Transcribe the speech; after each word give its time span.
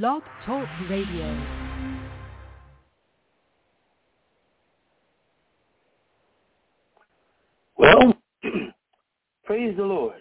Blog 0.00 0.22
Talk 0.46 0.66
Radio. 0.88 1.46
Well, 7.76 8.14
praise 9.44 9.76
the 9.76 9.82
Lord. 9.82 10.14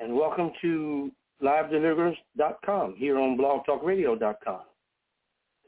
And 0.00 0.16
welcome 0.16 0.50
to 0.60 1.12
livedeliverance.com 1.40 2.96
here 2.96 3.16
on 3.20 3.38
blogtalkradio.com. 3.38 4.60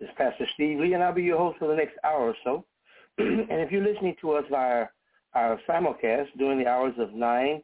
This 0.00 0.08
is 0.08 0.14
Pastor 0.18 0.44
Steve 0.54 0.80
Lee, 0.80 0.94
and 0.94 1.02
I'll 1.04 1.14
be 1.14 1.22
your 1.22 1.38
host 1.38 1.60
for 1.60 1.68
the 1.68 1.76
next 1.76 1.94
hour 2.02 2.30
or 2.30 2.34
so. 2.42 2.64
and 3.18 3.60
if 3.60 3.70
you're 3.70 3.84
listening 3.84 4.16
to 4.20 4.32
us 4.32 4.44
via 4.50 4.86
our 5.34 5.60
simulcast 5.68 6.26
during 6.38 6.58
the 6.58 6.66
hours 6.66 6.94
of 6.98 7.12
9 7.12 7.62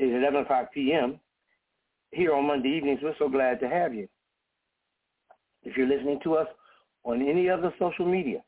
to 0.00 0.16
11 0.16 0.40
o'clock 0.40 0.74
p.m. 0.74 1.20
here 2.12 2.34
on 2.34 2.46
Monday 2.46 2.68
evenings, 2.68 3.00
we're 3.02 3.14
so 3.18 3.28
glad 3.28 3.58
to 3.60 3.68
have 3.68 3.94
you. 3.94 4.08
If 5.64 5.76
you're 5.76 5.88
listening 5.88 6.20
to 6.24 6.34
us 6.34 6.48
on 7.04 7.26
any 7.26 7.48
other 7.48 7.72
social 7.78 8.06
media 8.06 8.42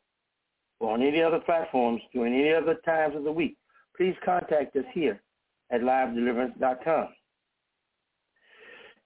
or 0.81 0.93
on 0.93 1.03
any 1.03 1.23
other 1.23 1.41
platforms 1.41 2.03
during 2.13 2.35
any 2.35 2.53
other 2.53 2.77
times 2.85 3.17
of 3.17 3.25
the 3.25 3.33
week, 3.33 3.57
please 3.97 4.15
contact 4.25 4.77
us 4.77 4.85
here 4.93 5.23
at 5.71 5.81
livedeliverance.com 5.81 7.09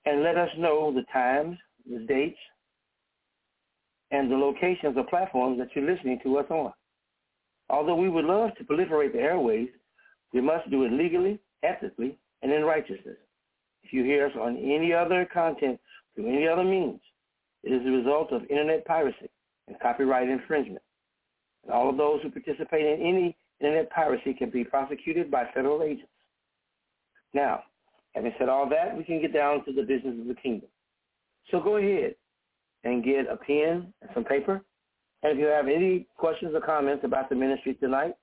and 0.06 0.22
let 0.22 0.36
us 0.36 0.50
know 0.58 0.92
the 0.92 1.04
times, 1.12 1.56
the 1.88 2.00
dates, 2.00 2.38
and 4.10 4.30
the 4.30 4.36
locations 4.36 4.96
or 4.96 5.04
platforms 5.04 5.58
that 5.58 5.68
you're 5.74 5.90
listening 5.90 6.18
to 6.22 6.38
us 6.38 6.46
on. 6.50 6.72
Although 7.70 7.96
we 7.96 8.08
would 8.08 8.24
love 8.24 8.50
to 8.56 8.64
proliferate 8.64 9.12
the 9.12 9.20
airways, 9.20 9.68
we 10.32 10.40
must 10.40 10.70
do 10.70 10.84
it 10.84 10.92
legally, 10.92 11.38
ethically, 11.62 12.18
and 12.42 12.50
in 12.50 12.64
righteousness. 12.64 13.16
If 13.82 13.92
you 13.92 14.04
hear 14.04 14.26
us 14.26 14.32
on 14.40 14.56
any 14.56 14.92
other 14.92 15.26
content 15.32 15.78
through 16.14 16.28
any 16.28 16.46
other 16.46 16.64
means, 16.64 17.00
it 17.62 17.72
is 17.72 17.82
the 17.84 17.90
result 17.90 18.32
of 18.32 18.42
internet 18.50 18.84
piracy 18.84 19.30
and 19.66 19.78
copyright 19.80 20.28
infringement. 20.28 20.82
And 21.64 21.72
all 21.72 21.88
of 21.88 21.96
those 21.96 22.22
who 22.22 22.30
participate 22.30 22.86
in 22.86 23.06
any 23.06 23.36
internet 23.60 23.90
piracy 23.90 24.34
can 24.34 24.50
be 24.50 24.64
prosecuted 24.64 25.30
by 25.30 25.44
federal 25.54 25.82
agents. 25.82 26.10
Now, 27.34 27.64
having 28.14 28.32
said 28.38 28.48
all 28.48 28.68
that, 28.70 28.96
we 28.96 29.04
can 29.04 29.20
get 29.20 29.32
down 29.32 29.64
to 29.64 29.72
the 29.72 29.82
business 29.82 30.14
of 30.20 30.26
the 30.26 30.34
kingdom. 30.34 30.68
So 31.50 31.60
go 31.60 31.76
ahead 31.76 32.14
and 32.84 33.04
get 33.04 33.26
a 33.30 33.36
pen 33.36 33.92
and 34.00 34.10
some 34.14 34.24
paper. 34.24 34.62
And 35.22 35.32
if 35.32 35.38
you 35.38 35.46
have 35.46 35.66
any 35.66 36.06
questions 36.16 36.52
or 36.54 36.60
comments 36.60 37.04
about 37.04 37.28
the 37.28 37.34
ministry 37.34 37.74
tonight, 37.74 38.14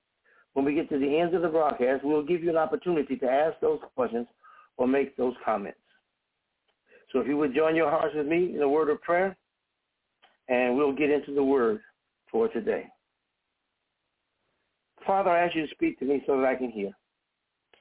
when 0.54 0.64
we 0.64 0.74
get 0.74 0.88
to 0.88 0.98
the 0.98 1.18
end 1.18 1.34
of 1.34 1.42
the 1.42 1.48
broadcast, 1.48 2.02
we'll 2.02 2.24
give 2.24 2.42
you 2.42 2.50
an 2.50 2.56
opportunity 2.56 3.16
to 3.16 3.26
ask 3.26 3.60
those 3.60 3.78
questions 3.94 4.26
or 4.76 4.86
make 4.86 5.16
those 5.16 5.34
comments. 5.44 5.78
So 7.12 7.20
if 7.20 7.26
you 7.26 7.36
would 7.36 7.54
join 7.54 7.76
your 7.76 7.90
hearts 7.90 8.14
with 8.14 8.26
me 8.26 8.54
in 8.54 8.62
a 8.62 8.68
word 8.68 8.90
of 8.90 9.00
prayer, 9.02 9.36
and 10.48 10.76
we'll 10.76 10.92
get 10.92 11.10
into 11.10 11.34
the 11.34 11.42
word 11.42 11.80
for 12.30 12.48
today. 12.48 12.86
Father, 15.06 15.30
I 15.30 15.44
ask 15.46 15.54
you 15.54 15.66
to 15.66 15.74
speak 15.74 15.98
to 16.00 16.04
me 16.04 16.22
so 16.26 16.36
that 16.36 16.46
I 16.46 16.54
can 16.54 16.70
hear. 16.70 16.92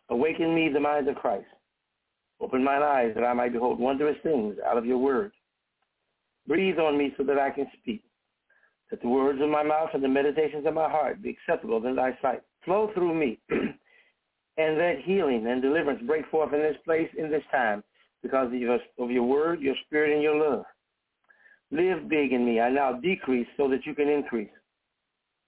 Awaken 0.10 0.54
me 0.54 0.70
the 0.70 0.80
mind 0.80 1.08
of 1.08 1.16
Christ. 1.16 1.48
Open 2.40 2.64
mine 2.64 2.84
eyes 2.84 3.14
that 3.16 3.24
I 3.24 3.34
might 3.34 3.54
behold 3.54 3.80
wondrous 3.80 4.18
things 4.22 4.56
out 4.66 4.78
of 4.78 4.86
your 4.86 4.98
word. 4.98 5.32
Breathe 6.48 6.78
on 6.78 6.98
me 6.98 7.14
so 7.18 7.24
that 7.24 7.40
I 7.40 7.50
can 7.50 7.66
speak. 7.82 8.04
That 8.92 9.02
the 9.02 9.08
words 9.08 9.42
of 9.42 9.50
my 9.50 9.64
mouth 9.64 9.90
and 9.94 10.04
the 10.04 10.08
meditations 10.08 10.68
of 10.68 10.76
my 10.76 10.90
heart 10.90 11.22
be 11.22 11.30
acceptable 11.32 11.84
in 11.86 11.96
thy 11.96 12.18
sight. 12.22 12.42
Flow 12.64 12.92
through 12.94 13.16
me. 13.16 13.40
and 14.58 14.78
let 14.78 15.00
healing 15.00 15.48
and 15.48 15.62
deliverance 15.62 16.02
break 16.06 16.26
forth 16.30 16.54
in 16.54 16.62
this 16.62 16.78
place, 16.86 17.10
in 17.18 17.30
this 17.30 17.44
time, 17.52 17.84
because 18.24 18.48
of 18.48 18.54
your, 18.54 18.80
of 19.00 19.12
your 19.12 19.24
word, 19.24 19.62
your 19.62 19.76
spirit, 19.86 20.14
and 20.14 20.22
your 20.22 20.36
love. 20.36 20.66
Live 21.72 22.08
big 22.10 22.32
in 22.32 22.46
me. 22.46 22.60
I 22.60 22.70
now 22.70 22.94
decrease 22.94 23.48
so 23.58 23.68
that 23.70 23.86
you 23.86 23.94
can 23.94 24.08
increase. 24.08 24.50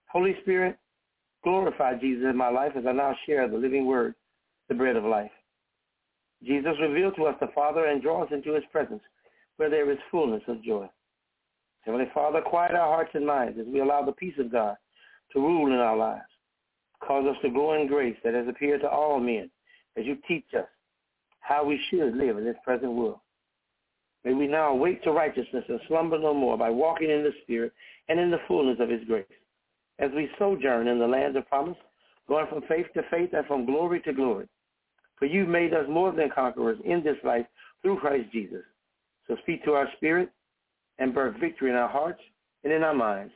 Holy 0.10 0.36
Spirit, 0.42 0.78
glorify 1.44 1.98
Jesus 1.98 2.26
in 2.30 2.36
my 2.36 2.50
life 2.50 2.74
as 2.76 2.86
I 2.88 2.92
now 2.92 3.16
share 3.26 3.48
the 3.48 3.58
living 3.58 3.86
word, 3.86 4.16
the 4.68 4.76
bread 4.76 4.96
of 4.96 5.04
life. 5.04 5.32
Jesus 6.44 6.74
revealed 6.82 7.16
to 7.18 7.26
us 7.26 7.36
the 7.40 7.48
Father 7.56 7.86
and 7.86 8.02
draw 8.02 8.24
us 8.24 8.30
into 8.32 8.54
his 8.54 8.64
presence 8.72 9.02
where 9.58 9.70
there 9.70 9.92
is 9.92 9.98
fullness 10.12 10.44
of 10.48 10.64
joy. 10.64 10.88
Heavenly 11.82 12.08
Father, 12.14 12.42
quiet 12.42 12.76
our 12.76 12.88
hearts 12.88 13.12
and 13.14 13.26
minds 13.26 13.58
as 13.60 13.66
we 13.68 13.80
allow 13.80 14.04
the 14.04 14.12
peace 14.12 14.36
of 14.40 14.52
God 14.52 14.76
to 15.34 15.40
rule 15.40 15.68
in 15.68 15.80
our 15.80 15.98
lives. 15.98 16.26
Cause 17.06 17.26
us 17.28 17.38
to 17.42 17.50
grow 17.50 17.80
in 17.80 17.88
grace 17.88 18.18
that 18.24 18.34
has 18.34 18.48
appeared 18.48 18.82
to 18.82 18.90
all 18.90 19.20
men 19.20 19.50
as 19.98 20.06
you 20.06 20.18
teach 20.28 20.46
us 20.58 20.68
how 21.40 21.64
we 21.64 21.80
should 21.90 22.16
live 22.16 22.38
in 22.38 22.44
this 22.44 22.58
present 22.64 22.92
world. 22.92 23.20
May 24.24 24.34
we 24.34 24.48
now 24.48 24.70
awake 24.70 25.04
to 25.04 25.12
righteousness 25.12 25.64
and 25.70 25.80
slumber 25.88 26.20
no 26.20 26.34
more 26.34 26.58
by 26.58 26.70
walking 26.70 27.10
in 27.10 27.24
the 27.24 27.32
Spirit 27.44 27.72
and 28.10 28.20
in 28.20 28.32
the 28.32 28.42
fullness 28.48 28.78
of 28.80 28.90
his 28.90 29.04
grace. 29.06 29.26
As 30.00 30.12
we 30.16 30.30
sojourn 30.38 30.88
in 30.88 31.00
the 31.00 31.08
land 31.08 31.36
of 31.38 31.48
promise, 31.48 31.78
going 32.28 32.48
from 32.48 32.62
faith 32.68 32.88
to 32.94 33.04
faith 33.10 33.30
and 33.34 33.46
from 33.46 33.66
glory 33.66 34.02
to 34.02 34.14
glory. 34.14 34.48
For 35.18 35.26
you 35.26 35.46
made 35.46 35.74
us 35.74 35.86
more 35.90 36.12
than 36.12 36.30
conquerors 36.30 36.78
in 36.84 37.04
this 37.04 37.18
life 37.24 37.46
through 37.82 38.00
Christ 38.00 38.32
Jesus. 38.32 38.64
So 39.28 39.36
speak 39.44 39.64
to 39.66 39.74
our 39.74 39.88
spirit 39.98 40.30
and 41.00 41.14
birth 41.14 41.40
victory 41.40 41.70
in 41.70 41.76
our 41.76 41.90
hearts 41.90 42.22
and 42.64 42.74
in 42.74 42.84
our 42.84 42.94
minds. 42.94 43.34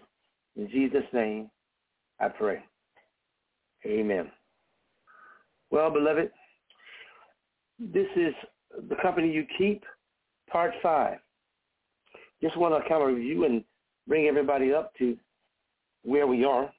In 0.55 0.69
Jesus' 0.69 1.03
name, 1.13 1.49
I 2.19 2.27
pray. 2.27 2.63
Amen. 3.85 4.31
Well, 5.71 5.89
beloved, 5.89 6.29
this 7.79 8.07
is 8.15 8.33
the 8.89 8.95
company 9.01 9.31
you 9.31 9.45
keep, 9.57 9.83
part 10.49 10.71
five. 10.83 11.17
Just 12.41 12.57
want 12.57 12.73
to 12.81 12.89
kind 12.89 13.01
of 13.01 13.09
review 13.15 13.45
and 13.45 13.63
bring 14.07 14.27
everybody 14.27 14.73
up 14.73 14.93
to 14.97 15.17
where 16.03 16.27
we 16.27 16.43
are. 16.43 16.71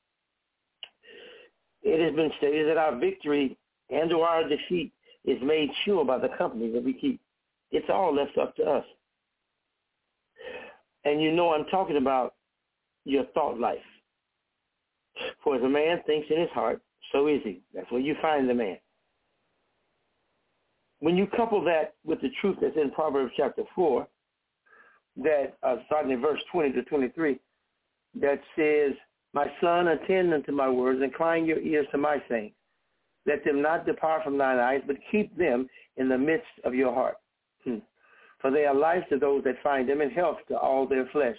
It 1.82 2.00
has 2.00 2.14
been 2.14 2.30
stated 2.38 2.68
that 2.68 2.76
our 2.76 2.96
victory 2.96 3.56
and 3.90 4.12
or 4.12 4.26
our 4.26 4.48
defeat 4.48 4.92
is 5.24 5.38
made 5.42 5.70
sure 5.84 6.04
by 6.04 6.18
the 6.18 6.28
company 6.38 6.70
that 6.72 6.82
we 6.82 6.92
keep. 6.92 7.20
It's 7.70 7.88
all 7.88 8.14
left 8.14 8.38
up 8.38 8.54
to 8.56 8.64
us. 8.64 8.84
And 11.04 11.20
you 11.20 11.32
know 11.32 11.52
I'm 11.52 11.64
talking 11.66 11.96
about 11.96 12.34
your 13.04 13.24
thought 13.34 13.58
life. 13.58 13.78
For 15.42 15.56
as 15.56 15.62
a 15.62 15.68
man 15.68 16.00
thinks 16.06 16.28
in 16.30 16.40
his 16.40 16.50
heart, 16.50 16.80
so 17.10 17.26
is 17.26 17.40
he. 17.42 17.60
That's 17.74 17.90
where 17.90 18.00
you 18.00 18.14
find 18.22 18.48
the 18.48 18.54
man. 18.54 18.78
When 21.00 21.16
you 21.16 21.26
couple 21.26 21.62
that 21.64 21.94
with 22.04 22.20
the 22.20 22.30
truth 22.40 22.58
that's 22.60 22.76
in 22.76 22.90
Proverbs 22.92 23.32
chapter 23.36 23.62
4, 23.74 24.06
that 25.16 25.56
uh, 25.62 25.76
starting 25.86 26.12
in 26.12 26.20
verse 26.20 26.40
20 26.52 26.72
to 26.72 26.82
23, 26.82 27.38
that 28.20 28.40
says, 28.56 28.92
My 29.34 29.46
son, 29.60 29.88
attend 29.88 30.32
unto 30.32 30.52
my 30.52 30.68
words, 30.68 31.02
incline 31.02 31.44
your 31.44 31.58
ears 31.58 31.86
to 31.90 31.98
my 31.98 32.22
sayings. 32.28 32.52
Let 33.26 33.44
them 33.44 33.62
not 33.62 33.86
depart 33.86 34.24
from 34.24 34.38
thine 34.38 34.58
eyes, 34.58 34.82
but 34.86 34.96
keep 35.10 35.36
them 35.36 35.68
in 35.96 36.08
the 36.08 36.18
midst 36.18 36.46
of 36.64 36.74
your 36.74 36.94
heart. 36.94 37.16
Hmm 37.64 37.78
for 38.42 38.50
they 38.50 38.66
are 38.66 38.74
life 38.74 39.04
to 39.08 39.18
those 39.18 39.42
that 39.44 39.62
find 39.62 39.88
them 39.88 40.02
and 40.02 40.12
health 40.12 40.38
to 40.48 40.58
all 40.58 40.86
their 40.86 41.08
flesh. 41.12 41.36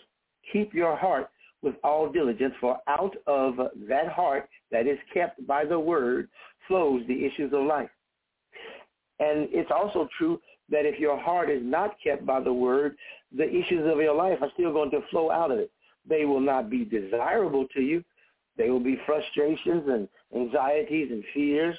Keep 0.52 0.74
your 0.74 0.96
heart 0.96 1.30
with 1.64 1.76
all 1.84 2.12
diligence, 2.12 2.54
for 2.62 2.78
out 2.88 3.16
of 3.26 3.56
that 3.88 4.10
heart 4.10 4.50
that 4.72 4.86
is 4.86 5.00
kept 5.14 5.46
by 5.48 5.66
the 5.66 5.80
word 5.80 6.30
flows 6.68 7.02
the 7.08 7.26
issues 7.26 7.52
of 7.54 7.64
life. 7.64 7.90
And 9.20 9.48
it's 9.52 9.72
also 9.72 10.08
true 10.18 10.40
that 10.70 10.86
if 10.86 11.00
your 11.00 11.20
heart 11.20 11.50
is 11.50 11.62
not 11.64 11.96
kept 12.04 12.26
by 12.26 12.42
the 12.42 12.54
word, 12.54 12.96
the 13.36 13.48
issues 13.48 13.90
of 13.92 14.00
your 14.00 14.16
life 14.16 14.40
are 14.42 14.52
still 14.54 14.74
going 14.74 14.92
to 14.92 15.02
flow 15.10 15.32
out 15.32 15.52
of 15.52 15.60
it. 15.60 15.72
They 16.08 16.26
will 16.26 16.42
not 16.42 16.70
be 16.70 16.84
desirable 16.84 17.68
to 17.74 17.82
you. 17.82 18.04
They 18.58 18.70
will 18.70 18.80
be 18.80 19.00
frustrations 19.06 19.84
and 19.88 20.08
anxieties 20.36 21.10
and 21.12 21.24
fears. 21.34 21.76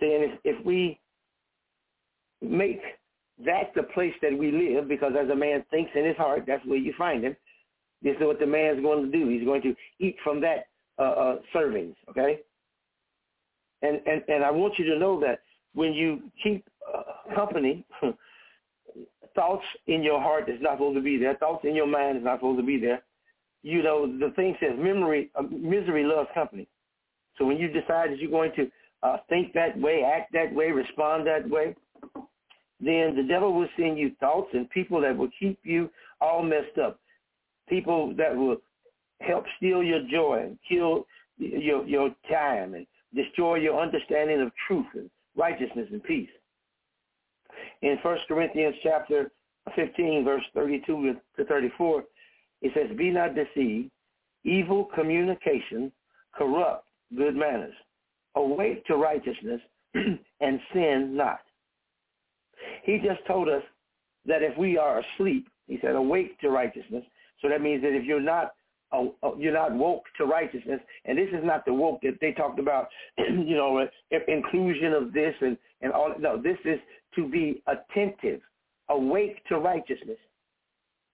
Saying 0.00 0.30
if, 0.44 0.56
if 0.56 0.66
we 0.66 0.98
make 2.40 2.80
that 3.44 3.72
the 3.74 3.82
place 3.82 4.14
that 4.22 4.36
we 4.36 4.50
live 4.50 4.88
because 4.88 5.12
as 5.18 5.30
a 5.30 5.34
man 5.34 5.64
thinks 5.70 5.90
in 5.94 6.04
his 6.04 6.16
heart, 6.16 6.44
that's 6.46 6.64
where 6.66 6.78
you 6.78 6.94
find 6.96 7.24
him. 7.24 7.36
This 8.02 8.16
is 8.16 8.22
what 8.22 8.40
the 8.40 8.46
man's 8.46 8.82
going 8.82 9.10
to 9.10 9.16
do. 9.16 9.28
He's 9.28 9.44
going 9.44 9.62
to 9.62 9.74
eat 10.00 10.16
from 10.24 10.40
that 10.40 10.66
uh, 10.98 11.02
uh, 11.02 11.36
servings, 11.54 11.94
okay? 12.10 12.40
And, 13.82 14.00
and, 14.06 14.22
and 14.28 14.44
I 14.44 14.50
want 14.50 14.74
you 14.78 14.84
to 14.86 14.98
know 14.98 15.20
that 15.20 15.40
when 15.74 15.92
you 15.92 16.20
keep 16.42 16.64
uh, 16.92 17.34
company, 17.34 17.84
thoughts 19.34 19.64
in 19.86 20.02
your 20.02 20.20
heart 20.20 20.48
is 20.48 20.60
not 20.60 20.74
supposed 20.74 20.96
to 20.96 21.02
be 21.02 21.16
there. 21.16 21.36
Thoughts 21.36 21.64
in 21.64 21.74
your 21.74 21.86
mind 21.86 22.18
is 22.18 22.24
not 22.24 22.38
supposed 22.38 22.60
to 22.60 22.66
be 22.66 22.78
there. 22.78 23.02
You 23.62 23.82
know, 23.82 24.06
the 24.06 24.32
thing 24.34 24.56
says 24.60 24.72
memory, 24.76 25.30
uh, 25.36 25.42
misery 25.42 26.04
loves 26.04 26.28
company. 26.34 26.68
So 27.38 27.44
when 27.44 27.58
you 27.58 27.68
decide 27.68 28.10
that 28.10 28.18
you're 28.18 28.30
going 28.30 28.52
to 28.56 28.70
uh, 29.02 29.18
think 29.28 29.52
that 29.54 29.78
way, 29.78 30.02
act 30.02 30.32
that 30.32 30.52
way, 30.52 30.70
respond 30.70 31.26
that 31.26 31.48
way, 31.48 31.74
then 32.80 33.14
the 33.16 33.24
devil 33.28 33.54
will 33.54 33.68
send 33.78 33.98
you 33.98 34.12
thoughts 34.18 34.48
and 34.52 34.68
people 34.70 35.00
that 35.00 35.16
will 35.16 35.30
keep 35.38 35.58
you 35.62 35.88
all 36.20 36.42
messed 36.42 36.78
up. 36.84 36.98
People 37.68 38.14
that 38.16 38.36
will 38.36 38.56
help 39.20 39.44
steal 39.56 39.82
your 39.82 40.02
joy 40.10 40.42
and 40.44 40.58
kill 40.68 41.06
your 41.38 41.84
your 41.86 42.10
time 42.30 42.74
and 42.74 42.86
destroy 43.14 43.56
your 43.56 43.80
understanding 43.80 44.40
of 44.40 44.50
truth 44.66 44.86
and 44.94 45.10
righteousness 45.36 45.88
and 45.90 46.02
peace. 46.02 46.28
In 47.82 47.98
First 48.02 48.22
Corinthians 48.28 48.74
chapter 48.82 49.30
15, 49.76 50.24
verse 50.24 50.42
32 50.54 51.16
to 51.36 51.44
34, 51.44 52.04
it 52.62 52.72
says, 52.74 52.96
Be 52.96 53.10
not 53.10 53.34
deceived. 53.34 53.90
Evil 54.44 54.88
communication 54.94 55.92
corrupt 56.34 56.88
good 57.16 57.36
manners. 57.36 57.74
Awake 58.34 58.84
to 58.86 58.96
righteousness 58.96 59.60
and 59.94 60.60
sin 60.72 61.16
not. 61.16 61.40
He 62.84 62.98
just 62.98 63.24
told 63.26 63.48
us 63.48 63.62
that 64.26 64.42
if 64.42 64.56
we 64.56 64.78
are 64.78 65.00
asleep, 65.00 65.48
he 65.66 65.78
said, 65.80 65.94
awake 65.94 66.38
to 66.40 66.50
righteousness. 66.50 67.04
So 67.42 67.48
that 67.48 67.60
means 67.60 67.82
that 67.82 67.92
if 67.92 68.04
you're 68.04 68.20
not 68.20 68.52
uh, 68.92 69.04
uh, 69.22 69.34
you're 69.38 69.54
not 69.54 69.74
woke 69.74 70.04
to 70.18 70.24
righteousness, 70.24 70.80
and 71.04 71.16
this 71.16 71.28
is 71.28 71.44
not 71.44 71.64
the 71.64 71.72
woke 71.72 72.00
that 72.02 72.18
they 72.20 72.32
talked 72.32 72.58
about, 72.58 72.88
you 73.18 73.56
know, 73.56 73.86
inclusion 74.28 74.92
of 74.92 75.12
this 75.12 75.34
and 75.40 75.56
and 75.80 75.92
all. 75.92 76.14
No, 76.18 76.40
this 76.40 76.58
is 76.64 76.78
to 77.16 77.28
be 77.28 77.62
attentive, 77.66 78.40
awake 78.88 79.42
to 79.48 79.58
righteousness. 79.58 80.18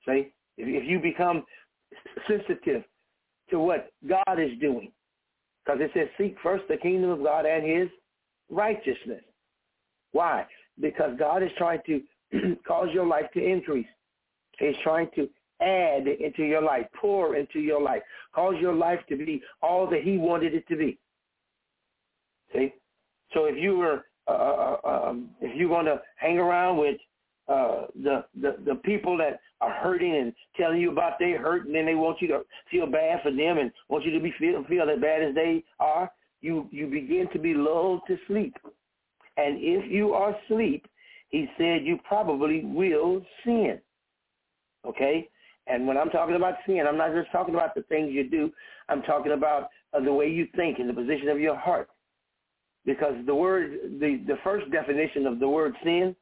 See, 0.07 0.33
if, 0.57 0.83
if 0.83 0.89
you 0.89 0.99
become 0.99 1.45
sensitive 2.29 2.85
to 3.51 3.59
what 3.59 3.93
God 4.07 4.39
is 4.39 4.51
doing, 4.61 4.93
because 5.65 5.81
it 5.81 5.91
says, 5.95 6.09
seek 6.19 6.37
first 6.43 6.65
the 6.69 6.77
kingdom 6.77 7.11
of 7.11 7.23
God 7.23 7.47
and 7.47 7.65
his 7.65 7.89
righteousness. 8.51 9.23
Why? 10.13 10.47
Because 10.81 11.13
God 11.19 11.43
is 11.43 11.51
trying 11.57 11.81
to 11.87 12.01
cause 12.67 12.89
your 12.93 13.07
life 13.07 13.27
to 13.35 13.45
increase. 13.45 13.87
He's 14.59 14.75
trying 14.83 15.09
to 15.15 15.29
add 15.61 16.07
into 16.07 16.45
your 16.45 16.63
life, 16.63 16.87
pour 17.01 17.37
into 17.37 17.61
your 17.61 17.81
life, 17.81 18.03
cause 18.35 18.55
your 18.61 18.75
life 18.75 19.01
to 19.09 19.17
be 19.17 19.43
all 19.63 19.89
that 19.89 20.03
he 20.03 20.17
wanted 20.17 20.55
it 20.55 20.67
to 20.69 20.77
be. 20.77 20.99
See? 22.53 22.73
So 23.35 23.45
if 23.45 23.57
you 23.59 23.77
were, 23.77 24.05
uh, 24.27 24.31
uh, 24.31 24.77
uh 24.85 25.09
um, 25.09 25.31
if 25.41 25.57
you're 25.57 25.69
going 25.69 25.87
to 25.87 26.01
hang 26.17 26.39
around 26.39 26.79
with 26.79 26.97
uh, 27.49 27.87
the, 28.03 28.25
the 28.41 28.57
the 28.67 28.75
people 28.75 29.17
that 29.17 29.41
are 29.63 29.73
hurting 29.73 30.15
and 30.15 30.35
telling 30.57 30.81
you 30.81 30.93
about 30.93 31.19
their 31.19 31.41
hurt, 31.41 31.65
and 31.65 31.75
then 31.75 31.87
they 31.87 31.95
want 31.95 32.21
you 32.21 32.29
to 32.29 32.43
feel 32.71 32.87
bad 32.87 33.23
for 33.23 33.31
them 33.31 33.57
and 33.59 33.73
want 33.89 34.05
you 34.05 34.13
to 34.13 34.21
be 34.21 34.33
feel 34.39 34.63
feel 34.69 34.89
as 34.91 35.01
bad 35.01 35.23
as 35.23 35.35
they 35.35 35.65
are, 35.81 36.11
you 36.43 36.69
you 36.71 36.87
begin 36.87 37.27
to 37.33 37.39
be 37.39 37.55
lulled 37.55 38.03
to 38.07 38.19
sleep. 38.27 38.55
And 39.39 39.57
if 39.59 39.91
you 39.91 40.13
are 40.13 40.37
asleep, 40.45 40.87
he 41.31 41.47
said 41.57 41.85
you 41.85 41.99
probably 42.07 42.65
will 42.65 43.23
sin. 43.45 43.79
Okay? 44.87 45.29
And 45.69 45.87
when 45.87 45.99
I'm 45.99 46.11
talking 46.11 46.35
about 46.35 46.55
sin, 46.67 46.85
I'm 46.89 46.97
not 46.97 47.15
just 47.15 47.31
talking 47.31 47.55
about 47.55 47.75
the 47.75 47.83
things 47.83 48.11
you 48.13 48.29
do. 48.29 48.51
I'm 48.89 49.03
talking 49.03 49.33
about 49.33 49.69
uh, 49.93 50.01
the 50.01 50.13
way 50.13 50.29
you 50.29 50.49
think 50.57 50.79
and 50.79 50.89
the 50.89 50.95
position 50.95 51.29
of 51.29 51.39
your 51.39 51.57
heart. 51.57 51.89
Because 52.87 53.15
the 53.27 53.35
word, 53.35 53.73
the, 54.01 54.23
the 54.27 54.39
first 54.43 54.71
definition 54.71 55.27
of 55.27 55.41
the 55.41 55.49
word 55.49 55.75
sin 55.85 56.17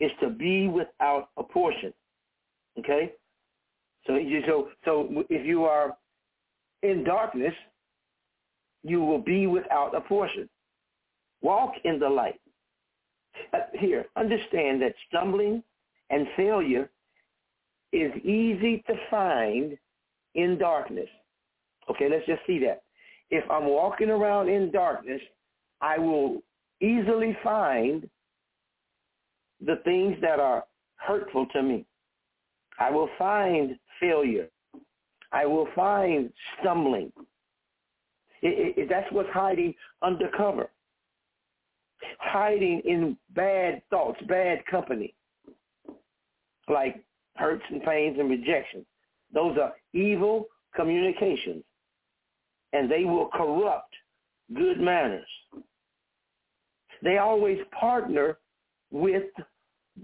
is 0.00 0.10
to 0.20 0.30
be 0.30 0.68
without 0.68 1.28
a 1.36 1.42
portion. 1.42 1.92
Okay? 2.78 3.12
So, 4.06 4.16
you, 4.16 4.42
so, 4.46 4.68
so 4.84 5.24
if 5.28 5.44
you 5.44 5.64
are 5.64 5.96
in 6.82 7.04
darkness, 7.04 7.54
you 8.82 9.00
will 9.00 9.18
be 9.20 9.46
without 9.46 9.94
a 9.94 10.00
portion. 10.00 10.48
Walk 11.42 11.72
in 11.84 11.98
the 11.98 12.08
light. 12.08 12.40
Uh, 13.52 13.58
here, 13.74 14.06
understand 14.16 14.80
that 14.80 14.94
stumbling 15.08 15.62
and 16.08 16.26
failure 16.36 16.88
is 17.92 18.12
easy 18.24 18.82
to 18.86 18.94
find 19.10 19.76
in 20.34 20.58
darkness. 20.58 21.08
Okay, 21.90 22.08
let's 22.10 22.26
just 22.26 22.42
see 22.46 22.58
that. 22.60 22.82
If 23.30 23.48
I'm 23.50 23.66
walking 23.66 24.10
around 24.10 24.48
in 24.48 24.70
darkness, 24.70 25.20
I 25.80 25.98
will 25.98 26.42
easily 26.80 27.36
find 27.42 28.08
the 29.64 29.76
things 29.84 30.16
that 30.20 30.38
are 30.38 30.64
hurtful 30.96 31.46
to 31.52 31.62
me. 31.62 31.84
I 32.78 32.90
will 32.90 33.08
find 33.18 33.78
failure. 34.00 34.48
I 35.32 35.46
will 35.46 35.68
find 35.74 36.30
stumbling. 36.60 37.12
It, 38.42 38.76
it, 38.76 38.88
that's 38.88 39.10
what's 39.12 39.30
hiding 39.32 39.74
undercover. 40.02 40.68
Hiding 42.18 42.82
in 42.84 43.16
bad 43.34 43.82
thoughts, 43.90 44.20
bad 44.28 44.64
company. 44.66 45.14
Like 46.68 47.02
hurts 47.36 47.64
and 47.70 47.82
pains 47.82 48.18
and 48.18 48.30
rejection. 48.30 48.84
Those 49.32 49.56
are 49.58 49.72
evil 49.92 50.46
communications, 50.74 51.64
and 52.72 52.90
they 52.90 53.04
will 53.04 53.28
corrupt 53.28 53.94
good 54.54 54.80
manners. 54.80 55.26
They 57.02 57.18
always 57.18 57.58
partner 57.78 58.38
with 58.90 59.24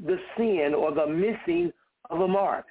the 0.04 0.18
sin 0.36 0.74
or 0.76 0.92
the 0.92 1.06
missing 1.06 1.72
of 2.10 2.20
a 2.20 2.28
mark. 2.28 2.66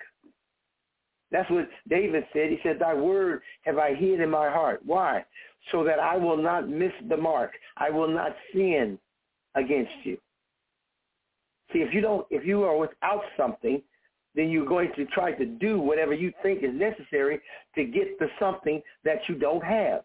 That's 1.32 1.50
what 1.50 1.70
David 1.90 2.26
said. 2.34 2.50
He 2.50 2.60
said, 2.62 2.78
thy 2.80 2.94
word 2.94 3.42
have 3.64 3.78
I 3.78 3.96
hid 3.96 4.20
in 4.20 4.30
my 4.30 4.50
heart. 4.50 4.82
Why? 4.86 5.24
So 5.72 5.84
that 5.86 6.00
I 6.00 6.18
will 6.18 6.38
not 6.38 6.68
miss 6.68 6.92
the 7.08 7.16
mark. 7.16 7.52
I 7.78 7.90
will 7.90 8.10
not 8.10 8.36
sin 8.54 9.00
against 9.56 9.94
you. 10.04 10.18
See, 11.72 11.80
if 11.80 11.94
you 11.94 12.02
don't, 12.02 12.28
if 12.30 12.46
you 12.46 12.64
are 12.64 12.78
without 12.78 13.24
something, 13.38 13.82
then 14.36 14.50
you're 14.50 14.66
going 14.66 14.92
to 14.96 15.06
try 15.08 15.32
to 15.34 15.46
do 15.46 15.80
whatever 15.80 16.14
you 16.14 16.32
think 16.42 16.64
is 16.64 16.74
necessary 16.74 17.42
to 17.76 17.84
get 17.84 18.18
to 18.20 18.28
something 18.40 18.82
that 19.04 19.20
you 19.28 19.36
don't 19.36 19.64
have. 19.64 20.04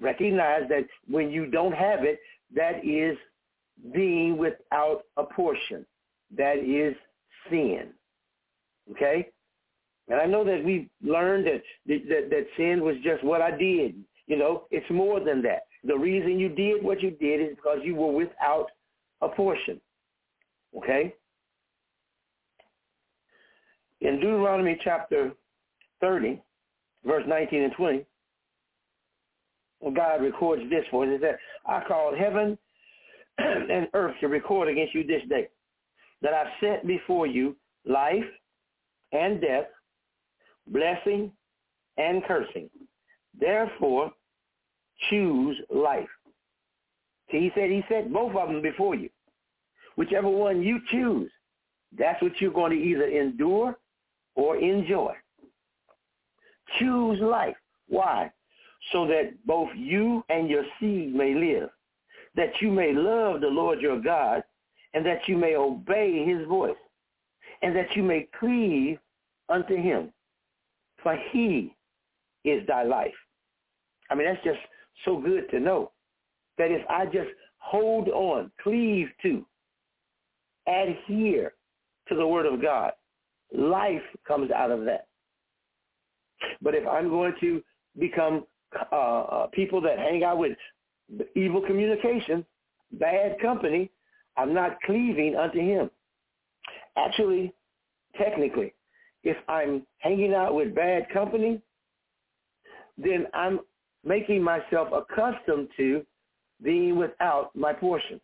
Recognize 0.00 0.62
that 0.68 0.84
when 1.08 1.30
you 1.30 1.46
don't 1.46 1.72
have 1.72 2.04
it, 2.04 2.20
that 2.54 2.84
is 2.84 3.16
being 3.92 4.36
without 4.36 5.02
a 5.16 5.24
portion. 5.24 5.84
That 6.36 6.58
is 6.58 6.94
sin. 7.50 7.90
Okay? 8.92 9.28
And 10.08 10.20
I 10.20 10.26
know 10.26 10.44
that 10.44 10.62
we've 10.64 10.88
learned 11.02 11.46
that, 11.46 11.62
that, 11.86 12.30
that 12.30 12.46
sin 12.56 12.82
was 12.82 12.96
just 13.02 13.22
what 13.24 13.42
I 13.42 13.50
did. 13.50 13.96
You 14.26 14.36
know, 14.36 14.64
it's 14.70 14.88
more 14.90 15.20
than 15.20 15.42
that. 15.42 15.62
The 15.84 15.96
reason 15.96 16.38
you 16.38 16.48
did 16.48 16.82
what 16.82 17.02
you 17.02 17.10
did 17.10 17.40
is 17.40 17.56
because 17.56 17.78
you 17.82 17.94
were 17.94 18.12
without 18.12 18.66
a 19.20 19.28
portion. 19.28 19.80
Okay? 20.76 21.14
In 24.00 24.20
Deuteronomy 24.20 24.78
chapter 24.82 25.32
30, 26.00 26.40
verse 27.04 27.24
19 27.26 27.62
and 27.62 27.72
20, 27.72 28.06
God 29.94 30.22
records 30.22 30.62
this 30.70 30.84
for 30.90 31.04
us. 31.04 31.10
It 31.12 31.20
says, 31.20 31.36
I 31.66 31.82
called 31.86 32.16
heaven 32.16 32.56
and 33.38 33.88
earth 33.94 34.14
to 34.20 34.28
record 34.28 34.68
against 34.68 34.94
you 34.94 35.04
this 35.04 35.22
day, 35.28 35.48
that 36.22 36.32
I've 36.32 36.52
set 36.60 36.86
before 36.86 37.26
you 37.26 37.56
life 37.86 38.24
and 39.12 39.40
death, 39.40 39.66
blessing 40.68 41.32
and 41.96 42.22
cursing. 42.24 42.70
Therefore, 43.38 44.12
choose 45.10 45.56
life. 45.70 46.08
See, 47.30 47.40
he 47.40 47.52
said 47.54 47.70
he 47.70 47.82
set 47.88 48.12
both 48.12 48.34
of 48.36 48.48
them 48.48 48.62
before 48.62 48.94
you. 48.94 49.10
Whichever 49.96 50.28
one 50.28 50.62
you 50.62 50.80
choose, 50.90 51.30
that's 51.96 52.20
what 52.22 52.40
you're 52.40 52.52
going 52.52 52.72
to 52.72 52.84
either 52.84 53.06
endure 53.06 53.76
or 54.38 54.56
enjoy. 54.56 55.12
Choose 56.78 57.20
life. 57.20 57.56
Why? 57.88 58.30
So 58.92 59.04
that 59.08 59.32
both 59.44 59.68
you 59.74 60.24
and 60.28 60.48
your 60.48 60.64
seed 60.78 61.12
may 61.12 61.34
live, 61.34 61.68
that 62.36 62.52
you 62.60 62.70
may 62.70 62.92
love 62.92 63.40
the 63.40 63.48
Lord 63.48 63.80
your 63.80 64.00
God, 64.00 64.44
and 64.94 65.04
that 65.04 65.26
you 65.26 65.36
may 65.36 65.56
obey 65.56 66.24
his 66.24 66.46
voice, 66.46 66.76
and 67.62 67.74
that 67.74 67.96
you 67.96 68.02
may 68.04 68.28
cleave 68.38 68.98
unto 69.48 69.74
him. 69.74 70.12
For 71.02 71.18
he 71.32 71.74
is 72.44 72.64
thy 72.68 72.84
life. 72.84 73.14
I 74.08 74.14
mean, 74.14 74.28
that's 74.28 74.44
just 74.44 74.60
so 75.04 75.18
good 75.18 75.50
to 75.50 75.58
know 75.58 75.90
that 76.58 76.70
if 76.70 76.82
I 76.88 77.06
just 77.06 77.30
hold 77.58 78.08
on, 78.08 78.52
cleave 78.62 79.08
to, 79.22 79.44
adhere 80.68 81.54
to 82.08 82.14
the 82.14 82.26
word 82.26 82.46
of 82.46 82.62
God, 82.62 82.92
life 83.52 84.02
comes 84.26 84.50
out 84.50 84.70
of 84.70 84.84
that. 84.84 85.06
But 86.62 86.74
if 86.74 86.86
I'm 86.86 87.08
going 87.08 87.34
to 87.40 87.62
become 87.98 88.44
uh, 88.92 88.94
uh, 88.94 89.46
people 89.48 89.80
that 89.82 89.98
hang 89.98 90.24
out 90.24 90.38
with 90.38 90.56
evil 91.34 91.62
communication, 91.62 92.44
bad 92.92 93.40
company, 93.40 93.90
I'm 94.36 94.54
not 94.54 94.78
cleaving 94.82 95.36
unto 95.36 95.58
him. 95.58 95.90
Actually, 96.96 97.52
technically, 98.16 98.74
if 99.24 99.36
I'm 99.48 99.86
hanging 99.98 100.34
out 100.34 100.54
with 100.54 100.74
bad 100.74 101.08
company, 101.10 101.60
then 102.96 103.26
I'm 103.34 103.60
making 104.04 104.42
myself 104.42 104.88
accustomed 104.92 105.68
to 105.76 106.04
being 106.62 106.96
without 106.96 107.54
my 107.54 107.72
portion. 107.72 108.20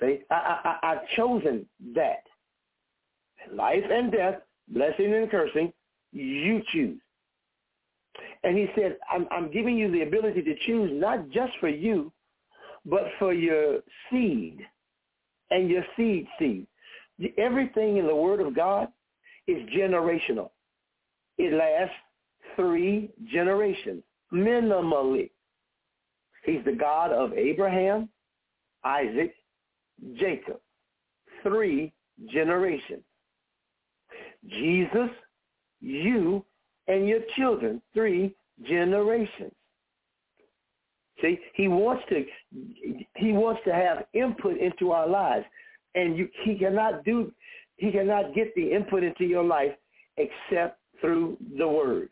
See, 0.00 0.20
I, 0.30 0.78
I, 0.82 0.92
I've 0.92 1.08
chosen 1.16 1.66
that 1.94 2.22
life 3.52 3.84
and 3.90 4.12
death, 4.12 4.36
blessing 4.68 5.14
and 5.14 5.30
cursing, 5.30 5.72
you 6.12 6.62
choose. 6.72 7.00
And 8.42 8.56
he 8.56 8.66
said, 8.74 8.96
I'm, 9.12 9.26
I'm 9.30 9.50
giving 9.50 9.76
you 9.76 9.90
the 9.90 10.02
ability 10.02 10.42
to 10.42 10.54
choose 10.66 10.90
not 10.92 11.30
just 11.30 11.52
for 11.60 11.68
you, 11.68 12.12
but 12.84 13.04
for 13.18 13.32
your 13.32 13.80
seed 14.10 14.60
and 15.50 15.68
your 15.68 15.84
seed 15.96 16.26
seed. 16.38 16.66
everything 17.36 17.98
in 17.98 18.06
the 18.06 18.14
Word 18.14 18.40
of 18.40 18.54
God 18.54 18.88
is 19.46 19.68
generational. 19.70 20.50
It 21.38 21.52
lasts 21.52 21.94
three 22.56 23.10
generations, 23.32 24.02
minimally. 24.32 25.30
He's 26.44 26.64
the 26.64 26.72
God 26.72 27.12
of 27.12 27.32
Abraham, 27.34 28.08
Isaac, 28.84 29.34
Jacob. 30.18 30.60
Three 31.42 31.92
generations. 32.32 33.02
Jesus, 34.48 35.10
you, 35.80 36.44
and 36.88 37.08
your 37.08 37.20
children. 37.36 37.80
Three 37.94 38.34
generations. 38.66 39.52
See, 41.20 41.38
he 41.54 41.68
wants 41.68 42.02
to 42.08 42.24
he 43.16 43.32
wants 43.32 43.60
to 43.66 43.74
have 43.74 44.04
input 44.14 44.58
into 44.58 44.92
our 44.92 45.06
lives. 45.06 45.44
And 45.94 46.16
you 46.16 46.28
he 46.44 46.56
cannot 46.56 47.04
do 47.04 47.32
he 47.76 47.90
cannot 47.90 48.34
get 48.34 48.54
the 48.54 48.72
input 48.72 49.02
into 49.02 49.24
your 49.24 49.44
life 49.44 49.72
except 50.16 50.78
through 51.00 51.36
the 51.58 51.66
word. 51.66 52.08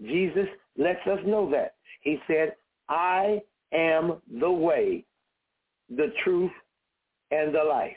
Jesus 0.00 0.46
lets 0.76 1.04
us 1.06 1.18
know 1.26 1.50
that. 1.50 1.74
He 2.02 2.18
said, 2.26 2.54
I 2.88 3.40
am 3.72 4.20
the 4.40 4.50
way, 4.50 5.04
the 5.90 6.12
truth, 6.24 6.52
and 7.30 7.54
the 7.54 7.62
life. 7.62 7.96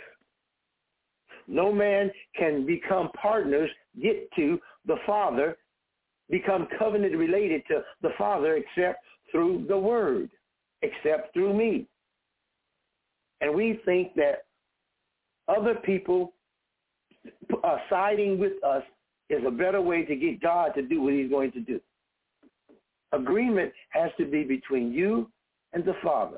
No 1.52 1.70
man 1.74 2.10
can 2.38 2.66
become 2.66 3.10
partners, 3.22 3.70
get 4.02 4.32
to 4.38 4.58
the 4.86 4.96
Father, 5.06 5.58
become 6.30 6.66
covenant 6.80 7.14
related 7.18 7.62
to 7.68 7.84
the 8.02 8.12
Father 8.18 8.56
except 8.56 9.04
through 9.32 9.66
the 9.68 9.78
Word, 9.78 10.30
except 10.82 11.34
through 11.34 11.54
me. 11.54 11.88
And 13.42 13.54
we 13.54 13.82
think 13.84 14.14
that 14.16 14.46
other 15.50 15.76
people 15.76 16.32
uh, 17.66 17.78
siding 17.90 18.40
with 18.40 18.64
us 18.64 18.84
is 19.30 19.44
a 19.46 19.52
better 19.52 19.82
way 19.82 20.06
to 20.06 20.16
get 20.16 20.42
God 20.42 20.74
to 20.76 20.82
do 20.82 21.02
what 21.02 21.14
he's 21.14 21.30
going 21.30 21.52
to 21.52 21.60
do. 21.60 21.82
Agreement 23.12 23.74
has 23.90 24.10
to 24.18 24.26
be 24.26 24.44
between 24.44 24.94
you 24.94 25.30
and 25.74 25.84
the 25.84 25.96
Father. 26.02 26.38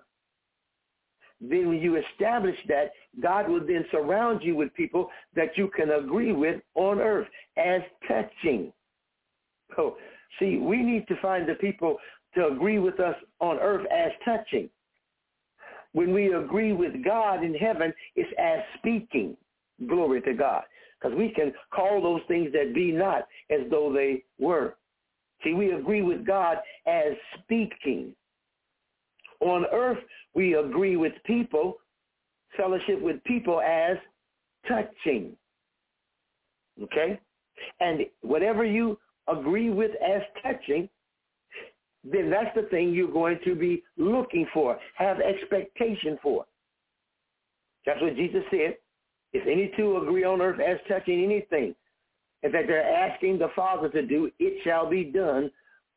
Then 1.49 1.67
when 1.67 1.79
you 1.79 1.97
establish 1.97 2.55
that, 2.69 2.91
God 3.21 3.49
will 3.49 3.65
then 3.65 3.85
surround 3.91 4.41
you 4.43 4.55
with 4.55 4.73
people 4.75 5.09
that 5.35 5.57
you 5.57 5.69
can 5.75 5.91
agree 5.91 6.31
with 6.31 6.61
on 6.75 6.99
earth 6.99 7.27
as 7.57 7.81
touching. 8.07 8.71
So, 9.75 9.97
see, 10.39 10.57
we 10.57 10.77
need 10.77 11.05
to 11.09 11.15
find 11.21 11.47
the 11.47 11.55
people 11.55 11.97
to 12.35 12.47
agree 12.47 12.79
with 12.79 12.99
us 12.99 13.15
on 13.41 13.59
earth 13.59 13.85
as 13.91 14.11
touching. 14.23 14.69
When 15.91 16.13
we 16.13 16.33
agree 16.33 16.71
with 16.71 17.03
God 17.03 17.43
in 17.43 17.53
heaven, 17.53 17.93
it's 18.15 18.31
as 18.39 18.59
speaking. 18.77 19.35
Glory 19.87 20.21
to 20.21 20.33
God. 20.33 20.63
Because 20.99 21.17
we 21.17 21.29
can 21.29 21.51
call 21.73 22.01
those 22.01 22.21
things 22.29 22.53
that 22.53 22.73
be 22.73 22.91
not 22.93 23.27
as 23.51 23.69
though 23.69 23.91
they 23.91 24.23
were. 24.39 24.75
See, 25.43 25.53
we 25.53 25.71
agree 25.71 26.01
with 26.01 26.25
God 26.25 26.57
as 26.87 27.13
speaking. 27.43 28.15
On 29.43 29.65
earth, 29.73 29.99
we 30.33 30.55
agree 30.55 30.95
with 30.95 31.11
people, 31.25 31.75
fellowship 32.55 33.01
with 33.01 33.21
people 33.25 33.61
as 33.61 33.97
touching. 34.67 35.35
Okay? 36.81 37.19
And 37.81 38.01
whatever 38.21 38.63
you 38.63 38.97
agree 39.27 39.69
with 39.69 39.91
as 40.01 40.21
touching, 40.41 40.87
then 42.03 42.29
that's 42.29 42.55
the 42.55 42.63
thing 42.69 42.93
you're 42.93 43.11
going 43.11 43.39
to 43.43 43.55
be 43.55 43.83
looking 43.97 44.47
for, 44.53 44.77
have 44.95 45.19
expectation 45.19 46.17
for. 46.21 46.45
That's 47.85 48.01
what 48.01 48.15
Jesus 48.15 48.43
said. 48.49 48.77
If 49.33 49.45
any 49.47 49.71
two 49.75 49.97
agree 49.97 50.23
on 50.23 50.41
earth 50.41 50.59
as 50.59 50.77
touching 50.87 51.23
anything, 51.23 51.75
in 52.43 52.51
fact, 52.51 52.67
they're 52.67 52.83
asking 52.83 53.39
the 53.39 53.49
Father 53.55 53.89
to 53.89 54.05
do, 54.05 54.29
it 54.39 54.63
shall 54.63 54.89
be 54.89 55.05
done 55.05 55.49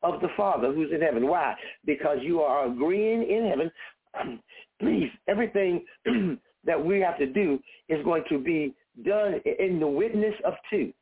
of 0.03 0.21
the 0.21 0.29
Father 0.37 0.71
who's 0.73 0.91
in 0.93 1.01
heaven. 1.01 1.27
Why? 1.27 1.55
Because 1.85 2.17
you 2.21 2.41
are 2.41 2.67
agreeing 2.67 3.23
in 3.23 3.47
heaven. 3.47 4.39
Please, 4.79 5.09
everything 5.27 5.83
that 6.65 6.83
we 6.83 6.99
have 6.99 7.17
to 7.17 7.25
do 7.25 7.59
is 7.89 8.03
going 8.03 8.23
to 8.29 8.39
be 8.39 8.73
done 9.03 9.41
in 9.59 9.79
the 9.79 9.87
witness 9.87 10.35
of 10.45 10.53
two. 10.69 10.93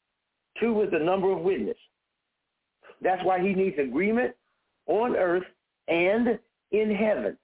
Two 0.59 0.81
is 0.81 0.91
the 0.91 0.99
number 0.99 1.31
of 1.31 1.39
witness. 1.39 1.77
That's 3.01 3.23
why 3.23 3.41
he 3.41 3.53
needs 3.53 3.77
agreement 3.77 4.33
on 4.87 5.15
earth 5.15 5.43
and 5.87 6.39
in 6.71 6.95
heaven. 6.95 7.37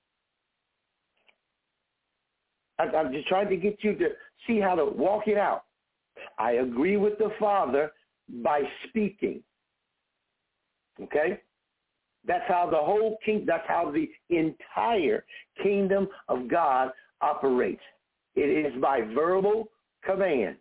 I'm 2.79 3.11
just 3.11 3.27
trying 3.27 3.49
to 3.49 3.57
get 3.57 3.83
you 3.83 3.95
to 3.95 4.09
see 4.47 4.59
how 4.59 4.75
to 4.75 4.85
walk 4.85 5.27
it 5.27 5.37
out. 5.37 5.65
I 6.39 6.53
agree 6.53 6.97
with 6.97 7.17
the 7.19 7.31
Father 7.39 7.91
by 8.43 8.61
speaking. 8.87 9.43
Okay? 11.01 11.39
That's 12.27 12.43
how 12.47 12.69
the 12.69 12.77
whole 12.77 13.17
king 13.25 13.45
that's 13.47 13.67
how 13.67 13.91
the 13.91 14.09
entire 14.29 15.25
kingdom 15.63 16.07
of 16.27 16.49
God 16.49 16.91
operates. 17.21 17.81
It 18.35 18.73
is 18.73 18.79
by 18.81 19.01
verbal 19.01 19.69
command. 20.03 20.57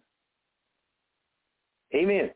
Amen. 1.94 2.30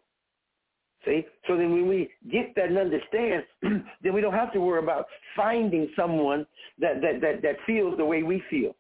See? 1.04 1.26
So 1.46 1.56
then 1.56 1.72
when 1.72 1.88
we 1.88 2.10
get 2.30 2.54
that 2.56 2.66
and 2.66 2.78
understand, 2.78 3.44
then 4.02 4.14
we 4.14 4.20
don't 4.20 4.32
have 4.32 4.52
to 4.52 4.60
worry 4.60 4.82
about 4.82 5.06
finding 5.36 5.88
someone 5.96 6.46
that, 6.78 7.00
that, 7.02 7.20
that, 7.20 7.42
that 7.42 7.56
feels 7.66 7.96
the 7.96 8.04
way 8.04 8.22
we 8.22 8.42
feel. 8.48 8.74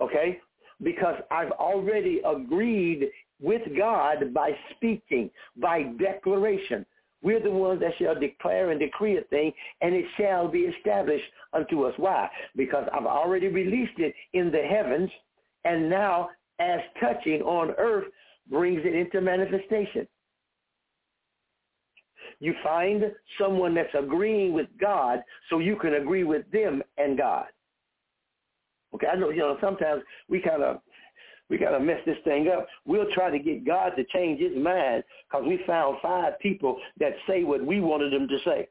Okay? 0.00 0.40
Because 0.82 1.16
I've 1.30 1.52
already 1.52 2.20
agreed 2.26 3.08
with 3.40 3.62
God 3.76 4.32
by 4.34 4.50
speaking, 4.76 5.30
by 5.56 5.84
declaration. 5.98 6.84
We're 7.24 7.42
the 7.42 7.50
ones 7.50 7.80
that 7.80 7.92
shall 7.98 8.14
declare 8.14 8.70
and 8.70 8.78
decree 8.78 9.16
a 9.16 9.22
thing, 9.22 9.50
and 9.80 9.94
it 9.94 10.04
shall 10.18 10.46
be 10.46 10.60
established 10.60 11.24
unto 11.54 11.84
us. 11.84 11.94
Why? 11.96 12.28
Because 12.54 12.86
I've 12.92 13.06
already 13.06 13.48
released 13.48 13.98
it 13.98 14.14
in 14.34 14.52
the 14.52 14.60
heavens, 14.62 15.10
and 15.64 15.88
now 15.88 16.28
as 16.60 16.80
touching 17.00 17.40
on 17.40 17.70
earth 17.78 18.04
brings 18.50 18.82
it 18.84 18.94
into 18.94 19.22
manifestation. 19.22 20.06
You 22.40 22.54
find 22.62 23.04
someone 23.40 23.74
that's 23.74 23.94
agreeing 23.98 24.52
with 24.52 24.66
God 24.78 25.20
so 25.48 25.60
you 25.60 25.76
can 25.76 25.94
agree 25.94 26.24
with 26.24 26.50
them 26.50 26.82
and 26.98 27.16
God. 27.16 27.46
Okay, 28.94 29.06
I 29.06 29.16
know, 29.16 29.30
you 29.30 29.38
know, 29.38 29.56
sometimes 29.62 30.02
we 30.28 30.40
kind 30.40 30.62
of 30.62 30.80
we 31.54 31.60
got 31.64 31.70
to 31.70 31.78
mess 31.78 32.00
this 32.04 32.16
thing 32.24 32.48
up. 32.48 32.66
We'll 32.84 33.10
try 33.12 33.30
to 33.30 33.38
get 33.38 33.64
God 33.64 33.92
to 33.96 34.02
change 34.12 34.40
his 34.40 34.56
mind 34.60 35.04
because 35.30 35.46
we 35.46 35.60
found 35.68 35.98
five 36.02 36.36
people 36.40 36.80
that 36.98 37.12
say 37.28 37.44
what 37.44 37.64
we 37.64 37.80
wanted 37.80 38.12
them 38.12 38.26
to 38.26 38.38
say. 38.44 38.68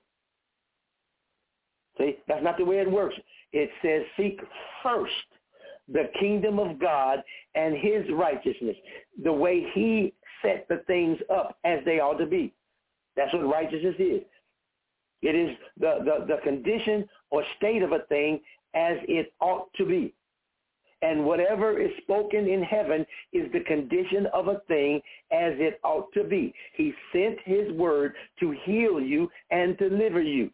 See, 1.98 2.18
that's 2.28 2.44
not 2.44 2.58
the 2.58 2.66
way 2.66 2.80
it 2.80 2.92
works. 2.92 3.16
It 3.54 3.70
says 3.82 4.02
seek 4.18 4.42
first 4.84 5.14
the 5.88 6.10
kingdom 6.20 6.60
of 6.60 6.78
God 6.78 7.20
and 7.56 7.74
his 7.78 8.04
righteousness, 8.12 8.76
the 9.24 9.32
way 9.32 9.66
he 9.74 10.14
set 10.42 10.68
the 10.68 10.84
things 10.86 11.18
up 11.34 11.58
as 11.64 11.80
they 11.86 12.02
ought 12.02 12.18
to 12.18 12.26
be. 12.26 12.54
That's 13.16 13.34
what 13.34 13.50
righteousness 13.50 13.96
is. 13.98 14.24
It 15.22 15.36
is 15.36 15.56
the, 15.80 16.00
the, 16.04 16.36
the 16.36 16.42
condition 16.44 17.08
or 17.32 17.46
state 17.56 17.82
of 17.82 17.94
a 17.94 18.00
thing 18.10 18.42
as 18.76 18.98
it 19.08 19.32
ought 19.40 19.74
to 19.76 19.86
be. 19.86 20.14
And 21.04 21.26
whatever 21.26 21.78
is 21.78 21.92
spoken 22.02 22.48
in 22.48 22.64
heaven 22.64 23.06
is 23.34 23.52
the 23.52 23.60
condition 23.60 24.26
of 24.34 24.48
a 24.48 24.62
thing 24.70 25.02
as 25.34 25.52
it 25.58 25.82
ought 25.84 26.12
to 26.14 26.24
be. 26.24 26.54
He 26.76 26.94
sent 27.12 27.38
his 27.44 27.74
word 27.74 28.14
to 28.40 28.56
heal 28.64 29.02
you 29.02 29.30
and 29.52 29.78
deliver 29.78 30.22
you. 30.22 30.50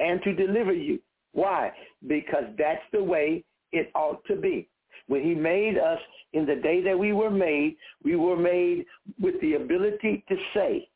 And 0.00 0.20
to 0.24 0.34
deliver 0.34 0.72
you. 0.72 0.98
Why? 1.32 1.72
Because 2.06 2.44
that's 2.58 2.82
the 2.92 3.02
way 3.02 3.44
it 3.70 3.92
ought 3.94 4.24
to 4.26 4.34
be. 4.34 4.68
When 5.06 5.22
he 5.22 5.36
made 5.36 5.78
us 5.78 6.00
in 6.32 6.46
the 6.46 6.56
day 6.56 6.82
that 6.82 6.98
we 6.98 7.12
were 7.12 7.30
made, 7.30 7.76
we 8.02 8.16
were 8.16 8.36
made 8.36 8.84
with 9.20 9.40
the 9.40 9.54
ability 9.54 10.24
to 10.28 10.36
say, 10.52 10.88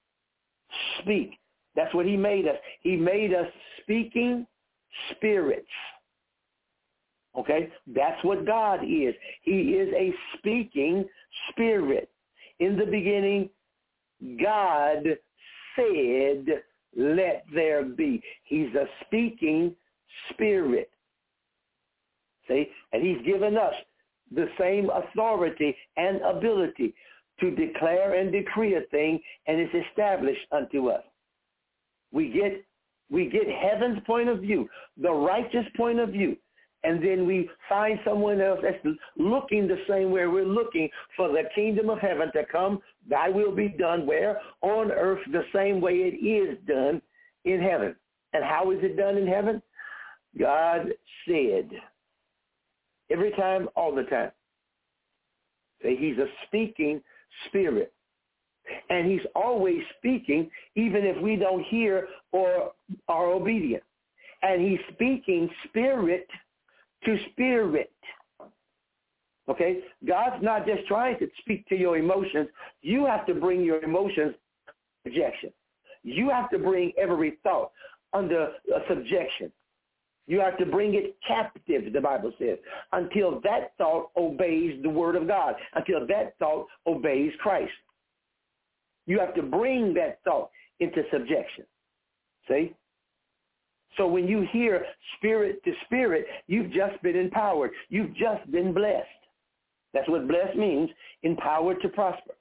speak. 1.01 1.39
That's 1.77 1.95
what 1.95 2.07
he 2.07 2.17
made 2.17 2.49
us. 2.49 2.57
He 2.81 2.97
made 2.97 3.33
us 3.33 3.47
speaking 3.83 4.49
spirits. 5.13 5.69
Okay? 7.37 7.71
That's 7.87 8.23
what 8.25 8.47
God 8.47 8.83
is. 8.83 9.15
He 9.43 9.73
is 9.75 9.93
a 9.95 10.13
speaking 10.37 11.05
spirit. 11.51 12.11
In 12.61 12.77
the 12.77 12.87
beginning, 12.87 13.51
God 14.43 15.05
said, 15.77 16.63
let 16.97 17.45
there 17.55 17.85
be. 17.85 18.23
He's 18.45 18.75
a 18.75 18.87
speaking 19.07 19.75
spirit. 20.31 20.91
See? 22.49 22.69
And 22.93 23.07
he's 23.07 23.25
given 23.25 23.57
us 23.57 23.75
the 24.35 24.49
same 24.59 24.91
authority 24.91 25.77
and 25.97 26.21
ability 26.23 26.95
to 27.41 27.51
declare 27.51 28.15
and 28.15 28.33
decree 28.33 28.75
a 28.75 28.81
thing, 28.91 29.21
and 29.47 29.61
it's 29.61 29.87
established 29.89 30.41
unto 30.51 30.89
us. 30.89 31.03
We 32.13 32.31
get 32.31 32.65
we 33.11 33.31
get 33.31 33.49
heaven's 33.49 34.01
point 34.07 34.29
of 34.29 34.41
view, 34.41 34.69
the 35.01 35.11
righteous 35.11 35.65
point 35.77 35.99
of 35.99 36.11
view, 36.11 36.37
and 36.85 37.03
then 37.03 37.27
we 37.27 37.51
find 37.69 37.99
someone 38.05 38.41
else 38.41 38.61
that's 38.63 38.97
looking 39.17 39.67
the 39.67 39.79
same 39.89 40.11
way 40.11 40.27
we're 40.27 40.45
looking 40.45 40.89
for 41.17 41.29
the 41.29 41.43
kingdom 41.55 41.91
of 41.91 41.99
heaven 41.99 42.31
to 42.33 42.45
come, 42.51 42.81
thy 43.09 43.29
will 43.29 43.55
be 43.55 43.69
done 43.69 44.07
where? 44.07 44.41
On 44.63 44.93
earth 44.93 45.21
the 45.33 45.43
same 45.53 45.81
way 45.81 45.95
it 45.95 46.25
is 46.25 46.57
done 46.67 47.03
in 47.45 47.61
heaven. 47.61 47.97
And 48.33 48.45
how 48.45 48.71
is 48.71 48.79
it 48.83 48.97
done 48.97 49.17
in 49.17 49.27
heaven? 49.27 49.61
God 50.39 50.87
said. 51.27 51.71
Every 53.11 53.33
time, 53.33 53.69
all 53.75 53.95
the 53.95 54.05
time. 54.05 54.31
Say 55.83 55.97
he's 55.97 56.19
a 56.19 56.27
speaking 56.47 57.01
spirit. 57.49 57.93
And 58.91 59.11
he's 59.11 59.27
always 59.35 59.81
speaking 59.97 60.51
even 60.77 61.05
if 61.05 61.21
we 61.23 61.37
don't 61.37 61.65
hear 61.65 62.07
or 62.33 62.73
are 63.09 63.27
obedient. 63.27 63.83
And 64.43 64.61
he's 64.61 64.79
speaking 64.95 65.49
spirit 65.69 66.29
to 67.05 67.19
spirit. 67.31 67.93
Okay? 69.49 69.81
God's 70.07 70.43
not 70.43 70.67
just 70.67 70.87
trying 70.87 71.19
to 71.19 71.29
speak 71.41 71.67
to 71.69 71.77
your 71.77 71.97
emotions. 71.97 72.49
You 72.83 73.07
have 73.07 73.27
to 73.27 73.35
bring 73.35 73.63
your 73.63 73.83
emotions 73.83 74.35
subjection. 75.05 75.51
You 76.03 76.31
have 76.31 76.51
to 76.51 76.59
bring 76.59 76.93
every 76.99 77.39
thought 77.43 77.73
under 78.13 78.45
a 78.45 78.81
subjection. 78.89 79.53
You 80.27 80.41
have 80.41 80.59
to 80.59 80.67
bring 80.67 80.95
it 80.95 81.17
captive, 81.27 81.91
the 81.93 82.01
Bible 82.01 82.33
says, 82.39 82.59
until 82.93 83.41
that 83.41 83.73
thought 83.79 84.11
obeys 84.17 84.81
the 84.83 84.91
word 84.91 85.17
of 85.17 85.27
God, 85.27 85.55
until 85.75 86.07
that 86.07 86.35
thought 86.39 86.67
obeys 86.87 87.33
Christ. 87.41 87.73
You 89.07 89.19
have 89.21 89.35
to 89.37 89.43
bring 89.43 89.95
that 89.95 90.19
thought 90.25 90.51
into 90.81 91.03
subjection. 91.11 91.65
See? 92.47 92.75
So 93.99 94.07
when 94.07 94.27
you 94.27 94.47
hear 94.53 94.87
spirit 95.17 95.63
to 95.65 95.73
spirit, 95.85 96.27
you've 96.47 96.71
just 96.71 97.03
been 97.03 97.17
empowered. 97.17 97.73
You've 97.91 98.15
just 98.15 98.51
been 98.51 98.73
blessed. 98.73 99.07
That's 99.93 100.09
what 100.09 100.29
blessed 100.29 100.57
means, 100.57 100.89
empowered 101.23 101.83
to 101.83 101.89
prosper. 101.89 102.35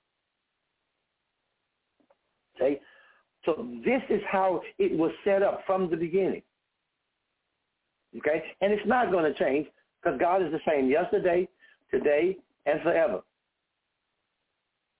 See? 2.60 2.78
So 3.46 3.68
this 3.84 4.02
is 4.10 4.22
how 4.30 4.62
it 4.78 4.98
was 4.98 5.12
set 5.24 5.42
up 5.42 5.62
from 5.66 5.90
the 5.90 5.98
beginning. 5.98 6.44
Okay? 8.18 8.44
And 8.62 8.72
it's 8.72 8.86
not 8.88 9.12
going 9.12 9.32
to 9.32 9.38
change 9.38 9.68
because 10.02 10.20
God 10.20 10.44
is 10.44 10.52
the 10.52 10.60
same 10.68 10.90
yesterday, 10.90 11.48
today, 11.92 12.38
and 12.66 12.82
forever. 12.82 13.22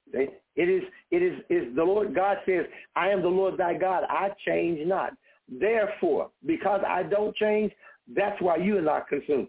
Okay? 0.10 0.34
It 0.56 0.70
is, 0.70 0.84
it 1.12 1.22
is, 1.22 1.40
is 1.50 1.76
the 1.76 1.84
Lord 1.84 2.16
God 2.16 2.38
says, 2.46 2.66
I 2.96 3.10
am 3.10 3.22
the 3.22 3.28
Lord 3.28 3.58
thy 3.58 3.78
God. 3.78 4.06
I 4.10 4.30
change 4.46 4.80
not. 4.88 5.12
Therefore, 5.50 6.30
because 6.46 6.82
I 6.88 7.04
don't 7.04 7.36
change, 7.36 7.72
that's 8.16 8.40
why 8.42 8.58
you 8.58 8.78
are 8.78 8.82
not 8.82 9.08
consumed. 9.08 9.48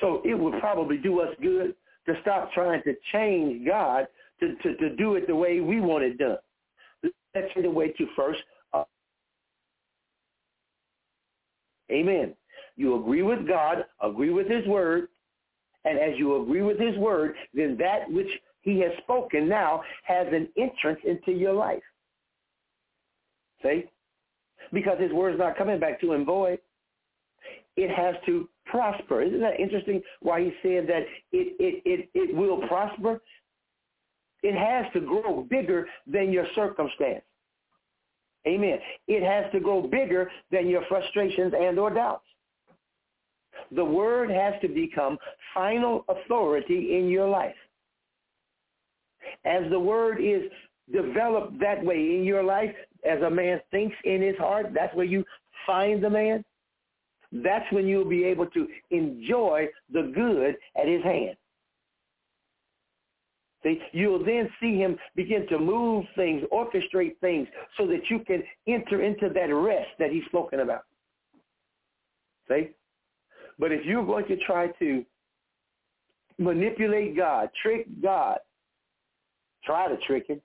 So 0.00 0.22
it 0.24 0.34
would 0.34 0.60
probably 0.60 0.98
do 0.98 1.20
us 1.20 1.34
good 1.40 1.74
to 2.06 2.14
stop 2.20 2.52
trying 2.52 2.82
to 2.82 2.94
change 3.12 3.66
God 3.66 4.06
to, 4.40 4.54
to, 4.56 4.76
to 4.76 4.96
do 4.96 5.14
it 5.14 5.26
the 5.26 5.34
way 5.34 5.60
we 5.60 5.80
want 5.80 6.04
it 6.04 6.18
done. 6.18 6.38
Let's 7.34 7.52
a 7.56 7.70
way 7.70 7.90
to 7.92 8.06
first. 8.16 8.40
Uh, 8.72 8.84
amen. 11.90 12.34
You 12.76 13.00
agree 13.00 13.22
with 13.22 13.46
God, 13.46 13.84
agree 14.02 14.30
with 14.30 14.48
his 14.48 14.66
word, 14.66 15.08
and 15.84 15.98
as 15.98 16.18
you 16.18 16.42
agree 16.42 16.62
with 16.62 16.78
his 16.78 16.96
word, 16.96 17.34
then 17.52 17.76
that 17.78 18.10
which 18.10 18.28
he 18.62 18.80
has 18.80 18.90
spoken 19.02 19.48
now 19.48 19.82
has 20.04 20.26
an 20.32 20.48
entrance 20.56 21.00
into 21.04 21.32
your 21.32 21.52
life. 21.52 21.82
See? 23.64 23.84
Because 24.72 24.98
his 25.00 25.12
word 25.12 25.34
is 25.34 25.38
not 25.38 25.56
coming 25.56 25.80
back 25.80 26.00
to 26.00 26.12
him 26.12 26.24
void. 26.24 26.58
It 27.76 27.90
has 27.90 28.14
to 28.26 28.48
prosper. 28.66 29.22
Isn't 29.22 29.40
that 29.40 29.58
interesting 29.58 30.00
why 30.20 30.42
he 30.44 30.52
said 30.62 30.86
that 30.86 31.02
it, 31.32 31.56
it, 31.58 31.82
it, 31.84 32.08
it 32.14 32.34
will 32.34 32.66
prosper? 32.68 33.20
It 34.42 34.54
has 34.54 34.92
to 34.92 35.00
grow 35.00 35.46
bigger 35.48 35.86
than 36.06 36.30
your 36.30 36.46
circumstance. 36.54 37.24
Amen. 38.46 38.78
It 39.08 39.22
has 39.22 39.50
to 39.52 39.60
grow 39.60 39.82
bigger 39.82 40.30
than 40.50 40.68
your 40.68 40.84
frustrations 40.88 41.54
and 41.58 41.78
or 41.78 41.90
doubts. 41.90 42.26
The 43.74 43.84
word 43.84 44.30
has 44.30 44.54
to 44.60 44.68
become 44.68 45.16
final 45.54 46.04
authority 46.08 46.98
in 46.98 47.08
your 47.08 47.28
life. 47.28 47.54
As 49.46 49.62
the 49.70 49.80
word 49.80 50.18
is 50.20 50.42
developed 50.92 51.58
that 51.60 51.82
way 51.82 51.96
in 51.96 52.24
your 52.24 52.42
life, 52.42 52.74
as 53.04 53.20
a 53.22 53.30
man 53.30 53.60
thinks 53.70 53.96
in 54.04 54.22
his 54.22 54.36
heart, 54.36 54.66
that's 54.74 54.94
where 54.94 55.04
you 55.04 55.24
find 55.66 56.02
the 56.02 56.10
man. 56.10 56.44
That's 57.32 57.70
when 57.72 57.86
you'll 57.86 58.08
be 58.08 58.24
able 58.24 58.46
to 58.46 58.68
enjoy 58.90 59.66
the 59.92 60.12
good 60.14 60.56
at 60.80 60.86
his 60.86 61.02
hand. 61.02 61.36
See, 63.64 63.80
you'll 63.92 64.24
then 64.24 64.48
see 64.60 64.76
him 64.76 64.96
begin 65.16 65.46
to 65.48 65.58
move 65.58 66.04
things, 66.14 66.42
orchestrate 66.52 67.18
things 67.20 67.48
so 67.78 67.86
that 67.86 68.02
you 68.10 68.20
can 68.20 68.42
enter 68.68 69.02
into 69.02 69.30
that 69.30 69.52
rest 69.52 69.88
that 69.98 70.10
he's 70.10 70.24
spoken 70.26 70.60
about. 70.60 70.82
See? 72.48 72.70
But 73.58 73.72
if 73.72 73.84
you're 73.86 74.04
going 74.04 74.26
to 74.26 74.36
try 74.44 74.68
to 74.78 75.04
manipulate 76.38 77.16
God, 77.16 77.48
trick 77.62 77.86
God, 78.02 78.38
try 79.64 79.88
to 79.88 79.96
trick 80.06 80.28
him 80.28 80.40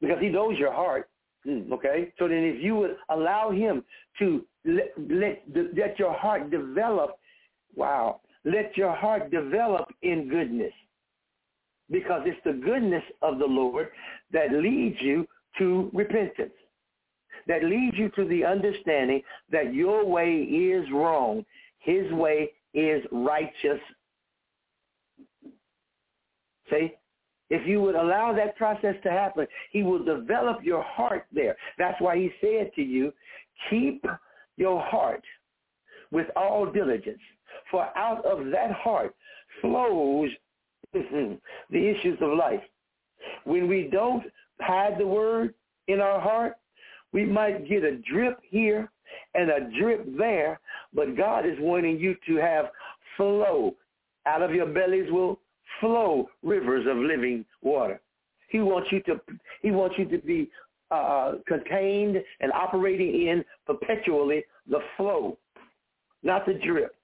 because 0.00 0.18
he 0.20 0.28
knows 0.28 0.58
your 0.58 0.72
heart. 0.72 1.08
Hmm, 1.48 1.72
okay? 1.72 2.12
So 2.18 2.28
then 2.28 2.44
if 2.44 2.62
you 2.62 2.76
would 2.76 2.96
allow 3.08 3.50
him 3.50 3.82
to 4.18 4.44
let, 4.66 4.92
let, 4.98 5.42
let 5.74 5.98
your 5.98 6.12
heart 6.12 6.50
develop, 6.50 7.18
wow, 7.74 8.20
let 8.44 8.76
your 8.76 8.94
heart 8.94 9.30
develop 9.30 9.88
in 10.02 10.28
goodness. 10.28 10.72
Because 11.90 12.20
it's 12.26 12.40
the 12.44 12.52
goodness 12.52 13.02
of 13.22 13.38
the 13.38 13.46
Lord 13.46 13.88
that 14.30 14.52
leads 14.52 15.00
you 15.00 15.26
to 15.56 15.90
repentance, 15.94 16.52
that 17.46 17.64
leads 17.64 17.96
you 17.96 18.10
to 18.10 18.26
the 18.26 18.44
understanding 18.44 19.22
that 19.50 19.72
your 19.72 20.04
way 20.04 20.42
is 20.42 20.84
wrong. 20.92 21.46
His 21.78 22.12
way 22.12 22.52
is 22.74 23.02
righteous. 23.10 23.80
See? 26.68 26.92
If 27.50 27.66
you 27.66 27.80
would 27.80 27.94
allow 27.94 28.34
that 28.34 28.56
process 28.56 28.94
to 29.02 29.10
happen, 29.10 29.46
he 29.70 29.82
will 29.82 30.04
develop 30.04 30.58
your 30.62 30.82
heart 30.82 31.26
there. 31.32 31.56
That's 31.78 32.00
why 32.00 32.16
he 32.16 32.30
said 32.40 32.72
to 32.74 32.82
you, 32.82 33.12
keep 33.70 34.04
your 34.56 34.82
heart 34.82 35.22
with 36.10 36.26
all 36.36 36.70
diligence. 36.70 37.20
For 37.70 37.86
out 37.96 38.24
of 38.24 38.46
that 38.50 38.72
heart 38.72 39.14
flows 39.60 40.30
the 40.92 41.38
issues 41.72 42.18
of 42.20 42.36
life. 42.36 42.60
When 43.44 43.68
we 43.68 43.88
don't 43.90 44.24
hide 44.60 44.98
the 44.98 45.06
word 45.06 45.54
in 45.86 46.00
our 46.00 46.20
heart, 46.20 46.56
we 47.12 47.24
might 47.24 47.68
get 47.68 47.84
a 47.84 47.96
drip 47.96 48.38
here 48.42 48.90
and 49.34 49.50
a 49.50 49.70
drip 49.78 50.06
there, 50.16 50.60
but 50.92 51.16
God 51.16 51.46
is 51.46 51.56
wanting 51.60 51.98
you 51.98 52.14
to 52.26 52.36
have 52.36 52.66
flow. 53.16 53.74
Out 54.26 54.42
of 54.42 54.54
your 54.54 54.66
bellies 54.66 55.10
will 55.10 55.40
flow 55.80 56.28
rivers 56.42 56.86
of 56.88 56.96
living 56.96 57.44
water. 57.62 58.00
He 58.48 58.60
wants 58.60 58.90
you 58.90 59.00
to 59.02 59.20
he 59.62 59.70
wants 59.70 59.96
you 59.98 60.06
to 60.06 60.18
be 60.18 60.50
uh, 60.90 61.34
contained 61.46 62.16
and 62.40 62.52
operating 62.52 63.28
in 63.28 63.44
perpetually 63.66 64.44
the 64.68 64.80
flow, 64.96 65.36
not 66.22 66.46
the 66.46 66.54
drip. 66.54 66.94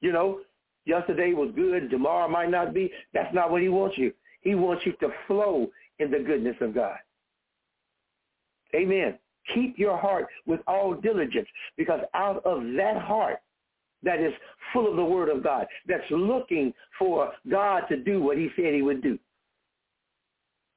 You 0.00 0.12
know, 0.12 0.40
yesterday 0.84 1.32
was 1.32 1.52
good, 1.56 1.90
tomorrow 1.90 2.28
might 2.28 2.50
not 2.50 2.74
be. 2.74 2.90
That's 3.14 3.34
not 3.34 3.50
what 3.50 3.62
he 3.62 3.68
wants 3.68 3.96
you. 3.96 4.12
He 4.42 4.54
wants 4.54 4.84
you 4.86 4.92
to 5.00 5.08
flow 5.26 5.68
in 5.98 6.10
the 6.10 6.18
goodness 6.18 6.56
of 6.60 6.74
God. 6.74 6.96
Amen. 8.74 9.18
Keep 9.54 9.78
your 9.78 9.96
heart 9.96 10.26
with 10.46 10.60
all 10.66 10.94
diligence 10.94 11.48
because 11.76 12.00
out 12.14 12.44
of 12.44 12.62
that 12.76 13.00
heart 13.00 13.38
that 14.02 14.20
is 14.20 14.32
full 14.72 14.88
of 14.88 14.96
the 14.96 15.04
word 15.04 15.28
of 15.28 15.42
God, 15.42 15.66
that's 15.86 16.08
looking 16.10 16.72
for 16.98 17.32
God 17.50 17.82
to 17.88 17.96
do 17.96 18.22
what 18.22 18.36
he 18.36 18.48
said 18.56 18.74
he 18.74 18.82
would 18.82 19.02
do. 19.02 19.18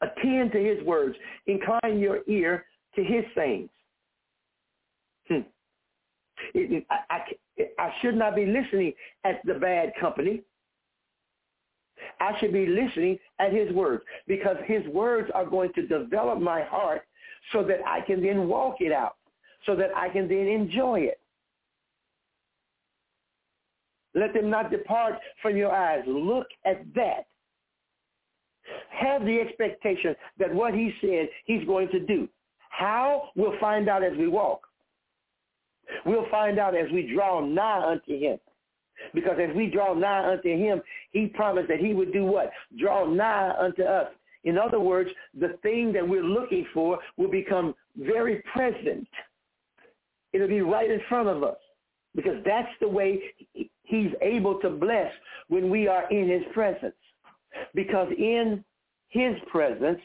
Attend 0.01 0.51
to 0.53 0.63
his 0.63 0.83
words. 0.83 1.15
Incline 1.45 1.99
your 1.99 2.19
ear 2.27 2.65
to 2.95 3.03
his 3.03 3.23
sayings. 3.35 3.69
Hmm. 5.27 5.41
It, 6.55 6.85
I, 6.89 6.97
I, 7.09 7.63
I 7.77 7.93
should 8.01 8.15
not 8.15 8.35
be 8.35 8.45
listening 8.45 8.93
at 9.23 9.41
the 9.45 9.53
bad 9.55 9.93
company. 9.99 10.41
I 12.19 12.37
should 12.39 12.51
be 12.51 12.65
listening 12.65 13.19
at 13.39 13.53
his 13.53 13.71
words 13.73 14.03
because 14.27 14.57
his 14.65 14.85
words 14.87 15.29
are 15.35 15.45
going 15.45 15.71
to 15.73 15.85
develop 15.85 16.39
my 16.39 16.63
heart 16.63 17.03
so 17.51 17.63
that 17.63 17.79
I 17.85 18.01
can 18.01 18.23
then 18.23 18.47
walk 18.47 18.77
it 18.79 18.91
out, 18.91 19.17
so 19.65 19.75
that 19.75 19.95
I 19.95 20.09
can 20.09 20.27
then 20.27 20.47
enjoy 20.47 21.01
it. 21.01 21.20
Let 24.13 24.33
them 24.33 24.49
not 24.49 24.71
depart 24.71 25.15
from 25.41 25.55
your 25.55 25.71
eyes. 25.71 26.03
Look 26.05 26.47
at 26.65 26.81
that. 26.95 27.27
Have 28.89 29.23
the 29.23 29.39
expectation 29.39 30.15
that 30.37 30.53
what 30.53 30.73
he 30.73 30.93
said 31.01 31.29
he's 31.45 31.65
going 31.65 31.89
to 31.89 31.99
do. 31.99 32.27
How? 32.69 33.29
We'll 33.35 33.59
find 33.59 33.89
out 33.89 34.03
as 34.03 34.13
we 34.17 34.27
walk. 34.27 34.61
We'll 36.05 36.29
find 36.29 36.59
out 36.59 36.75
as 36.75 36.89
we 36.91 37.11
draw 37.13 37.45
nigh 37.45 37.83
unto 37.85 38.17
him. 38.17 38.37
Because 39.13 39.37
as 39.41 39.55
we 39.55 39.67
draw 39.67 39.93
nigh 39.93 40.31
unto 40.31 40.49
him, 40.49 40.81
he 41.11 41.27
promised 41.27 41.67
that 41.69 41.79
he 41.79 41.93
would 41.93 42.13
do 42.13 42.23
what? 42.23 42.51
Draw 42.79 43.07
nigh 43.07 43.51
unto 43.59 43.83
us. 43.83 44.07
In 44.43 44.57
other 44.57 44.79
words, 44.79 45.09
the 45.39 45.57
thing 45.61 45.91
that 45.93 46.07
we're 46.07 46.23
looking 46.23 46.65
for 46.73 46.99
will 47.17 47.29
become 47.29 47.75
very 47.97 48.43
present. 48.53 49.07
It'll 50.33 50.47
be 50.47 50.61
right 50.61 50.89
in 50.89 51.01
front 51.09 51.29
of 51.29 51.43
us 51.43 51.57
because 52.15 52.37
that's 52.45 52.71
the 52.79 52.87
way 52.87 53.21
he's 53.91 54.11
able 54.21 54.57
to 54.61 54.69
bless 54.69 55.11
when 55.49 55.69
we 55.69 55.87
are 55.87 56.09
in 56.09 56.29
his 56.29 56.43
presence. 56.53 56.95
Because 57.75 58.07
in 58.17 58.63
his 59.09 59.35
presence 59.51 59.99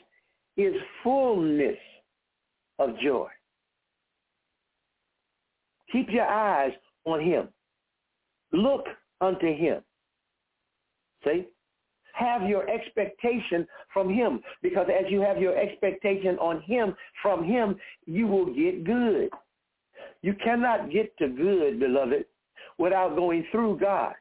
is 0.56 0.74
fullness 1.04 1.78
of 2.80 2.98
joy. 2.98 3.28
Keep 5.92 6.10
your 6.10 6.26
eyes 6.26 6.72
on 7.04 7.20
him. 7.20 7.48
Look 8.52 8.86
unto 9.20 9.54
him. 9.54 9.82
See? 11.24 11.46
Have 12.14 12.48
your 12.48 12.68
expectation 12.68 13.66
from 13.92 14.12
him 14.12 14.40
because 14.62 14.88
as 14.88 15.04
you 15.10 15.20
have 15.20 15.38
your 15.38 15.56
expectation 15.56 16.38
on 16.38 16.62
him, 16.62 16.96
from 17.22 17.44
him, 17.44 17.76
you 18.06 18.26
will 18.26 18.46
get 18.46 18.84
good. 18.84 19.28
You 20.22 20.34
cannot 20.42 20.90
get 20.90 21.16
to 21.18 21.28
good, 21.28 21.78
beloved, 21.78 22.24
without 22.78 23.16
going 23.16 23.44
through 23.50 23.78
God. 23.78 24.14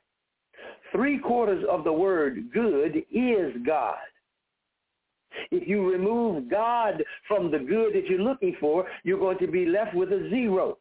Three 0.92 1.20
quarters 1.20 1.64
of 1.70 1.84
the 1.84 1.92
word 1.92 2.52
good 2.54 3.04
is 3.12 3.54
God. 3.66 3.98
If 5.52 5.68
you 5.68 5.90
remove 5.90 6.50
God 6.50 7.04
from 7.28 7.52
the 7.52 7.60
good 7.60 7.94
that 7.94 8.08
you're 8.08 8.20
looking 8.20 8.56
for, 8.60 8.86
you're 9.04 9.20
going 9.20 9.38
to 9.40 9.48
be 9.48 9.66
left 9.66 9.94
with 9.94 10.12
a 10.12 10.30
zero. 10.30 10.78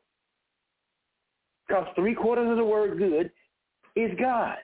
Because 1.66 1.86
three 1.96 2.14
quarters 2.14 2.50
of 2.50 2.56
the 2.56 2.64
word 2.64 2.98
good 2.98 3.30
is 3.96 4.10
God. 4.20 4.56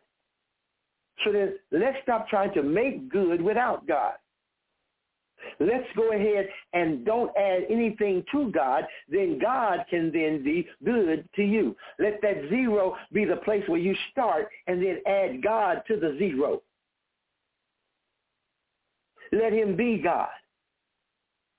So 1.25 1.33
then 1.33 1.55
let's 1.73 1.97
stop 2.03 2.29
trying 2.29 2.53
to 2.55 2.63
make 2.63 3.11
good 3.11 3.43
without 3.43 3.87
God. 3.87 4.15
Let's 5.59 5.87
go 5.97 6.13
ahead 6.13 6.49
and 6.73 7.05
don't 7.05 7.31
add 7.37 7.65
anything 7.69 8.25
to 8.33 8.51
God, 8.53 8.85
then 9.09 9.39
God 9.39 9.85
can 9.91 10.11
then 10.13 10.43
be 10.43 10.67
good 10.85 11.29
to 11.37 11.43
you. 11.43 11.77
Let 11.99 12.21
that 12.23 12.49
zero 12.49 12.97
be 13.13 13.25
the 13.25 13.37
place 13.37 13.63
where 13.67 13.81
you 13.81 13.95
start 14.11 14.49
and 14.67 14.83
then 14.83 14.99
add 15.07 15.43
God 15.43 15.83
to 15.89 15.97
the 15.97 16.17
zero. 16.19 16.63
Let 19.33 19.53
him 19.53 19.77
be 19.77 19.99
God. 19.99 20.29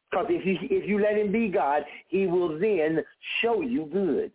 Because 0.10 0.28
if 0.30 0.46
you, 0.46 0.58
if 0.70 0.88
you 0.88 1.00
let 1.02 1.18
him 1.18 1.32
be 1.32 1.48
God, 1.48 1.84
he 2.10 2.28
will 2.28 2.60
then 2.60 3.04
show 3.42 3.62
you 3.62 3.90
good. 3.92 4.32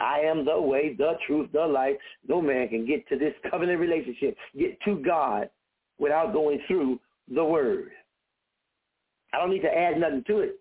I 0.00 0.20
am 0.20 0.44
the 0.44 0.60
way, 0.60 0.94
the 0.96 1.14
truth, 1.26 1.50
the 1.52 1.66
life. 1.66 1.96
No 2.28 2.40
man 2.40 2.68
can 2.68 2.86
get 2.86 3.08
to 3.08 3.18
this 3.18 3.34
covenant 3.50 3.80
relationship, 3.80 4.36
get 4.56 4.80
to 4.82 4.96
God 4.96 5.50
without 5.98 6.32
going 6.32 6.60
through 6.66 6.98
the 7.28 7.44
word. 7.44 7.90
I 9.32 9.38
don't 9.38 9.50
need 9.50 9.62
to 9.62 9.76
add 9.76 9.98
nothing 9.98 10.24
to 10.26 10.40
it. 10.40 10.60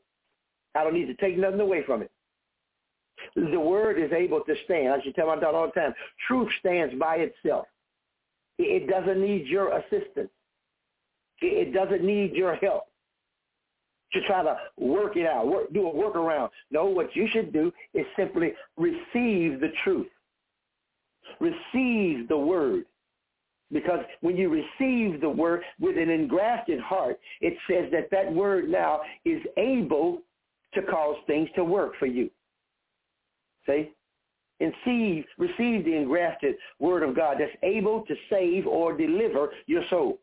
I 0.76 0.84
don't 0.84 0.93
need 0.93 1.08
to 1.08 1.15
take 1.15 1.38
nothing 1.38 1.60
away 1.60 1.84
from 1.86 2.02
it. 2.02 2.12
The 3.36 3.60
word 3.60 4.00
is 4.00 4.12
able 4.12 4.41
to 4.41 4.56
stand. 4.65 4.93
I 4.93 5.02
should 5.02 5.15
tell 5.15 5.28
my 5.28 5.36
daughter 5.36 5.58
all 5.58 5.71
the 5.74 5.80
time, 5.80 5.93
truth 6.28 6.50
stands 6.60 6.95
by 6.95 7.17
itself. 7.17 7.65
It 8.58 8.89
doesn't 8.89 9.21
need 9.21 9.47
your 9.47 9.78
assistance. 9.78 10.30
It 11.41 11.74
doesn't 11.74 12.04
need 12.04 12.34
your 12.34 12.56
help 12.56 12.86
to 14.13 14.21
try 14.28 14.43
to 14.43 14.58
work 14.78 15.15
it 15.15 15.26
out, 15.26 15.47
work, 15.47 15.71
do 15.74 15.88
a 15.88 15.93
workaround. 15.93 16.50
No, 16.69 16.86
what 16.86 17.15
you 17.15 17.28
should 17.32 17.54
do 17.54 17.71
is 17.93 18.06
simply 18.15 18.54
receive 18.78 19.60
the 19.60 19.71
truth. 19.84 20.08
Receive 21.39 22.28
the 22.28 22.38
word. 22.38 22.86
Because 23.71 23.99
when 24.21 24.36
you 24.36 24.49
receive 24.49 25.21
the 25.21 25.29
word 25.29 25.62
with 25.79 25.97
an 25.97 26.10
engrafted 26.10 26.79
heart, 26.79 27.19
it 27.39 27.53
says 27.69 27.89
that 27.91 28.10
that 28.12 28.31
word 28.31 28.69
now 28.69 29.01
is 29.25 29.41
able 29.57 30.21
to 30.73 30.81
cause 30.84 31.17
things 31.27 31.49
to 31.55 31.63
work 31.63 31.93
for 31.99 32.05
you. 32.05 32.29
See? 33.65 33.91
And 34.60 34.73
see, 34.86 35.25
receive 35.38 35.86
the 35.86 35.95
engrafted 35.95 36.55
word 36.79 37.03
of 37.03 37.15
God 37.15 37.38
that's 37.39 37.51
able 37.63 38.05
to 38.05 38.15
save 38.29 38.67
or 38.67 38.95
deliver 38.95 39.49
your 39.65 39.84
soul. 39.89 40.19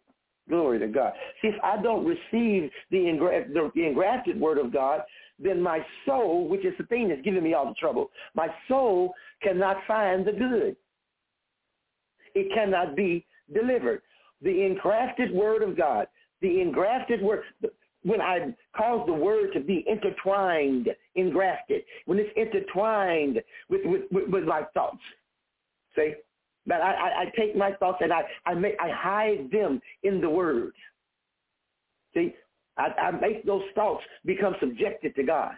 Glory 0.49 0.79
to 0.79 0.87
God. 0.87 1.13
See, 1.43 1.49
if 1.49 1.63
I 1.63 1.81
don't 1.83 2.07
receive 2.07 2.71
the, 2.91 2.97
engra- 2.97 3.53
the, 3.53 3.71
the 3.75 3.85
engrafted 3.85 4.41
word 4.41 4.59
of 4.59 4.73
God, 4.73 5.03
then 5.39 5.61
my 5.61 5.85
soul, 6.07 6.49
which 6.49 6.65
is 6.65 6.73
the 6.79 6.85
thing 6.85 7.09
that's 7.09 7.21
giving 7.23 7.43
me 7.43 7.55
all 7.55 7.67
the 7.67 7.75
trouble, 7.75 8.11
my 8.35 8.49
soul 8.67 9.13
cannot 9.43 9.79
find 9.87 10.27
the 10.27 10.33
good. 10.33 10.77
It 12.35 12.53
cannot 12.55 12.97
be 12.97 13.27
delivered. 13.53 14.03
The 14.43 14.65
engrafted 14.65 15.33
word 15.33 15.63
of 15.63 15.77
God, 15.77 16.07
the 16.43 16.61
engrafted 16.61 17.21
word, 17.23 17.43
when 18.05 18.21
I 18.21 18.55
cause 18.77 19.05
the 19.07 19.13
word 19.13 19.53
to 19.55 19.61
be 19.61 19.85
intertwined, 19.89 20.89
engrafted, 21.17 21.83
when 22.07 22.19
it's 22.19 22.31
intertwined 22.37 23.43
with, 23.69 23.81
with, 23.85 24.03
with, 24.13 24.29
with 24.29 24.45
my 24.45 24.63
thoughts, 24.75 25.03
see, 25.97 26.15
But 26.67 26.81
I, 26.81 26.93
I, 26.93 27.21
I 27.23 27.33
take 27.37 27.57
my 27.57 27.73
thoughts 27.73 27.99
and 28.01 28.13
I, 28.13 28.23
I, 28.47 28.55
make, 28.55 28.77
I 28.81 28.91
hide 28.91 29.49
them 29.51 29.81
in 30.05 30.21
the 30.21 30.31
Word. 30.31 30.73
See, 32.15 32.35
I, 32.77 32.89
I 33.01 33.11
make 33.11 33.45
those 33.45 33.65
thoughts 33.75 34.05
become 34.25 34.55
subjected 34.61 35.17
to 35.17 35.23
God. 35.25 35.53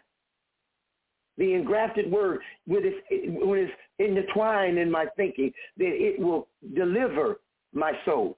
The 1.36 1.54
engrafted 1.54 2.10
word, 2.10 2.40
when 2.66 2.82
it's, 2.84 2.98
when 3.42 3.58
it's 3.60 3.72
intertwined 3.98 4.78
in 4.78 4.90
my 4.90 5.06
thinking, 5.16 5.52
then 5.76 5.92
it 5.92 6.20
will 6.20 6.48
deliver 6.74 7.40
my 7.72 7.92
soul. 8.04 8.36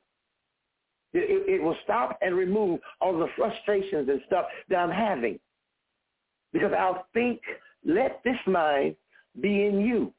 It, 1.12 1.30
it, 1.30 1.54
it 1.54 1.62
will 1.62 1.76
stop 1.84 2.18
and 2.22 2.34
remove 2.34 2.80
all 3.00 3.18
the 3.18 3.28
frustrations 3.36 4.08
and 4.08 4.20
stuff 4.26 4.46
that 4.68 4.76
I'm 4.76 4.90
having. 4.90 5.38
Because 6.52 6.72
I'll 6.78 7.06
think, 7.12 7.40
let 7.84 8.20
this 8.24 8.36
mind 8.46 8.96
be 9.40 9.64
in 9.64 9.80
you. 9.80 10.12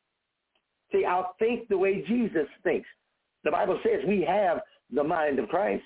See, 0.92 1.06
I'll 1.06 1.36
think 1.40 1.68
the 1.70 1.78
way 1.78 2.04
Jesus 2.08 2.48
thinks. 2.64 2.88
The 3.44 3.52
Bible 3.52 3.80
says 3.84 4.02
we 4.08 4.22
have 4.22 4.60
the 4.94 5.04
mind 5.04 5.40
of 5.40 5.50
Christ. 5.50 5.84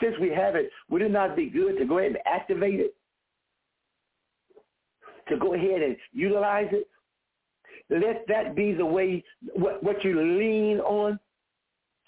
Since 0.00 0.14
we 0.20 0.30
have 0.30 0.54
it, 0.54 0.70
would 0.88 1.02
it 1.02 1.10
not 1.10 1.36
be 1.36 1.50
good 1.50 1.76
to 1.78 1.84
go 1.84 1.98
ahead 1.98 2.12
and 2.12 2.20
activate 2.26 2.80
it? 2.80 2.94
To 5.28 5.36
go 5.36 5.54
ahead 5.54 5.82
and 5.82 5.96
utilize 6.12 6.68
it? 6.72 6.88
Let 7.90 8.26
that 8.28 8.54
be 8.54 8.72
the 8.72 8.86
way, 8.86 9.22
what, 9.54 9.82
what 9.82 10.02
you 10.04 10.38
lean 10.38 10.80
on, 10.80 11.18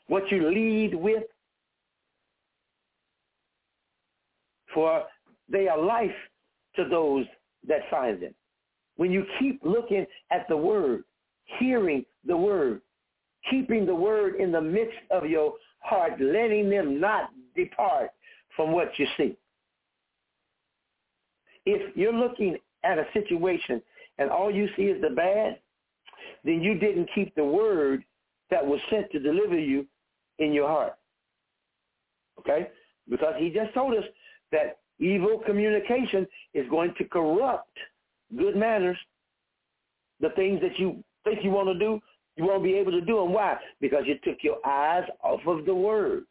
what 0.08 0.30
you 0.30 0.50
lead 0.50 0.94
with. 0.94 1.24
For 4.72 5.04
they 5.48 5.68
are 5.68 5.78
life 5.78 6.10
to 6.76 6.88
those 6.88 7.26
that 7.68 7.88
find 7.90 8.20
them. 8.20 8.34
When 8.96 9.10
you 9.10 9.24
keep 9.38 9.60
looking 9.62 10.06
at 10.30 10.46
the 10.48 10.56
word, 10.56 11.04
hearing 11.58 12.04
the 12.26 12.36
word, 12.36 12.80
keeping 13.50 13.86
the 13.86 13.94
word 13.94 14.36
in 14.36 14.52
the 14.52 14.60
midst 14.60 14.98
of 15.10 15.26
your 15.26 15.54
heart, 15.80 16.20
letting 16.20 16.70
them 16.70 17.00
not 17.00 17.30
depart 17.54 18.10
from 18.56 18.72
what 18.72 18.90
you 18.98 19.06
see. 19.16 19.36
If 21.66 21.96
you're 21.96 22.12
looking 22.12 22.56
at 22.84 22.98
a 22.98 23.06
situation 23.12 23.82
and 24.18 24.30
all 24.30 24.50
you 24.50 24.68
see 24.76 24.84
is 24.84 25.00
the 25.00 25.10
bad, 25.10 25.58
then 26.44 26.62
you 26.62 26.74
didn't 26.74 27.08
keep 27.14 27.34
the 27.34 27.44
word 27.44 28.04
that 28.50 28.64
was 28.64 28.80
sent 28.90 29.10
to 29.12 29.18
deliver 29.18 29.58
you 29.58 29.86
in 30.38 30.52
your 30.52 30.68
heart. 30.68 30.94
Okay? 32.40 32.68
Because 33.08 33.34
he 33.38 33.50
just 33.50 33.72
told 33.74 33.94
us 33.94 34.04
that 34.52 34.78
evil 34.98 35.40
communication 35.44 36.26
is 36.52 36.68
going 36.70 36.94
to 36.98 37.04
corrupt 37.04 37.76
good 38.36 38.56
manners. 38.56 38.96
The 40.20 40.30
things 40.30 40.60
that 40.62 40.78
you 40.78 41.02
think 41.24 41.42
you 41.42 41.50
want 41.50 41.68
to 41.68 41.78
do, 41.78 42.00
you 42.36 42.44
won't 42.44 42.64
be 42.64 42.74
able 42.74 42.92
to 42.92 43.00
do 43.00 43.16
them. 43.18 43.32
Why? 43.32 43.56
Because 43.80 44.04
you 44.06 44.18
took 44.24 44.38
your 44.42 44.64
eyes 44.66 45.04
off 45.22 45.40
of 45.46 45.66
the 45.66 45.74
word. 45.74 46.24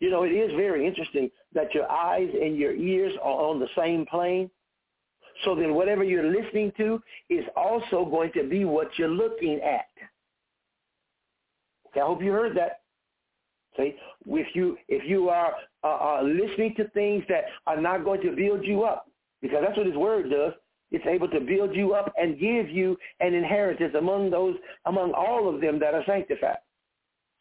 You 0.00 0.10
know, 0.10 0.24
it 0.24 0.32
is 0.32 0.52
very 0.56 0.86
interesting 0.86 1.30
that 1.54 1.74
your 1.74 1.90
eyes 1.90 2.28
and 2.40 2.56
your 2.56 2.74
ears 2.74 3.14
are 3.22 3.48
on 3.48 3.60
the 3.60 3.68
same 3.76 4.04
plane. 4.06 4.50
So 5.44 5.54
then 5.54 5.74
whatever 5.74 6.04
you're 6.04 6.30
listening 6.30 6.72
to 6.76 7.02
is 7.30 7.44
also 7.56 8.04
going 8.04 8.32
to 8.32 8.44
be 8.44 8.64
what 8.64 8.88
you're 8.96 9.08
looking 9.08 9.60
at. 9.60 9.86
I 12.00 12.06
hope 12.06 12.22
you 12.22 12.32
heard 12.32 12.56
that. 12.56 12.80
See, 13.76 13.96
if 14.26 14.54
you 14.54 14.76
if 14.88 15.02
you 15.08 15.28
are 15.30 16.22
listening 16.22 16.74
to 16.76 16.88
things 16.90 17.24
that 17.28 17.44
are 17.66 17.80
not 17.80 18.04
going 18.04 18.20
to 18.22 18.30
build 18.34 18.64
you 18.64 18.84
up, 18.84 19.08
because 19.42 19.62
that's 19.64 19.76
what 19.76 19.86
His 19.86 19.96
Word 19.96 20.30
does. 20.30 20.52
It's 20.90 21.06
able 21.06 21.28
to 21.28 21.40
build 21.40 21.74
you 21.74 21.94
up 21.94 22.12
and 22.16 22.38
give 22.38 22.70
you 22.70 22.96
an 23.18 23.34
inheritance 23.34 23.94
among 23.98 24.30
those, 24.30 24.54
among 24.86 25.12
all 25.12 25.52
of 25.52 25.60
them 25.60 25.80
that 25.80 25.92
are 25.92 26.04
sanctified. 26.06 26.58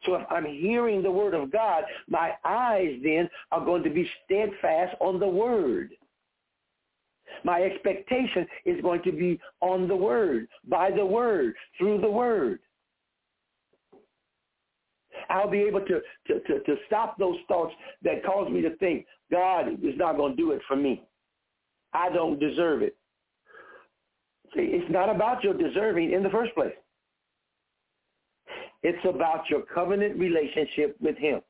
So 0.06 0.16
if 0.16 0.26
I'm 0.30 0.46
hearing 0.46 1.04
the 1.04 1.12
word 1.12 1.34
of 1.34 1.52
God, 1.52 1.84
my 2.10 2.32
eyes 2.44 3.00
then 3.04 3.30
are 3.52 3.64
going 3.64 3.84
to 3.84 3.90
be 3.90 4.10
steadfast 4.26 4.96
on 5.00 5.20
the 5.20 5.28
word. 5.28 5.92
My 7.44 7.62
expectation 7.62 8.48
is 8.66 8.82
going 8.82 9.04
to 9.04 9.12
be 9.12 9.40
on 9.62 9.88
the 9.88 9.96
word, 9.96 10.48
by 10.68 10.92
the 10.92 11.06
word, 11.06 11.54
through 11.78 12.02
the 12.02 12.10
word. 12.10 12.60
I'll 15.30 15.50
be 15.50 15.62
able 15.62 15.82
to, 15.82 16.02
to, 16.28 16.40
to, 16.40 16.60
to 16.60 16.76
stop 16.88 17.18
those 17.18 17.38
thoughts 17.48 17.74
that 18.04 18.24
cause 18.26 18.52
me 18.52 18.62
to 18.62 18.76
think 18.78 19.06
God 19.32 19.74
is 19.84 19.98
not 19.98 20.18
going 20.18 20.36
to 20.36 20.38
do 20.38 20.52
it 20.52 20.62
for 20.68 20.76
me. 20.76 21.04
I 21.94 22.10
don't 22.10 22.40
deserve 22.40 22.82
it. 22.82 22.96
See, 24.56 24.62
it's 24.62 24.92
not 24.92 25.14
about 25.14 25.44
your 25.44 25.54
deserving 25.54 26.12
in 26.14 26.24
the 26.24 26.30
first 26.30 26.54
place. 26.54 26.74
It's 28.84 29.06
about 29.08 29.50
your 29.50 29.62
covenant 29.62 30.20
relationship 30.20 30.96
with 31.00 31.18
him. 31.18 31.42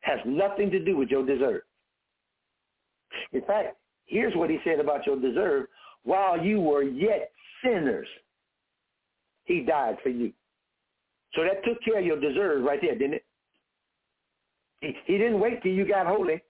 Has 0.00 0.18
nothing 0.26 0.70
to 0.70 0.84
do 0.84 0.96
with 0.96 1.08
your 1.08 1.24
deserve. 1.24 1.62
In 3.32 3.42
fact, 3.42 3.76
here's 4.06 4.34
what 4.34 4.50
he 4.50 4.58
said 4.64 4.80
about 4.80 5.06
your 5.06 5.18
deserve. 5.20 5.66
While 6.02 6.42
you 6.44 6.60
were 6.60 6.82
yet 6.82 7.30
sinners, 7.64 8.08
he 9.44 9.60
died 9.60 9.96
for 10.02 10.08
you. 10.08 10.32
So 11.34 11.42
that 11.44 11.64
took 11.64 11.82
care 11.82 11.98
of 11.98 12.04
your 12.04 12.20
deserve 12.20 12.62
right 12.62 12.80
there, 12.80 12.96
didn't 12.96 13.14
it? 13.14 13.24
He, 14.80 14.96
he 15.06 15.18
didn't 15.18 15.40
wait 15.40 15.62
till 15.62 15.72
you 15.72 15.86
got 15.86 16.06
holy. 16.06 16.42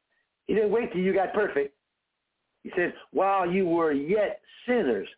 He 0.46 0.54
didn't 0.54 0.70
wait 0.70 0.92
till 0.92 1.00
you 1.00 1.14
got 1.14 1.32
perfect. 1.32 1.74
He 2.64 2.70
says, 2.76 2.92
while 3.12 3.50
you 3.50 3.66
were 3.66 3.92
yet 3.92 4.40
sinners, 4.66 5.08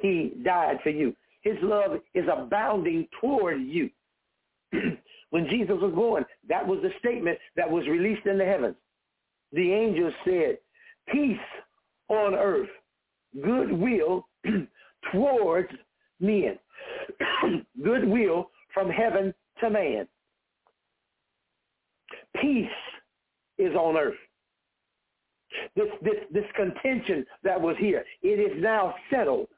he 0.00 0.34
died 0.44 0.78
for 0.82 0.90
you. 0.90 1.14
His 1.42 1.56
love 1.62 2.00
is 2.14 2.24
abounding 2.32 3.08
toward 3.20 3.60
you. 3.60 3.90
when 5.30 5.48
Jesus 5.48 5.76
was 5.80 5.92
born, 5.94 6.24
that 6.48 6.66
was 6.66 6.80
the 6.82 6.92
statement 6.98 7.38
that 7.56 7.70
was 7.70 7.86
released 7.88 8.26
in 8.26 8.38
the 8.38 8.44
heavens. 8.44 8.76
The 9.52 9.72
angels 9.72 10.14
said, 10.24 10.58
peace 11.08 11.36
on 12.08 12.34
earth, 12.34 12.68
goodwill 13.42 14.26
towards 15.12 15.68
men. 16.22 16.58
goodwill 17.84 18.50
from 18.72 18.88
heaven 18.88 19.34
to 19.60 19.70
man. 19.70 20.06
Peace 22.40 22.66
is 23.58 23.74
on 23.74 23.96
earth. 23.96 24.14
This, 25.76 25.86
this, 26.02 26.14
this 26.32 26.44
contention 26.56 27.26
that 27.44 27.60
was 27.60 27.76
here, 27.78 28.04
it 28.22 28.40
is 28.40 28.62
now 28.62 28.94
settled. 29.10 29.48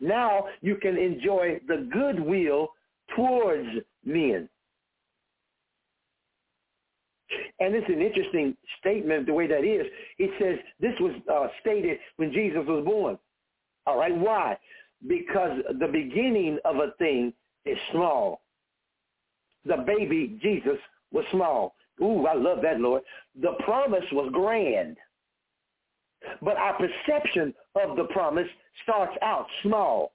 Now 0.00 0.46
you 0.60 0.76
can 0.76 0.96
enjoy 0.96 1.60
the 1.66 1.88
goodwill 1.92 2.68
towards 3.14 3.68
men. 4.04 4.48
And 7.60 7.74
it's 7.74 7.88
an 7.88 8.00
interesting 8.00 8.56
statement 8.80 9.26
the 9.26 9.32
way 9.32 9.46
that 9.46 9.64
is. 9.64 9.86
It 10.18 10.30
says 10.40 10.58
this 10.80 10.94
was 11.00 11.12
uh, 11.30 11.48
stated 11.60 11.98
when 12.16 12.32
Jesus 12.32 12.62
was 12.66 12.84
born. 12.84 13.18
All 13.86 13.98
right, 13.98 14.14
why? 14.14 14.56
Because 15.06 15.58
the 15.78 15.86
beginning 15.86 16.58
of 16.64 16.76
a 16.76 16.92
thing 16.98 17.32
is 17.64 17.78
small. 17.92 18.42
The 19.64 19.84
baby 19.86 20.38
Jesus 20.42 20.78
was 21.12 21.24
small. 21.30 21.74
Ooh, 22.02 22.26
I 22.26 22.34
love 22.34 22.58
that, 22.62 22.80
Lord. 22.80 23.02
The 23.40 23.52
promise 23.64 24.04
was 24.12 24.30
grand. 24.32 24.96
But 26.42 26.56
our 26.56 26.74
perception 26.74 27.54
of 27.80 27.96
the 27.96 28.04
promise 28.04 28.48
starts 28.82 29.16
out 29.22 29.46
small. 29.62 30.12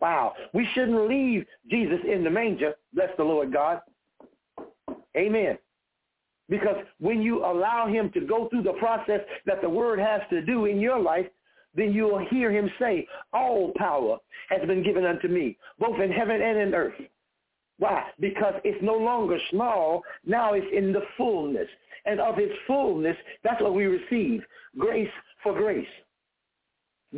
Wow. 0.00 0.34
We 0.54 0.66
shouldn't 0.74 1.08
leave 1.08 1.44
Jesus 1.70 1.98
in 2.10 2.24
the 2.24 2.30
manger. 2.30 2.74
Bless 2.94 3.10
the 3.16 3.24
Lord 3.24 3.52
God. 3.52 3.80
Amen. 5.16 5.58
Because 6.48 6.76
when 6.98 7.22
you 7.22 7.44
allow 7.44 7.86
him 7.86 8.10
to 8.12 8.20
go 8.20 8.48
through 8.48 8.64
the 8.64 8.72
process 8.74 9.20
that 9.46 9.62
the 9.62 9.68
word 9.68 10.00
has 10.00 10.20
to 10.30 10.42
do 10.42 10.64
in 10.66 10.80
your 10.80 10.98
life, 10.98 11.26
then 11.74 11.92
you 11.92 12.04
will 12.04 12.26
hear 12.30 12.50
him 12.50 12.70
say, 12.78 13.06
all 13.32 13.72
power 13.76 14.18
has 14.48 14.66
been 14.66 14.82
given 14.82 15.04
unto 15.04 15.28
me, 15.28 15.56
both 15.78 16.00
in 16.00 16.10
heaven 16.10 16.40
and 16.42 16.58
in 16.58 16.74
earth. 16.74 17.00
Why? 17.78 18.04
Because 18.18 18.54
it's 18.64 18.82
no 18.82 18.94
longer 18.94 19.38
small. 19.50 20.02
Now 20.26 20.52
it's 20.52 20.66
in 20.72 20.92
the 20.92 21.02
fullness. 21.16 21.68
And 22.04 22.20
of 22.20 22.38
its 22.38 22.52
fullness, 22.66 23.16
that's 23.42 23.62
what 23.62 23.74
we 23.74 23.84
receive. 23.84 24.42
Grace 24.78 25.08
for 25.42 25.54
grace. 25.54 25.86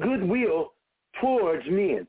Goodwill 0.01 0.73
towards 1.21 1.65
men. 1.69 2.07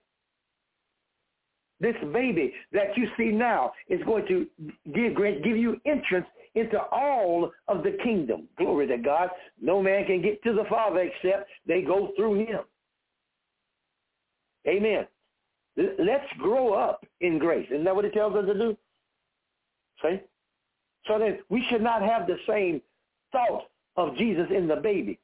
This 1.80 1.96
baby 2.14 2.54
that 2.72 2.96
you 2.96 3.08
see 3.18 3.32
now 3.32 3.74
is 3.90 4.00
going 4.06 4.26
to 4.28 4.48
give, 4.94 5.16
give 5.44 5.58
you 5.58 5.82
entrance 5.86 6.28
into 6.56 6.80
all 6.92 7.52
of 7.68 7.84
the 7.84 7.98
kingdom. 8.04 8.48
Glory 8.58 8.88
to 8.88 8.98
God. 8.98 9.30
No 9.62 9.82
man 9.82 10.06
can 10.06 10.22
get 10.22 10.42
to 10.44 10.54
the 10.54 10.66
Father 10.70 11.00
except 11.00 11.50
they 11.68 11.82
go 11.82 12.12
through 12.16 12.46
him. 12.46 12.60
Amen. 14.68 15.08
Let's 15.76 16.26
grow 16.38 16.74
up 16.74 17.06
in 17.22 17.40
grace. 17.40 17.68
Isn't 17.72 17.84
that 17.86 17.96
what 17.96 18.06
it 18.06 18.14
tells 18.14 18.36
us 18.36 18.46
to 18.46 18.54
do? 18.54 18.78
See? 20.02 20.22
So 21.08 21.20
then 21.20 21.40
we 21.50 21.66
should 21.70 21.82
not 21.82 22.02
have 22.02 22.28
the 22.28 22.38
same 22.48 22.82
thought 23.32 23.64
of 23.98 24.16
Jesus 24.16 24.48
in 24.56 24.68
the 24.68 24.76
baby. 24.76 25.20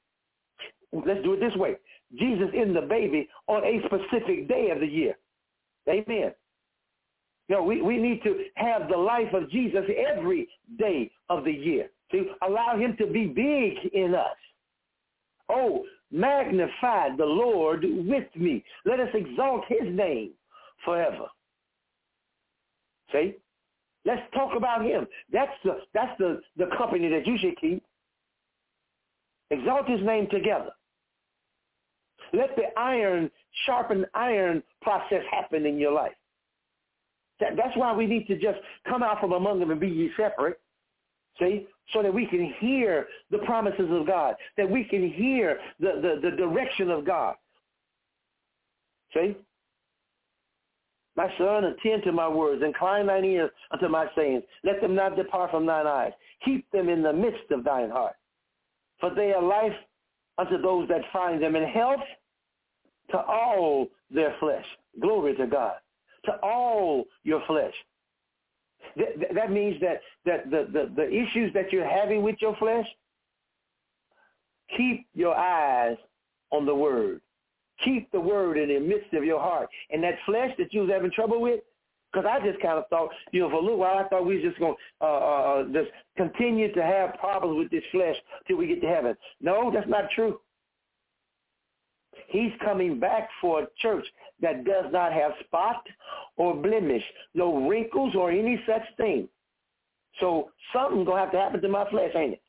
Let's 0.91 1.23
do 1.23 1.33
it 1.33 1.39
this 1.39 1.55
way. 1.55 1.75
Jesus 2.17 2.49
in 2.53 2.73
the 2.73 2.81
baby 2.81 3.29
on 3.47 3.63
a 3.63 3.79
specific 3.85 4.47
day 4.47 4.71
of 4.71 4.79
the 4.79 4.87
year. 4.87 5.15
Amen. 5.87 6.33
You 7.49 7.55
know, 7.55 7.63
we, 7.63 7.81
we 7.81 7.97
need 7.97 8.21
to 8.23 8.45
have 8.55 8.89
the 8.89 8.97
life 8.97 9.33
of 9.33 9.49
Jesus 9.49 9.83
every 10.15 10.47
day 10.77 11.12
of 11.29 11.43
the 11.43 11.51
year. 11.51 11.89
To 12.12 12.25
allow 12.47 12.77
him 12.77 12.95
to 12.97 13.07
be 13.07 13.25
big 13.25 13.91
in 13.93 14.13
us. 14.13 14.38
Oh, 15.49 15.83
magnify 16.12 17.15
the 17.17 17.25
Lord 17.25 17.83
with 17.83 18.27
me. 18.35 18.63
Let 18.85 18.99
us 18.99 19.09
exalt 19.15 19.63
his 19.67 19.81
name 19.83 20.31
forever. 20.85 21.25
See? 23.12 23.35
Let's 24.05 24.21
talk 24.33 24.55
about 24.55 24.83
him. 24.85 25.07
That's 25.31 25.51
the 25.63 25.81
that's 25.93 26.17
the, 26.19 26.41
the 26.57 26.67
company 26.77 27.09
that 27.09 27.27
you 27.27 27.38
should 27.38 27.59
keep. 27.59 27.83
Exalt 29.51 29.89
his 29.89 30.01
name 30.03 30.27
together. 30.31 30.69
Let 32.31 32.55
the 32.55 32.79
iron 32.79 33.29
sharpen 33.65 34.05
iron 34.13 34.63
process 34.81 35.23
happen 35.31 35.65
in 35.65 35.77
your 35.77 35.91
life. 35.91 36.13
That, 37.39 37.56
that's 37.56 37.75
why 37.75 37.93
we 37.93 38.06
need 38.06 38.28
to 38.28 38.38
just 38.38 38.60
come 38.88 39.04
out 39.04 39.19
from 39.19 39.32
among 39.32 39.60
them 39.60 39.71
and 39.71 39.80
be 39.80 39.88
ye 39.88 40.12
separate. 40.17 40.60
See? 41.39 41.67
So 41.93 42.04
that 42.04 42.13
we 42.13 42.25
can 42.25 42.54
hear 42.60 43.08
the 43.32 43.39
promises 43.39 43.89
of 43.89 44.06
God, 44.06 44.36
that 44.58 44.69
we 44.69 44.84
can 44.84 45.10
hear 45.12 45.60
the, 45.80 46.19
the, 46.21 46.30
the 46.30 46.36
direction 46.36 46.91
of 46.91 47.06
God. 47.06 47.36
See? 49.13 49.36
My 51.15 51.28
son, 51.38 51.65
attend 51.65 52.04
to 52.04 52.12
my 52.12 52.28
words, 52.28 52.62
incline 52.63 53.08
thine 53.08 53.25
ears 53.25 53.49
unto 53.71 53.89
my 53.89 54.08
sayings. 54.15 54.43
Let 54.63 54.80
them 54.82 54.95
not 54.95 55.15
depart 55.15 55.52
from 55.52 55.65
thine 55.65 55.88
eyes. 55.88 56.13
Keep 56.45 56.69
them 56.71 56.88
in 56.88 57.02
the 57.02 57.12
midst 57.12 57.52
of 57.52 57.63
thine 57.63 57.89
heart. 57.89 58.15
For 58.99 59.13
they 59.13 59.34
are 59.34 59.41
life 59.41 59.73
unto 60.38 60.62
those 60.62 60.88
that 60.88 61.02
find 61.12 61.41
them, 61.41 61.56
and 61.56 61.65
health 61.65 61.99
to 63.12 63.17
all 63.17 63.88
their 64.10 64.36
flesh. 64.39 64.65
Glory 65.02 65.36
to 65.36 65.47
God. 65.47 65.73
To 66.25 66.34
all 66.43 67.05
your 67.23 67.41
flesh. 67.47 67.73
That, 68.97 69.34
that 69.36 69.51
means 69.51 69.79
that, 69.82 70.01
that 70.25 70.49
the, 70.49 70.67
the, 70.71 70.91
the 70.95 71.08
issues 71.08 71.53
that 71.53 71.71
you're 71.71 71.88
having 71.88 72.23
with 72.23 72.36
your 72.39 72.55
flesh, 72.58 72.86
keep 74.75 75.08
your 75.13 75.36
eyes 75.36 75.97
on 76.51 76.65
the 76.65 76.75
word. 76.75 77.21
Keep 77.86 78.12
the 78.12 78.19
word 78.19 78.58
in 78.58 78.69
the 78.69 78.79
midst 78.79 79.13
of 79.13 79.23
your 79.23 79.39
heart. 79.39 79.69
And 79.91 80.03
that 80.03 80.15
flesh 80.25 80.51
that 80.58 80.73
you 80.73 80.82
was 80.82 80.89
having 80.89 81.12
trouble 81.12 81.41
with, 81.41 81.62
because 82.12 82.27
I 82.29 82.45
just 82.45 82.62
kind 82.62 82.77
of 82.77 82.86
thought, 82.89 83.10
you 83.32 83.41
know, 83.41 83.49
for 83.49 83.58
a 83.58 83.62
little 83.62 83.77
while 83.77 83.97
I 83.97 84.08
thought 84.08 84.25
we 84.25 84.36
was 84.36 84.43
just 84.43 84.60
going 84.60 84.75
to 84.75 85.05
uh, 85.05 85.08
uh, 85.08 85.62
uh, 85.62 85.63
just 85.71 85.89
continue 86.17 86.73
to 86.73 86.84
have 86.84 87.13
problems 87.19 87.58
with 87.58 87.71
this 87.71 87.84
flesh 87.91 88.15
till 88.47 88.58
we 88.58 88.67
get 88.67 88.82
to 88.82 88.88
heaven. 88.88 89.15
No, 89.39 89.71
that's 89.73 89.88
not 89.88 90.05
true. 90.15 90.39
He's 92.27 92.51
coming 92.63 92.99
back 92.99 93.29
for 93.41 93.63
a 93.63 93.67
church 93.82 94.05
that 94.41 94.65
does 94.65 94.86
not 94.91 95.13
have 95.13 95.32
spot 95.45 95.84
or 96.38 96.55
blemish, 96.55 97.03
no 97.34 97.67
wrinkles 97.67 98.15
or 98.15 98.32
any 98.32 98.62
such 98.67 98.84
thing. 98.97 99.27
So 100.19 100.51
something's 100.73 101.05
going 101.05 101.17
to 101.17 101.21
have 101.21 101.32
to 101.32 101.39
happen 101.39 101.62
to 101.62 101.69
my 101.69 101.89
flesh, 101.89 102.12
ain't 102.15 102.34
it? 102.34 102.41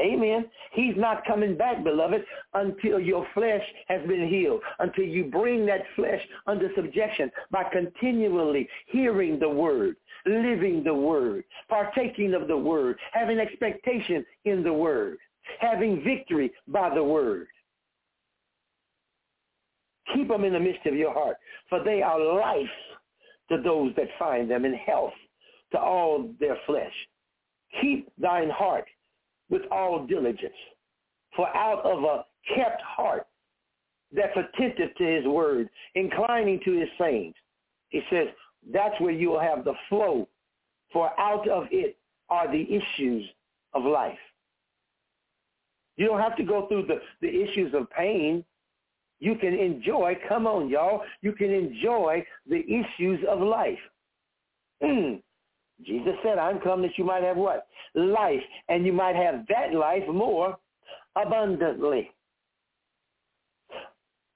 Amen. 0.00 0.46
He's 0.72 0.94
not 0.96 1.24
coming 1.26 1.56
back, 1.56 1.82
beloved, 1.82 2.24
until 2.54 3.00
your 3.00 3.26
flesh 3.34 3.62
has 3.88 4.06
been 4.06 4.28
healed, 4.28 4.60
until 4.78 5.04
you 5.04 5.24
bring 5.24 5.66
that 5.66 5.82
flesh 5.96 6.20
under 6.46 6.70
subjection 6.76 7.30
by 7.50 7.64
continually 7.64 8.68
hearing 8.86 9.40
the 9.40 9.48
word, 9.48 9.96
living 10.24 10.84
the 10.84 10.94
word, 10.94 11.42
partaking 11.68 12.34
of 12.34 12.46
the 12.46 12.56
word, 12.56 12.96
having 13.12 13.40
expectation 13.40 14.24
in 14.44 14.62
the 14.62 14.72
word, 14.72 15.18
having 15.58 16.04
victory 16.04 16.52
by 16.68 16.94
the 16.94 17.02
word. 17.02 17.48
Keep 20.14 20.28
them 20.28 20.44
in 20.44 20.52
the 20.52 20.60
midst 20.60 20.86
of 20.86 20.94
your 20.94 21.12
heart, 21.12 21.36
for 21.68 21.82
they 21.82 22.02
are 22.02 22.18
life 22.18 22.66
to 23.50 23.60
those 23.62 23.92
that 23.96 24.08
find 24.18 24.50
them 24.50 24.64
in 24.64 24.74
health 24.74 25.12
to 25.72 25.78
all 25.78 26.30
their 26.40 26.56
flesh. 26.66 26.92
Keep 27.80 28.10
thine 28.18 28.50
heart 28.50 28.86
with 29.50 29.62
all 29.70 30.06
diligence, 30.06 30.54
For 31.36 31.48
out 31.56 31.84
of 31.84 32.04
a 32.04 32.24
kept 32.54 32.82
heart 32.82 33.26
that's 34.12 34.36
attentive 34.36 34.94
to 34.96 35.04
his 35.04 35.26
word, 35.26 35.68
inclining 35.94 36.60
to 36.64 36.72
his 36.72 36.88
sayings, 36.98 37.34
he 37.88 38.02
says, 38.10 38.28
that's 38.72 38.98
where 39.00 39.12
you 39.12 39.30
will 39.30 39.40
have 39.40 39.64
the 39.64 39.74
flow. 39.88 40.28
For 40.92 41.18
out 41.18 41.48
of 41.48 41.64
it 41.70 41.96
are 42.30 42.50
the 42.50 42.62
issues 42.62 43.24
of 43.74 43.84
life. 43.84 44.18
You 45.96 46.06
don't 46.06 46.20
have 46.20 46.36
to 46.36 46.44
go 46.44 46.66
through 46.68 46.86
the, 46.86 47.00
the 47.20 47.28
issues 47.28 47.74
of 47.74 47.90
pain. 47.90 48.44
You 49.20 49.34
can 49.34 49.54
enjoy, 49.54 50.16
come 50.28 50.46
on, 50.46 50.68
y'all, 50.68 51.02
you 51.22 51.32
can 51.32 51.50
enjoy 51.50 52.24
the 52.48 52.60
issues 52.60 53.20
of 53.28 53.40
life. 53.40 53.78
Mm. 54.82 55.20
Jesus 55.84 56.14
said, 56.22 56.38
I'm 56.38 56.60
come 56.60 56.82
that 56.82 56.96
you 56.96 57.04
might 57.04 57.22
have 57.22 57.36
what? 57.36 57.66
Life. 57.94 58.42
And 58.68 58.86
you 58.86 58.92
might 58.92 59.16
have 59.16 59.44
that 59.48 59.74
life 59.74 60.06
more 60.08 60.56
abundantly. 61.16 62.10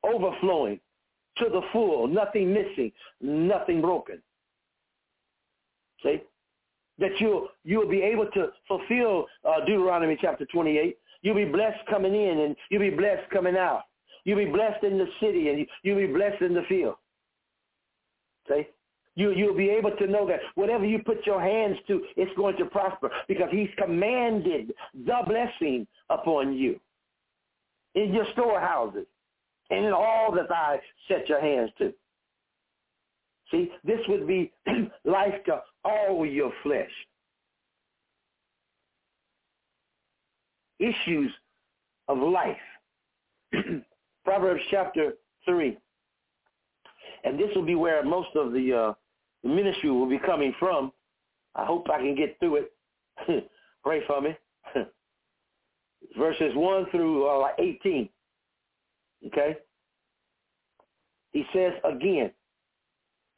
Overflowing 0.04 0.80
to 1.38 1.44
the 1.48 1.62
full, 1.72 2.06
nothing 2.08 2.52
missing, 2.52 2.92
nothing 3.20 3.80
broken. 3.80 4.20
See? 6.02 6.22
That 6.98 7.12
you'll, 7.18 7.48
you'll 7.64 7.88
be 7.88 8.02
able 8.02 8.26
to 8.34 8.48
fulfill 8.68 9.26
uh, 9.44 9.64
Deuteronomy 9.64 10.18
chapter 10.20 10.44
28. 10.46 10.98
You'll 11.22 11.36
be 11.36 11.44
blessed 11.44 11.86
coming 11.88 12.14
in 12.14 12.40
and 12.40 12.56
you'll 12.68 12.80
be 12.80 12.90
blessed 12.90 13.30
coming 13.30 13.56
out. 13.56 13.84
You'll 14.24 14.38
be 14.38 14.50
blessed 14.50 14.84
in 14.84 14.98
the 14.98 15.08
city 15.20 15.48
and 15.48 15.66
you'll 15.82 15.96
be 16.06 16.12
blessed 16.12 16.42
in 16.42 16.54
the 16.54 16.62
field. 16.68 16.94
See? 18.48 18.66
You, 19.14 19.32
you'll 19.32 19.56
be 19.56 19.68
able 19.68 19.90
to 19.90 20.06
know 20.06 20.26
that 20.28 20.40
whatever 20.54 20.86
you 20.86 21.00
put 21.00 21.26
your 21.26 21.40
hands 21.40 21.76
to, 21.88 22.02
it's 22.16 22.34
going 22.36 22.56
to 22.56 22.64
prosper 22.64 23.10
because 23.28 23.48
he's 23.50 23.68
commanded 23.76 24.72
the 24.94 25.18
blessing 25.26 25.86
upon 26.08 26.54
you 26.54 26.80
in 27.94 28.14
your 28.14 28.24
storehouses 28.32 29.06
and 29.70 29.84
in 29.84 29.92
all 29.92 30.32
that 30.32 30.50
I 30.50 30.78
set 31.08 31.28
your 31.28 31.40
hands 31.40 31.70
to. 31.78 31.92
See, 33.50 33.70
this 33.84 34.00
would 34.08 34.26
be 34.26 34.50
life 35.04 35.34
to 35.46 35.60
all 35.84 36.24
your 36.24 36.52
flesh. 36.62 36.90
Issues 40.78 41.30
of 42.08 42.18
life. 42.18 42.56
Proverbs 44.24 44.62
chapter 44.70 45.14
3. 45.44 45.76
And 47.24 47.38
this 47.38 47.48
will 47.54 47.64
be 47.64 47.74
where 47.74 48.04
most 48.04 48.30
of 48.34 48.52
the, 48.52 48.72
uh, 48.72 48.92
ministry 49.44 49.90
will 49.90 50.08
be 50.08 50.18
coming 50.18 50.54
from. 50.58 50.92
I 51.54 51.64
hope 51.64 51.88
I 51.90 51.98
can 51.98 52.14
get 52.14 52.38
through 52.38 52.66
it. 53.26 53.48
Pray 53.84 54.00
for 54.06 54.20
me. 54.20 54.36
Verses 56.18 56.52
1 56.54 56.86
through 56.90 57.26
uh, 57.26 57.48
18. 57.58 58.08
Okay? 59.26 59.56
He 61.32 61.44
says 61.52 61.72
again, 61.84 62.30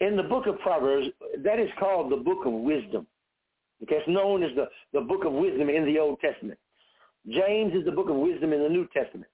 in 0.01 0.17
the 0.17 0.23
book 0.23 0.47
of 0.47 0.59
Proverbs, 0.61 1.07
that 1.43 1.59
is 1.59 1.71
called 1.79 2.11
the 2.11 2.17
book 2.17 2.45
of 2.45 2.53
wisdom. 2.53 3.07
Okay, 3.83 3.97
it's 3.97 4.09
known 4.09 4.43
as 4.43 4.51
the, 4.57 4.67
the 4.93 5.01
book 5.01 5.25
of 5.25 5.33
wisdom 5.33 5.69
in 5.69 5.85
the 5.85 5.99
Old 5.99 6.19
Testament. 6.21 6.59
James 7.29 7.75
is 7.75 7.85
the 7.85 7.93
book 7.93 8.09
of 8.09 8.17
wisdom 8.17 8.53
in 8.53 8.63
the 8.63 8.69
New 8.69 8.89
Testament. 8.93 9.31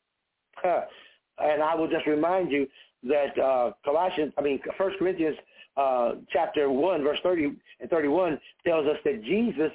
And 1.42 1.62
I 1.62 1.74
will 1.74 1.88
just 1.88 2.06
remind 2.06 2.50
you 2.50 2.66
that 3.04 3.38
uh, 3.38 3.72
Colossians, 3.84 4.32
I 4.38 4.42
mean, 4.42 4.60
1 4.76 4.92
Corinthians 4.98 5.36
uh, 5.76 6.12
chapter 6.30 6.70
1, 6.70 7.02
verse 7.02 7.18
30 7.22 7.52
and 7.80 7.90
31 7.90 8.38
tells 8.66 8.86
us 8.86 8.96
that 9.04 9.22
Jesus 9.24 9.70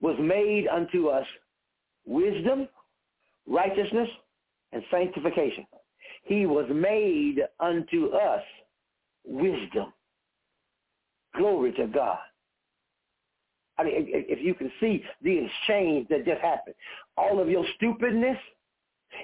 was 0.00 0.16
made 0.20 0.66
unto 0.68 1.08
us 1.08 1.26
wisdom, 2.06 2.68
righteousness, 3.46 4.08
and 4.72 4.82
sanctification. 4.90 5.66
He 6.24 6.46
was 6.46 6.66
made 6.72 7.40
unto 7.60 8.08
us 8.08 8.42
wisdom. 9.24 9.92
Glory 11.36 11.72
to 11.72 11.86
God. 11.86 12.18
I 13.78 13.84
mean, 13.84 13.94
if 13.96 14.44
you 14.44 14.54
can 14.54 14.70
see 14.80 15.02
the 15.22 15.46
exchange 15.46 16.08
that 16.08 16.24
just 16.24 16.40
happened, 16.40 16.76
all 17.16 17.40
of 17.40 17.48
your 17.48 17.64
stupidness, 17.76 18.36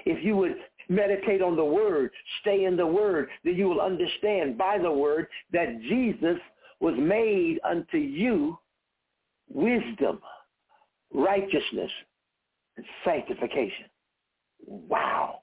if 0.05 0.23
you 0.23 0.35
would 0.35 0.55
meditate 0.89 1.41
on 1.41 1.55
the 1.55 1.63
word, 1.63 2.09
stay 2.41 2.65
in 2.65 2.75
the 2.75 2.85
word, 2.85 3.29
then 3.43 3.55
you 3.55 3.67
will 3.67 3.81
understand 3.81 4.57
by 4.57 4.77
the 4.77 4.91
word 4.91 5.27
that 5.53 5.79
Jesus 5.81 6.37
was 6.79 6.95
made 6.97 7.59
unto 7.63 7.97
you 7.97 8.57
wisdom, 9.49 10.19
righteousness, 11.13 11.91
and 12.77 12.85
sanctification. 13.03 13.85
Wow. 14.65 15.41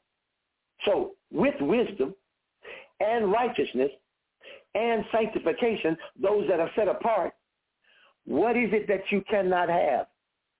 So 0.84 1.12
with 1.30 1.54
wisdom 1.60 2.14
and 3.00 3.30
righteousness 3.30 3.90
and 4.74 5.04
sanctification, 5.12 5.96
those 6.20 6.46
that 6.48 6.60
are 6.60 6.70
set 6.76 6.88
apart, 6.88 7.34
what 8.24 8.56
is 8.56 8.70
it 8.72 8.88
that 8.88 9.02
you 9.10 9.22
cannot 9.28 9.68
have 9.68 10.06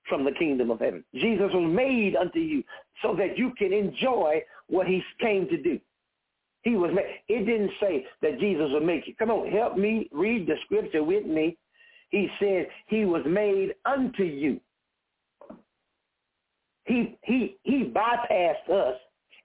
from 0.09 0.25
the 0.25 0.33
kingdom 0.33 0.71
of 0.71 0.81
heaven? 0.81 1.05
Jesus 1.14 1.51
was 1.53 1.71
made 1.73 2.16
unto 2.16 2.38
you 2.38 2.62
so 3.03 3.14
that 3.16 3.37
you 3.37 3.53
can 3.59 3.73
enjoy 3.73 4.42
what 4.69 4.87
he 4.87 5.03
came 5.21 5.49
to 5.49 5.57
do. 5.61 5.79
He 6.62 6.77
was 6.77 6.90
made. 6.95 7.05
It 7.29 7.47
didn't 7.47 7.71
say 7.81 8.07
that 8.23 8.40
Jesus 8.40 8.69
would 8.73 8.85
make 8.85 9.07
you. 9.07 9.14
Come 9.19 9.31
on, 9.31 9.51
help 9.51 9.77
me 9.77 10.09
read 10.12 10.47
the 10.47 10.57
scripture 10.64 11.05
with 11.05 11.25
me. 11.27 11.57
He 12.11 12.29
said 12.40 12.66
he 12.87 13.05
was 13.05 13.23
made 13.27 13.75
unto 13.85 14.25
you. 14.25 14.61
He 16.85 17.19
he 17.23 17.57
he 17.62 17.92
bypassed 17.95 18.71
us 18.71 18.97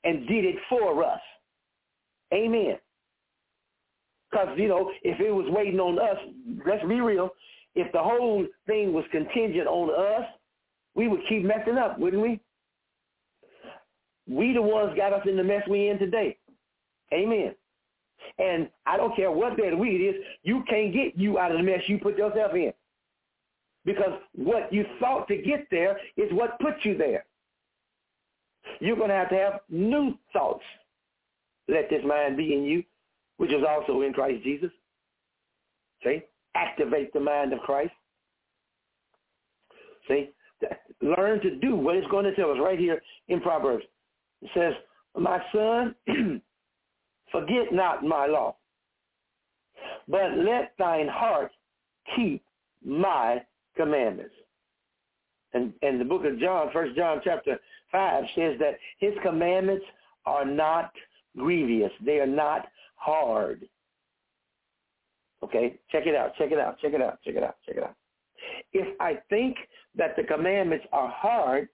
and 0.04 0.28
did 0.28 0.46
it 0.46 0.56
for 0.70 1.04
us. 1.04 1.20
Amen. 2.34 2.78
Because, 4.32 4.50
you 4.58 4.70
know, 4.70 4.92
if 5.04 5.20
it 5.20 5.32
was 5.32 5.46
waiting 5.50 5.80
on 5.80 6.00
us, 6.00 6.18
let's 6.66 6.86
be 6.88 7.02
real, 7.02 7.30
if 7.76 7.92
the 7.92 8.00
whole 8.02 8.46
thing 8.66 8.94
was 8.94 9.04
contingent 9.12 9.68
on 9.68 9.90
us, 9.90 10.28
we 10.96 11.08
would 11.08 11.22
keep 11.28 11.44
messing 11.44 11.78
up, 11.78 11.98
wouldn't 12.00 12.22
we? 12.22 12.40
We 14.28 14.54
the 14.54 14.62
ones 14.62 14.96
got 14.96 15.14
us 15.14 15.26
in 15.28 15.38
the 15.38 15.44
mess 15.44 15.64
we 15.70 15.90
in 15.90 15.98
today. 15.98 16.38
Amen. 17.14 17.56
And 18.38 18.70
I 18.86 18.98
don't 18.98 19.16
care 19.16 19.32
what 19.32 19.58
week 19.58 19.94
it 19.94 20.04
is, 20.04 20.16
you 20.44 20.64
can't 20.70 20.94
get 20.94 21.18
you 21.18 21.40
out 21.40 21.52
of 21.52 21.58
the 21.58 21.64
mess 21.64 21.82
you 21.88 21.98
put 21.98 22.18
yourself 22.18 22.54
in. 22.54 22.72
Because 23.84 24.20
what 24.36 24.72
you 24.72 24.86
thought 25.00 25.28
to 25.28 25.38
get 25.38 25.68
there 25.72 25.98
is 26.16 26.32
what 26.32 26.60
put 26.60 26.76
you 26.84 26.98
there. 26.98 27.26
You're 28.80 28.96
going 28.96 29.10
to 29.10 29.16
have 29.16 29.30
to 29.30 29.36
have 29.36 29.60
new 29.70 30.14
thoughts. 30.32 30.64
Let 31.68 31.90
this 31.90 32.04
mind 32.06 32.38
be 32.38 32.54
in 32.54 32.64
you, 32.64 32.84
which 33.38 33.52
is 33.52 33.64
also 33.68 34.02
in 34.02 34.14
Christ 34.14 34.44
Jesus. 34.44 34.72
See? 36.04 36.22
Activate 36.56 37.12
the 37.14 37.20
mind 37.20 37.54
of 37.54 37.60
Christ. 37.60 37.94
See? 40.08 40.30
Learn 41.02 41.42
to 41.42 41.56
do 41.56 41.76
what 41.76 41.96
it's 41.96 42.08
going 42.08 42.26
to 42.26 42.36
tell 42.36 42.52
us 42.52 42.58
right 42.62 42.78
here 42.78 43.02
in 43.28 43.42
Proverbs. 43.42 43.84
It 44.42 44.50
says, 44.54 44.74
my 45.18 45.42
son, 45.54 45.96
forget 47.32 47.72
not 47.72 48.04
my 48.04 48.28
law, 48.28 48.56
but 50.08 50.38
let 50.38 50.74
thine 50.78 51.08
heart 51.08 51.52
keep 52.16 52.44
my 52.86 53.42
commandments. 53.76 54.34
And, 55.54 55.74
and 55.82 56.00
the 56.00 56.06
book 56.06 56.24
of 56.26 56.40
John, 56.40 56.70
First 56.72 56.96
John 56.96 57.20
chapter 57.24 57.60
5 57.92 58.24
says 58.36 58.56
that 58.60 58.78
his 59.00 59.14
commandments 59.24 59.86
are 60.26 60.46
not 60.46 60.92
grievous. 61.38 61.92
They 62.06 62.20
are 62.20 62.28
not 62.28 62.68
hard. 62.96 63.68
Okay, 65.44 65.80
check 65.92 66.06
it 66.06 66.16
out, 66.16 66.36
check 66.38 66.52
it 66.52 66.60
out, 66.60 66.80
check 66.80 66.94
it 66.94 67.02
out, 67.02 67.20
check 67.24 67.36
it 67.36 67.44
out, 67.44 67.56
check 67.66 67.78
it 67.78 67.84
out. 67.84 67.96
If 68.74 69.00
I 69.00 69.20
think 69.30 69.58
that 69.96 70.16
the 70.16 70.24
commandments 70.24 70.86
are 70.92 71.10
hard, 71.10 71.68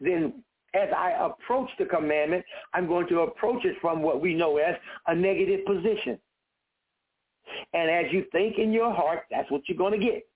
then 0.00 0.42
as 0.74 0.88
I 0.96 1.12
approach 1.12 1.68
the 1.78 1.84
commandment, 1.84 2.44
I'm 2.72 2.86
going 2.86 3.08
to 3.08 3.20
approach 3.20 3.64
it 3.64 3.76
from 3.80 4.02
what 4.02 4.20
we 4.20 4.34
know 4.34 4.56
as 4.58 4.76
a 5.06 5.14
negative 5.14 5.66
position. 5.66 6.18
And 7.74 7.90
as 7.90 8.12
you 8.12 8.24
think 8.32 8.58
in 8.58 8.72
your 8.72 8.94
heart, 8.94 9.24
that's 9.30 9.50
what 9.50 9.62
you're 9.66 9.76
going 9.76 9.98
to 9.98 10.04
get. 10.04 10.26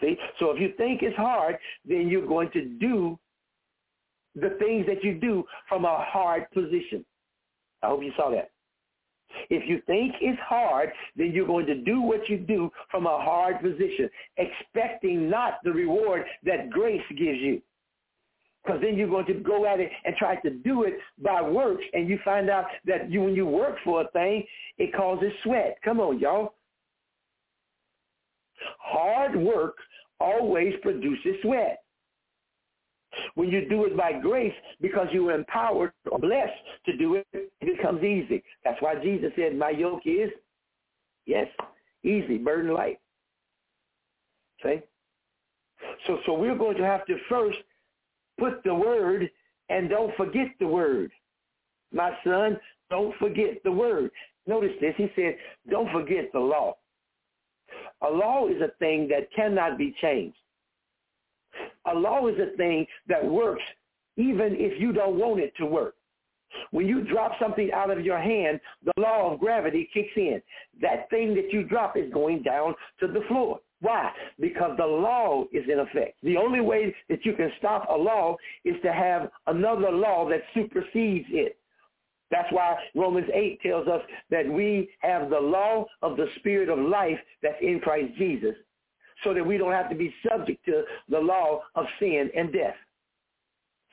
See? 0.00 0.16
So 0.38 0.50
if 0.50 0.60
you 0.60 0.72
think 0.76 1.02
it's 1.02 1.16
hard, 1.16 1.56
then 1.84 2.08
you're 2.08 2.26
going 2.26 2.50
to 2.52 2.64
do 2.64 3.18
the 4.34 4.56
things 4.58 4.86
that 4.86 5.04
you 5.04 5.14
do 5.14 5.44
from 5.68 5.84
a 5.84 6.04
hard 6.04 6.50
position. 6.50 7.04
I 7.82 7.88
hope 7.88 8.02
you 8.02 8.12
saw 8.16 8.30
that. 8.30 8.50
If 9.50 9.68
you 9.68 9.80
think 9.86 10.14
it's 10.20 10.40
hard, 10.40 10.90
then 11.16 11.32
you're 11.32 11.46
going 11.46 11.66
to 11.66 11.74
do 11.74 12.00
what 12.00 12.28
you 12.28 12.38
do 12.38 12.70
from 12.90 13.06
a 13.06 13.18
hard 13.18 13.60
position, 13.60 14.08
expecting 14.36 15.28
not 15.28 15.58
the 15.64 15.72
reward 15.72 16.24
that 16.44 16.70
grace 16.70 17.02
gives 17.10 17.38
you. 17.38 17.60
Because 18.64 18.80
then 18.80 18.96
you're 18.96 19.10
going 19.10 19.26
to 19.26 19.34
go 19.34 19.66
at 19.66 19.78
it 19.78 19.90
and 20.04 20.16
try 20.16 20.36
to 20.36 20.50
do 20.50 20.84
it 20.84 20.94
by 21.22 21.42
works, 21.42 21.84
and 21.92 22.08
you 22.08 22.18
find 22.24 22.48
out 22.48 22.64
that 22.86 23.10
you, 23.10 23.22
when 23.22 23.34
you 23.34 23.46
work 23.46 23.76
for 23.84 24.02
a 24.02 24.08
thing, 24.12 24.44
it 24.78 24.94
causes 24.94 25.32
sweat. 25.42 25.76
Come 25.84 26.00
on, 26.00 26.18
y'all. 26.18 26.54
Hard 28.78 29.36
work 29.36 29.76
always 30.18 30.72
produces 30.82 31.36
sweat. 31.42 31.83
When 33.34 33.48
you 33.48 33.68
do 33.68 33.84
it 33.84 33.96
by 33.96 34.12
grace 34.12 34.54
because 34.80 35.08
you 35.12 35.24
were 35.24 35.34
empowered 35.34 35.92
or 36.10 36.18
blessed 36.18 36.52
to 36.86 36.96
do 36.96 37.16
it, 37.16 37.26
it 37.32 37.50
becomes 37.60 38.02
easy. 38.02 38.42
That's 38.64 38.80
why 38.80 38.96
Jesus 38.96 39.32
said, 39.36 39.56
my 39.56 39.70
yoke 39.70 40.02
is, 40.04 40.30
yes, 41.26 41.46
easy, 42.02 42.38
burden 42.38 42.72
light. 42.72 42.98
See? 44.62 44.80
So, 46.06 46.18
so 46.26 46.34
we're 46.34 46.56
going 46.56 46.76
to 46.76 46.84
have 46.84 47.06
to 47.06 47.16
first 47.28 47.58
put 48.38 48.62
the 48.64 48.74
word 48.74 49.30
and 49.68 49.88
don't 49.88 50.14
forget 50.16 50.48
the 50.58 50.66
word. 50.66 51.10
My 51.92 52.10
son, 52.24 52.58
don't 52.90 53.14
forget 53.18 53.62
the 53.64 53.72
word. 53.72 54.10
Notice 54.46 54.72
this. 54.80 54.94
He 54.96 55.10
said, 55.16 55.36
don't 55.70 55.90
forget 55.90 56.30
the 56.32 56.40
law. 56.40 56.76
A 58.02 58.10
law 58.10 58.46
is 58.48 58.60
a 58.60 58.72
thing 58.78 59.08
that 59.08 59.32
cannot 59.34 59.78
be 59.78 59.94
changed. 60.00 60.36
A 61.86 61.94
law 61.94 62.26
is 62.28 62.36
a 62.38 62.56
thing 62.56 62.86
that 63.08 63.24
works 63.24 63.62
even 64.16 64.54
if 64.56 64.80
you 64.80 64.92
don't 64.92 65.18
want 65.18 65.40
it 65.40 65.52
to 65.58 65.66
work. 65.66 65.94
When 66.70 66.86
you 66.86 67.02
drop 67.02 67.32
something 67.40 67.72
out 67.72 67.90
of 67.90 68.04
your 68.04 68.18
hand, 68.18 68.60
the 68.84 69.00
law 69.00 69.32
of 69.32 69.40
gravity 69.40 69.88
kicks 69.92 70.12
in. 70.16 70.40
That 70.80 71.10
thing 71.10 71.34
that 71.34 71.52
you 71.52 71.64
drop 71.64 71.96
is 71.96 72.12
going 72.12 72.42
down 72.42 72.74
to 73.00 73.08
the 73.08 73.22
floor. 73.28 73.60
Why? 73.80 74.12
Because 74.40 74.76
the 74.78 74.86
law 74.86 75.44
is 75.52 75.64
in 75.70 75.80
effect. 75.80 76.16
The 76.22 76.36
only 76.36 76.60
way 76.60 76.94
that 77.08 77.24
you 77.26 77.34
can 77.34 77.50
stop 77.58 77.88
a 77.90 77.96
law 77.96 78.36
is 78.64 78.76
to 78.82 78.92
have 78.92 79.30
another 79.46 79.90
law 79.90 80.28
that 80.30 80.42
supersedes 80.54 81.26
it. 81.30 81.58
That's 82.30 82.50
why 82.50 82.76
Romans 82.94 83.28
8 83.32 83.60
tells 83.60 83.86
us 83.86 84.00
that 84.30 84.48
we 84.48 84.90
have 85.00 85.30
the 85.30 85.40
law 85.40 85.86
of 86.02 86.16
the 86.16 86.26
spirit 86.36 86.68
of 86.68 86.78
life 86.78 87.18
that's 87.42 87.60
in 87.60 87.80
Christ 87.80 88.14
Jesus 88.16 88.54
so 89.22 89.32
that 89.34 89.46
we 89.46 89.56
don't 89.56 89.72
have 89.72 89.88
to 89.90 89.94
be 89.94 90.12
subject 90.28 90.64
to 90.64 90.84
the 91.08 91.18
law 91.18 91.62
of 91.74 91.86
sin 91.98 92.30
and 92.36 92.52
death. 92.52 92.74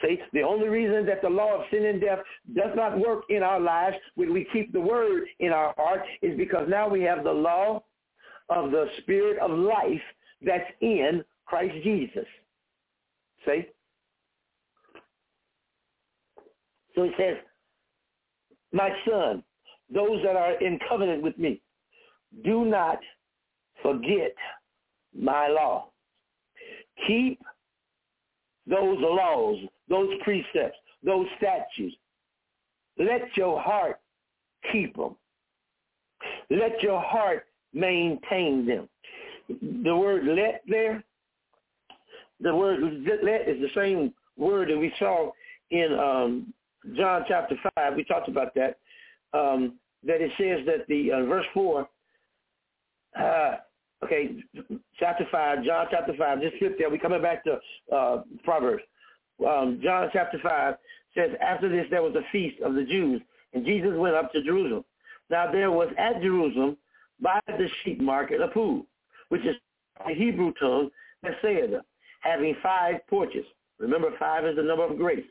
See, 0.02 0.20
the 0.34 0.42
only 0.42 0.68
reason 0.68 1.06
that 1.06 1.22
the 1.22 1.30
law 1.30 1.56
of 1.56 1.62
sin 1.70 1.86
and 1.86 2.02
death 2.02 2.20
does 2.56 2.72
not 2.76 3.00
work 3.00 3.24
in 3.30 3.44
our 3.44 3.60
lives 3.60 3.96
when 4.16 4.34
we 4.34 4.48
keep 4.52 4.74
the 4.74 4.82
word 4.82 5.26
in 5.40 5.52
our 5.52 5.76
heart 5.78 6.02
is 6.22 6.36
because 6.38 6.68
now 6.68 6.90
we 6.90 7.02
have 7.04 7.24
the 7.24 7.32
law 7.32 7.84
of 8.50 8.72
the 8.72 8.88
spirit 9.02 9.38
of 9.40 9.52
life 9.52 10.02
that's 10.44 10.70
in 10.82 11.24
Christ 11.46 11.76
Jesus. 11.84 12.26
See? 13.46 13.68
So 16.96 17.04
he 17.04 17.12
says, 17.18 17.38
my 18.74 18.90
son, 19.08 19.44
those 19.94 20.22
that 20.24 20.36
are 20.36 20.54
in 20.62 20.80
covenant 20.90 21.22
with 21.22 21.38
me, 21.38 21.62
do 22.44 22.66
not 22.66 23.00
forget 23.82 24.36
my 25.18 25.48
law. 25.48 25.90
Keep 27.08 27.40
those 28.68 28.98
laws, 29.00 29.58
those 29.90 30.10
precepts, 30.24 30.78
those 31.04 31.28
statutes. 31.38 31.96
Let 32.98 33.36
your 33.36 33.60
heart 33.60 34.00
keep 34.72 34.96
them. 34.96 35.16
Let 36.50 36.82
your 36.82 37.02
heart 37.02 37.46
maintain 37.74 38.66
them. 38.66 38.88
The 39.84 39.96
word 39.96 40.26
let 40.26 40.62
there, 40.68 41.04
the 42.40 42.56
word 42.56 42.82
let 43.24 43.48
is 43.48 43.62
the 43.62 43.70
same 43.76 44.14
word 44.38 44.70
that 44.70 44.78
we 44.78 44.94
saw 45.00 45.32
in 45.72 45.94
um, 46.00 46.54
John 46.96 47.24
chapter 47.28 47.56
5. 47.76 47.96
We 47.96 48.04
talked 48.04 48.28
about 48.28 48.54
that. 48.56 48.78
Um, 49.34 49.80
that 50.04 50.20
it 50.20 50.32
says 50.38 50.66
that 50.66 50.88
the 50.88 51.12
uh, 51.12 51.26
verse 51.26 51.46
4, 51.54 51.88
uh, 53.20 53.56
okay, 54.04 54.36
chapter 55.00 55.26
5, 55.32 55.64
John 55.64 55.88
chapter 55.92 56.14
5, 56.18 56.42
just 56.42 56.58
flip 56.58 56.78
there. 56.78 56.90
We're 56.90 56.98
coming 56.98 57.22
back 57.22 57.44
to 57.46 57.60
uh, 57.96 58.24
Proverbs. 58.44 58.84
Um, 59.48 59.80
John 59.84 60.10
chapter 60.14 60.40
5 60.42 60.76
says, 61.16 61.32
after 61.42 61.70
this 61.70 61.86
there 61.90 62.04
was 62.04 62.16
a 62.16 62.22
feast 62.32 62.62
of 62.62 62.76
the 62.76 62.84
Jews, 62.84 63.22
and 63.54 63.66
Jesus 63.66 63.92
went 63.96 64.16
up 64.16 64.32
to 64.34 64.44
Jerusalem. 64.44 64.84
Now 65.30 65.52
there 65.52 65.72
was 65.72 65.90
at 65.98 66.22
Jerusalem 66.22 66.78
by 67.22 67.40
the 67.48 67.68
sheep 67.84 68.02
market 68.02 68.42
a 68.42 68.48
pool, 68.48 68.86
which 69.30 69.46
is 69.46 69.56
the 70.08 70.14
Hebrew 70.14 70.54
tongue, 70.60 70.90
Bethsaida, 71.22 71.84
having 72.22 72.56
five 72.62 72.96
porches. 73.10 73.46
Remember, 73.80 74.10
five 74.20 74.46
is 74.46 74.56
the 74.56 74.64
number 74.64 74.86
of 74.86 74.98
grace. 74.98 75.26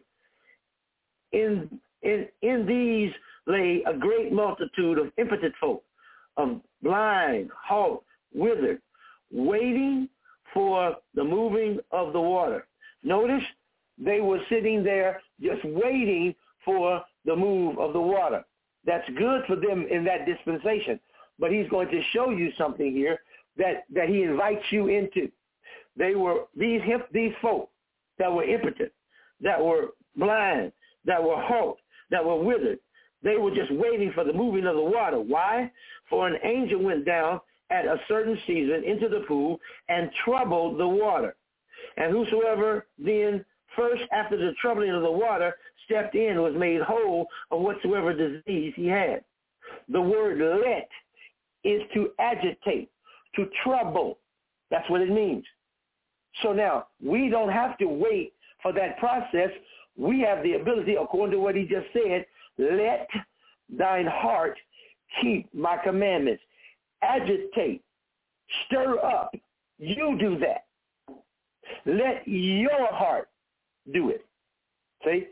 In, 1.33 1.81
in, 2.03 2.27
in 2.43 2.67
these 2.67 3.13
lay 3.47 3.83
a 3.87 3.95
great 3.97 4.33
multitude 4.33 4.99
of 4.99 5.13
impotent 5.19 5.55
folk, 5.61 5.83
of 6.37 6.61
blind, 6.83 7.51
halt, 7.55 8.05
withered, 8.35 8.81
waiting 9.33 10.09
for 10.53 10.97
the 11.15 11.25
moving 11.25 11.79
of 11.91 12.13
the 12.13 12.21
water. 12.21 12.67
Notice 13.03 13.43
they 13.99 14.21
were 14.21 14.41
sitting 14.49 14.83
there 14.83 15.21
just 15.41 15.65
waiting 15.65 16.35
for 16.65 17.03
the 17.25 17.37
move 17.37 17.79
of 17.79 17.93
the 17.93 18.01
water. 18.01 18.45
That's 18.85 19.09
good 19.19 19.43
for 19.47 19.57
them 19.57 19.87
in 19.91 20.05
that 20.05 20.27
dispensation. 20.27 20.99
But 21.39 21.53
he's 21.53 21.69
going 21.69 21.89
to 21.89 22.03
show 22.13 22.31
you 22.31 22.51
something 22.57 22.93
here 22.93 23.19
that, 23.57 23.85
that 23.95 24.09
he 24.09 24.23
invites 24.23 24.65
you 24.71 24.89
into. 24.89 25.31
They 25.97 26.15
were 26.15 26.45
these 26.57 26.81
these 27.13 27.33
folk 27.43 27.71
that 28.19 28.33
were 28.33 28.45
impotent, 28.45 28.93
that 29.41 29.63
were 29.63 29.89
blind, 30.17 30.73
that 31.05 31.23
were 31.23 31.41
halt, 31.41 31.79
that 32.11 32.25
were 32.25 32.43
withered. 32.43 32.79
They 33.23 33.37
were 33.37 33.51
just 33.51 33.73
waiting 33.73 34.13
for 34.15 34.25
the 34.25 34.33
moving 34.33 34.67
of 34.67 34.77
the 34.77 34.83
water. 34.83 35.21
Why? 35.21 35.71
For 36.09 36.27
an 36.27 36.37
angel 36.43 36.83
went 36.83 37.05
down 37.05 37.41
at 37.71 37.87
a 37.87 38.01
certain 38.09 38.39
season 38.47 38.83
into 38.85 39.09
the 39.09 39.25
pool 39.27 39.59
and 39.89 40.11
troubled 40.25 40.79
the 40.79 40.87
water. 40.87 41.37
And 41.97 42.13
whosoever 42.13 42.87
then 42.99 43.45
first 43.77 44.03
after 44.13 44.37
the 44.37 44.53
troubling 44.61 44.91
of 44.91 45.03
the 45.03 45.11
water 45.11 45.55
stepped 45.85 46.15
in 46.15 46.41
was 46.43 46.55
made 46.57 46.81
whole 46.81 47.27
of 47.51 47.61
whatsoever 47.61 48.13
disease 48.13 48.73
he 48.77 48.87
had. 48.87 49.25
The 49.89 50.01
word 50.01 50.41
let 50.65 50.89
is 51.65 51.83
to 51.95 52.11
agitate, 52.19 52.91
to 53.37 53.47
trouble. 53.63 54.19
That's 54.71 54.89
what 54.91 55.01
it 55.01 55.11
means. 55.11 55.45
So 56.43 56.53
now, 56.53 56.87
we 57.03 57.29
don't 57.29 57.51
have 57.51 57.77
to 57.79 57.87
wait 57.87 58.33
for 58.63 58.73
that 58.73 58.99
process. 58.99 59.51
We 59.97 60.21
have 60.21 60.43
the 60.43 60.55
ability, 60.55 60.95
according 60.95 61.33
to 61.33 61.41
what 61.41 61.57
he 61.57 61.63
just 61.63 61.87
said, 61.93 62.25
let 62.59 63.09
thine 63.77 64.07
heart 64.07 64.57
keep 65.21 65.53
my 65.53 65.77
commandments. 65.77 66.43
Agitate, 67.03 67.83
stir 68.67 68.99
up. 68.99 69.35
You 69.79 70.17
do 70.19 70.39
that. 70.39 70.65
Let 71.87 72.23
your 72.27 72.93
heart 72.93 73.29
do 73.93 74.11
it. 74.11 74.25
See? 75.05 75.29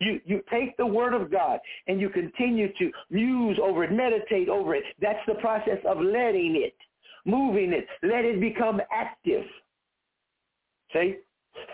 You, 0.00 0.20
you 0.26 0.42
take 0.50 0.76
the 0.76 0.86
word 0.86 1.14
of 1.14 1.30
God 1.30 1.60
and 1.86 2.00
you 2.00 2.10
continue 2.10 2.72
to 2.78 2.90
muse 3.10 3.58
over 3.62 3.84
it, 3.84 3.92
meditate 3.92 4.48
over 4.48 4.74
it. 4.74 4.84
That's 5.00 5.24
the 5.26 5.34
process 5.34 5.78
of 5.86 5.98
letting 5.98 6.56
it, 6.56 6.74
moving 7.24 7.72
it. 7.72 7.86
Let 8.02 8.24
it 8.24 8.40
become 8.40 8.80
active. 8.92 9.44
See? 10.92 11.16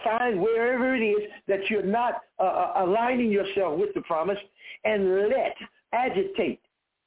Find 0.03 0.41
wherever 0.41 0.95
it 0.95 1.01
is 1.01 1.29
that 1.49 1.69
you're 1.69 1.83
not 1.83 2.21
uh, 2.39 2.43
uh, 2.43 2.73
aligning 2.87 3.31
yourself 3.31 3.79
with 3.79 3.93
the 3.95 4.01
promise 4.03 4.39
and 4.85 5.29
let, 5.29 5.57
agitate. 5.93 6.61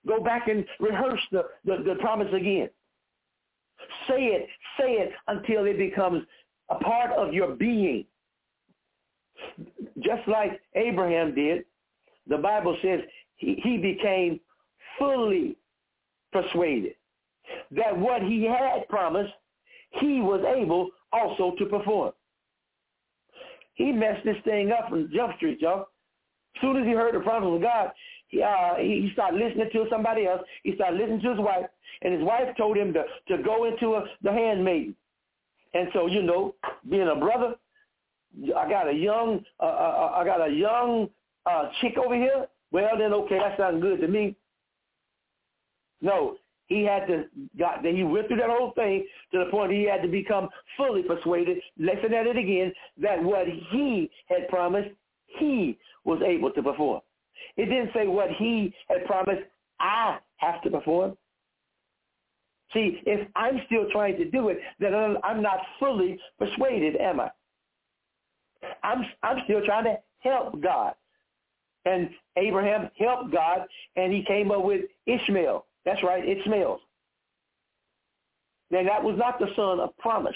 Go 0.08 0.24
back 0.24 0.48
and 0.48 0.66
rehearse 0.80 1.22
the, 1.32 1.44
the, 1.66 1.84
the 1.84 1.96
promise 2.00 2.34
again. 2.34 2.70
Say 4.08 4.26
it, 4.26 4.48
say 4.80 4.94
it 4.94 5.12
until 5.28 5.66
it 5.66 5.78
becomes 5.78 6.24
a 6.70 6.76
part 6.76 7.12
of 7.12 7.34
your 7.34 7.56
being 7.56 8.06
just 10.00 10.28
like 10.28 10.62
Abraham 10.76 11.34
did, 11.34 11.66
the 12.28 12.38
Bible 12.38 12.78
says 12.82 13.02
he, 13.36 13.60
he 13.64 13.78
became 13.78 14.40
fully 15.00 15.58
persuaded 16.32 16.94
that 17.72 17.98
what 17.98 18.22
he 18.22 18.44
had 18.44 18.88
promised, 18.90 19.34
he 19.92 20.20
was 20.20 20.44
able 20.58 20.90
also 21.14 21.56
to 21.58 21.66
perform. 21.66 22.12
He 23.76 23.92
messed 23.92 24.26
this 24.26 24.38
thing 24.44 24.72
up 24.72 24.90
from 24.90 25.10
Jump 25.14 25.36
Street, 25.38 25.62
y'all. 25.62 25.88
As 26.56 26.62
soon 26.62 26.78
as 26.78 26.86
he 26.86 26.92
heard 26.92 27.16
the 27.16 27.20
promise 27.20 27.56
of 27.56 27.62
God, 27.62 27.92
he, 28.28 28.42
uh, 28.42 28.76
he 28.78 29.10
started 29.14 29.40
listening 29.40 29.70
to 29.72 29.86
somebody 29.90 30.26
else. 30.26 30.42
He 30.64 30.76
started 30.76 31.00
listening 31.00 31.22
to 31.22 31.30
his 31.32 31.40
wife, 31.40 31.66
and 32.02 32.14
his 32.14 32.24
wife 32.24 32.56
told 32.58 32.78
him 32.78 32.94
to, 32.94 33.04
to 33.30 33.44
go 33.44 33.66
into 33.66 33.96
a, 33.96 34.06
the 34.22 34.32
handmaiden. 34.32 34.96
And 35.74 35.90
so, 35.94 36.08
you 36.08 36.22
know, 36.24 36.56
being 36.90 37.08
a 37.08 37.16
brother, 37.16 37.56
I 38.56 38.70
got 38.70 38.90
a 38.90 38.94
young, 38.94 39.44
uh, 39.60 39.64
uh, 39.64 39.68
uh, 39.68 40.18
I 40.18 40.26
got 40.26 40.48
a 40.48 40.52
young 40.52 41.10
uh, 41.46 41.70
chick 41.82 41.98
over 41.98 42.16
here. 42.16 42.48
Well, 42.72 42.98
then 42.98 43.14
okay, 43.14 43.40
that 43.40 43.58
sounds 43.58 43.82
good 43.82 44.02
to 44.02 44.08
me. 44.08 44.36
No, 46.02 46.36
he 46.68 46.84
had 46.84 47.08
to 47.08 47.26
got 47.58 47.82
that 47.84 47.94
he 47.94 48.04
went 48.04 48.28
through 48.28 48.38
that 48.38 48.50
whole 48.50 48.72
thing 48.76 49.06
to 49.32 49.40
the 49.40 49.46
point 49.50 49.72
he 49.72 49.84
had 49.84 50.02
to 50.02 50.08
become 50.08 50.50
fully 50.76 51.02
persuaded. 51.02 51.58
Listen 51.78 52.14
at 52.14 52.28
it 52.28 52.38
again 52.38 52.74
that 53.02 53.24
what 53.24 53.48
he 53.72 54.12
had 54.28 54.48
promised, 54.50 54.90
he 55.40 55.78
was 56.04 56.22
able 56.26 56.52
to 56.52 56.62
perform. 56.62 57.02
It 57.56 57.66
didn't 57.66 57.92
say 57.94 58.08
what 58.08 58.32
he 58.32 58.74
had 58.90 59.06
promised. 59.06 59.44
I 59.80 60.18
have 60.38 60.62
to 60.64 60.70
perform. 60.70 61.18
See, 62.74 63.02
if 63.06 63.28
I'm 63.36 63.62
still 63.66 63.90
trying 63.92 64.18
to 64.18 64.30
do 64.30 64.50
it, 64.50 64.60
then 64.80 64.94
I'm 65.24 65.42
not 65.42 65.60
fully 65.80 66.20
persuaded, 66.38 66.98
am 66.98 67.22
I? 67.22 67.30
I'm 68.84 69.06
I'm 69.24 69.38
still 69.46 69.64
trying 69.66 69.86
to 69.86 69.98
help 70.20 70.62
God. 70.62 70.94
And 71.86 72.10
Abraham 72.36 72.90
helped 72.98 73.32
God, 73.32 73.62
and 73.96 74.12
he 74.12 74.24
came 74.24 74.52
up 74.52 74.64
with 74.64 74.82
Ishmael. 75.06 75.66
That's 75.86 76.04
right, 76.04 76.28
Ishmael. 76.28 76.82
Now 78.70 78.84
that 78.84 79.02
was 79.02 79.18
not 79.18 79.40
the 79.40 79.48
son 79.56 79.80
of 79.80 79.98
promise, 79.98 80.36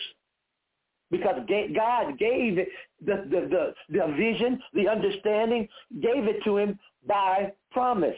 because 1.09 1.41
God 1.75 2.17
gave 2.17 2.55
the 2.55 2.65
the 3.05 3.49
the, 3.49 3.73
the 3.89 4.13
vision, 4.15 4.61
the 4.73 4.87
understanding, 4.87 5.67
gave 6.01 6.23
it 6.25 6.41
to 6.45 6.57
him 6.57 6.79
by 7.07 7.53
promise. 7.71 8.15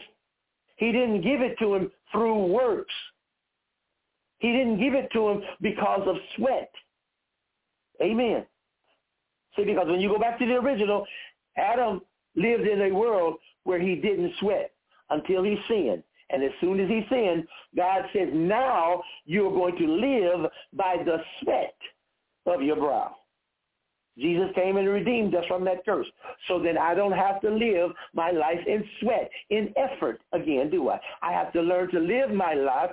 He 0.76 0.92
didn't 0.92 1.22
give 1.22 1.40
it 1.40 1.56
to 1.60 1.74
him 1.74 1.90
through 2.10 2.46
works. 2.46 2.94
He 4.38 4.52
didn't 4.52 4.78
give 4.78 4.94
it 4.94 5.08
to 5.12 5.28
him 5.28 5.42
because 5.60 6.02
of 6.06 6.16
sweat. 6.36 6.70
Amen. 8.02 8.44
See, 9.56 9.64
because 9.64 9.86
when 9.86 10.00
you 10.00 10.08
go 10.08 10.18
back 10.18 10.38
to 10.40 10.46
the 10.46 10.54
original, 10.54 11.06
Adam 11.56 12.00
lived 12.34 12.66
in 12.66 12.82
a 12.82 12.90
world 12.90 13.36
where 13.62 13.80
he 13.80 13.94
didn't 13.94 14.32
sweat 14.40 14.72
until 15.10 15.44
he 15.44 15.56
sinned. 15.68 16.02
And 16.30 16.42
as 16.42 16.50
soon 16.60 16.80
as 16.80 16.88
he 16.88 17.06
sinned, 17.08 17.46
God 17.76 18.04
says, 18.12 18.28
now 18.32 19.02
you're 19.24 19.52
going 19.52 19.76
to 19.76 19.86
live 19.86 20.50
by 20.72 20.96
the 21.04 21.18
sweat 21.40 21.76
of 22.46 22.62
your 22.62 22.76
brow. 22.76 23.14
Jesus 24.18 24.48
came 24.54 24.76
and 24.76 24.88
redeemed 24.88 25.34
us 25.34 25.44
from 25.48 25.64
that 25.64 25.84
curse. 25.84 26.06
So 26.46 26.60
then 26.60 26.78
I 26.78 26.94
don't 26.94 27.12
have 27.12 27.40
to 27.40 27.50
live 27.50 27.90
my 28.12 28.30
life 28.30 28.60
in 28.66 28.84
sweat, 29.00 29.30
in 29.50 29.74
effort 29.76 30.20
again, 30.32 30.70
do 30.70 30.88
I? 30.88 31.00
I 31.22 31.32
have 31.32 31.52
to 31.54 31.60
learn 31.60 31.90
to 31.90 31.98
live 31.98 32.30
my 32.30 32.54
life 32.54 32.90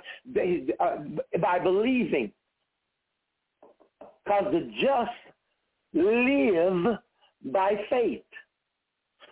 uh, 0.80 0.96
by 1.40 1.58
believing. 1.58 2.32
Because 4.24 4.44
the 4.52 4.72
just 4.80 5.10
live 5.94 6.98
by 7.52 7.74
faith. 7.90 8.22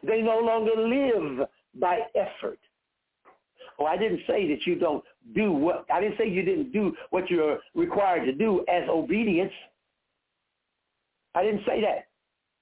They 0.03 0.23
no 0.23 0.39
longer 0.39 0.77
live 0.77 1.49
by 1.75 2.01
effort. 2.15 2.59
Oh, 3.79 3.87
I 3.87 3.97
didn't 3.97 4.21
say 4.27 4.49
that 4.49 4.67
you 4.67 4.75
don't 4.75 5.03
do 5.35 5.53
what, 5.53 5.87
I 5.93 6.01
didn't 6.01 6.19
say 6.19 6.29
you 6.29 6.43
didn't 6.43 6.73
do 6.73 6.95
what 7.11 7.31
you're 7.31 7.59
required 7.75 8.27
to 8.27 8.33
do 8.33 8.65
as 8.69 8.89
obedience. 8.89 9.53
I 11.35 11.45
didn't 11.45 11.65
say 11.67 11.81
that. 11.83 12.07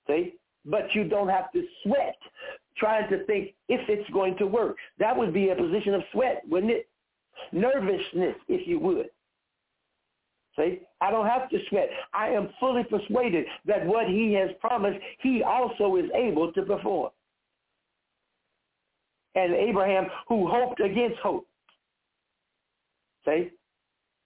See? 0.06 0.34
But 0.64 0.94
you 0.94 1.04
don't 1.08 1.28
have 1.28 1.50
to 1.52 1.62
sweat 1.82 2.16
trying 2.76 3.08
to 3.10 3.24
think 3.24 3.54
if 3.68 3.80
it's 3.88 4.08
going 4.10 4.36
to 4.38 4.46
work. 4.46 4.76
That 4.98 5.16
would 5.16 5.32
be 5.32 5.50
a 5.50 5.56
position 5.56 5.94
of 5.94 6.02
sweat, 6.12 6.42
wouldn't 6.48 6.72
it? 6.72 6.88
Nervousness, 7.52 8.36
if 8.48 8.66
you 8.66 8.78
would. 8.78 9.06
See? 10.56 10.80
I 11.00 11.10
don't 11.10 11.26
have 11.26 11.48
to 11.50 11.58
sweat. 11.68 11.88
I 12.12 12.28
am 12.28 12.50
fully 12.60 12.84
persuaded 12.84 13.46
that 13.66 13.86
what 13.86 14.08
he 14.08 14.32
has 14.34 14.50
promised, 14.60 14.98
he 15.20 15.42
also 15.42 15.96
is 15.96 16.10
able 16.14 16.52
to 16.52 16.62
perform. 16.62 17.10
And 19.34 19.54
Abraham, 19.54 20.06
who 20.28 20.48
hoped 20.48 20.80
against 20.80 21.18
hope, 21.18 21.46
see? 23.24 23.50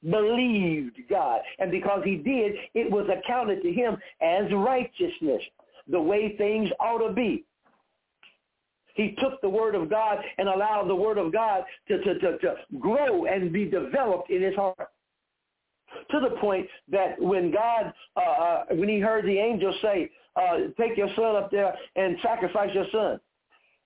Believed 0.09 0.99
God. 1.09 1.41
And 1.59 1.71
because 1.71 2.03
he 2.05 2.17
did, 2.17 2.53
it 2.75 2.91
was 2.91 3.09
accounted 3.09 3.63
to 3.63 3.73
him 3.73 3.97
as 4.21 4.53
righteousness, 4.53 5.43
the 5.89 6.01
way 6.01 6.37
things 6.37 6.71
ought 6.81 7.07
to 7.07 7.13
be. 7.13 7.45
He 8.95 9.17
took 9.21 9.41
the 9.41 9.49
word 9.49 9.75
of 9.75 9.89
God 9.89 10.19
and 10.39 10.49
allowed 10.49 10.89
the 10.89 10.95
word 10.95 11.19
of 11.19 11.33
God 11.33 11.65
to, 11.89 11.99
to, 11.99 12.19
to, 12.19 12.39
to 12.39 12.55
grow 12.79 13.25
and 13.25 13.53
be 13.53 13.65
developed 13.65 14.31
in 14.31 14.43
his 14.43 14.55
heart. 14.55 14.91
To 16.11 16.21
the 16.21 16.37
point 16.41 16.67
that 16.91 17.21
when 17.21 17.53
God, 17.53 17.93
uh, 18.17 18.21
uh, 18.21 18.65
when 18.71 18.89
he 18.89 18.99
heard 18.99 19.25
the 19.27 19.39
angel 19.39 19.75
say, 19.83 20.11
uh, 20.37 20.57
take 20.79 20.97
your 20.97 21.09
son 21.15 21.37
up 21.37 21.51
there 21.51 21.75
and 21.97 22.17
sacrifice 22.23 22.71
your 22.75 22.87
son, 22.91 23.21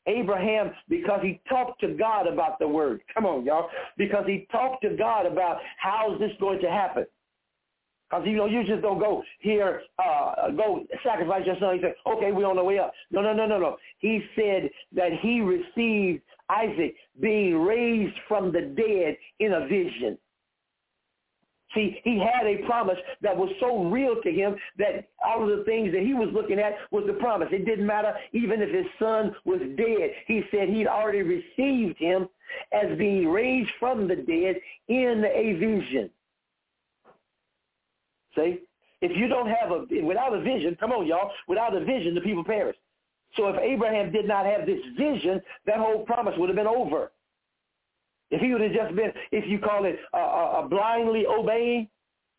Abraham 0.07 0.73
because 0.89 1.21
he 1.23 1.41
talked 1.49 1.81
to 1.81 1.95
God 1.95 2.27
about 2.27 2.59
the 2.59 2.69
word. 2.69 3.03
Come 3.13 3.27
on, 3.27 3.45
y'all. 3.45 3.69
Because 3.97 4.25
he 4.27 4.47
talked 4.51 4.83
to 4.83 4.97
God 4.97 5.27
about 5.27 5.59
how 5.79 6.15
is 6.15 6.21
this 6.21 6.31
going 6.41 6.61
to 6.61 6.71
happen. 6.71 7.07
Because, 8.09 8.25
you 8.27 8.37
know, 8.37 8.47
you 8.47 8.63
just 8.65 8.83
don't 8.83 9.01
go 9.01 9.23
here, 9.41 9.83
uh, 9.99 10.51
go 10.51 10.87
sacrifice 11.05 11.43
your 11.45 11.57
son. 11.59 11.75
He 11.75 11.81
said, 11.81 11.95
okay, 12.07 12.31
we're 12.31 12.47
on 12.47 12.55
the 12.55 12.63
way 12.63 12.79
up. 12.79 12.93
No, 13.11 13.21
no, 13.21 13.33
no, 13.33 13.47
no, 13.47 13.59
no. 13.59 13.77
He 13.99 14.23
said 14.37 14.71
that 14.95 15.11
he 15.21 15.41
received 15.41 16.23
Isaac 16.49 16.95
being 17.21 17.59
raised 17.59 18.15
from 18.29 18.53
the 18.53 18.61
dead 18.61 19.17
in 19.41 19.55
a 19.55 19.67
vision. 19.67 20.17
See, 21.77 22.01
he 22.05 22.19
had 22.19 22.47
a 22.47 22.65
promise 22.65 22.97
that 23.21 23.37
was 23.37 23.51
so 23.61 23.85
real 23.85 24.17
to 24.23 24.33
him 24.33 24.57
that 24.79 25.09
all 25.25 25.43
of 25.43 25.59
the 25.59 25.65
things 25.65 25.93
that 25.93 26.03
he 26.03 26.15
was 26.15 26.31
looking 26.33 26.59
at 26.59 26.73
was 26.91 27.05
the 27.07 27.13
promise. 27.13 27.49
It 27.53 27.67
didn't 27.67 27.87
matter 27.87 28.15
even 28.33 28.63
if 28.63 28.71
his 28.71 28.87
son 28.99 29.37
was 29.45 29.61
dead. 29.77 30.11
He 30.27 30.43
said 30.51 30.71
he'd 30.71 30.87
already 30.87 31.23
received 31.23 31.99
him 31.99 32.29
as 32.73 32.97
being 32.97 33.29
raised 33.29 33.71
from 33.79 34.09
the 34.09 34.17
dead 34.17 34.57
in 34.89 35.25
a 35.27 35.53
vision. 35.59 36.11
See? 38.35 38.61
If 39.03 39.15
you 39.15 39.29
don't 39.29 39.49
have 39.49 39.71
a, 39.71 40.03
without 40.03 40.33
a 40.33 40.41
vision, 40.41 40.77
come 40.81 40.93
on, 40.93 41.07
y'all, 41.07 41.31
without 41.47 41.77
a 41.77 41.85
vision, 41.85 42.15
the 42.15 42.23
people 42.23 42.43
perish. 42.43 42.77
So 43.37 43.49
if 43.49 43.61
Abraham 43.61 44.11
did 44.11 44.27
not 44.27 44.47
have 44.47 44.65
this 44.65 44.81
vision, 44.97 45.43
that 45.67 45.77
whole 45.77 46.07
promise 46.07 46.35
would 46.39 46.49
have 46.49 46.57
been 46.57 46.67
over. 46.67 47.13
If 48.31 48.41
he 48.41 48.53
would 48.53 48.61
have 48.61 48.73
just 48.73 48.97
been, 48.97 49.13
if 49.31 49.49
you 49.49 49.59
call 49.59 49.85
it 49.85 49.99
a, 50.13 50.67
blindly 50.69 51.27
obeying, 51.27 51.89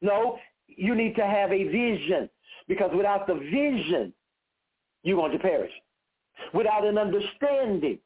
no, 0.01 0.37
you 0.67 0.95
need 0.95 1.15
to 1.15 1.25
have 1.25 1.51
a 1.51 1.63
vision 1.63 2.29
because 2.67 2.91
without 2.93 3.25
the 3.25 3.35
vision, 3.35 4.13
you're 5.03 5.17
going 5.17 5.31
to 5.31 5.39
perish. 5.39 5.71
Without 6.53 6.85
an 6.85 6.97
understanding, 6.97 7.99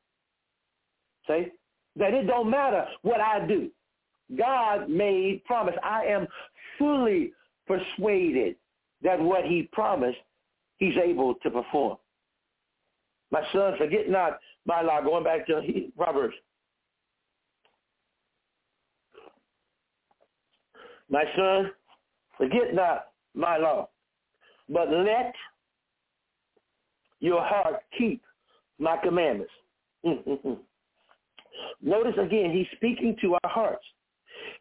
say, 1.27 1.51
that 1.95 2.13
it 2.13 2.27
don't 2.27 2.49
matter 2.49 2.85
what 3.01 3.19
I 3.19 3.45
do. 3.45 3.69
God 4.37 4.89
made 4.89 5.43
promise. 5.45 5.75
I 5.83 6.05
am 6.05 6.27
fully 6.77 7.33
persuaded 7.67 8.55
that 9.01 9.19
what 9.19 9.43
he 9.43 9.67
promised, 9.73 10.19
he's 10.77 10.95
able 11.03 11.35
to 11.35 11.49
perform. 11.49 11.97
My 13.31 13.41
son, 13.51 13.73
forget 13.77 14.09
not 14.09 14.39
my 14.65 14.81
law, 14.81 15.01
going 15.01 15.23
back 15.23 15.47
to 15.47 15.61
Proverbs 15.97 16.35
My 21.11 21.25
son, 21.35 21.71
forget 22.37 22.73
not 22.73 23.07
my 23.35 23.57
law, 23.57 23.89
but 24.69 24.89
let 24.89 25.33
your 27.19 27.43
heart 27.43 27.81
keep 27.97 28.23
my 28.79 28.95
commandments. 29.03 29.51
Notice 31.81 32.15
again, 32.17 32.51
he's 32.51 32.67
speaking 32.77 33.15
to 33.21 33.33
our 33.33 33.49
hearts. 33.49 33.83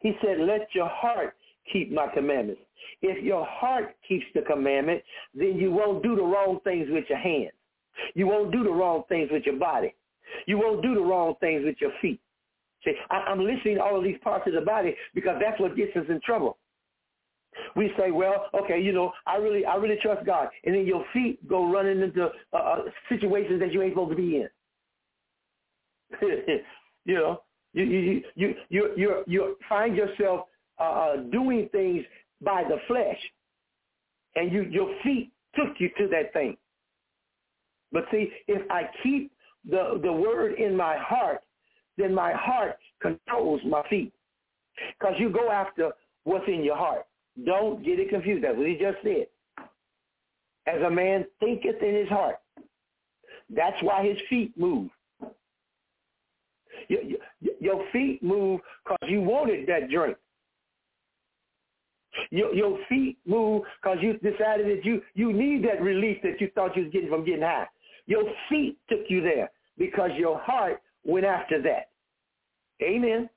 He 0.03 0.13
said, 0.21 0.41
let 0.41 0.69
your 0.75 0.89
heart 0.89 1.37
keep 1.73 1.93
my 1.93 2.09
commandments. 2.13 2.61
If 3.01 3.23
your 3.25 3.47
heart 3.47 3.95
keeps 4.07 4.27
the 4.35 4.43
commandment, 4.43 5.03
then 5.35 5.57
you 5.57 5.71
won't 5.71 6.03
do 6.03 6.17
the 6.17 6.23
wrong 6.23 6.59
things 6.65 6.89
with 6.91 7.05
your 7.09 7.19
hands. 7.19 7.53
You 8.15 8.27
won't 8.27 8.51
do 8.51 8.65
the 8.65 8.71
wrong 8.71 9.05
things 9.09 9.31
with 9.31 9.45
your 9.47 9.57
body. 9.57 9.95
You 10.47 10.59
won't 10.59 10.83
do 10.83 10.95
the 10.95 11.01
wrong 11.01 11.35
things 11.41 11.63
with 11.65 11.77
your 11.81 11.93
feet. 12.03 12.21
See, 12.85 12.95
I, 13.11 13.31
am 13.31 13.45
listing 13.45 13.79
all 13.79 13.97
of 13.97 14.05
these 14.05 14.17
parts 14.23 14.47
of 14.47 14.55
the 14.55 14.63
body 14.63 14.95
because 15.15 15.37
that's 15.41 15.61
what 15.61 15.77
gets 15.77 15.95
us 15.97 16.07
in 16.09 16.21
trouble. 16.25 16.59
We 17.77 17.93
say, 17.99 18.11
well, 18.11 18.47
okay, 18.55 18.81
you 18.81 18.93
know, 18.93 19.13
I 19.27 19.37
really, 19.37 19.67
I 19.67 19.75
really 19.77 19.99
trust 20.01 20.25
God, 20.25 20.49
and 20.65 20.75
then 20.75 20.87
your 20.87 21.05
feet 21.13 21.47
go 21.49 21.71
running 21.71 22.01
into 22.01 22.31
uh, 22.53 22.57
uh 22.57 22.83
situations 23.09 23.61
that 23.61 23.73
you 23.73 23.83
ain't 23.83 23.93
supposed 23.93 24.11
to 24.11 24.17
be 24.17 24.37
in. 24.37 24.49
you 27.05 27.15
know, 27.15 27.43
you 27.73 27.85
you 27.85 28.23
you 28.35 28.55
you 28.69 28.93
you 28.97 29.25
you 29.27 29.57
find 29.69 29.97
yourself 29.97 30.47
uh, 30.79 30.83
uh, 30.83 31.17
doing 31.31 31.69
things 31.73 32.05
by 32.41 32.65
the 32.65 32.77
flesh, 32.87 33.19
and 34.37 34.53
you 34.53 34.63
your 34.63 34.95
feet 35.03 35.33
took 35.55 35.75
you 35.79 35.91
to 35.99 36.09
that 36.09 36.33
thing. 36.33 36.57
But 37.93 38.05
see, 38.11 38.31
if 38.49 38.63
I 38.71 38.89
keep 39.03 39.33
the 39.69 40.01
the 40.03 40.13
word 40.13 40.55
in 40.55 40.77
my 40.77 40.97
heart, 40.97 41.43
then 42.01 42.15
my 42.15 42.33
heart 42.33 42.77
controls 43.01 43.61
my 43.67 43.83
feet. 43.89 44.13
Because 44.99 45.15
you 45.19 45.31
go 45.31 45.51
after 45.51 45.91
what's 46.25 46.49
in 46.49 46.65
your 46.65 46.77
heart. 46.77 47.07
Don't 47.45 47.85
get 47.85 47.99
it 47.99 48.11
confused. 48.11 48.45
That's 48.45 48.57
what 48.57 48.67
he 48.67 48.75
just 48.75 48.99
said. 49.03 49.27
As 50.67 50.83
a 50.83 50.91
man 50.91 51.25
thinketh 51.41 51.83
in 51.83 51.95
his 51.95 52.09
heart. 52.09 52.37
That's 53.55 53.77
why 53.83 54.07
his 54.07 54.19
feet 54.29 54.53
move. 54.57 54.91
Your, 56.89 57.01
your 57.61 57.85
feet 57.93 58.23
move 58.23 58.61
because 58.85 59.11
you 59.11 59.21
wanted 59.21 59.67
that 59.69 59.91
drink. 59.91 60.17
Your, 62.31 62.53
your 62.55 62.79
feet 62.89 63.19
move 63.27 63.63
because 63.81 63.99
you 64.01 64.15
decided 64.15 64.67
that 64.67 64.85
you, 64.85 65.03
you 65.15 65.33
need 65.33 65.65
that 65.65 65.81
relief 65.81 66.19
that 66.23 66.41
you 66.41 66.51
thought 66.55 66.77
you 66.77 66.85
was 66.85 66.93
getting 66.93 67.09
from 67.09 67.25
getting 67.25 67.43
high. 67.43 67.67
Your 68.07 68.25
feet 68.49 68.77
took 68.89 69.01
you 69.09 69.21
there 69.21 69.51
because 69.79 70.11
your 70.17 70.39
heart 70.41 70.81
went 71.05 71.27
after 71.27 71.61
that. 71.63 71.91
Amen. 72.83 73.29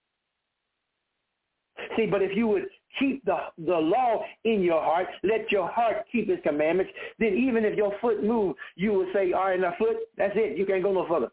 See, 1.96 2.06
but 2.06 2.22
if 2.22 2.36
you 2.36 2.48
would 2.48 2.66
keep 3.00 3.24
the, 3.26 3.38
the 3.58 3.76
law 3.76 4.24
in 4.44 4.62
your 4.62 4.82
heart, 4.82 5.08
let 5.24 5.52
your 5.52 5.68
heart 5.68 6.06
keep 6.12 6.30
his 6.30 6.40
commandments, 6.44 6.92
then 7.20 7.34
even 7.34 7.66
if 7.66 7.76
your 7.76 7.94
foot 8.00 8.24
moves, 8.24 8.58
you 8.76 8.94
will 8.94 9.08
say, 9.14 9.34
all 9.34 9.46
right, 9.46 9.60
now 9.60 9.74
foot, 9.78 9.98
that's 10.18 10.34
it. 10.36 10.58
You 10.58 10.66
can't 10.66 10.84
go 10.84 10.94
no 10.94 11.08
further. 11.08 11.32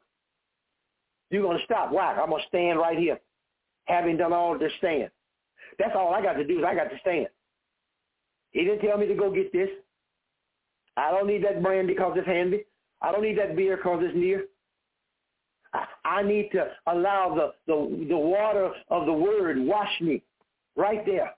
You're 1.31 1.43
going 1.43 1.59
to 1.59 1.65
stop. 1.65 1.93
Why? 1.93 2.15
I'm 2.15 2.31
going 2.31 2.43
to 2.43 2.49
stand 2.49 2.79
right 2.79 2.99
here. 2.99 3.21
Having 3.85 4.17
done 4.17 4.33
all 4.33 4.59
this, 4.59 4.73
stand. 4.79 5.11
That's 5.79 5.95
all 5.95 6.15
I 6.15 6.23
got 6.23 6.35
to 6.35 6.45
do 6.45 6.59
is 6.59 6.65
I 6.67 6.75
got 6.75 6.91
to 6.91 6.99
stand. 7.01 7.29
He 8.51 8.65
didn't 8.65 8.81
tell 8.81 8.99
me 8.99 9.07
to 9.07 9.15
go 9.15 9.31
get 9.31 9.53
this. 9.53 9.69
I 10.97 11.11
don't 11.11 11.27
need 11.27 11.45
that 11.45 11.63
brandy 11.63 11.95
because 11.95 12.15
it's 12.17 12.27
handy. 12.27 12.65
I 13.01 13.13
don't 13.13 13.23
need 13.23 13.39
that 13.39 13.57
beer 13.57 13.77
because 13.77 14.03
it's 14.03 14.17
near. 14.17 14.47
I 16.05 16.23
need 16.23 16.51
to 16.53 16.67
allow 16.87 17.35
the, 17.35 17.73
the, 17.73 18.07
the 18.09 18.17
water 18.17 18.71
of 18.89 19.07
the 19.07 19.13
word 19.13 19.59
wash 19.59 20.01
me 20.01 20.23
right 20.77 21.05
there. 21.07 21.33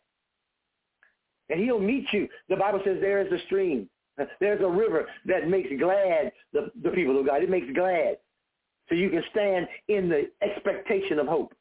And 1.51 1.61
he'll 1.61 1.81
meet 1.81 2.07
you. 2.13 2.29
The 2.49 2.57
Bible 2.57 2.81
says 2.85 2.99
there 3.01 3.21
is 3.21 3.33
a 3.33 3.45
stream. 3.47 3.89
There's 4.41 4.63
a 4.63 4.69
river 4.69 5.07
that 5.27 5.49
makes 5.49 5.69
glad 5.79 6.33
the, 6.53 6.71
the 6.83 6.91
people 6.91 7.19
of 7.19 7.27
God. 7.27 7.43
It 7.43 7.51
makes 7.51 7.67
glad. 7.75 8.19
So 8.89 8.95
you 8.95 9.11
can 9.11 9.23
stand 9.31 9.67
in 9.89 10.09
the 10.09 10.31
expectation 10.43 11.19
of 11.19 11.27
hope. 11.27 11.55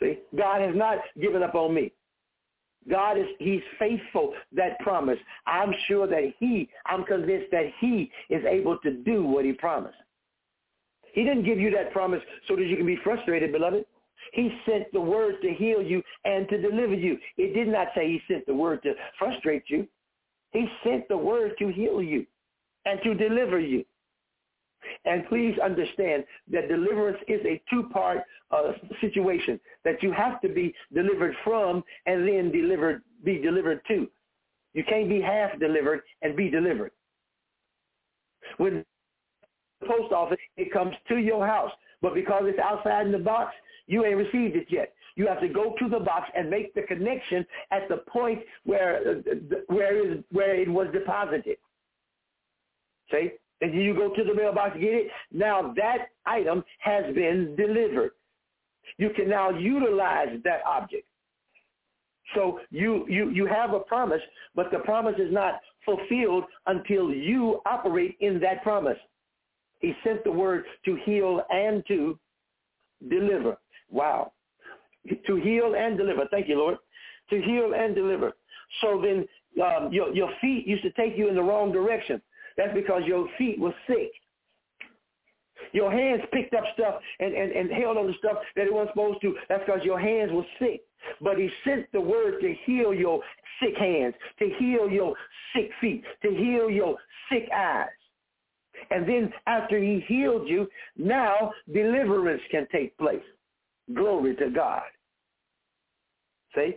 See, 0.00 0.18
God 0.36 0.60
has 0.60 0.74
not 0.74 0.98
given 1.20 1.42
up 1.42 1.54
on 1.54 1.74
me. 1.74 1.92
God 2.90 3.16
is, 3.16 3.26
he's 3.38 3.62
faithful, 3.78 4.34
that 4.52 4.78
promise. 4.80 5.18
I'm 5.46 5.72
sure 5.86 6.06
that 6.08 6.32
he, 6.40 6.68
I'm 6.86 7.04
convinced 7.04 7.50
that 7.52 7.66
he 7.78 8.10
is 8.28 8.44
able 8.44 8.78
to 8.78 8.90
do 8.90 9.24
what 9.24 9.44
he 9.44 9.52
promised. 9.52 9.96
He 11.12 11.24
didn't 11.24 11.44
give 11.44 11.58
you 11.58 11.70
that 11.72 11.92
promise 11.92 12.22
so 12.48 12.56
that 12.56 12.64
you 12.64 12.76
can 12.76 12.86
be 12.86 12.98
frustrated, 13.04 13.52
beloved. 13.52 13.84
He 14.32 14.50
sent 14.66 14.90
the 14.92 15.00
word 15.00 15.36
to 15.42 15.52
heal 15.52 15.82
you 15.82 16.02
and 16.24 16.48
to 16.48 16.60
deliver 16.60 16.94
you. 16.94 17.18
It 17.36 17.54
did 17.54 17.68
not 17.68 17.88
say 17.94 18.08
he 18.08 18.22
sent 18.32 18.46
the 18.46 18.54
word 18.54 18.82
to 18.84 18.94
frustrate 19.18 19.64
you. 19.66 19.86
He 20.52 20.66
sent 20.84 21.08
the 21.08 21.16
word 21.16 21.54
to 21.58 21.68
heal 21.70 22.02
you 22.02 22.26
and 22.86 23.00
to 23.02 23.14
deliver 23.14 23.58
you. 23.58 23.84
And 25.04 25.26
please 25.28 25.56
understand 25.62 26.24
that 26.50 26.68
deliverance 26.68 27.18
is 27.28 27.40
a 27.44 27.60
two-part 27.70 28.22
uh, 28.50 28.72
situation 29.00 29.60
that 29.84 30.02
you 30.02 30.12
have 30.12 30.40
to 30.40 30.48
be 30.48 30.74
delivered 30.92 31.34
from 31.44 31.84
and 32.06 32.26
then 32.26 32.50
delivered, 32.50 33.02
be 33.24 33.38
delivered 33.38 33.80
to. 33.88 34.08
You 34.74 34.84
can't 34.84 35.08
be 35.08 35.20
half 35.20 35.58
delivered 35.60 36.00
and 36.22 36.36
be 36.36 36.50
delivered. 36.50 36.90
When 38.56 38.84
post 39.86 40.12
office, 40.12 40.38
it 40.56 40.72
comes 40.72 40.94
to 41.08 41.18
your 41.18 41.46
house. 41.46 41.70
But 42.00 42.14
because 42.14 42.42
it's 42.46 42.58
outside 42.58 43.06
in 43.06 43.12
the 43.12 43.18
box, 43.18 43.54
you 43.86 44.04
ain't 44.04 44.16
received 44.16 44.56
it 44.56 44.66
yet. 44.70 44.94
You 45.14 45.26
have 45.26 45.40
to 45.40 45.48
go 45.48 45.74
to 45.78 45.88
the 45.88 46.00
box 46.00 46.30
and 46.34 46.48
make 46.48 46.74
the 46.74 46.82
connection 46.82 47.44
at 47.70 47.88
the 47.88 47.98
point 48.08 48.40
where 48.64 49.00
uh, 49.08 49.56
where 49.66 50.12
is 50.12 50.18
where 50.30 50.54
it 50.54 50.68
was 50.68 50.88
deposited. 50.92 51.56
See? 53.10 53.30
And 53.60 53.74
you 53.74 53.94
go 53.94 54.12
to 54.14 54.24
the 54.24 54.34
mailbox 54.34 54.74
to 54.74 54.80
get 54.80 54.94
it. 54.94 55.10
Now 55.30 55.72
that 55.76 56.08
item 56.26 56.64
has 56.78 57.14
been 57.14 57.54
delivered. 57.56 58.12
You 58.98 59.10
can 59.10 59.28
now 59.28 59.50
utilize 59.50 60.38
that 60.44 60.62
object. 60.66 61.06
So 62.34 62.60
you, 62.70 63.06
you, 63.08 63.30
you 63.30 63.46
have 63.46 63.74
a 63.74 63.80
promise, 63.80 64.20
but 64.54 64.70
the 64.70 64.78
promise 64.78 65.14
is 65.18 65.32
not 65.32 65.60
fulfilled 65.84 66.44
until 66.66 67.12
you 67.12 67.60
operate 67.66 68.16
in 68.20 68.40
that 68.40 68.62
promise. 68.62 68.96
He 69.82 69.92
sent 70.04 70.24
the 70.24 70.32
word 70.32 70.64
to 70.84 70.96
heal 71.04 71.42
and 71.50 71.84
to 71.88 72.18
deliver. 73.10 73.58
Wow. 73.90 74.32
To 75.26 75.36
heal 75.36 75.74
and 75.76 75.98
deliver. 75.98 76.26
Thank 76.30 76.48
you, 76.48 76.56
Lord. 76.56 76.78
To 77.30 77.42
heal 77.42 77.74
and 77.76 77.94
deliver. 77.94 78.32
So 78.80 79.02
then 79.02 79.26
um, 79.62 79.92
your, 79.92 80.14
your 80.14 80.30
feet 80.40 80.66
used 80.66 80.84
to 80.84 80.92
take 80.92 81.18
you 81.18 81.28
in 81.28 81.34
the 81.34 81.42
wrong 81.42 81.72
direction. 81.72 82.22
That's 82.56 82.72
because 82.72 83.02
your 83.04 83.28
feet 83.36 83.58
were 83.58 83.74
sick. 83.86 84.12
Your 85.72 85.90
hands 85.90 86.22
picked 86.32 86.54
up 86.54 86.64
stuff 86.74 87.00
and, 87.18 87.34
and, 87.34 87.52
and 87.52 87.70
held 87.70 87.96
on 87.96 88.06
to 88.06 88.12
stuff 88.18 88.38
that 88.56 88.66
it 88.66 88.72
wasn't 88.72 88.90
supposed 88.90 89.20
to. 89.22 89.34
That's 89.48 89.64
because 89.66 89.80
your 89.84 89.98
hands 89.98 90.30
were 90.32 90.46
sick. 90.58 90.82
But 91.20 91.38
he 91.38 91.50
sent 91.64 91.90
the 91.92 92.00
word 92.00 92.40
to 92.40 92.54
heal 92.64 92.94
your 92.94 93.20
sick 93.60 93.76
hands, 93.76 94.14
to 94.38 94.50
heal 94.58 94.88
your 94.88 95.14
sick 95.54 95.70
feet, 95.80 96.04
to 96.22 96.30
heal 96.30 96.70
your 96.70 96.96
sick 97.30 97.48
eyes. 97.54 97.88
And 98.90 99.08
then 99.08 99.32
after 99.46 99.78
he 99.78 100.04
healed 100.06 100.48
you, 100.48 100.68
now 100.96 101.52
deliverance 101.72 102.42
can 102.50 102.66
take 102.72 102.96
place. 102.98 103.22
Glory 103.94 104.36
to 104.36 104.50
God. 104.50 104.82
See? 106.54 106.76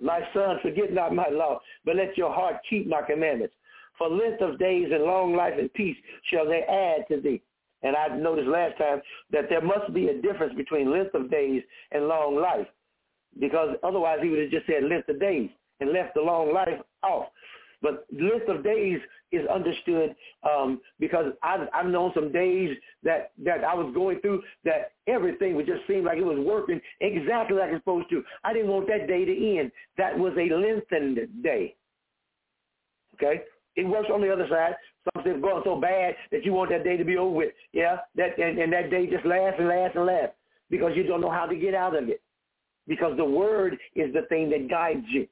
My 0.00 0.20
son, 0.32 0.58
forget 0.62 0.92
not 0.92 1.14
my 1.14 1.28
law, 1.28 1.60
but 1.84 1.96
let 1.96 2.16
your 2.16 2.32
heart 2.32 2.56
keep 2.68 2.86
my 2.86 3.02
commandments. 3.02 3.54
For 3.98 4.08
length 4.08 4.40
of 4.40 4.58
days 4.58 4.88
and 4.92 5.04
long 5.04 5.36
life 5.36 5.54
and 5.58 5.72
peace 5.74 5.96
shall 6.30 6.46
they 6.46 6.62
add 6.62 7.06
to 7.08 7.20
thee. 7.20 7.42
And 7.82 7.96
I 7.96 8.08
noticed 8.16 8.48
last 8.48 8.78
time 8.78 9.02
that 9.30 9.48
there 9.48 9.60
must 9.60 9.92
be 9.92 10.08
a 10.08 10.20
difference 10.20 10.54
between 10.54 10.90
length 10.90 11.14
of 11.14 11.30
days 11.30 11.62
and 11.92 12.08
long 12.08 12.36
life. 12.36 12.66
Because 13.38 13.76
otherwise 13.82 14.18
he 14.22 14.30
would 14.30 14.40
have 14.40 14.50
just 14.50 14.66
said 14.66 14.84
length 14.84 15.08
of 15.08 15.20
days 15.20 15.50
and 15.80 15.92
left 15.92 16.14
the 16.14 16.20
long 16.20 16.52
life 16.52 16.80
off. 17.02 17.26
But 17.82 18.06
length 18.12 18.48
of 18.48 18.62
days 18.62 18.98
is 19.32 19.46
understood 19.48 20.14
um, 20.48 20.80
because 20.98 21.32
I've, 21.42 21.68
I've 21.72 21.86
known 21.86 22.12
some 22.14 22.32
days 22.32 22.76
that, 23.04 23.32
that 23.44 23.64
I 23.64 23.74
was 23.74 23.92
going 23.94 24.20
through 24.20 24.42
that 24.64 24.92
everything 25.06 25.54
would 25.56 25.66
just 25.66 25.86
seem 25.86 26.04
like 26.04 26.18
it 26.18 26.24
was 26.24 26.38
working 26.44 26.80
exactly 27.00 27.56
like 27.56 27.70
it's 27.70 27.80
supposed 27.80 28.10
to. 28.10 28.22
I 28.44 28.52
didn't 28.52 28.70
want 28.70 28.86
that 28.88 29.06
day 29.06 29.24
to 29.24 29.58
end. 29.58 29.72
That 29.96 30.18
was 30.18 30.32
a 30.36 30.54
lengthened 30.54 31.42
day. 31.42 31.74
Okay? 33.14 33.42
It 33.76 33.86
works 33.86 34.08
on 34.12 34.20
the 34.20 34.32
other 34.32 34.46
side. 34.50 34.74
Something's 35.14 35.40
going 35.40 35.62
so 35.64 35.80
bad 35.80 36.14
that 36.32 36.44
you 36.44 36.52
want 36.52 36.70
that 36.70 36.84
day 36.84 36.96
to 36.96 37.04
be 37.04 37.16
over 37.16 37.34
with. 37.34 37.52
Yeah, 37.72 37.98
that 38.16 38.38
and, 38.38 38.58
and 38.58 38.72
that 38.72 38.90
day 38.90 39.06
just 39.06 39.24
lasts 39.24 39.58
and 39.58 39.68
lasts 39.68 39.96
and 39.96 40.06
lasts 40.06 40.36
because 40.68 40.92
you 40.94 41.04
don't 41.04 41.20
know 41.20 41.30
how 41.30 41.46
to 41.46 41.56
get 41.56 41.74
out 41.74 41.96
of 41.96 42.08
it. 42.08 42.20
Because 42.86 43.16
the 43.16 43.24
word 43.24 43.78
is 43.94 44.12
the 44.12 44.22
thing 44.28 44.50
that 44.50 44.68
guides 44.68 45.06
you. 45.08 45.26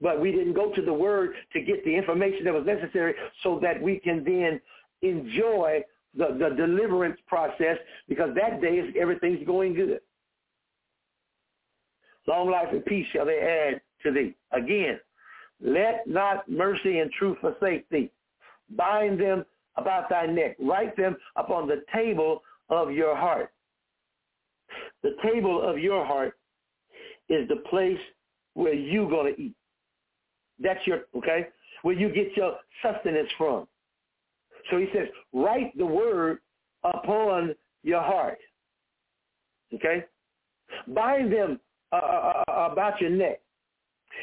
But 0.00 0.20
we 0.20 0.32
didn't 0.32 0.54
go 0.54 0.72
to 0.74 0.82
the 0.82 0.92
word 0.92 1.32
to 1.52 1.60
get 1.60 1.84
the 1.84 1.94
information 1.94 2.44
that 2.44 2.54
was 2.54 2.64
necessary 2.64 3.14
so 3.42 3.58
that 3.62 3.80
we 3.80 3.98
can 3.98 4.24
then 4.24 4.60
enjoy 5.02 5.82
the, 6.16 6.36
the 6.38 6.54
deliverance 6.56 7.18
process 7.26 7.76
because 8.08 8.30
that 8.34 8.60
day 8.60 8.78
is 8.78 8.94
everything's 8.98 9.46
going 9.46 9.74
good. 9.74 10.00
Long 12.26 12.50
life 12.50 12.68
and 12.70 12.84
peace 12.84 13.06
shall 13.12 13.26
they 13.26 13.38
add 13.38 13.80
to 14.04 14.12
thee. 14.12 14.34
Again, 14.52 14.98
let 15.60 16.06
not 16.06 16.48
mercy 16.48 16.98
and 16.98 17.10
truth 17.12 17.38
forsake 17.40 17.88
thee. 17.90 18.10
Bind 18.76 19.20
them 19.20 19.44
about 19.76 20.08
thy 20.08 20.26
neck. 20.26 20.56
Write 20.60 20.96
them 20.96 21.16
upon 21.36 21.68
the 21.68 21.82
table 21.92 22.42
of 22.68 22.92
your 22.92 23.16
heart. 23.16 23.52
The 25.02 25.16
table 25.22 25.62
of 25.62 25.78
your 25.78 26.04
heart 26.04 26.34
is 27.28 27.48
the 27.48 27.62
place 27.68 27.98
where 28.54 28.74
you're 28.74 29.08
going 29.08 29.34
to 29.34 29.40
eat. 29.40 29.54
That's 30.60 30.84
your, 30.86 31.00
okay, 31.16 31.48
where 31.82 31.94
you 31.94 32.12
get 32.12 32.36
your 32.36 32.56
sustenance 32.82 33.28
from. 33.38 33.66
So 34.70 34.78
he 34.78 34.86
says, 34.92 35.08
write 35.32 35.76
the 35.76 35.86
word 35.86 36.38
upon 36.84 37.54
your 37.82 38.02
heart. 38.02 38.38
Okay? 39.74 40.04
Bind 40.88 41.32
them 41.32 41.60
uh, 41.92 41.96
uh, 41.96 42.44
uh 42.48 42.68
about 42.72 43.00
your 43.00 43.10
neck. 43.10 43.40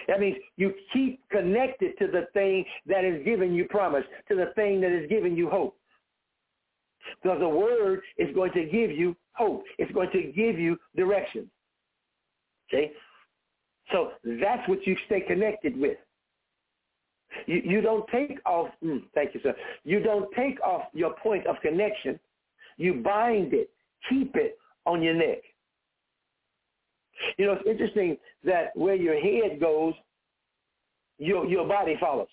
That 0.08 0.20
means 0.20 0.38
you 0.58 0.74
keep 0.94 1.22
connected 1.30 1.98
to 2.00 2.08
the 2.08 2.28
thing 2.34 2.66
that 2.86 3.04
is 3.04 3.24
giving 3.26 3.54
you 3.54 3.66
promise, 3.66 4.04
to 4.30 4.36
the 4.36 4.52
thing 4.56 4.82
that 4.82 4.92
is 4.92 5.10
giving 5.10 5.36
you 5.36 5.50
hope. 5.50 5.78
Because 7.22 7.40
the 7.40 7.50
word 7.50 8.02
is 8.18 8.34
going 8.36 8.52
to 8.52 8.66
give 8.66 8.92
you 8.92 9.16
hope. 9.34 9.64
It's 9.78 9.92
going 9.94 10.12
to 10.12 10.24
give 10.24 10.60
you 10.60 10.78
direction. 10.96 11.50
Okay? 12.70 12.92
So 13.92 14.12
that's 14.42 14.68
what 14.68 14.86
you 14.86 14.98
stay 15.06 15.22
connected 15.22 15.80
with. 15.80 15.98
You, 17.45 17.61
you 17.63 17.82
don't 17.82 18.05
take 18.09 18.39
off, 18.45 18.69
mm, 18.84 19.03
thank 19.13 19.34
you, 19.34 19.39
sir. 19.43 19.55
You 19.84 19.99
don't 19.99 20.30
take 20.36 20.59
off 20.61 20.84
your 20.93 21.13
point 21.15 21.45
of 21.47 21.57
connection. 21.61 22.19
You 22.78 22.95
bind 22.95 23.53
it, 23.53 23.69
keep 24.09 24.36
it 24.36 24.57
on 24.86 25.01
your 25.01 25.13
neck. 25.13 25.39
You 27.38 27.47
know, 27.47 27.53
it's 27.53 27.67
interesting 27.67 28.17
that 28.43 28.75
where 28.75 28.95
your 28.95 29.19
head 29.19 29.59
goes, 29.59 29.93
your 31.19 31.45
your 31.47 31.67
body 31.67 31.97
follows. 31.99 32.28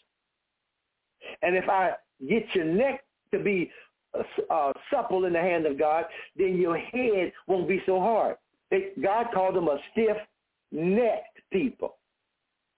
And 1.42 1.56
if 1.56 1.68
I 1.68 1.92
get 2.28 2.44
your 2.54 2.66
neck 2.66 3.02
to 3.32 3.38
be 3.38 3.70
uh, 4.14 4.52
uh, 4.52 4.72
supple 4.90 5.24
in 5.24 5.32
the 5.32 5.40
hand 5.40 5.66
of 5.66 5.78
God, 5.78 6.04
then 6.36 6.58
your 6.58 6.76
head 6.76 7.32
won't 7.46 7.66
be 7.66 7.82
so 7.86 7.98
hard. 7.98 8.36
God 9.02 9.26
called 9.32 9.54
them 9.54 9.68
a 9.68 9.78
stiff-necked 9.92 11.38
people. 11.52 11.96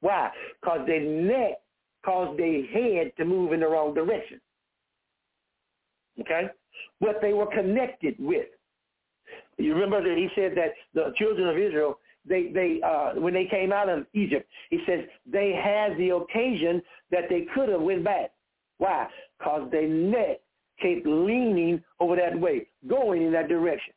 Why? 0.01 0.31
Because 0.61 0.87
their 0.87 1.01
neck 1.01 1.55
caused 2.07 2.39
their 2.39 2.65
head 2.67 3.13
to 3.19 3.25
move 3.25 3.53
in 3.53 3.61
the 3.61 3.69
wrong 3.69 3.93
direction. 3.93 4.41
Okay? 6.21 6.45
What 7.01 7.17
they 7.21 7.33
were 7.35 7.47
connected 7.47 8.15
with. 8.19 8.47
You 9.59 9.75
remember 9.75 10.03
that 10.03 10.17
he 10.17 10.29
said 10.35 10.53
that 10.57 10.73
the 10.95 11.13
children 11.19 11.49
of 11.49 11.59
Israel 11.59 11.99
they 12.29 12.51
they 12.53 12.81
uh, 12.83 13.21
when 13.21 13.35
they 13.35 13.47
came 13.47 13.73
out 13.73 13.89
of 13.89 14.07
Egypt, 14.13 14.49
he 14.71 14.81
says 14.87 15.01
they 15.31 15.53
had 15.53 15.97
the 15.97 16.11
occasion 16.11 16.83
that 17.11 17.25
they 17.29 17.47
could 17.55 17.69
have 17.69 17.81
went 17.81 18.05
back. 18.05 18.33
Why? 18.79 19.07
Because 19.39 19.71
their 19.71 19.89
neck 19.89 20.41
kept 20.81 21.07
leaning 21.07 21.83
over 22.01 22.17
that 22.17 22.39
way, 22.39 22.67
going 22.87 23.23
in 23.23 23.33
that 23.33 23.49
direction. 23.49 23.95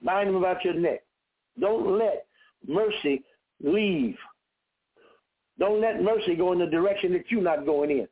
Mind 0.00 0.28
them 0.28 0.36
about 0.36 0.64
your 0.64 0.74
neck. 0.74 1.02
Don't 1.60 1.98
let 1.98 2.26
mercy 2.66 3.24
leave. 3.62 4.16
Don't 5.58 5.80
let 5.80 6.02
mercy 6.02 6.34
go 6.36 6.52
in 6.52 6.58
the 6.58 6.66
direction 6.66 7.12
that 7.12 7.24
you're 7.30 7.42
not 7.42 7.66
going 7.66 7.90
in. 7.90 8.08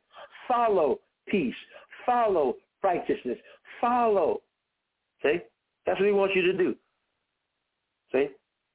Follow 0.47 0.99
peace. 1.27 1.55
Follow 2.05 2.55
righteousness. 2.83 3.37
Follow. 3.79 4.41
See? 5.23 5.39
That's 5.85 5.99
what 5.99 6.05
he 6.05 6.13
wants 6.13 6.35
you 6.35 6.41
to 6.43 6.53
do. 6.53 6.75
See? 8.11 8.27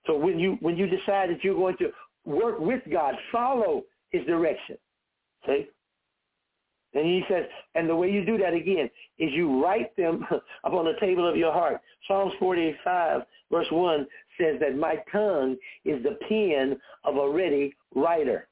So 0.06 0.16
when 0.16 0.38
you 0.38 0.56
when 0.60 0.76
you 0.76 0.86
decide 0.86 1.30
that 1.30 1.42
you're 1.42 1.54
going 1.54 1.76
to 1.78 1.90
work 2.24 2.58
with 2.58 2.82
God, 2.90 3.14
follow 3.30 3.82
his 4.10 4.24
direction. 4.26 4.76
See? 5.46 5.68
And 6.94 7.06
he 7.06 7.22
says, 7.28 7.44
and 7.74 7.88
the 7.88 7.96
way 7.96 8.10
you 8.10 8.24
do 8.24 8.36
that 8.38 8.52
again 8.52 8.90
is 9.18 9.32
you 9.32 9.62
write 9.64 9.96
them 9.96 10.26
upon 10.64 10.84
the 10.84 10.94
table 11.00 11.26
of 11.26 11.36
your 11.36 11.52
heart. 11.52 11.80
Psalms 12.06 12.32
45 12.38 13.22
verse 13.50 13.66
1 13.70 14.06
says 14.38 14.56
that 14.60 14.76
my 14.76 14.96
tongue 15.10 15.56
is 15.84 16.02
the 16.02 16.18
pen 16.28 16.78
of 17.04 17.16
a 17.16 17.30
ready 17.30 17.74
writer. 17.94 18.48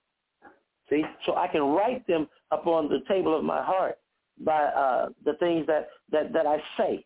See? 0.90 1.04
So 1.24 1.36
I 1.36 1.46
can 1.46 1.62
write 1.62 2.06
them 2.06 2.28
upon 2.50 2.88
the 2.88 3.00
table 3.08 3.38
of 3.38 3.44
my 3.44 3.62
heart 3.62 3.98
by 4.44 4.64
uh, 4.64 5.08
the 5.24 5.34
things 5.34 5.66
that, 5.66 5.88
that, 6.10 6.32
that 6.32 6.46
I 6.46 6.58
say. 6.76 7.04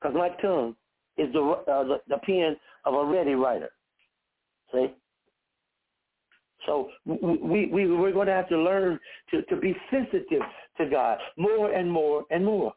Because 0.00 0.16
my 0.16 0.30
tongue 0.40 0.76
is 1.18 1.32
the, 1.32 1.40
uh, 1.40 1.84
the, 1.84 2.00
the 2.08 2.18
pen 2.18 2.56
of 2.84 2.94
a 2.94 3.04
ready 3.04 3.34
writer. 3.34 3.70
See? 4.72 4.94
So 6.66 6.90
we, 7.04 7.66
we, 7.66 7.86
we're 7.90 8.12
going 8.12 8.26
to 8.26 8.32
have 8.32 8.48
to 8.50 8.58
learn 8.58 8.98
to, 9.30 9.42
to 9.42 9.56
be 9.56 9.74
sensitive 9.90 10.42
to 10.78 10.86
God 10.88 11.18
more 11.36 11.72
and 11.72 11.90
more 11.90 12.24
and 12.30 12.44
more. 12.44 12.72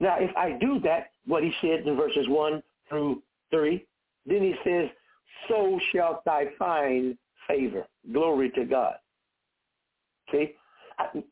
Now, 0.00 0.16
if 0.20 0.34
I 0.36 0.52
do 0.52 0.78
that, 0.84 1.10
what 1.26 1.42
he 1.42 1.52
said 1.60 1.86
in 1.86 1.96
verses 1.96 2.26
1 2.28 2.62
through 2.88 3.22
3, 3.50 3.84
then 4.26 4.42
he 4.42 4.54
says, 4.64 4.88
so 5.48 5.80
shalt 5.92 6.24
thou 6.24 6.42
find 6.58 7.18
favor. 7.48 7.84
Glory 8.12 8.50
to 8.50 8.64
God. 8.64 8.94
See? 10.30 10.54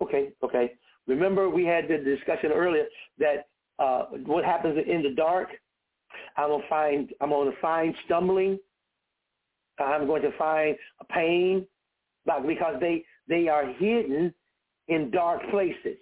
Okay, 0.03 0.33
okay. 0.43 0.73
Remember 1.07 1.49
we 1.49 1.65
had 1.65 1.89
the 1.89 1.99
discussion 1.99 2.51
earlier 2.53 2.87
that 3.19 3.49
uh, 3.79 4.07
what 4.25 4.45
happens 4.45 4.79
in 4.87 5.03
the 5.03 5.11
dark, 5.11 5.49
I'm 6.37 6.49
gonna 6.49 6.63
find 6.69 7.11
I'm 7.21 7.31
gonna 7.31 7.51
find 7.61 7.95
stumbling. 8.07 8.59
I'm 9.79 10.07
going 10.07 10.23
to 10.23 10.33
find 10.39 10.75
a 11.01 11.05
pain, 11.05 11.67
because 12.47 12.77
they 12.81 13.05
they 13.29 13.49
are 13.49 13.73
hidden 13.75 14.33
in 14.89 15.11
dark 15.11 15.43
places. 15.51 15.99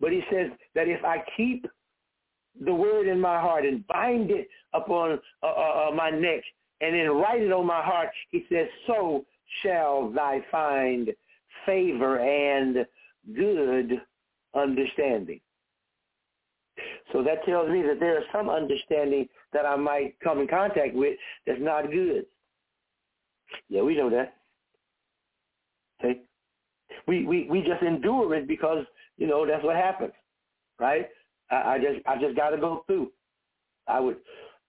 But 0.00 0.12
he 0.12 0.22
says 0.30 0.50
that 0.74 0.88
if 0.88 1.04
I 1.04 1.22
keep 1.36 1.66
the 2.64 2.72
word 2.72 3.06
in 3.06 3.20
my 3.20 3.40
heart 3.40 3.64
and 3.64 3.86
bind 3.86 4.30
it 4.30 4.48
upon 4.72 5.18
uh, 5.42 5.46
uh, 5.46 5.88
uh 5.88 5.90
my 5.94 6.10
neck 6.10 6.42
and 6.80 6.94
then 6.94 7.08
write 7.10 7.42
it 7.42 7.52
on 7.52 7.66
my 7.66 7.82
heart, 7.82 8.08
he 8.30 8.44
says, 8.50 8.66
so 8.86 9.24
shall 9.62 10.10
thy 10.10 10.40
find 10.50 11.10
favor 11.64 12.18
and 12.18 12.86
good 13.34 14.00
understanding. 14.54 15.40
So 17.12 17.22
that 17.22 17.44
tells 17.46 17.70
me 17.70 17.82
that 17.82 18.00
there 18.00 18.18
is 18.18 18.24
some 18.32 18.50
understanding 18.50 19.28
that 19.52 19.64
I 19.64 19.76
might 19.76 20.18
come 20.20 20.40
in 20.40 20.48
contact 20.48 20.94
with 20.94 21.16
that's 21.46 21.60
not 21.60 21.90
good. 21.90 22.26
Yeah, 23.68 23.82
we 23.82 23.96
know 23.96 24.10
that. 24.10 24.34
Okay? 26.00 26.20
We 27.06 27.24
we 27.24 27.46
we 27.48 27.60
just 27.62 27.82
endure 27.82 28.34
it 28.34 28.46
because, 28.46 28.84
you 29.16 29.26
know, 29.26 29.46
that's 29.46 29.64
what 29.64 29.76
happens. 29.76 30.12
Right? 30.78 31.08
I, 31.50 31.74
I 31.74 31.78
just 31.78 32.06
I 32.06 32.20
just 32.20 32.36
gotta 32.36 32.58
go 32.58 32.84
through. 32.86 33.12
I 33.88 34.00
would 34.00 34.16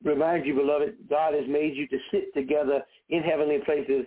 remind 0.03 0.45
you, 0.45 0.55
beloved, 0.55 0.95
God 1.09 1.33
has 1.33 1.45
made 1.47 1.75
you 1.75 1.87
to 1.87 1.97
sit 2.11 2.33
together 2.33 2.81
in 3.09 3.21
heavenly 3.23 3.59
places 3.65 4.05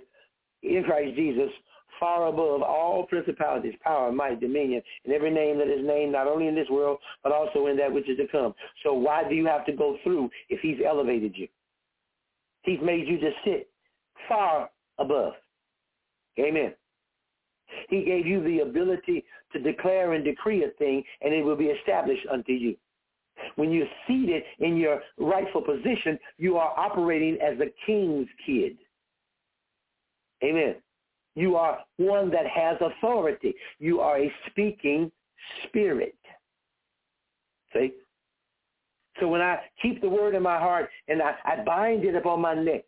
in 0.63 0.85
Christ 0.85 1.17
Jesus 1.17 1.51
far 1.99 2.29
above 2.29 2.63
all 2.63 3.07
principalities, 3.07 3.75
power, 3.85 4.11
might, 4.11 4.41
dominion, 4.41 4.83
and 5.05 5.13
every 5.13 5.31
name 5.31 5.59
that 5.59 5.69
is 5.69 5.87
named 5.87 6.13
not 6.13 6.27
only 6.27 6.49
in 6.49 6.55
this 6.55 6.69
world, 6.71 6.99
but 7.23 7.31
also 7.31 7.67
in 7.67 7.77
that 7.77 7.93
which 7.93 8.09
is 8.09 8.17
to 8.17 8.27
come. 8.29 8.55
So 8.83 8.95
why 8.95 9.29
do 9.29 9.35
you 9.35 9.47
have 9.47 9.67
to 9.67 9.73
go 9.73 9.99
through 10.03 10.31
if 10.49 10.61
he's 10.61 10.79
elevated 10.85 11.35
you? 11.37 11.47
He's 12.63 12.81
made 12.83 13.07
you 13.07 13.19
to 13.21 13.31
sit 13.45 13.71
far 14.27 14.71
above. 14.99 15.35
Amen. 16.39 16.73
He 17.89 18.05
gave 18.05 18.27
you 18.27 18.43
the 18.43 18.61
ability 18.61 19.25
to 19.53 19.61
declare 19.61 20.15
and 20.15 20.25
decree 20.25 20.65
a 20.65 20.71
thing, 20.79 21.05
and 21.21 21.35
it 21.35 21.45
will 21.45 21.57
be 21.57 21.67
established 21.67 22.27
unto 22.33 22.53
you. 22.53 22.77
When 23.57 23.71
you're 23.71 23.87
seated 24.07 24.43
in 24.59 24.77
your 24.77 25.01
rightful 25.19 25.63
position, 25.63 26.19
you 26.39 26.57
are 26.57 26.79
operating 26.79 27.39
as 27.41 27.59
a 27.61 27.73
king's 27.87 28.29
kid. 28.47 28.77
Amen. 30.43 30.77
You 31.35 31.57
are 31.57 31.79
one 31.97 32.31
that 32.31 32.47
has 32.47 32.77
authority. 32.81 33.55
You 33.79 34.01
are 34.01 34.19
a 34.19 34.33
speaking 34.51 35.11
spirit. 35.67 36.17
See? 37.73 37.93
So 39.21 39.29
when 39.29 39.41
I 39.41 39.59
keep 39.81 40.01
the 40.01 40.09
word 40.09 40.35
in 40.35 40.43
my 40.43 40.59
heart 40.59 40.89
and 41.09 41.23
I, 41.23 41.35
I 41.45 41.63
bind 41.65 42.05
it 42.05 42.15
upon 42.15 42.41
my 42.41 42.55
neck, 42.55 42.85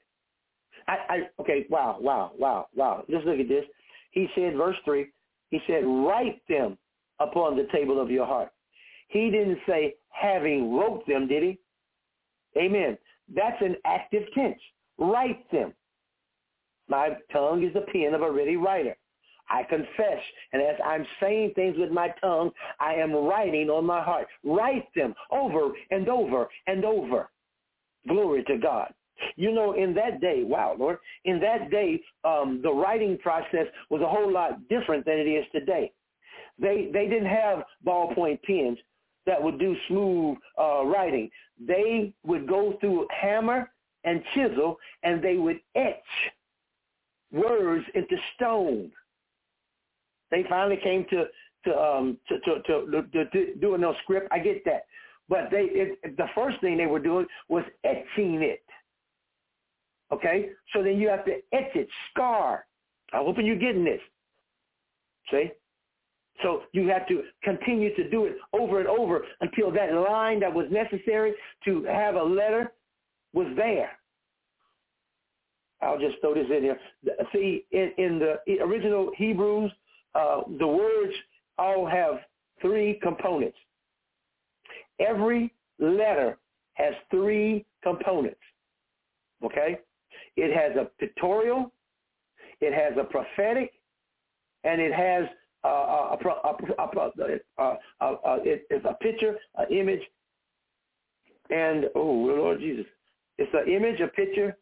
I, 0.89 0.97
I 1.09 1.19
okay, 1.41 1.67
wow, 1.69 1.99
wow, 2.01 2.33
wow, 2.37 2.67
wow. 2.75 3.05
Just 3.11 3.27
look 3.27 3.39
at 3.39 3.49
this. 3.49 3.65
He 4.11 4.29
said, 4.35 4.57
verse 4.57 4.77
3, 4.85 5.07
he 5.51 5.61
said, 5.67 5.85
write 5.85 6.41
them 6.49 6.77
upon 7.21 7.57
the 7.57 7.67
table 7.73 8.01
of 8.01 8.11
your 8.11 8.27
heart. 8.27 8.51
He 9.13 9.31
didn't 9.31 9.59
say 9.67 9.95
having 10.09 10.75
wrote 10.75 11.07
them, 11.07 11.29
did 11.29 11.43
he? 11.43 11.59
Amen. 12.59 12.97
That's 13.35 13.61
an 13.61 13.77
active 13.85 14.23
tense. 14.35 14.59
Write 14.99 15.51
them. 15.53 15.75
My 16.89 17.11
tongue 17.31 17.63
is 17.63 17.75
the 17.75 17.83
pen 17.93 18.15
of 18.15 18.23
a 18.23 18.31
ready 18.31 18.57
writer. 18.57 18.97
I 19.51 19.65
confess, 19.65 20.23
and 20.55 20.63
as 20.63 20.77
I'm 20.85 21.05
saying 21.21 21.53
things 21.55 21.77
with 21.79 21.91
my 21.91 22.09
tongue, 22.23 22.51
I 22.81 22.95
am 22.95 23.13
writing 23.13 23.69
on 23.69 23.85
my 23.85 24.03
heart. 24.03 24.27
Write 24.45 24.87
them 24.95 25.15
over 25.31 25.73
and 25.91 26.09
over 26.09 26.49
and 26.67 26.85
over. 26.85 27.29
Glory 28.09 28.45
to 28.45 28.57
God. 28.57 28.93
You 29.37 29.53
know, 29.53 29.73
in 29.75 29.95
that 29.95 30.23
day, 30.23 30.43
wow, 30.43 30.75
Lord, 30.79 30.99
in 31.27 31.39
that 31.41 31.71
day, 31.71 32.01
um, 32.25 32.61
the 32.63 32.73
writing 32.73 33.19
process 33.19 33.67
was 33.91 34.01
a 34.01 34.09
whole 34.09 34.33
lot 34.33 34.67
different 34.69 35.05
than 35.05 35.19
it 35.19 35.29
is 35.29 35.45
today. 35.53 35.93
They 36.59 36.89
they 36.93 37.09
didn't 37.09 37.27
have 37.27 37.65
ballpoint 37.87 38.43
pens 38.43 38.79
that 39.27 39.43
would 39.43 39.59
do 39.59 39.77
smooth 39.89 40.37
uh, 40.59 40.85
writing. 40.85 41.31
They 41.65 42.13
would 42.25 42.49
go 42.49 42.77
through 42.81 43.07
hammer 43.11 43.71
and 44.05 44.23
chisel, 44.35 44.79
and 45.03 45.23
they 45.23 45.37
would 45.37 45.61
etch 45.75 45.95
words 47.31 47.85
into 47.95 48.17
stone. 48.35 48.91
They 50.31 50.45
finally 50.49 50.79
came 50.83 51.07
to 51.11 51.27
to 51.65 51.79
um 51.79 52.19
to 52.29 52.41
to, 52.41 52.63
to, 52.63 53.03
to, 53.13 53.25
to 53.27 53.55
doing 53.57 53.81
no 53.81 53.95
script. 54.03 54.29
I 54.33 54.39
get 54.39 54.65
that, 54.65 54.87
but 55.29 55.49
they 55.51 55.65
it, 55.71 56.17
the 56.17 56.27
first 56.35 56.61
thing 56.61 56.77
they 56.77 56.87
were 56.87 56.99
doing 56.99 57.27
was 57.49 57.65
etching 57.85 58.43
it. 58.43 58.65
Okay, 60.13 60.51
so 60.73 60.83
then 60.83 60.99
you 60.99 61.09
have 61.09 61.25
to 61.25 61.37
etch 61.53 61.75
it, 61.75 61.89
scar. 62.11 62.67
I'm 63.13 63.25
hoping 63.25 63.47
you're 63.47 63.57
getting 63.57 63.85
this. 63.85 64.01
See? 65.31 65.51
So 66.43 66.63
you 66.73 66.89
have 66.89 67.07
to 67.09 67.23
continue 67.43 67.95
to 67.97 68.11
do 68.11 68.25
it 68.25 68.37
over 68.53 68.81
and 68.81 68.89
over 68.89 69.25
until 69.41 69.71
that 69.73 69.93
line 69.95 70.41
that 70.41 70.53
was 70.53 70.67
necessary 70.71 71.35
to 71.65 71.85
have 71.85 72.17
a 72.17 72.23
letter 72.23 72.73
was 73.33 73.47
there. 73.57 73.91
I'll 75.81 75.99
just 75.99 76.21
throw 76.21 76.35
this 76.35 76.47
in 76.55 76.63
here. 76.63 76.79
See, 77.33 77.65
in, 77.73 77.93
in 77.99 78.19
the 78.19 78.61
original 78.63 79.11
Hebrews, 79.17 79.71
uh, 80.15 80.43
the 80.59 80.67
words 80.67 81.13
all 81.59 81.87
have 81.87 82.21
three 82.61 82.99
components. 83.03 83.57
Every 85.01 85.53
letter 85.79 86.39
has 86.75 86.95
three 87.11 87.65
components. 87.83 88.39
Okay? 89.45 89.79
It 90.37 90.57
has 90.57 90.77
a 90.77 90.89
pictorial, 90.99 91.73
it 92.61 92.73
has 92.73 92.97
a 92.99 93.05
prophetic, 93.05 93.73
and 94.65 94.81
it 94.81 94.93
has 94.93 95.25
Uh, 95.65 95.69
uh, 95.69 96.17
a, 96.17 96.29
a, 96.29 96.87
a, 97.59 97.77
a, 98.01 98.05
uh, 98.05 98.39
it's 98.45 98.85
a 98.85 98.95
picture, 98.95 99.37
an 99.57 99.67
image, 99.71 100.03
and, 101.51 101.87
oh, 101.95 102.03
Lord 102.03 102.61
Jesus. 102.61 102.87
It's 103.39 103.53
an 103.55 103.73
image, 103.73 104.01
a 104.01 104.09
picture, 104.09 104.57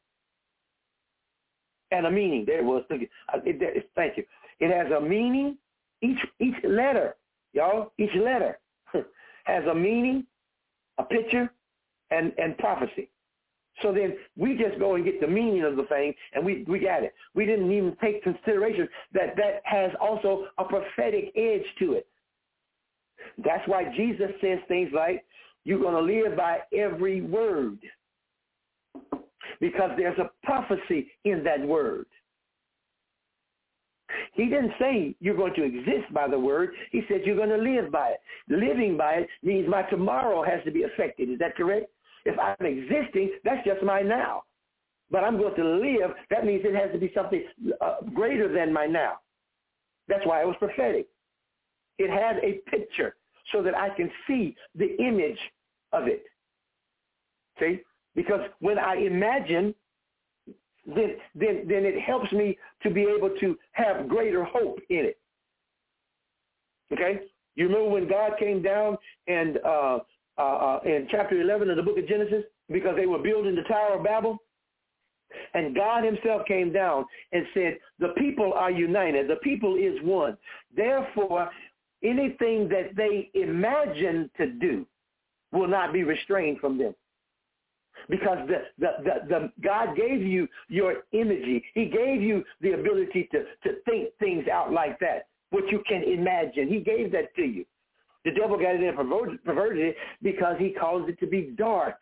and 1.91 2.07
a 2.07 2.11
meaning. 2.11 2.45
There 2.47 2.61
it 2.61 2.65
was. 2.65 2.85
Thank 2.89 3.03
you. 4.17 4.25
It 4.61 4.71
has 4.71 4.93
a 4.93 5.01
meaning. 5.01 5.57
Each 6.03 6.19
each 6.39 6.55
letter, 6.65 7.17
y'all, 7.53 7.93
each 7.99 8.15
letter 8.15 8.59
has 9.45 9.65
a 9.67 9.75
meaning, 9.75 10.25
a 10.99 11.05
picture, 11.05 11.51
and, 12.11 12.33
and 12.39 12.57
prophecy. 12.59 13.11
So 13.83 13.93
then 13.93 14.17
we 14.37 14.57
just 14.57 14.79
go 14.79 14.95
and 14.95 15.05
get 15.05 15.21
the 15.21 15.27
meaning 15.27 15.65
of 15.65 15.77
the 15.77 15.85
thing 15.85 16.13
and 16.35 16.45
we, 16.45 16.65
we 16.69 16.79
got 16.79 17.03
it. 17.03 17.15
We 17.35 17.47
didn't 17.47 17.71
even 17.71 17.97
take 18.03 18.23
consideration 18.23 18.89
that 19.13 19.37
that 19.37 19.63
has 19.65 19.91
also 20.01 20.47
a 20.59 20.65
prophetic 20.65 21.33
edge 21.37 21.65
to 21.79 21.95
it. 21.95 22.07
That's 23.45 23.67
why 23.67 23.85
Jesus 23.97 24.31
says 24.41 24.59
things 24.69 24.91
like, 24.95 25.25
you're 25.65 25.81
going 25.81 25.95
to 25.95 26.13
live 26.13 26.37
by 26.37 26.61
every 26.77 27.21
word 27.21 27.79
because 29.61 29.91
there's 29.97 30.19
a 30.19 30.31
prophecy 30.45 31.11
in 31.25 31.45
that 31.45 31.61
word. 31.61 32.07
He 34.33 34.47
didn't 34.47 34.73
say 34.79 35.15
you're 35.21 35.37
going 35.37 35.55
to 35.55 35.63
exist 35.63 36.13
by 36.13 36.29
the 36.29 36.39
word. 36.39 36.71
He 36.91 37.03
said 37.09 37.21
you're 37.25 37.37
going 37.37 37.51
to 37.51 37.57
live 37.57 37.93
by 37.93 38.09
it. 38.09 38.21
Living 38.49 38.97
by 38.97 39.15
it 39.15 39.29
means 39.43 39.69
my 39.69 39.83
tomorrow 39.83 40.43
has 40.43 40.65
to 40.65 40.71
be 40.71 40.85
affected. 40.85 41.31
Is 41.31 41.39
that 41.39 41.57
correct? 41.57 41.87
If 42.25 42.39
I'm 42.39 42.67
existing, 42.67 43.31
that's 43.45 43.65
just 43.67 43.83
my 43.83 44.03
now. 44.03 44.45
But 45.11 45.25
I'm 45.25 45.39
going 45.39 45.57
to 45.57 45.65
live. 45.65 46.13
That 46.31 46.45
means 46.45 46.63
it 46.65 46.75
has 46.75 46.93
to 46.93 46.99
be 46.99 47.11
something 47.15 47.45
uh, 47.81 47.97
greater 48.15 48.53
than 48.53 48.73
my 48.73 48.87
now. 48.87 49.15
That's 50.09 50.25
why 50.27 50.43
it 50.43 50.47
was 50.47 50.57
prophetic. 50.59 51.09
It 51.99 52.11
had 52.11 52.37
a 52.45 52.61
picture 52.71 53.17
so 53.53 53.63
that 53.63 53.77
I 53.77 53.91
can 53.91 54.11
see 54.27 54.57
the 54.75 54.97
image 55.03 55.39
of 55.93 56.07
it. 56.07 56.25
See? 57.59 57.81
Because 58.15 58.41
when 58.61 58.79
I 58.79 58.97
imagine, 58.97 59.75
then, 60.87 61.17
then, 61.35 61.67
then 61.69 61.85
it 61.85 62.01
helps 62.01 62.31
me 62.33 62.59
to 62.83 62.91
be 62.91 63.03
able 63.03 63.31
to 63.41 63.57
have 63.73 64.09
greater 64.09 64.45
hope 64.45 64.79
in 64.89 65.07
it. 65.07 65.19
Okay? 66.93 67.21
You 67.55 67.67
remember 67.67 67.91
when 67.91 68.09
God 68.09 68.33
came 68.39 68.63
down 68.63 68.97
and 69.27 69.59
uh, 69.59 69.99
uh, 70.41 70.79
uh, 70.79 70.81
in 70.85 71.07
chapter 71.11 71.41
11 71.41 71.71
of 71.71 71.77
the 71.77 71.83
book 71.83 71.99
of 71.99 72.09
Genesis 72.09 72.45
because 72.71 72.97
they 72.97 73.07
were 73.07 73.19
building 73.19 73.55
the 73.55 73.63
Tower 73.63 73.99
of 73.99 74.05
Babel? 74.05 74.39
And 75.55 75.75
God 75.75 76.05
himself 76.05 76.43
came 76.47 76.73
down 76.73 77.05
and 77.33 77.45
said, 77.55 77.79
the 77.99 78.15
people 78.19 78.53
are 78.55 78.71
united. 78.71 79.29
The 79.29 79.37
people 79.37 79.77
is 79.77 79.95
one. 80.03 80.37
Therefore, 80.75 81.51
anything 82.03 82.69
that 82.69 82.97
they 82.97 83.31
imagine 83.35 84.31
to 84.39 84.47
do 84.47 84.87
will 85.53 85.69
not 85.69 85.93
be 85.93 86.03
restrained 86.05 86.59
from 86.59 86.79
them 86.79 86.95
because 88.09 88.39
the, 88.49 88.63
the, 88.79 88.91
the, 89.05 89.29
the, 89.29 89.53
God 89.63 89.95
gave 89.97 90.23
you 90.23 90.49
your 90.69 91.05
imagery. 91.13 91.65
He 91.75 91.87
gave 91.87 92.23
you 92.23 92.45
the 92.61 92.73
ability 92.73 93.29
to, 93.33 93.45
to 93.69 93.81
think 93.85 94.09
things 94.19 94.49
out 94.49 94.73
like 94.73 94.99
that, 95.01 95.27
what 95.51 95.71
you 95.71 95.83
can 95.87 96.03
imagine. 96.03 96.69
He 96.69 96.81
gave 96.81 97.13
that 97.13 97.35
to 97.37 97.43
you. 97.43 97.65
The 98.25 98.33
devil 98.33 98.59
got 98.59 98.75
it 98.75 98.83
and 98.83 98.97
perverted, 99.45 99.81
it 99.81 99.97
because 100.23 100.57
he 100.59 100.71
caused 100.71 101.09
it 101.09 101.19
to 101.21 101.27
be 101.27 101.55
dark. 101.57 101.97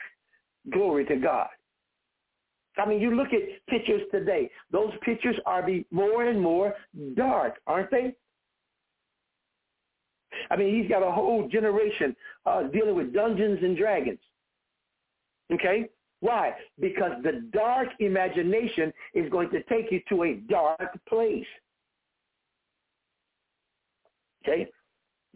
Glory 0.71 1.05
to 1.07 1.17
God. 1.17 1.49
I 2.77 2.87
mean, 2.87 3.01
you 3.01 3.15
look 3.15 3.29
at 3.33 3.67
pictures 3.69 4.03
today. 4.11 4.51
Those 4.71 4.93
pictures 5.03 5.37
are 5.47 5.63
be 5.63 5.87
more 5.91 6.25
and 6.25 6.41
more 6.41 6.75
dark, 7.17 7.55
aren't 7.67 7.91
they? 7.91 8.15
I 10.51 10.57
mean, 10.57 10.81
he's 10.81 10.89
got 10.89 11.03
a 11.03 11.11
whole 11.11 11.49
generation 11.49 12.15
uh, 12.47 12.65
dealing 12.65 12.95
with 12.95 13.13
Dungeons 13.13 13.59
and 13.63 13.77
Dragons. 13.77 14.21
Okay? 15.53 15.89
Why? 16.21 16.53
Because 16.81 17.13
the 17.23 17.49
dark 17.53 17.89
imagination 18.01 18.93
is 19.15 19.31
going 19.31 19.51
to 19.51 19.63
take 19.65 19.91
you 19.91 20.01
to 20.09 20.25
a 20.25 20.35
dark 20.49 20.99
place. 21.09 21.47
Okay? 24.45 24.69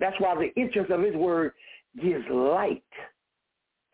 That's 0.03 0.19
why 0.19 0.35
the 0.35 0.61
entrance 0.61 0.91
of 0.91 1.01
his 1.01 1.15
word 1.15 1.53
gives 2.03 2.25
light. 2.29 2.83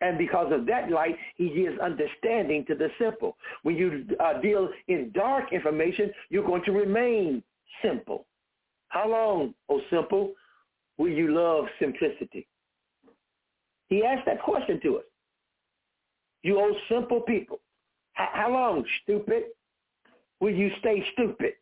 And 0.01 0.17
because 0.17 0.51
of 0.51 0.65
that 0.65 0.89
light, 0.89 1.15
he 1.35 1.53
gives 1.53 1.77
understanding 1.79 2.65
to 2.67 2.73
the 2.73 2.89
simple. 2.99 3.37
When 3.61 3.75
you 3.75 4.07
uh, 4.19 4.41
deal 4.41 4.69
in 4.87 5.11
dark 5.13 5.53
information, 5.53 6.11
you're 6.29 6.45
going 6.47 6.63
to 6.63 6.71
remain 6.71 7.43
simple. 7.83 8.25
How 8.87 9.07
long, 9.07 9.53
oh 9.69 9.81
simple, 9.91 10.31
will 10.97 11.11
you 11.11 11.31
love 11.31 11.65
simplicity? 11.79 12.47
He 13.89 14.03
asked 14.03 14.25
that 14.25 14.41
question 14.41 14.79
to 14.81 14.97
us. 14.97 15.03
You 16.41 16.59
old 16.59 16.75
simple 16.89 17.21
people. 17.21 17.59
How 18.13 18.51
long, 18.51 18.83
stupid, 19.03 19.43
will 20.39 20.55
you 20.55 20.71
stay 20.79 21.05
stupid? 21.13 21.53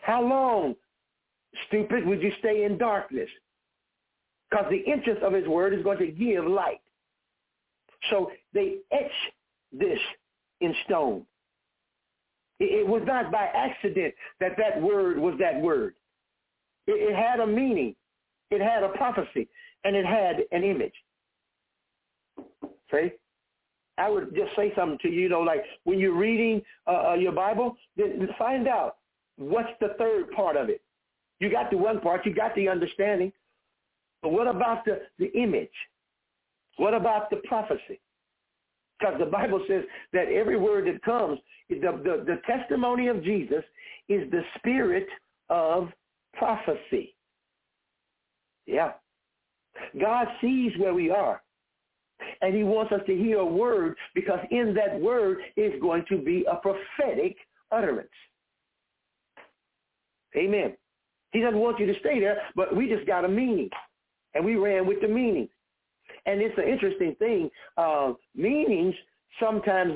How 0.00 0.22
long, 0.22 0.76
stupid, 1.68 2.06
would 2.06 2.22
you 2.22 2.32
stay 2.38 2.64
in 2.64 2.78
darkness? 2.78 3.28
Because 4.50 4.66
the 4.70 4.78
interest 4.90 5.22
of 5.22 5.32
his 5.32 5.46
word 5.46 5.74
is 5.74 5.82
going 5.82 5.98
to 5.98 6.08
give 6.08 6.44
light. 6.44 6.80
So 8.10 8.30
they 8.52 8.78
etch 8.90 9.10
this 9.72 9.98
in 10.60 10.74
stone. 10.84 11.24
It, 12.58 12.86
was 12.86 13.02
not 13.06 13.32
by 13.32 13.46
accident 13.54 14.14
that 14.38 14.52
that 14.58 14.80
word 14.82 15.18
was 15.18 15.34
that 15.40 15.58
word. 15.58 15.94
It, 16.86 17.10
it 17.10 17.16
had 17.16 17.40
a 17.40 17.46
meaning. 17.46 17.94
It 18.50 18.60
had 18.60 18.82
a 18.82 18.90
prophecy. 18.90 19.48
And 19.84 19.96
it 19.96 20.04
had 20.04 20.40
an 20.52 20.62
image. 20.62 20.92
See? 22.90 23.12
I 23.96 24.08
would 24.08 24.34
just 24.34 24.54
say 24.56 24.72
something 24.76 24.98
to 25.02 25.08
you, 25.08 25.22
you 25.22 25.28
know, 25.28 25.40
like 25.40 25.62
when 25.84 25.98
you're 25.98 26.16
reading 26.16 26.62
uh, 26.86 27.10
uh, 27.10 27.14
your 27.14 27.32
Bible, 27.32 27.76
then 27.96 28.28
find 28.38 28.66
out 28.66 28.96
what's 29.36 29.68
the 29.80 29.94
third 29.98 30.30
part 30.32 30.56
of 30.56 30.68
it. 30.68 30.82
You 31.40 31.50
got 31.50 31.70
the 31.70 31.78
one 31.78 32.00
part, 32.00 32.26
you 32.26 32.34
got 32.34 32.54
the 32.54 32.68
understanding, 32.68 33.32
but 34.22 34.32
what 34.32 34.46
about 34.46 34.84
the, 34.84 35.00
the 35.18 35.32
image? 35.32 35.68
What 36.76 36.94
about 36.94 37.30
the 37.30 37.36
prophecy? 37.48 38.00
Because 38.98 39.14
the 39.18 39.26
Bible 39.26 39.64
says 39.66 39.84
that 40.12 40.28
every 40.28 40.58
word 40.58 40.86
that 40.86 41.02
comes, 41.02 41.38
the, 41.70 41.76
the, 41.76 42.24
the 42.26 42.40
testimony 42.46 43.08
of 43.08 43.24
Jesus 43.24 43.64
is 44.08 44.30
the 44.30 44.42
spirit 44.58 45.06
of 45.48 45.88
prophecy. 46.34 47.14
Yeah. 48.66 48.92
God 49.98 50.26
sees 50.40 50.72
where 50.78 50.94
we 50.94 51.10
are. 51.10 51.42
And 52.42 52.54
he 52.54 52.64
wants 52.64 52.92
us 52.92 53.00
to 53.06 53.16
hear 53.16 53.38
a 53.38 53.46
word 53.46 53.96
because 54.14 54.40
in 54.50 54.74
that 54.74 55.00
word 55.00 55.38
is 55.56 55.72
going 55.80 56.04
to 56.10 56.18
be 56.18 56.44
a 56.50 56.56
prophetic 56.56 57.36
utterance. 57.72 58.08
Amen. 60.36 60.76
He 61.32 61.40
doesn't 61.40 61.58
want 61.58 61.78
you 61.78 61.86
to 61.86 61.98
stay 62.00 62.20
there, 62.20 62.38
but 62.56 62.74
we 62.74 62.88
just 62.88 63.06
got 63.06 63.24
a 63.24 63.28
meaning. 63.28 63.70
And 64.34 64.44
we 64.44 64.56
ran 64.56 64.86
with 64.86 65.00
the 65.00 65.08
meaning. 65.08 65.48
And 66.26 66.40
it's 66.40 66.56
an 66.58 66.68
interesting 66.68 67.14
thing. 67.18 67.50
Uh, 67.76 68.12
meanings 68.34 68.94
sometimes, 69.38 69.94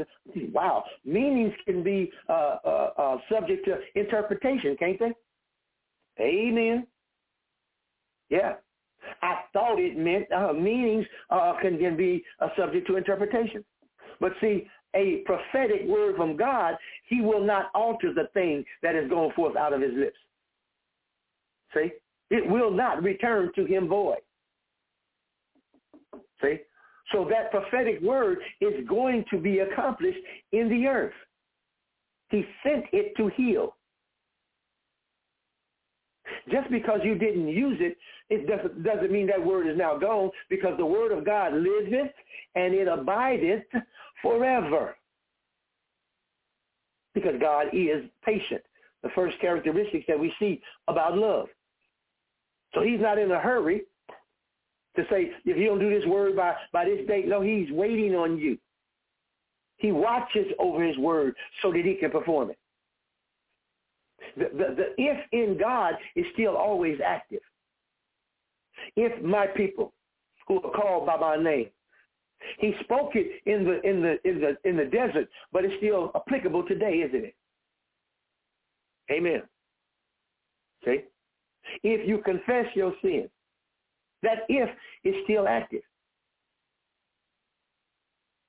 wow, 0.52 0.84
meanings 1.04 1.52
can 1.66 1.82
be 1.82 2.10
uh, 2.28 2.56
uh, 2.64 2.90
uh 2.96 3.16
subject 3.30 3.66
to 3.66 3.78
interpretation, 4.00 4.76
can't 4.78 4.98
they? 4.98 5.12
Amen. 6.20 6.86
Yeah. 8.30 8.54
I 9.22 9.40
thought 9.52 9.78
it 9.78 9.98
meant 9.98 10.30
uh, 10.32 10.52
meanings 10.52 11.04
uh, 11.30 11.54
can, 11.60 11.78
can 11.78 11.96
be 11.96 12.24
subject 12.56 12.86
to 12.86 12.96
interpretation. 12.96 13.64
But 14.20 14.32
see, 14.40 14.66
a 14.94 15.22
prophetic 15.26 15.86
word 15.86 16.16
from 16.16 16.36
God, 16.36 16.76
he 17.08 17.20
will 17.20 17.44
not 17.44 17.66
alter 17.74 18.14
the 18.14 18.28
thing 18.32 18.64
that 18.82 18.94
is 18.94 19.10
going 19.10 19.32
forth 19.32 19.56
out 19.56 19.72
of 19.72 19.82
his 19.82 19.92
lips. 19.94 20.16
See? 21.74 21.90
It 22.30 22.48
will 22.48 22.70
not 22.70 23.02
return 23.02 23.50
to 23.54 23.64
him 23.64 23.88
void. 23.88 24.18
See? 26.42 26.58
So 27.12 27.26
that 27.30 27.50
prophetic 27.50 28.00
word 28.00 28.38
is 28.60 28.86
going 28.88 29.24
to 29.30 29.38
be 29.38 29.58
accomplished 29.60 30.18
in 30.52 30.68
the 30.68 30.86
earth. 30.86 31.12
He 32.30 32.44
sent 32.62 32.86
it 32.92 33.14
to 33.16 33.28
heal. 33.36 33.76
Just 36.50 36.70
because 36.70 37.00
you 37.04 37.16
didn't 37.16 37.48
use 37.48 37.78
it, 37.80 37.96
it 38.30 38.46
doesn't, 38.46 38.82
doesn't 38.82 39.12
mean 39.12 39.26
that 39.26 39.44
word 39.44 39.66
is 39.66 39.76
now 39.76 39.96
gone 39.98 40.30
because 40.48 40.74
the 40.78 40.86
word 40.86 41.12
of 41.12 41.24
God 41.24 41.52
liveth 41.52 42.12
and 42.54 42.74
it 42.74 42.88
abideth 42.88 43.64
forever. 44.22 44.96
Because 47.14 47.34
God 47.40 47.66
is 47.72 48.04
patient. 48.24 48.62
The 49.02 49.10
first 49.14 49.38
characteristics 49.40 50.06
that 50.08 50.18
we 50.18 50.32
see 50.38 50.62
about 50.88 51.16
love. 51.16 51.46
So 52.74 52.82
he's 52.82 53.00
not 53.00 53.18
in 53.18 53.30
a 53.30 53.38
hurry 53.38 53.82
to 54.96 55.02
say, 55.10 55.30
if 55.44 55.56
you 55.56 55.66
don't 55.66 55.80
do 55.80 55.90
this 55.90 56.06
word 56.06 56.36
by, 56.36 56.54
by 56.72 56.84
this 56.84 57.06
date, 57.06 57.28
no, 57.28 57.40
he's 57.40 57.70
waiting 57.70 58.14
on 58.14 58.38
you. 58.38 58.58
He 59.76 59.92
watches 59.92 60.46
over 60.58 60.82
his 60.84 60.96
word 60.98 61.34
so 61.62 61.72
that 61.72 61.84
he 61.84 61.94
can 61.94 62.10
perform 62.10 62.50
it. 62.50 62.58
The, 64.36 64.48
the, 64.56 64.74
the 64.74 64.84
if 64.96 65.18
in 65.32 65.58
God 65.58 65.94
is 66.16 66.24
still 66.32 66.56
always 66.56 66.98
active. 67.04 67.40
If 68.96 69.22
my 69.22 69.46
people 69.46 69.92
who 70.46 70.62
are 70.62 70.70
called 70.70 71.06
by 71.06 71.16
my 71.16 71.36
name. 71.36 71.68
He 72.58 72.74
spoke 72.80 73.12
it 73.14 73.40
in 73.46 73.64
the 73.64 73.80
in 73.88 74.02
the 74.02 74.28
in 74.28 74.40
the 74.40 74.68
in 74.68 74.76
the 74.76 74.84
desert, 74.84 75.28
but 75.52 75.64
it's 75.64 75.74
still 75.78 76.10
applicable 76.14 76.64
today, 76.64 77.02
isn't 77.06 77.24
it? 77.24 77.34
Amen. 79.10 79.42
See? 80.84 81.00
If 81.82 82.08
you 82.08 82.18
confess 82.18 82.66
your 82.74 82.92
sin, 83.02 83.28
that 84.22 84.40
if 84.48 84.68
is 85.04 85.14
still 85.24 85.46
active. 85.46 85.82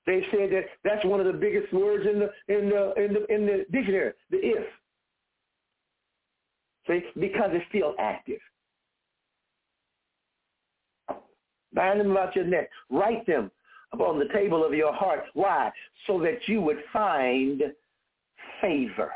They 0.06 0.24
said 0.32 0.52
that 0.52 0.66
that's 0.84 1.04
one 1.06 1.20
of 1.20 1.26
the 1.26 1.34
biggest 1.34 1.74
words 1.74 2.06
in 2.06 2.20
the 2.20 2.30
in 2.48 2.70
the 2.70 2.94
in 2.96 3.14
the 3.14 3.34
in 3.34 3.46
the 3.46 3.66
dictionary, 3.72 4.14
the 4.30 4.38
if. 4.38 4.68
See, 6.88 7.02
because 7.20 7.50
it's 7.54 7.66
still 7.70 7.96
active. 7.98 8.40
Bind 11.74 12.00
them 12.00 12.12
about 12.12 12.36
your 12.36 12.46
neck. 12.46 12.70
Write 12.90 13.26
them 13.26 13.52
upon 13.92 14.20
the 14.20 14.28
table 14.34 14.64
of 14.64 14.74
your 14.74 14.94
heart. 14.94 15.26
Why? 15.34 15.72
So 16.06 16.20
that 16.22 16.48
you 16.48 16.62
would 16.62 16.78
find 16.94 17.64
favor. 18.62 19.12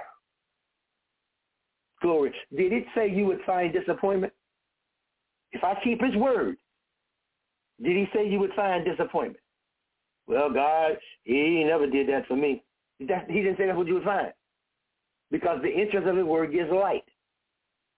Glory. 2.02 2.34
Did 2.56 2.72
it 2.72 2.86
say 2.96 3.10
you 3.10 3.26
would 3.26 3.42
find 3.46 3.74
disappointment? 3.74 4.34
If 5.52 5.64
I 5.64 5.76
keep 5.84 6.02
his 6.02 6.16
word, 6.16 6.58
did 7.82 7.96
he 7.96 8.08
say 8.14 8.28
you 8.28 8.40
would 8.40 8.54
find 8.54 8.86
disappointment? 8.86 9.40
Well, 10.28 10.54
God, 10.54 10.98
he 11.24 11.64
never 11.64 11.88
did 11.88 12.08
that 12.10 12.28
for 12.28 12.36
me. 12.36 12.64
That, 13.08 13.30
he 13.30 13.42
didn't 13.42 13.58
say 13.58 13.66
that's 13.66 13.78
what 13.78 13.88
you 13.88 13.96
would 13.96 14.04
find. 14.04 14.32
Because 15.32 15.60
the 15.62 15.70
entrance 15.70 16.06
of 16.08 16.16
his 16.18 16.26
word 16.26 16.52
gives 16.52 16.72
light. 16.72 17.06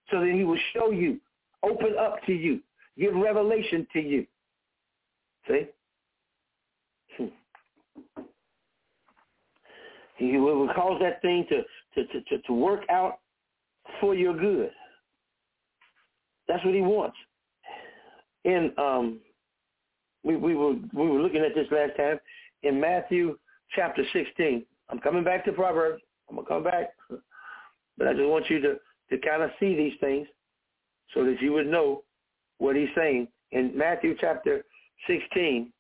So 0.10 0.20
that 0.20 0.32
he 0.32 0.44
will 0.44 0.60
show 0.74 0.92
you, 0.92 1.20
open 1.64 1.96
up 2.00 2.18
to 2.26 2.34
you, 2.34 2.62
give 2.98 3.16
revelation 3.16 3.88
to 3.94 4.00
you. 4.00 4.26
See? 5.48 5.68
Hmm. 7.18 7.26
He 10.18 10.38
will 10.38 10.68
cause 10.74 11.00
that 11.02 11.22
thing 11.22 11.46
to, 11.50 11.64
to, 11.96 12.20
to, 12.30 12.42
to 12.44 12.54
work 12.54 12.84
out 12.90 13.21
for 14.02 14.16
your 14.16 14.36
good. 14.38 14.72
That's 16.48 16.66
what 16.66 16.74
he 16.74 16.82
wants. 16.82 17.16
And 18.44 18.78
um, 18.78 19.20
we, 20.24 20.36
we 20.36 20.56
were 20.56 20.74
we 20.94 21.08
were 21.08 21.22
looking 21.22 21.42
at 21.42 21.56
this 21.56 21.68
last 21.72 21.96
time 21.96 22.20
in 22.64 22.82
Matthew 22.82 23.38
chapter 23.76 24.04
16. 24.12 24.66
I'm 24.90 25.00
coming 25.00 25.24
back 25.24 25.46
to 25.46 25.54
Proverbs. 25.54 26.02
I'm 26.30 26.36
gonna 26.36 26.48
come 26.48 26.64
back, 26.64 26.90
but 27.98 28.08
I 28.08 28.14
just 28.14 28.28
want 28.28 28.50
you 28.50 28.60
to 28.62 28.76
to 29.12 29.18
kind 29.18 29.44
of 29.44 29.52
see 29.60 29.76
these 29.76 29.94
things 30.00 30.28
so 31.14 31.24
that 31.26 31.42
you 31.42 31.54
would 31.54 31.68
know 31.68 32.04
what 32.58 32.76
he's 32.76 32.90
saying 32.96 33.28
in 33.52 33.78
Matthew 33.78 34.16
chapter 34.20 34.64
16. 35.08 35.72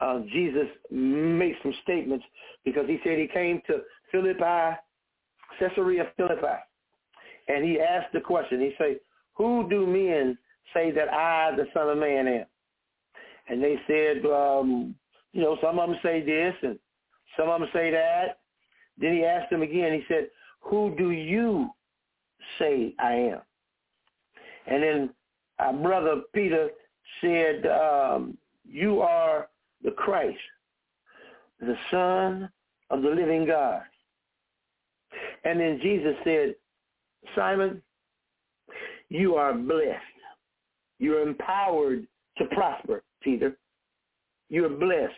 Uh, 0.00 0.20
Jesus 0.32 0.66
makes 0.90 1.58
some 1.62 1.74
statements 1.82 2.24
because 2.64 2.86
he 2.86 2.98
said 3.02 3.18
he 3.18 3.26
came 3.26 3.60
to 3.66 3.80
Philippi, 4.12 4.76
Caesarea 5.58 6.08
Philippi, 6.16 6.58
and 7.48 7.64
he 7.64 7.80
asked 7.80 8.12
the 8.12 8.20
question. 8.20 8.60
He 8.60 8.74
said, 8.78 9.00
"Who 9.34 9.68
do 9.68 9.86
men 9.86 10.38
say 10.74 10.90
that 10.92 11.12
I, 11.12 11.54
the 11.56 11.66
Son 11.74 11.88
of 11.88 11.98
Man, 11.98 12.28
am?" 12.28 12.46
and 13.48 13.62
they 13.62 13.76
said, 13.86 14.24
um, 14.26 14.94
you 15.32 15.42
know, 15.42 15.56
some 15.62 15.78
of 15.78 15.88
them 15.88 15.98
say 16.02 16.22
this 16.24 16.54
and 16.62 16.78
some 17.36 17.48
of 17.48 17.60
them 17.60 17.68
say 17.72 17.90
that. 17.90 18.40
Then 18.98 19.14
he 19.14 19.24
asked 19.24 19.50
them 19.50 19.62
again. 19.62 19.92
He 19.92 20.04
said, 20.08 20.28
"Who 20.60 20.94
do 20.96 21.10
you 21.10 21.70
say 22.58 22.94
I 22.98 23.12
am?" 23.12 23.40
And 24.66 24.82
then 24.82 25.10
our 25.58 25.72
brother 25.72 26.22
Peter 26.34 26.70
said, 27.20 27.66
um, 27.66 28.36
"You 28.64 29.00
are 29.00 29.48
the 29.82 29.92
Christ, 29.92 30.38
the 31.60 31.76
Son 31.90 32.50
of 32.90 33.02
the 33.02 33.10
living 33.10 33.46
God." 33.46 33.82
And 35.44 35.60
then 35.60 35.80
Jesus 35.80 36.16
said, 36.24 36.54
"Simon, 37.34 37.82
you 39.08 39.36
are 39.36 39.54
blessed. 39.54 40.02
You're 40.98 41.22
empowered 41.22 42.06
to 42.38 42.44
prosper 42.46 43.02
Peter. 43.22 43.56
You're 44.48 44.68
blessed 44.68 45.14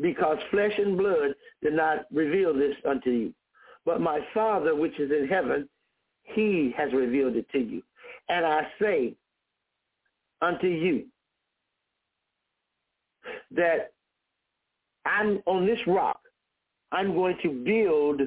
because 0.00 0.38
flesh 0.50 0.72
and 0.78 0.96
blood 0.96 1.34
did 1.62 1.74
not 1.74 2.06
reveal 2.12 2.54
this 2.54 2.76
unto 2.84 3.10
you. 3.10 3.34
But 3.84 4.00
my 4.00 4.20
Father 4.34 4.74
which 4.74 4.98
is 4.98 5.10
in 5.10 5.28
heaven, 5.28 5.68
he 6.22 6.72
has 6.76 6.92
revealed 6.92 7.36
it 7.36 7.48
to 7.52 7.58
you. 7.58 7.82
And 8.28 8.44
I 8.44 8.66
say 8.80 9.14
unto 10.42 10.66
you 10.66 11.06
that 13.52 13.92
I'm 15.04 15.42
on 15.46 15.66
this 15.66 15.78
rock, 15.86 16.20
I'm 16.92 17.14
going 17.14 17.38
to 17.42 17.50
build 17.50 18.22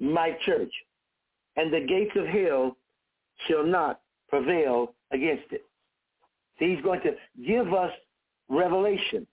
my 0.00 0.36
church, 0.44 0.72
and 1.56 1.72
the 1.72 1.80
gates 1.80 2.12
of 2.16 2.26
hell 2.26 2.76
shall 3.48 3.64
not 3.64 4.00
prevail 4.28 4.94
against 5.12 5.52
it. 5.52 5.64
he's 6.58 6.80
going 6.82 7.00
to 7.02 7.14
give 7.46 7.72
us 7.72 7.92
revelation. 8.48 9.26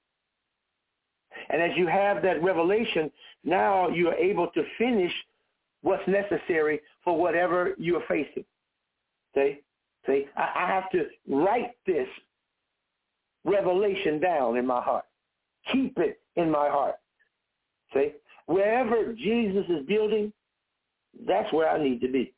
And 1.49 1.61
as 1.61 1.72
you 1.76 1.88
have 1.88 2.22
that 2.24 2.43
revelation, 2.43 3.11
now 3.43 3.89
you 3.89 4.09
are 4.09 4.15
able 4.15 4.47
to 4.49 4.63
finish 4.78 5.11
what's 5.82 6.07
necessary 6.07 6.82
for 7.03 7.17
whatever 7.17 7.74
you 7.78 7.95
are 7.95 8.03
facing. 8.07 8.45
See? 9.34 9.61
See? 10.05 10.26
I, 10.36 10.49
I 10.55 10.67
have 10.67 10.89
to 10.91 11.05
write 11.28 11.72
this 11.88 12.07
revelation 13.43 14.19
down 14.19 14.57
in 14.57 14.65
my 14.67 14.82
heart. 14.82 15.05
Keep 15.72 15.97
it 15.97 16.19
in 16.36 16.51
my 16.51 16.69
heart. 16.69 16.95
See? 17.93 18.11
Wherever 18.45 19.13
Jesus 19.13 19.65
is 19.69 19.86
building, 19.88 20.32
that's 21.28 21.51
where 21.53 21.70
I 21.70 21.82
need 21.82 22.01
to 22.01 22.07
be. 22.07 22.34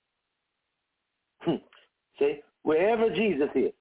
Hmm. 1.39 1.55
See? 2.19 2.39
Wherever 2.63 3.09
Jesus 3.09 3.49
is, 3.55 3.71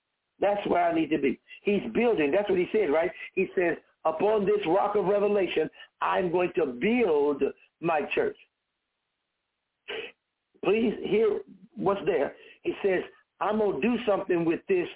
that's 0.40 0.66
where 0.66 0.84
I 0.84 0.94
need 0.94 1.10
to 1.10 1.18
be. 1.18 1.38
He's 1.62 1.82
building. 1.94 2.32
That's 2.32 2.48
what 2.48 2.58
he 2.58 2.66
said, 2.72 2.90
right? 2.90 3.10
He 3.34 3.48
says, 3.56 3.76
upon 4.04 4.44
this 4.44 4.60
rock 4.66 4.96
of 4.96 5.04
revelation, 5.06 5.70
I'm 6.00 6.32
going 6.32 6.52
to 6.56 6.66
build 6.66 7.42
my 7.80 8.00
church. 8.14 8.36
Please 10.64 10.94
hear 11.02 11.40
what's 11.76 12.04
there. 12.06 12.34
He 12.62 12.74
says, 12.84 13.02
I'm 13.40 13.58
going 13.58 13.80
to 13.80 13.88
do 13.88 13.96
something 14.06 14.44
with 14.44 14.60
this 14.68 14.88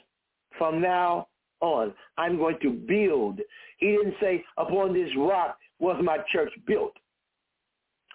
from 0.59 0.81
now 0.81 1.29
on. 1.61 1.95
I'm 2.19 2.37
going 2.37 2.59
to 2.63 2.71
build. 2.71 3.41
He 3.79 3.89
didn't 3.89 4.15
say, 4.21 4.45
upon 4.57 4.95
this 4.95 5.11
rock 5.17 5.59
was 5.79 6.01
my 6.03 6.19
church 6.33 6.53
built. 6.67 6.93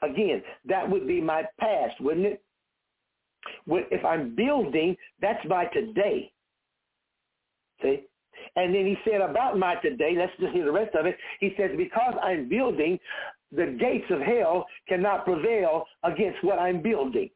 Again, 0.01 0.41
that 0.65 0.89
would 0.89 1.07
be 1.07 1.21
my 1.21 1.43
past, 1.59 1.99
wouldn't 1.99 2.25
it? 2.25 2.43
If 3.67 4.05
I'm 4.05 4.35
building, 4.35 4.95
that's 5.21 5.43
my 5.47 5.65
today. 5.65 6.31
See? 7.81 8.05
And 8.55 8.73
then 8.73 8.85
he 8.85 8.97
said 9.09 9.21
about 9.21 9.57
my 9.57 9.75
today, 9.75 10.15
let's 10.17 10.31
just 10.39 10.53
hear 10.53 10.65
the 10.65 10.71
rest 10.71 10.95
of 10.95 11.05
it. 11.05 11.17
He 11.39 11.53
says, 11.57 11.71
because 11.77 12.15
I'm 12.21 12.49
building, 12.49 12.99
the 13.51 13.77
gates 13.79 14.05
of 14.09 14.21
hell 14.21 14.65
cannot 14.87 15.25
prevail 15.25 15.85
against 16.03 16.43
what 16.43 16.59
I'm 16.59 16.81
building. 16.81 17.29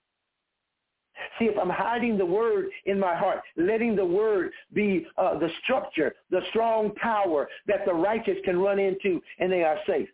See, 1.40 1.46
if 1.46 1.58
I'm 1.58 1.70
hiding 1.70 2.18
the 2.18 2.26
word 2.26 2.66
in 2.86 3.00
my 3.00 3.16
heart, 3.16 3.42
letting 3.56 3.96
the 3.96 4.06
word 4.06 4.52
be 4.74 5.08
uh, 5.18 5.38
the 5.40 5.50
structure, 5.64 6.14
the 6.30 6.42
strong 6.50 6.94
tower 6.96 7.48
that 7.68 7.86
the 7.86 7.94
righteous 7.94 8.38
can 8.44 8.60
run 8.60 8.80
into 8.80 9.22
and 9.40 9.52
they 9.52 9.64
are 9.64 9.78
safe. 9.88 10.10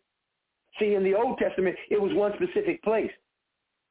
See, 0.80 0.96
in 0.96 1.04
the 1.04 1.16
Old 1.16 1.38
Testament, 1.38 1.76
it 1.90 2.02
was 2.02 2.14
one 2.14 2.34
specific 2.36 2.82
place. 2.84 3.12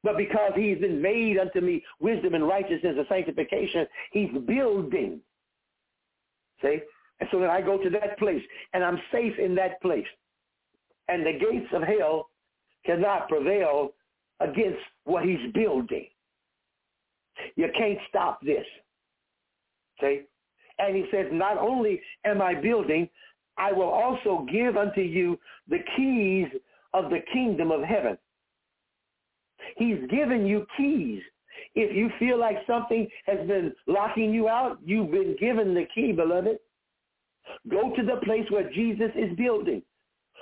But 0.03 0.17
because 0.17 0.51
he's 0.55 0.79
been 0.79 1.01
made 1.01 1.37
unto 1.37 1.61
me 1.61 1.83
wisdom 1.99 2.33
and 2.33 2.47
righteousness 2.47 2.95
and 2.97 3.05
sanctification, 3.07 3.85
he's 4.11 4.29
building 4.47 5.21
See? 6.61 6.79
And 7.19 7.29
so 7.31 7.39
then 7.39 7.49
I 7.49 7.61
go 7.61 7.77
to 7.77 7.89
that 7.91 8.17
place 8.17 8.41
and 8.73 8.83
I'm 8.83 8.99
safe 9.11 9.37
in 9.39 9.55
that 9.55 9.81
place. 9.81 10.05
And 11.07 11.25
the 11.25 11.33
gates 11.33 11.67
of 11.73 11.83
hell 11.83 12.29
cannot 12.85 13.27
prevail 13.27 13.91
against 14.39 14.79
what 15.03 15.25
he's 15.25 15.51
building. 15.53 16.07
You 17.55 17.67
can't 17.77 17.99
stop 18.09 18.39
this. 18.41 18.65
See? 19.99 20.21
And 20.79 20.95
he 20.95 21.05
says, 21.11 21.27
not 21.31 21.57
only 21.57 22.01
am 22.25 22.41
I 22.41 22.55
building, 22.55 23.07
I 23.57 23.71
will 23.71 23.89
also 23.89 24.47
give 24.51 24.77
unto 24.77 25.01
you 25.01 25.37
the 25.67 25.79
keys 25.95 26.47
of 26.93 27.09
the 27.09 27.19
kingdom 27.31 27.71
of 27.71 27.81
heaven. 27.81 28.17
He's 29.77 29.99
given 30.09 30.45
you 30.45 30.65
keys. 30.77 31.21
If 31.75 31.95
you 31.95 32.09
feel 32.19 32.39
like 32.39 32.57
something 32.67 33.07
has 33.25 33.45
been 33.47 33.73
locking 33.87 34.33
you 34.33 34.49
out, 34.49 34.79
you've 34.83 35.11
been 35.11 35.35
given 35.39 35.73
the 35.73 35.85
key, 35.93 36.11
beloved. 36.11 36.57
Go 37.69 37.93
to 37.95 38.03
the 38.03 38.17
place 38.23 38.45
where 38.49 38.69
Jesus 38.71 39.11
is 39.15 39.35
building. 39.37 39.81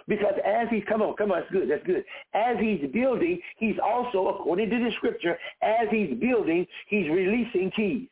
Because 0.07 0.33
as 0.43 0.67
he's, 0.71 0.83
come 0.89 1.01
on, 1.01 1.15
come 1.17 1.31
on, 1.31 1.41
that's 1.41 1.51
good, 1.51 1.69
that's 1.69 1.85
good. 1.85 2.03
As 2.33 2.57
he's 2.59 2.89
building, 2.91 3.39
he's 3.57 3.75
also, 3.83 4.29
according 4.29 4.69
to 4.71 4.79
the 4.79 4.91
scripture, 4.97 5.37
as 5.61 5.87
he's 5.91 6.17
building, 6.19 6.65
he's 6.87 7.07
releasing 7.09 7.69
keys. 7.75 8.07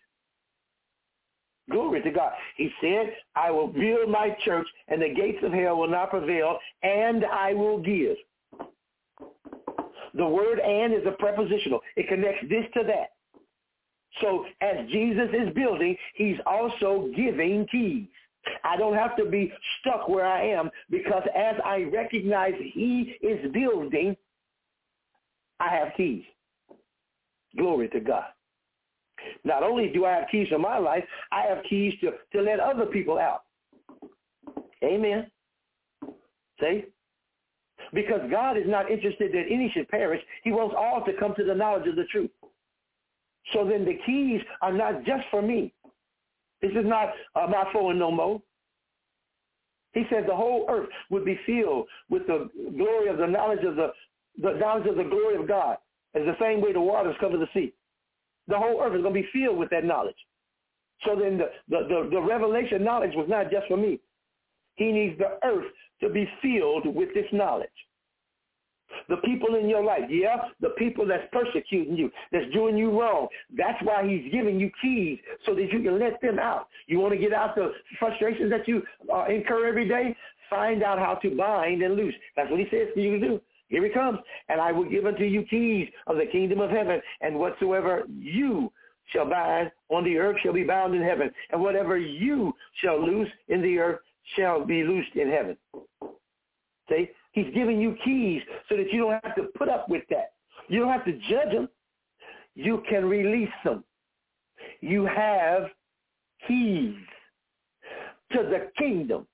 Glory 1.69 2.01
to 2.01 2.11
God. 2.11 2.31
He 2.55 2.69
said, 2.81 3.13
I 3.35 3.51
will 3.51 3.67
build 3.67 4.09
my 4.09 4.29
church 4.45 4.67
and 4.87 5.01
the 5.01 5.13
gates 5.13 5.39
of 5.43 5.51
hell 5.51 5.77
will 5.77 5.89
not 5.89 6.11
prevail 6.11 6.59
and 6.83 7.25
I 7.25 7.53
will 7.53 7.79
give. 7.79 8.15
The 10.13 10.25
word 10.25 10.59
and 10.59 10.93
is 10.93 11.05
a 11.05 11.11
prepositional. 11.11 11.79
It 11.95 12.07
connects 12.07 12.43
this 12.49 12.65
to 12.73 12.83
that. 12.87 13.11
So 14.21 14.45
as 14.61 14.87
Jesus 14.89 15.29
is 15.33 15.53
building, 15.53 15.95
he's 16.15 16.37
also 16.45 17.11
giving 17.15 17.67
keys. 17.67 18.07
I 18.63 18.77
don't 18.77 18.95
have 18.95 19.15
to 19.17 19.25
be 19.25 19.51
stuck 19.79 20.07
where 20.07 20.25
I 20.25 20.47
am 20.47 20.69
because 20.89 21.23
as 21.35 21.55
I 21.63 21.83
recognize 21.83 22.53
he 22.73 23.15
is 23.21 23.51
building, 23.51 24.15
I 25.59 25.69
have 25.75 25.89
keys. 25.97 26.23
Glory 27.57 27.89
to 27.89 27.99
God. 27.99 28.25
Not 29.43 29.63
only 29.63 29.89
do 29.89 30.05
I 30.05 30.13
have 30.13 30.27
keys 30.31 30.47
for 30.49 30.59
my 30.59 30.77
life, 30.77 31.03
I 31.31 31.41
have 31.43 31.63
keys 31.69 31.93
to, 32.01 32.11
to 32.33 32.41
let 32.41 32.59
other 32.59 32.85
people 32.85 33.17
out. 33.17 33.43
Amen. 34.83 35.29
See? 36.59 36.85
Because 37.93 38.21
God 38.29 38.57
is 38.57 38.65
not 38.67 38.91
interested 38.91 39.31
that 39.31 39.45
any 39.49 39.71
should 39.73 39.87
perish. 39.89 40.21
He 40.43 40.51
wants 40.51 40.75
all 40.77 41.03
to 41.05 41.13
come 41.19 41.33
to 41.35 41.43
the 41.43 41.55
knowledge 41.55 41.87
of 41.87 41.95
the 41.95 42.05
truth. 42.11 42.31
So 43.53 43.65
then 43.65 43.85
the 43.85 43.97
keys 44.05 44.41
are 44.61 44.73
not 44.73 45.05
just 45.05 45.23
for 45.31 45.41
me. 45.41 45.73
This 46.61 46.71
is 46.71 46.85
not 46.85 47.09
uh, 47.35 47.47
my 47.47 47.65
phone 47.71 47.97
no 47.99 48.11
more. 48.11 48.41
He 49.93 50.03
said 50.09 50.25
the 50.27 50.35
whole 50.35 50.65
earth 50.69 50.89
would 51.09 51.25
be 51.25 51.39
filled 51.45 51.87
with 52.09 52.27
the 52.27 52.49
glory 52.77 53.07
of 53.07 53.17
the 53.17 53.27
knowledge 53.27 53.63
of 53.63 53.75
the, 53.75 53.91
the 54.41 54.53
knowledge 54.59 54.87
of 54.87 54.95
the 54.95 55.03
glory 55.03 55.35
of 55.35 55.47
God. 55.47 55.77
As 56.13 56.23
the 56.23 56.35
same 56.41 56.61
way 56.61 56.73
the 56.73 56.81
waters 56.81 57.15
cover 57.19 57.37
the 57.37 57.47
sea. 57.53 57.73
The 58.47 58.57
whole 58.57 58.81
earth 58.81 58.95
is 58.95 59.01
going 59.01 59.13
to 59.13 59.21
be 59.21 59.27
filled 59.33 59.57
with 59.57 59.69
that 59.69 59.83
knowledge. 59.83 60.15
So 61.05 61.15
then 61.15 61.37
the, 61.37 61.49
the, 61.69 61.87
the, 61.87 62.09
the 62.11 62.21
revelation 62.21 62.83
knowledge 62.83 63.11
was 63.15 63.27
not 63.29 63.51
just 63.51 63.67
for 63.67 63.77
me. 63.77 63.99
He 64.77 64.91
needs 64.91 65.17
the 65.17 65.37
earth 65.43 65.65
to 66.01 66.09
be 66.09 66.27
filled 66.41 66.95
with 66.95 67.13
this 67.13 67.25
knowledge. 67.31 67.69
The 69.09 69.17
people 69.17 69.55
in 69.55 69.67
your 69.67 69.83
life, 69.83 70.03
yeah, 70.09 70.37
the 70.61 70.69
people 70.77 71.05
that's 71.05 71.27
persecuting 71.31 71.95
you, 71.95 72.09
that's 72.31 72.51
doing 72.53 72.77
you 72.77 72.99
wrong. 72.99 73.27
That's 73.55 73.77
why 73.83 74.07
he's 74.07 74.31
giving 74.31 74.59
you 74.59 74.71
keys 74.81 75.19
so 75.45 75.53
that 75.55 75.71
you 75.71 75.81
can 75.81 75.99
let 75.99 76.21
them 76.21 76.39
out. 76.39 76.67
You 76.87 76.99
want 76.99 77.13
to 77.13 77.19
get 77.19 77.33
out 77.33 77.55
the 77.55 77.73
frustrations 77.99 78.49
that 78.49 78.67
you 78.67 78.81
uh, 79.13 79.25
incur 79.25 79.67
every 79.67 79.87
day? 79.87 80.15
Find 80.49 80.83
out 80.83 80.99
how 80.99 81.15
to 81.15 81.35
bind 81.35 81.81
and 81.81 81.95
loose. 81.95 82.15
That's 82.35 82.49
what 82.49 82.59
he 82.59 82.67
says 82.71 82.87
for 82.93 82.99
you 82.99 83.19
to 83.19 83.27
do. 83.27 83.41
Here 83.67 83.83
he 83.85 83.91
comes. 83.91 84.19
And 84.47 84.61
I 84.61 84.71
will 84.71 84.89
give 84.89 85.05
unto 85.05 85.23
you 85.23 85.43
keys 85.43 85.89
of 86.07 86.15
the 86.15 86.25
kingdom 86.31 86.61
of 86.61 86.69
heaven. 86.69 87.01
And 87.21 87.37
whatsoever 87.37 88.03
you 88.09 88.71
shall 89.13 89.29
bind 89.29 89.71
on 89.89 90.05
the 90.05 90.17
earth 90.17 90.37
shall 90.43 90.53
be 90.53 90.63
bound 90.63 90.95
in 90.95 91.01
heaven. 91.01 91.29
And 91.51 91.61
whatever 91.61 91.97
you 91.97 92.53
shall 92.81 93.05
loose 93.05 93.29
in 93.49 93.61
the 93.61 93.77
earth 93.79 93.99
shall 94.35 94.65
be 94.65 94.83
loosed 94.83 95.15
in 95.15 95.29
heaven. 95.29 95.57
See? 96.89 97.09
He's 97.31 97.53
giving 97.53 97.79
you 97.79 97.95
keys 98.03 98.41
so 98.67 98.77
that 98.77 98.91
you 98.91 98.99
don't 99.01 99.23
have 99.23 99.35
to 99.35 99.43
put 99.57 99.69
up 99.69 99.87
with 99.89 100.03
that. 100.09 100.31
You 100.69 100.79
don't 100.79 100.91
have 100.91 101.05
to 101.05 101.13
judge 101.29 101.51
them. 101.51 101.69
You 102.55 102.83
can 102.89 103.05
release 103.05 103.49
them. 103.63 103.83
You 104.81 105.05
have 105.05 105.67
keys 106.47 106.95
to 108.31 108.39
the 108.39 108.71
kingdom. 108.77 109.27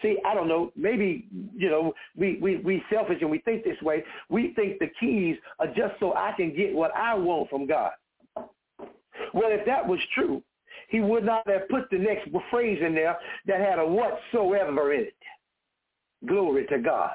See, 0.00 0.18
I 0.24 0.34
don't 0.34 0.48
know, 0.48 0.72
maybe, 0.76 1.26
you 1.54 1.68
know, 1.68 1.92
we, 2.16 2.38
we, 2.40 2.56
we 2.56 2.82
selfish 2.90 3.18
and 3.20 3.30
we 3.30 3.38
think 3.40 3.64
this 3.64 3.80
way. 3.82 4.02
We 4.28 4.52
think 4.54 4.78
the 4.78 4.90
keys 4.98 5.36
are 5.58 5.68
just 5.68 5.94
so 6.00 6.14
I 6.14 6.32
can 6.36 6.54
get 6.54 6.74
what 6.74 6.94
I 6.96 7.14
want 7.14 7.50
from 7.50 7.66
God. 7.66 7.92
Well, 8.36 9.50
if 9.50 9.64
that 9.66 9.86
was 9.86 9.98
true, 10.14 10.42
he 10.88 11.00
would 11.00 11.24
not 11.24 11.48
have 11.48 11.68
put 11.68 11.90
the 11.90 11.98
next 11.98 12.28
phrase 12.50 12.80
in 12.84 12.94
there 12.94 13.16
that 13.46 13.60
had 13.60 13.78
a 13.78 13.86
whatsoever 13.86 14.92
in 14.92 15.02
it. 15.02 15.16
Glory 16.26 16.66
to 16.66 16.78
God. 16.78 17.12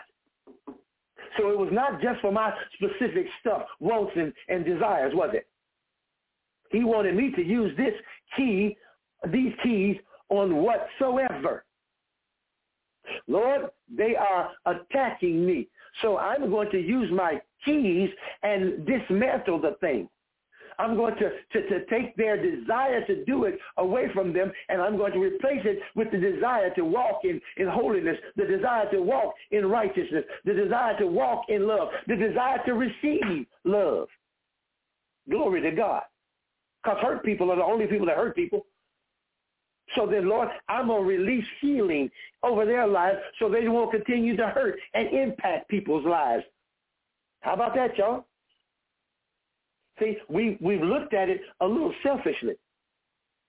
So 1.37 1.49
it 1.49 1.57
was 1.57 1.69
not 1.71 2.01
just 2.01 2.21
for 2.21 2.31
my 2.31 2.53
specific 2.75 3.27
stuff, 3.39 3.63
wants 3.79 4.11
and, 4.15 4.33
and 4.47 4.65
desires, 4.65 5.13
was 5.15 5.31
it? 5.33 5.47
He 6.71 6.83
wanted 6.83 7.15
me 7.15 7.31
to 7.31 7.43
use 7.43 7.75
this 7.77 7.93
key, 8.35 8.75
these 9.31 9.53
keys 9.63 9.97
on 10.29 10.57
whatsoever. 10.57 11.65
Lord, 13.27 13.69
they 13.95 14.15
are 14.15 14.51
attacking 14.65 15.45
me. 15.45 15.67
So 16.01 16.17
I'm 16.17 16.49
going 16.49 16.69
to 16.71 16.79
use 16.79 17.11
my 17.11 17.41
keys 17.65 18.09
and 18.43 18.85
dismantle 18.85 19.61
the 19.61 19.75
thing. 19.79 20.09
I'm 20.79 20.95
going 20.95 21.15
to, 21.15 21.29
to, 21.29 21.69
to 21.69 21.85
take 21.87 22.15
their 22.15 22.41
desire 22.41 23.05
to 23.05 23.25
do 23.25 23.43
it 23.43 23.59
away 23.77 24.05
from 24.13 24.33
them, 24.33 24.51
and 24.69 24.81
I'm 24.81 24.97
going 24.97 25.11
to 25.13 25.19
replace 25.19 25.61
it 25.65 25.79
with 25.95 26.09
the 26.11 26.17
desire 26.17 26.73
to 26.75 26.83
walk 26.83 27.21
in, 27.25 27.39
in 27.57 27.67
holiness, 27.67 28.17
the 28.37 28.45
desire 28.45 28.89
to 28.91 29.01
walk 29.01 29.33
in 29.51 29.65
righteousness, 29.65 30.23
the 30.45 30.53
desire 30.53 30.97
to 30.99 31.05
walk 31.05 31.43
in 31.49 31.67
love, 31.67 31.89
the 32.07 32.15
desire 32.15 32.59
to 32.65 32.73
receive 32.73 33.45
love. 33.65 34.07
Glory 35.29 35.61
to 35.61 35.71
God. 35.71 36.03
Because 36.81 36.97
hurt 37.01 37.25
people 37.25 37.51
are 37.51 37.57
the 37.57 37.63
only 37.63 37.85
people 37.85 38.07
that 38.07 38.15
hurt 38.15 38.35
people. 38.35 38.65
So 39.95 40.05
then, 40.05 40.29
Lord, 40.29 40.47
I'm 40.69 40.87
going 40.87 41.01
to 41.01 41.07
release 41.07 41.45
healing 41.61 42.09
over 42.43 42.65
their 42.65 42.87
lives 42.87 43.17
so 43.37 43.49
they 43.49 43.67
won't 43.67 43.91
continue 43.91 44.37
to 44.37 44.47
hurt 44.47 44.79
and 44.93 45.09
impact 45.09 45.67
people's 45.67 46.05
lives. 46.05 46.43
How 47.41 47.53
about 47.53 47.75
that, 47.75 47.97
y'all? 47.97 48.25
See, 49.99 50.17
we, 50.29 50.57
we've 50.61 50.81
looked 50.81 51.13
at 51.13 51.29
it 51.29 51.41
a 51.61 51.67
little 51.67 51.93
selfishly. 52.03 52.55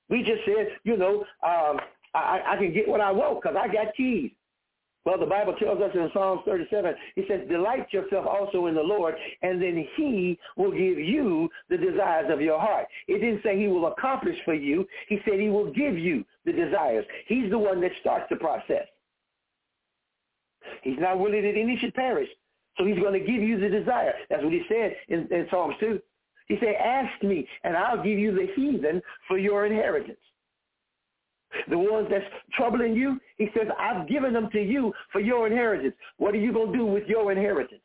We 0.09 0.23
just 0.23 0.45
said, 0.45 0.69
you 0.85 0.97
know, 0.97 1.25
um, 1.47 1.79
I, 2.15 2.41
I 2.47 2.57
can 2.57 2.73
get 2.73 2.89
what 2.89 3.01
I 3.01 3.13
want 3.13 3.41
because 3.41 3.57
I 3.59 3.73
got 3.73 3.95
keys. 3.97 4.33
Well, 5.07 5.19
the 5.19 5.27
Bible 5.27 5.55
tells 5.55 5.81
us 5.81 5.93
in 5.95 6.11
Psalms 6.13 6.43
37, 6.45 6.95
he 7.15 7.25
says, 7.27 7.49
delight 7.49 7.91
yourself 7.91 8.27
also 8.27 8.67
in 8.67 8.75
the 8.75 8.83
Lord, 8.83 9.15
and 9.41 9.61
then 9.61 9.87
he 9.97 10.39
will 10.57 10.73
give 10.73 10.99
you 10.99 11.49
the 11.71 11.79
desires 11.79 12.31
of 12.31 12.43
your 12.43 12.61
heart. 12.61 12.87
It 13.09 13.21
didn't 13.21 13.43
say 13.43 13.59
he 13.59 13.69
will 13.69 13.87
accomplish 13.87 14.37
for 14.45 14.53
you. 14.53 14.87
He 15.09 15.19
said 15.25 15.41
he 15.41 15.49
will 15.49 15.73
give 15.73 15.97
you 15.97 16.25
the 16.45 16.53
desires. 16.53 17.07
He's 17.29 17.51
the 17.51 17.59
one 17.59 17.81
that 17.81 17.93
starts 18.01 18.27
the 18.29 18.37
process. 18.37 18.87
He's 20.83 20.99
not 20.99 21.19
willing 21.19 21.43
that 21.43 21.59
any 21.59 21.79
should 21.79 21.95
perish. 21.95 22.29
So 22.77 22.85
he's 22.85 22.99
going 22.99 23.19
to 23.19 23.27
give 23.27 23.43
you 23.43 23.59
the 23.59 23.69
desire. 23.69 24.13
That's 24.29 24.45
what 24.45 24.53
he 24.53 24.63
said 24.69 24.97
in, 25.09 25.27
in 25.33 25.47
Psalms 25.51 25.75
2. 25.81 26.01
He 26.51 26.57
said, 26.59 26.75
ask 26.85 27.23
me, 27.23 27.47
and 27.63 27.77
I'll 27.77 28.03
give 28.03 28.19
you 28.19 28.33
the 28.33 28.49
heathen 28.57 29.01
for 29.29 29.39
your 29.39 29.67
inheritance. 29.67 30.19
The 31.69 31.79
ones 31.79 32.09
that's 32.11 32.25
troubling 32.55 32.97
you, 32.97 33.21
he 33.39 33.47
says, 33.57 33.69
I've 33.79 34.09
given 34.09 34.33
them 34.33 34.49
to 34.51 34.61
you 34.61 34.93
for 35.13 35.21
your 35.21 35.47
inheritance. 35.47 35.95
What 36.17 36.35
are 36.35 36.39
you 36.39 36.53
going 36.53 36.73
to 36.73 36.79
do 36.79 36.85
with 36.85 37.05
your 37.07 37.31
inheritance? 37.31 37.83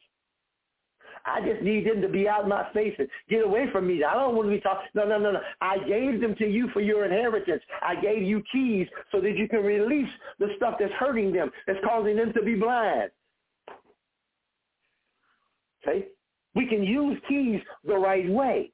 I 1.28 1.42
just 1.42 1.62
need 1.62 1.86
them 1.86 2.02
to 2.02 2.08
be 2.08 2.28
out 2.28 2.48
my 2.48 2.68
face 2.74 2.96
and 2.98 3.08
get 3.30 3.46
away 3.46 3.66
from 3.72 3.86
me. 3.86 4.04
I 4.04 4.16
don't 4.16 4.36
want 4.36 4.48
to 4.50 4.56
be 4.56 4.62
talking. 4.62 4.88
No, 4.96 5.06
no, 5.06 5.20
no, 5.20 5.34
no. 5.34 5.42
I 5.62 5.78
gave 5.88 6.20
them 6.20 6.34
to 6.40 6.48
you 6.48 6.68
for 6.74 6.82
your 6.82 7.06
inheritance. 7.06 7.62
I 7.84 7.94
gave 8.02 8.24
you 8.24 8.42
keys 8.52 8.88
so 9.12 9.22
that 9.22 9.38
you 9.38 9.48
can 9.48 9.64
release 9.64 10.10
the 10.40 10.48
stuff 10.58 10.78
that's 10.80 10.94
hurting 10.94 11.32
them, 11.32 11.52
that's 11.68 11.80
causing 11.88 12.16
them 12.16 12.34
to 12.34 12.42
be 12.42 12.56
blind. 12.56 13.12
See? 15.86 16.06
We 16.56 16.68
can 16.68 16.84
use 16.84 17.20
keys 17.28 17.62
the 17.86 17.96
right 17.96 18.30
way. 18.30 18.72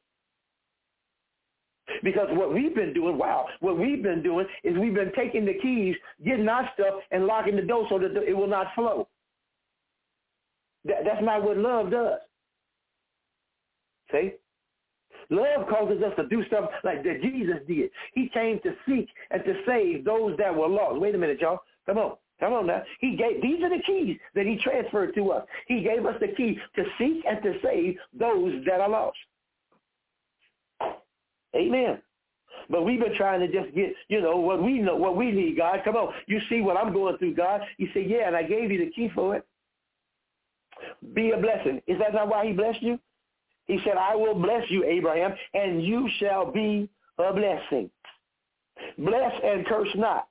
Because 2.03 2.27
what 2.31 2.53
we've 2.53 2.73
been 2.73 2.93
doing, 2.93 3.17
wow, 3.17 3.47
what 3.59 3.77
we've 3.77 4.01
been 4.01 4.23
doing 4.23 4.45
is 4.63 4.77
we've 4.77 4.93
been 4.93 5.11
taking 5.15 5.45
the 5.45 5.55
keys, 5.61 5.95
getting 6.25 6.47
our 6.47 6.69
stuff, 6.73 7.01
and 7.11 7.25
locking 7.25 7.55
the 7.55 7.61
door 7.63 7.85
so 7.89 7.99
that 7.99 8.15
it 8.15 8.35
will 8.35 8.47
not 8.47 8.67
flow. 8.75 9.07
That, 10.85 11.03
that's 11.03 11.23
not 11.23 11.43
what 11.43 11.57
love 11.57 11.91
does. 11.91 12.19
See? 14.11 14.31
Love 15.29 15.67
causes 15.69 16.01
us 16.03 16.13
to 16.17 16.27
do 16.27 16.43
stuff 16.45 16.69
like 16.83 17.03
that 17.03 17.21
Jesus 17.21 17.57
did. 17.67 17.89
He 18.13 18.29
came 18.33 18.59
to 18.63 18.73
seek 18.87 19.07
and 19.29 19.43
to 19.45 19.53
save 19.65 20.03
those 20.03 20.35
that 20.37 20.53
were 20.53 20.67
lost. 20.67 20.99
Wait 20.99 21.15
a 21.15 21.17
minute, 21.17 21.39
y'all. 21.39 21.59
Come 21.85 21.97
on. 21.97 22.17
Come 22.41 22.53
on 22.53 22.67
now. 22.67 22.81
He 22.99 23.15
gave 23.15 23.41
these 23.41 23.63
are 23.63 23.69
the 23.69 23.83
keys 23.83 24.17
that 24.33 24.47
he 24.47 24.57
transferred 24.57 25.13
to 25.13 25.31
us. 25.31 25.45
He 25.67 25.83
gave 25.83 26.05
us 26.05 26.15
the 26.19 26.29
key 26.29 26.57
to 26.75 26.83
seek 26.97 27.23
and 27.25 27.41
to 27.43 27.53
save 27.63 27.95
those 28.17 28.65
that 28.65 28.81
are 28.81 28.89
lost. 28.89 29.17
Amen. 31.55 32.01
But 32.69 32.83
we've 32.83 32.99
been 32.99 33.15
trying 33.15 33.41
to 33.41 33.47
just 33.47 33.75
get, 33.75 33.93
you 34.07 34.21
know, 34.21 34.37
what 34.37 34.63
we 34.63 34.79
know, 34.79 34.95
what 34.95 35.15
we 35.15 35.31
need, 35.31 35.57
God. 35.57 35.81
Come 35.83 35.95
on. 35.95 36.13
You 36.27 36.39
see 36.49 36.61
what 36.61 36.77
I'm 36.77 36.93
going 36.93 37.17
through, 37.17 37.35
God. 37.35 37.61
You 37.77 37.87
say, 37.93 38.05
yeah, 38.07 38.27
and 38.27 38.35
I 38.35 38.43
gave 38.43 38.71
you 38.71 38.79
the 38.79 38.91
key 38.91 39.11
for 39.13 39.35
it. 39.35 39.45
Be 41.13 41.31
a 41.31 41.37
blessing. 41.37 41.81
Is 41.85 41.99
that 41.99 42.13
not 42.13 42.27
why 42.27 42.47
he 42.47 42.53
blessed 42.53 42.81
you? 42.81 42.99
He 43.67 43.79
said, 43.83 43.97
I 43.97 44.15
will 44.15 44.35
bless 44.35 44.63
you, 44.69 44.83
Abraham, 44.83 45.33
and 45.53 45.83
you 45.83 46.09
shall 46.19 46.51
be 46.51 46.89
a 47.19 47.33
blessing. 47.33 47.91
Bless 48.97 49.33
and 49.43 49.65
curse 49.67 49.89
not. 49.95 50.27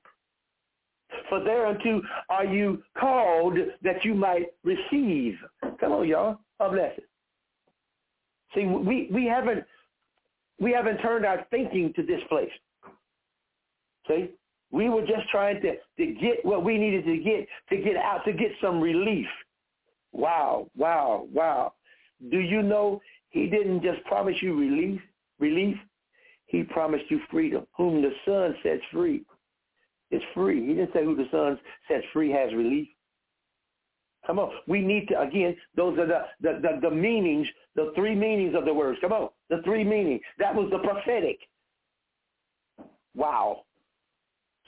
For 1.29 1.43
thereunto 1.43 2.03
are 2.29 2.45
you 2.45 2.83
called 2.99 3.59
that 3.83 4.05
you 4.05 4.15
might 4.15 4.49
receive. 4.65 5.37
Come 5.79 5.93
on, 5.93 6.09
y'all. 6.09 6.39
A 6.61 6.71
blessing. 6.71 7.05
See, 8.55 8.67
we, 8.67 9.09
we 9.13 9.27
haven't 9.27 9.65
we 10.59 10.73
haven't 10.73 10.99
turned 10.99 11.25
our 11.25 11.47
thinking 11.51 11.93
to 11.95 12.03
this 12.03 12.21
place. 12.29 12.51
See? 14.09 14.31
We 14.73 14.89
were 14.89 15.01
just 15.01 15.29
trying 15.31 15.61
to, 15.63 15.75
to 15.75 16.15
get 16.21 16.45
what 16.45 16.65
we 16.65 16.79
needed 16.79 17.05
to 17.05 17.17
get 17.17 17.47
to 17.71 17.77
get 17.77 17.97
out, 17.97 18.25
to 18.25 18.33
get 18.33 18.53
some 18.61 18.81
relief. 18.81 19.27
Wow, 20.13 20.69
wow, 20.77 21.27
wow. 21.33 21.73
Do 22.31 22.39
you 22.39 22.63
know 22.63 23.01
he 23.31 23.49
didn't 23.49 23.83
just 23.83 24.05
promise 24.05 24.37
you 24.41 24.59
relief, 24.59 25.01
relief? 25.39 25.77
He 26.47 26.63
promised 26.63 27.05
you 27.09 27.21
freedom. 27.31 27.67
Whom 27.77 28.03
the 28.03 28.11
Son 28.25 28.55
sets 28.63 28.83
free 28.93 29.25
is 30.11 30.23
free. 30.35 30.67
He 30.67 30.75
didn't 30.75 30.93
say 30.93 31.05
who 31.05 31.17
the 31.17 31.27
Son 31.31 31.59
sets 31.89 32.05
free 32.13 32.31
has 32.31 32.53
relief. 32.53 32.89
Come 34.27 34.39
on. 34.39 34.51
We 34.67 34.81
need 34.81 35.09
to, 35.09 35.21
again, 35.21 35.57
those 35.77 35.99
are 35.99 36.07
the, 36.07 36.23
the, 36.41 36.61
the, 36.63 36.89
the 36.89 36.95
meanings, 36.95 37.47
the 37.75 37.93
three 37.95 38.15
meanings 38.15 38.55
of 38.55 38.65
the 38.65 38.75
words. 38.75 38.99
Come 39.01 39.13
on. 39.13 39.31
The 39.49 39.63
three 39.65 39.85
meanings. 39.85 40.21
That 40.39 40.55
was 40.55 40.69
the 40.71 40.79
prophetic. 40.79 41.39
Wow. 43.15 43.63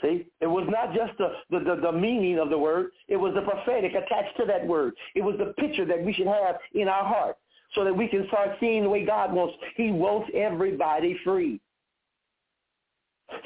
See, 0.01 0.27
it 0.40 0.47
was 0.47 0.66
not 0.69 0.94
just 0.94 1.16
the, 1.19 1.28
the, 1.51 1.64
the, 1.64 1.81
the, 1.81 1.93
meaning 1.93 2.39
of 2.39 2.51
the 2.51 2.59
word. 2.59 2.90
It 3.09 3.16
was 3.16 3.35
the 3.35 3.43
prophetic 3.43 3.93
attached 3.93 4.36
to 4.39 4.47
that 4.47 4.66
word. 4.66 4.94
It 5.14 5.23
was 5.23 5.36
the 5.39 5.52
picture 5.62 5.85
that 5.85 6.02
we 6.02 6.12
should 6.12 6.27
have 6.27 6.56
in 6.74 6.89
our 6.89 7.05
heart 7.05 7.36
so 7.74 7.85
that 7.85 7.97
we 7.97 8.09
can 8.09 8.27
start 8.27 8.51
seeing 8.59 8.82
the 8.82 8.89
way 8.89 9.05
God 9.05 9.32
wants. 9.32 9.55
He 9.77 9.90
wants 9.90 10.28
everybody 10.35 11.19
free. 11.24 11.60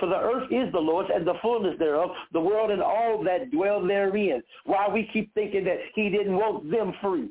For 0.00 0.06
the 0.06 0.16
earth 0.16 0.50
is 0.50 0.72
the 0.72 0.78
Lord's 0.78 1.10
and 1.14 1.26
the 1.26 1.34
fullness 1.42 1.78
thereof, 1.78 2.10
the 2.32 2.40
world 2.40 2.70
and 2.70 2.82
all 2.82 3.22
that 3.24 3.50
dwell 3.50 3.84
therein. 3.86 4.42
Why 4.64 4.88
we 4.88 5.08
keep 5.12 5.32
thinking 5.34 5.64
that 5.64 5.78
he 5.94 6.08
didn't 6.10 6.36
want 6.36 6.70
them 6.70 6.92
free. 7.00 7.30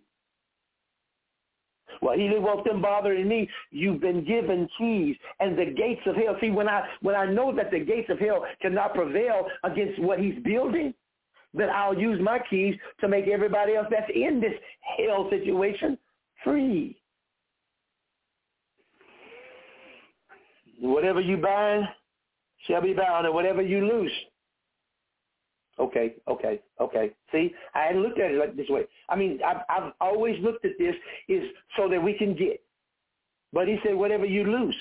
Well, 2.02 2.18
he 2.18 2.28
didn't 2.28 2.44
want 2.44 2.66
them 2.66 2.82
bothering 2.82 3.28
me. 3.28 3.50
You've 3.72 4.02
been 4.02 4.26
given 4.26 4.68
keys 4.78 5.16
and 5.40 5.58
the 5.58 5.66
gates 5.66 6.02
of 6.06 6.16
hell. 6.16 6.36
See, 6.42 6.52
when 6.52 6.68
I 6.68 6.88
when 7.02 7.16
I 7.16 7.26
know 7.26 7.56
that 7.56 7.72
the 7.72 7.80
gates 7.80 8.10
of 8.10 8.20
hell 8.20 8.46
cannot 8.62 8.94
prevail 8.94 9.48
against 9.64 10.02
what 10.02 10.20
he's 10.20 10.36
building, 10.44 10.94
then 11.54 11.70
I'll 11.70 11.98
use 11.98 12.20
my 12.22 12.40
keys 12.50 12.76
to 13.00 13.08
make 13.08 13.28
everybody 13.28 13.76
else 13.76 13.88
that's 13.90 14.12
in 14.14 14.42
this 14.42 14.54
hell 14.98 15.30
situation 15.30 15.98
free. 16.44 16.98
Whatever 20.80 21.22
you 21.22 21.38
bind 21.38 21.88
shall 22.68 22.82
be 22.82 22.94
bound, 22.94 23.26
and 23.26 23.36
whatever 23.36 23.62
you 23.62 23.86
loose. 23.86 24.12
Okay, 25.78 26.16
okay, 26.28 26.62
okay. 26.80 27.12
See, 27.32 27.54
I 27.74 27.84
hadn't 27.88 28.02
looked 28.02 28.20
at 28.20 28.32
it 28.32 28.40
like 28.40 28.56
this 28.56 28.70
way. 28.70 28.86
I 29.10 29.16
mean, 29.16 29.40
I've, 29.46 29.62
I've 29.70 29.92
always 30.00 30.42
looked 30.42 30.64
at 30.64 30.72
this 30.80 30.96
is 31.28 31.44
so 31.76 31.90
that 31.90 32.02
we 32.02 32.14
can 32.14 32.34
get. 32.34 32.62
But 33.52 33.68
he 33.68 33.78
said, 33.84 33.96
whatever 33.96 34.26
you 34.26 34.46
loose. 34.46 34.76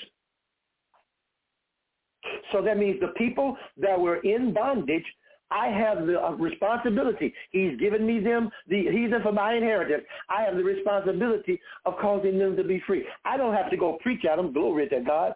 So 2.51 2.61
that 2.61 2.77
means 2.77 2.99
the 3.01 3.09
people 3.09 3.57
that 3.77 3.99
were 3.99 4.17
in 4.17 4.53
bondage, 4.53 5.05
I 5.51 5.67
have 5.67 6.07
the 6.07 6.19
uh, 6.19 6.31
responsibility. 6.31 7.33
He's 7.51 7.77
given 7.77 8.05
me 8.05 8.19
them 8.19 8.49
the 8.67 8.87
heathen 8.89 9.21
for 9.21 9.31
my 9.31 9.53
inheritance. 9.53 10.03
I 10.29 10.43
have 10.43 10.55
the 10.55 10.63
responsibility 10.63 11.59
of 11.85 11.95
causing 12.01 12.39
them 12.39 12.55
to 12.55 12.63
be 12.63 12.81
free. 12.87 13.05
I 13.25 13.37
don't 13.37 13.53
have 13.53 13.69
to 13.69 13.77
go 13.77 13.97
preach 14.01 14.25
at 14.25 14.37
them. 14.37 14.53
Glory 14.53 14.87
to 14.89 15.01
God. 15.01 15.35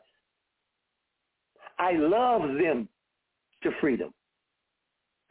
I 1.80 1.94
love 1.94 2.42
them 2.42 2.88
to 3.64 3.72
freedom. 3.80 4.14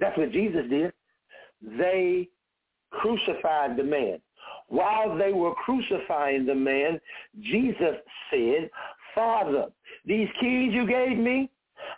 That's 0.00 0.16
what 0.16 0.32
Jesus 0.32 0.62
did. 0.68 0.92
They 1.62 2.28
crucified 2.90 3.76
the 3.76 3.84
man. 3.84 4.20
While 4.68 5.16
they 5.16 5.32
were 5.32 5.54
crucifying 5.54 6.46
the 6.46 6.54
man, 6.54 7.00
Jesus 7.40 7.96
said, 8.30 8.70
Father, 9.14 9.66
these 10.04 10.28
keys 10.40 10.72
you 10.72 10.86
gave 10.86 11.18
me, 11.18 11.50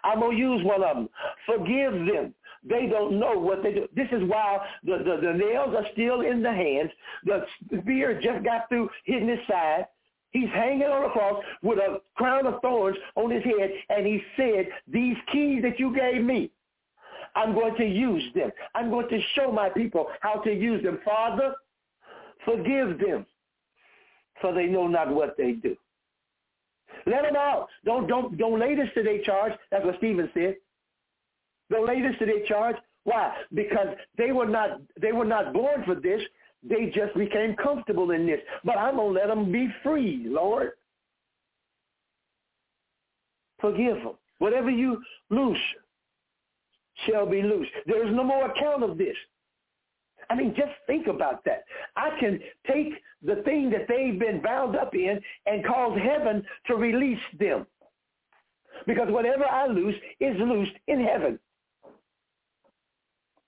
I'm 0.04 0.20
going 0.20 0.36
to 0.36 0.42
use 0.42 0.64
one 0.64 0.82
of 0.82 0.96
them. 0.96 1.08
Forgive 1.46 1.92
them. 1.92 2.34
They 2.62 2.86
don't 2.86 3.18
know 3.18 3.38
what 3.38 3.62
they 3.62 3.72
do. 3.72 3.88
This 3.94 4.08
is 4.12 4.22
why 4.24 4.58
the, 4.84 4.98
the, 4.98 5.26
the 5.26 5.32
nails 5.32 5.74
are 5.74 5.86
still 5.92 6.20
in 6.20 6.42
the 6.42 6.52
hands. 6.52 6.90
The 7.24 7.44
spear 7.80 8.20
just 8.20 8.44
got 8.44 8.68
through 8.68 8.90
hitting 9.04 9.28
his 9.28 9.38
side. 9.48 9.86
He's 10.32 10.48
hanging 10.50 10.86
on 10.86 11.10
a 11.10 11.10
cross 11.10 11.42
with 11.62 11.78
a 11.78 12.00
crown 12.14 12.46
of 12.46 12.60
thorns 12.60 12.96
on 13.16 13.30
his 13.30 13.42
head, 13.42 13.70
and 13.88 14.06
he 14.06 14.22
said, 14.36 14.68
these 14.86 15.16
keys 15.32 15.62
that 15.62 15.78
you 15.78 15.94
gave 15.94 16.22
me, 16.22 16.50
I'm 17.34 17.54
going 17.54 17.76
to 17.76 17.84
use 17.84 18.22
them. 18.34 18.50
I'm 18.74 18.90
going 18.90 19.08
to 19.08 19.20
show 19.34 19.52
my 19.52 19.68
people 19.68 20.06
how 20.20 20.40
to 20.40 20.52
use 20.52 20.82
them. 20.82 21.00
Father, 21.04 21.54
forgive 22.44 22.98
them, 22.98 23.26
for 24.40 24.54
they 24.54 24.66
know 24.66 24.86
not 24.86 25.12
what 25.12 25.36
they 25.36 25.52
do. 25.52 25.76
Let 27.06 27.22
them 27.22 27.36
out. 27.36 27.68
Don't, 27.84 28.06
don't, 28.06 28.36
don't 28.36 28.58
lay 28.58 28.74
this 28.74 28.88
to 28.94 29.02
their 29.02 29.22
charge. 29.22 29.52
That's 29.70 29.84
what 29.84 29.96
Stephen 29.98 30.28
said. 30.34 30.56
Don't 31.70 31.86
lay 31.86 32.02
this 32.02 32.18
to 32.18 32.26
their 32.26 32.44
charge. 32.46 32.76
Why? 33.04 33.34
Because 33.54 33.88
they 34.18 34.32
were 34.32 34.46
not, 34.46 34.80
they 35.00 35.12
were 35.12 35.24
not 35.24 35.52
born 35.52 35.84
for 35.84 35.94
this. 35.94 36.20
They 36.62 36.92
just 36.94 37.14
became 37.14 37.56
comfortable 37.56 38.10
in 38.10 38.26
this. 38.26 38.40
But 38.64 38.76
I'm 38.76 38.96
going 38.96 39.14
to 39.14 39.20
let 39.20 39.28
them 39.28 39.50
be 39.50 39.68
free, 39.82 40.24
Lord. 40.26 40.72
Forgive 43.60 43.96
them. 43.96 44.14
Whatever 44.38 44.70
you 44.70 45.02
loose 45.30 45.58
shall 47.06 47.26
be 47.26 47.42
loose. 47.42 47.68
There 47.86 48.06
is 48.06 48.14
no 48.14 48.24
more 48.24 48.50
account 48.50 48.82
of 48.82 48.98
this. 48.98 49.16
I 50.28 50.34
mean, 50.34 50.54
just 50.56 50.72
think 50.86 51.06
about 51.06 51.44
that. 51.44 51.64
I 51.96 52.10
can 52.20 52.38
take 52.66 52.92
the 53.22 53.42
thing 53.44 53.70
that 53.70 53.86
they've 53.88 54.18
been 54.18 54.40
bound 54.40 54.76
up 54.76 54.94
in 54.94 55.20
and 55.46 55.64
cause 55.64 55.98
heaven 56.02 56.44
to 56.66 56.76
release 56.76 57.18
them. 57.38 57.66
Because 58.86 59.10
whatever 59.10 59.44
I 59.44 59.66
loose 59.66 59.96
is 60.20 60.36
loosed 60.38 60.72
in 60.86 61.04
heaven. 61.04 61.38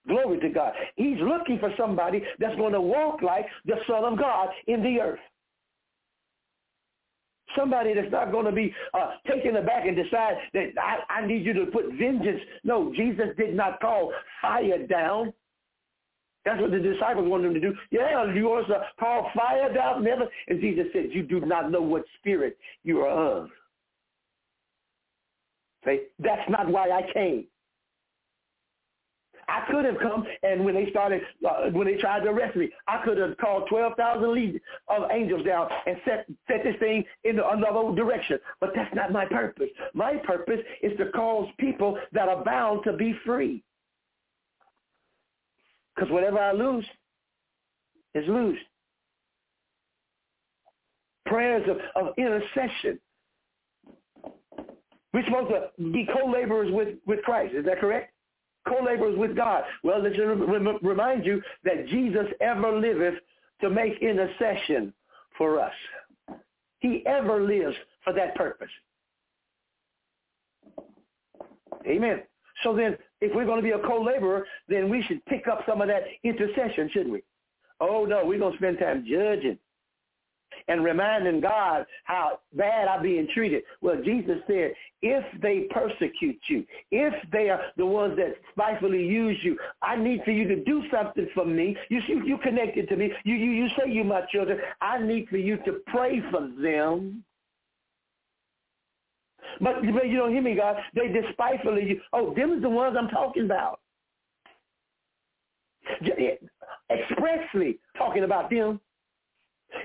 Glory 0.08 0.40
to 0.40 0.48
God. 0.48 0.72
He's 0.96 1.18
looking 1.20 1.58
for 1.58 1.72
somebody 1.76 2.22
that's 2.38 2.56
going 2.56 2.72
to 2.72 2.80
walk 2.80 3.22
like 3.22 3.46
the 3.64 3.76
Son 3.86 4.04
of 4.04 4.18
God 4.18 4.48
in 4.66 4.82
the 4.82 5.00
earth. 5.00 5.20
Somebody 7.56 7.94
that's 7.94 8.10
not 8.10 8.32
going 8.32 8.46
to 8.46 8.52
be 8.52 8.74
uh, 8.94 9.12
taken 9.30 9.56
aback 9.56 9.86
and 9.86 9.94
decide 9.94 10.36
that 10.54 10.70
I, 10.80 11.20
I 11.20 11.26
need 11.26 11.44
you 11.44 11.52
to 11.52 11.66
put 11.66 11.84
vengeance. 11.98 12.40
No, 12.64 12.92
Jesus 12.96 13.26
did 13.36 13.54
not 13.54 13.78
call 13.80 14.12
fire 14.40 14.86
down. 14.86 15.32
That's 16.44 16.60
what 16.60 16.72
the 16.72 16.80
disciples 16.80 17.28
wanted 17.28 17.48
him 17.48 17.54
to 17.54 17.60
do. 17.60 17.74
Yeah, 17.90 18.32
you 18.32 18.48
want 18.48 18.64
us 18.64 18.70
to 18.70 18.82
call 18.98 19.30
fire 19.34 19.72
down? 19.72 20.02
Never. 20.02 20.26
And 20.48 20.60
Jesus 20.60 20.86
said, 20.92 21.10
you 21.12 21.22
do 21.22 21.40
not 21.40 21.70
know 21.70 21.82
what 21.82 22.02
spirit 22.18 22.58
you 22.82 23.00
are 23.02 23.10
of. 23.10 23.50
Say, 25.84 26.00
that's 26.18 26.48
not 26.48 26.68
why 26.68 26.90
I 26.90 27.02
came. 27.12 27.44
I 29.48 29.64
could 29.70 29.84
have 29.84 29.98
come, 29.98 30.24
and 30.42 30.64
when 30.64 30.74
they 30.74 30.88
started, 30.90 31.22
uh, 31.48 31.70
when 31.70 31.86
they 31.86 31.96
tried 31.96 32.20
to 32.20 32.30
arrest 32.30 32.56
me, 32.56 32.70
I 32.86 33.02
could 33.04 33.18
have 33.18 33.36
called 33.38 33.68
12,000 33.68 34.32
legions 34.32 34.60
of 34.88 35.10
angels 35.10 35.44
down 35.44 35.68
and 35.86 35.96
set, 36.04 36.26
set 36.48 36.62
this 36.64 36.76
thing 36.78 37.04
in 37.24 37.38
another 37.38 37.94
direction. 37.94 38.38
But 38.60 38.70
that's 38.74 38.94
not 38.94 39.12
my 39.12 39.26
purpose. 39.26 39.68
My 39.94 40.16
purpose 40.16 40.60
is 40.82 40.96
to 40.98 41.10
cause 41.10 41.48
people 41.58 41.98
that 42.12 42.28
are 42.28 42.44
bound 42.44 42.84
to 42.84 42.92
be 42.92 43.14
free. 43.24 43.62
Because 45.94 46.10
whatever 46.10 46.38
I 46.38 46.52
lose 46.52 46.86
is 48.14 48.26
loose. 48.28 48.58
Prayers 51.26 51.68
of, 51.68 51.78
of 52.06 52.14
intercession. 52.16 52.98
We're 55.12 55.24
supposed 55.26 55.50
to 55.50 55.90
be 55.90 56.08
co-laborers 56.10 56.72
with, 56.72 56.96
with 57.06 57.22
Christ. 57.22 57.54
Is 57.54 57.66
that 57.66 57.80
correct? 57.80 58.11
Co-laborers 58.68 59.18
with 59.18 59.36
God. 59.36 59.64
Well, 59.82 60.02
let's 60.02 60.16
remind 60.82 61.24
you 61.24 61.42
that 61.64 61.88
Jesus 61.88 62.26
ever 62.40 62.78
liveth 62.78 63.14
to 63.60 63.70
make 63.70 64.00
intercession 64.02 64.92
for 65.38 65.60
us. 65.60 65.72
He 66.80 67.04
ever 67.06 67.40
lives 67.40 67.76
for 68.04 68.12
that 68.12 68.34
purpose. 68.34 68.70
Amen. 71.86 72.22
So 72.62 72.76
then, 72.76 72.96
if 73.20 73.34
we're 73.34 73.46
going 73.46 73.58
to 73.58 73.62
be 73.62 73.70
a 73.70 73.78
co-laborer, 73.78 74.46
then 74.68 74.88
we 74.88 75.02
should 75.02 75.24
pick 75.26 75.48
up 75.48 75.60
some 75.66 75.80
of 75.80 75.88
that 75.88 76.02
intercession, 76.22 76.90
shouldn't 76.92 77.12
we? 77.12 77.22
Oh, 77.80 78.04
no, 78.04 78.24
we're 78.24 78.38
going 78.38 78.52
to 78.52 78.58
spend 78.58 78.78
time 78.78 79.04
judging 79.08 79.58
and 80.68 80.84
reminding 80.84 81.40
God 81.40 81.86
how 82.04 82.40
bad 82.54 82.88
I'm 82.88 83.02
being 83.02 83.28
treated. 83.32 83.62
Well, 83.80 83.96
Jesus 84.04 84.38
said, 84.46 84.72
if 85.02 85.24
they 85.40 85.66
persecute 85.70 86.38
you, 86.48 86.64
if 86.90 87.14
they 87.32 87.50
are 87.50 87.60
the 87.76 87.86
ones 87.86 88.16
that 88.16 88.34
spitefully 88.52 89.04
use 89.04 89.38
you, 89.42 89.58
I 89.82 89.96
need 89.96 90.22
for 90.24 90.30
you 90.30 90.46
to 90.48 90.62
do 90.64 90.82
something 90.92 91.28
for 91.34 91.44
me. 91.44 91.76
You 91.88 92.00
see, 92.06 92.20
you 92.24 92.38
connected 92.38 92.88
to 92.88 92.96
me. 92.96 93.12
You, 93.24 93.34
you, 93.34 93.50
you 93.50 93.68
say 93.70 93.90
you 93.90 94.04
my 94.04 94.22
children. 94.32 94.58
I 94.80 95.02
need 95.02 95.28
for 95.28 95.38
you 95.38 95.56
to 95.64 95.80
pray 95.88 96.20
for 96.30 96.48
them. 96.62 97.24
But, 99.60 99.76
but 99.94 100.08
you 100.08 100.16
don't 100.16 100.32
hear 100.32 100.42
me, 100.42 100.54
God. 100.54 100.76
They 100.94 101.08
despitefully 101.08 101.84
you. 101.84 102.00
Oh, 102.12 102.34
them 102.34 102.52
is 102.52 102.62
the 102.62 102.70
ones 102.70 102.96
I'm 102.98 103.08
talking 103.08 103.44
about. 103.44 103.80
Expressly 106.90 107.78
talking 107.96 108.24
about 108.24 108.50
them. 108.50 108.80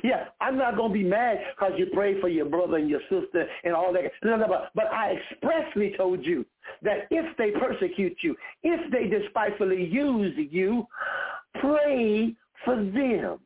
Yeah, 0.03 0.25
I'm 0.41 0.57
not 0.57 0.75
going 0.75 0.91
to 0.91 0.93
be 0.93 1.03
mad 1.03 1.39
because 1.55 1.73
you 1.77 1.87
pray 1.93 2.19
for 2.19 2.29
your 2.29 2.45
brother 2.45 2.77
and 2.77 2.89
your 2.89 3.01
sister 3.09 3.47
and 3.63 3.73
all 3.73 3.93
that. 3.93 4.11
No, 4.23 4.35
no, 4.35 4.47
but, 4.47 4.71
but 4.75 4.87
I 4.87 5.15
expressly 5.31 5.93
told 5.97 6.25
you 6.25 6.45
that 6.83 7.07
if 7.11 7.37
they 7.37 7.51
persecute 7.51 8.17
you, 8.21 8.35
if 8.63 8.91
they 8.91 9.07
despitefully 9.07 9.85
use 9.85 10.35
you, 10.51 10.85
pray 11.59 12.35
for 12.65 12.75
them. 12.75 13.39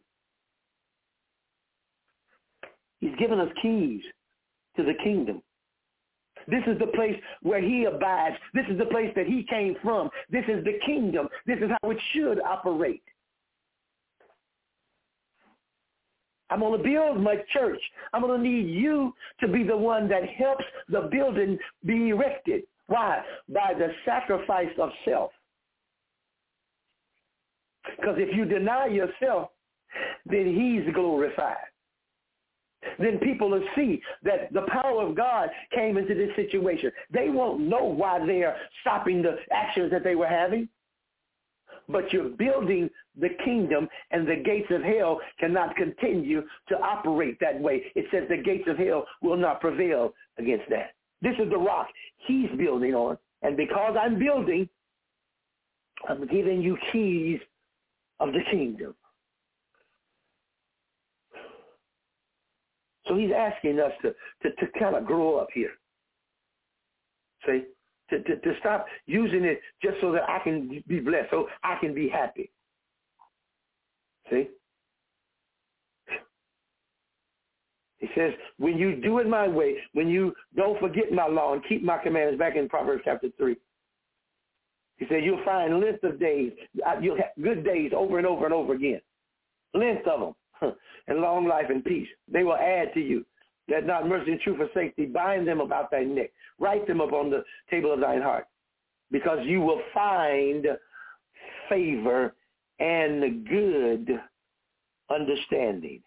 He's 2.99 3.15
given 3.17 3.39
us 3.39 3.49
keys 3.61 4.01
to 4.77 4.83
the 4.83 4.93
kingdom. 5.03 5.41
This 6.47 6.63
is 6.67 6.77
the 6.79 6.87
place 6.87 7.15
where 7.41 7.61
he 7.61 7.85
abides. 7.85 8.35
This 8.53 8.65
is 8.69 8.77
the 8.77 8.85
place 8.85 9.11
that 9.15 9.27
he 9.27 9.45
came 9.49 9.75
from. 9.83 10.09
This 10.29 10.43
is 10.47 10.63
the 10.63 10.79
kingdom. 10.85 11.27
This 11.45 11.57
is 11.59 11.69
how 11.81 11.91
it 11.91 11.97
should 12.13 12.41
operate. 12.41 13.03
I'm 16.51 16.59
going 16.59 16.77
to 16.77 16.83
build 16.83 17.19
my 17.21 17.37
church. 17.53 17.81
I'm 18.13 18.21
going 18.21 18.43
to 18.43 18.47
need 18.47 18.69
you 18.69 19.13
to 19.39 19.47
be 19.47 19.63
the 19.63 19.75
one 19.75 20.07
that 20.09 20.27
helps 20.29 20.65
the 20.89 21.09
building 21.11 21.57
be 21.85 22.09
erected. 22.09 22.63
Why? 22.87 23.21
By 23.47 23.73
the 23.77 23.91
sacrifice 24.05 24.69
of 24.77 24.89
self. 25.05 25.31
Because 27.95 28.17
if 28.19 28.35
you 28.35 28.45
deny 28.45 28.87
yourself, 28.87 29.49
then 30.25 30.53
he's 30.53 30.93
glorified. 30.93 31.55
Then 32.99 33.19
people 33.19 33.49
will 33.49 33.63
see 33.75 34.01
that 34.23 34.51
the 34.53 34.63
power 34.67 35.07
of 35.07 35.15
God 35.15 35.49
came 35.73 35.97
into 35.97 36.15
this 36.15 36.35
situation. 36.35 36.91
They 37.11 37.29
won't 37.29 37.61
know 37.61 37.83
why 37.83 38.25
they're 38.25 38.57
stopping 38.81 39.21
the 39.21 39.37
actions 39.51 39.91
that 39.91 40.03
they 40.03 40.15
were 40.15 40.27
having. 40.27 40.67
But 41.91 42.13
you're 42.13 42.29
building 42.29 42.89
the 43.19 43.29
kingdom 43.43 43.87
and 44.11 44.27
the 44.27 44.37
gates 44.37 44.69
of 44.71 44.81
hell 44.81 45.19
cannot 45.39 45.75
continue 45.75 46.43
to 46.69 46.75
operate 46.77 47.37
that 47.41 47.59
way. 47.59 47.83
It 47.95 48.05
says 48.11 48.23
the 48.29 48.37
gates 48.37 48.67
of 48.67 48.77
hell 48.77 49.05
will 49.21 49.37
not 49.37 49.59
prevail 49.61 50.13
against 50.37 50.69
that. 50.69 50.93
This 51.21 51.35
is 51.39 51.49
the 51.49 51.57
rock 51.57 51.87
he's 52.27 52.49
building 52.57 52.93
on. 52.95 53.17
And 53.41 53.57
because 53.57 53.95
I'm 53.99 54.19
building, 54.19 54.69
I'm 56.07 56.27
giving 56.27 56.61
you 56.61 56.77
keys 56.91 57.39
of 58.19 58.33
the 58.33 58.41
kingdom. 58.51 58.95
So 63.07 63.17
he's 63.17 63.31
asking 63.35 63.79
us 63.79 63.91
to, 64.03 64.13
to, 64.43 64.55
to 64.55 64.79
kind 64.79 64.95
of 64.95 65.05
grow 65.05 65.37
up 65.37 65.47
here. 65.53 65.71
See? 67.45 67.63
To, 68.11 68.21
to, 68.21 68.35
to 68.35 68.53
stop 68.59 68.85
using 69.05 69.45
it 69.45 69.61
just 69.81 69.95
so 70.01 70.11
that 70.11 70.29
I 70.29 70.39
can 70.43 70.83
be 70.85 70.99
blessed, 70.99 71.29
so 71.31 71.47
I 71.63 71.77
can 71.79 71.93
be 71.93 72.09
happy. 72.09 72.51
See? 74.29 74.49
He 77.99 78.07
says, 78.15 78.33
when 78.57 78.77
you 78.77 78.95
do 78.95 79.19
it 79.19 79.27
my 79.27 79.47
way, 79.47 79.75
when 79.93 80.09
you 80.09 80.33
don't 80.55 80.79
forget 80.79 81.11
my 81.11 81.27
law 81.27 81.53
and 81.53 81.63
keep 81.69 81.83
my 81.83 81.99
commandments, 81.99 82.39
back 82.39 82.55
in 82.55 82.67
Proverbs 82.67 83.03
chapter 83.05 83.29
3. 83.37 83.55
He 84.97 85.05
said, 85.07 85.23
you'll 85.23 85.43
find 85.45 85.79
length 85.79 86.03
of 86.03 86.19
days. 86.19 86.51
Uh, 86.85 86.99
you'll 86.99 87.17
have 87.17 87.31
good 87.41 87.63
days 87.63 87.91
over 87.95 88.17
and 88.17 88.27
over 88.27 88.45
and 88.45 88.53
over 88.53 88.73
again. 88.73 89.01
Length 89.73 90.07
of 90.07 90.19
them. 90.19 90.73
and 91.07 91.19
long 91.19 91.47
life 91.47 91.65
and 91.69 91.83
peace. 91.83 92.07
They 92.31 92.43
will 92.43 92.55
add 92.55 92.93
to 92.93 92.99
you. 92.99 93.25
Let 93.71 93.85
not 93.85 94.05
mercy 94.05 94.33
and 94.33 94.41
truth 94.41 94.57
forsake 94.57 94.97
thee. 94.97 95.05
Bind 95.05 95.47
them 95.47 95.61
about 95.61 95.91
thy 95.91 96.03
neck. 96.03 96.31
Write 96.59 96.85
them 96.87 96.99
upon 96.99 97.29
the 97.29 97.43
table 97.69 97.93
of 97.93 98.01
thine 98.01 98.21
heart. 98.21 98.47
Because 99.11 99.39
you 99.45 99.61
will 99.61 99.81
find 99.93 100.67
favor 101.69 102.35
and 102.79 103.47
good 103.47 104.19
understanding. 105.09 106.01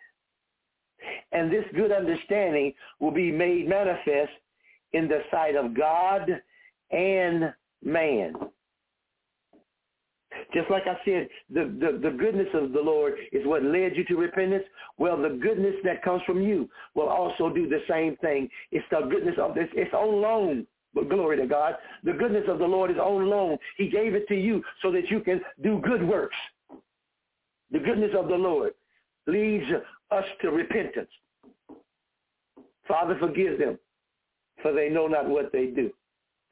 And 1.33 1.51
this 1.51 1.65
good 1.75 1.91
understanding 1.91 2.75
will 3.01 3.11
be 3.11 3.33
made 3.33 3.67
manifest 3.67 4.33
in 4.93 5.09
the 5.09 5.23
sight 5.31 5.57
of 5.57 5.75
God 5.75 6.29
and 6.91 7.53
man. 7.83 8.35
Just 10.53 10.71
like 10.71 10.85
I 10.87 10.97
said, 11.05 11.29
the, 11.53 11.65
the, 11.81 11.99
the 12.11 12.17
goodness 12.17 12.49
of 12.55 12.73
the 12.73 12.81
Lord 12.81 13.15
is 13.33 13.47
what 13.47 13.63
led 13.63 13.97
you 13.97 14.05
to 14.05 14.17
repentance. 14.17 14.65
Well, 14.99 15.21
the 15.21 15.39
goodness 15.41 15.75
that 15.85 16.03
comes 16.03 16.23
from 16.27 16.43
you 16.43 16.69
will 16.95 17.09
also 17.09 17.49
do 17.53 17.69
the 17.69 17.81
same 17.89 18.17
thing. 18.17 18.49
It's 18.73 18.85
the 18.91 19.01
goodness 19.11 19.37
of 19.41 19.55
this. 19.55 19.69
It's 19.75 19.95
on 19.95 20.21
loan. 20.21 20.67
But 20.95 21.09
glory 21.09 21.37
to 21.39 21.47
God. 21.47 21.75
The 22.05 22.13
goodness 22.13 22.45
of 22.49 22.59
the 22.61 22.67
Lord 22.67 22.91
is 22.91 22.99
on 22.99 23.29
loan. 23.29 23.59
He 23.77 23.89
gave 23.89 24.15
it 24.15 24.29
to 24.29 24.35
you 24.35 24.63
so 24.81 24.93
that 24.93 25.11
you 25.11 25.21
can 25.21 25.41
do 25.63 25.81
good 25.85 26.07
works. 26.07 26.37
The 27.73 27.81
goodness 27.81 28.13
of 28.17 28.29
the 28.29 28.37
Lord 28.37 28.75
leads 29.27 29.65
us 30.11 30.25
to 30.43 30.51
repentance. 30.51 31.11
Father, 32.87 33.17
forgive 33.19 33.59
them, 33.59 33.79
for 34.63 34.73
they 34.73 34.89
know 34.89 35.09
not 35.09 35.29
what 35.29 35.51
they 35.53 35.67
do. 35.67 35.91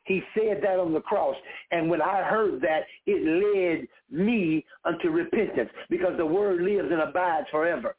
He 0.04 0.22
said 0.34 0.60
that 0.62 0.78
on 0.78 0.92
the 0.92 1.00
cross. 1.00 1.36
And 1.70 1.88
when 1.88 2.02
I 2.02 2.22
heard 2.22 2.60
that, 2.62 2.82
it 3.06 3.22
led 3.24 3.86
me 4.10 4.64
unto 4.84 5.10
repentance 5.10 5.70
because 5.90 6.16
the 6.16 6.26
word 6.26 6.60
lives 6.60 6.88
and 6.90 7.00
abides 7.00 7.46
forever. 7.50 7.94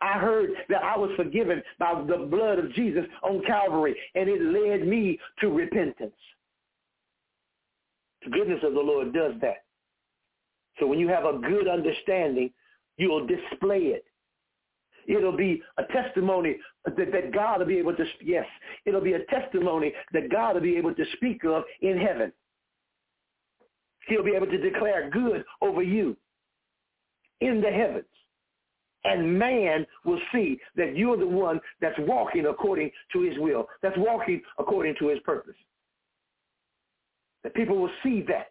I 0.00 0.18
heard 0.18 0.50
that 0.68 0.82
I 0.82 0.98
was 0.98 1.10
forgiven 1.16 1.62
by 1.78 1.94
the 2.06 2.26
blood 2.30 2.58
of 2.58 2.72
Jesus 2.74 3.06
on 3.22 3.42
Calvary, 3.46 3.96
and 4.14 4.28
it 4.28 4.42
led 4.42 4.86
me 4.86 5.18
to 5.40 5.48
repentance. 5.48 6.12
The 8.24 8.30
goodness 8.30 8.60
of 8.64 8.74
the 8.74 8.80
Lord 8.80 9.14
does 9.14 9.32
that. 9.40 9.64
So 10.78 10.86
when 10.86 10.98
you 10.98 11.08
have 11.08 11.24
a 11.24 11.38
good 11.38 11.68
understanding, 11.68 12.50
you'll 12.96 13.26
display 13.26 13.78
it. 13.78 14.04
It'll 15.06 15.36
be 15.36 15.62
a 15.78 15.84
testimony 15.84 16.56
that, 16.84 16.96
that 16.96 17.32
God 17.32 17.60
will 17.60 17.66
be 17.66 17.78
able 17.78 17.94
to, 17.96 18.04
yes, 18.22 18.46
it'll 18.84 19.00
be 19.00 19.14
a 19.14 19.24
testimony 19.26 19.92
that 20.12 20.30
God 20.30 20.54
will 20.54 20.62
be 20.62 20.76
able 20.76 20.94
to 20.94 21.04
speak 21.16 21.44
of 21.44 21.64
in 21.80 21.98
heaven. 21.98 22.32
He'll 24.08 24.24
be 24.24 24.34
able 24.34 24.46
to 24.46 24.58
declare 24.58 25.10
good 25.10 25.44
over 25.62 25.82
you 25.82 26.16
in 27.40 27.60
the 27.60 27.70
heavens. 27.70 28.04
And 29.04 29.38
man 29.38 29.86
will 30.04 30.20
see 30.32 30.58
that 30.76 30.96
you're 30.96 31.18
the 31.18 31.26
one 31.26 31.60
that's 31.80 31.98
walking 32.00 32.46
according 32.46 32.90
to 33.12 33.20
his 33.20 33.38
will, 33.38 33.68
that's 33.82 33.96
walking 33.98 34.40
according 34.58 34.94
to 34.98 35.08
his 35.08 35.18
purpose. 35.20 35.56
That 37.42 37.54
people 37.54 37.76
will 37.76 37.90
see 38.02 38.24
that. 38.28 38.48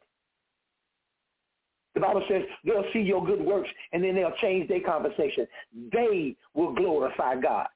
The 1.94 2.02
Bible 2.02 2.24
says 2.28 2.44
they'll 2.66 2.86
see 2.92 3.00
your 3.00 3.24
good 3.24 3.42
works 3.42 3.70
and 3.92 4.04
then 4.04 4.16
they'll 4.16 4.36
change 4.42 4.68
their 4.68 4.82
conversation. 4.82 5.48
They 5.92 6.36
will 6.54 6.74
glorify 6.74 7.36
God. 7.40 7.68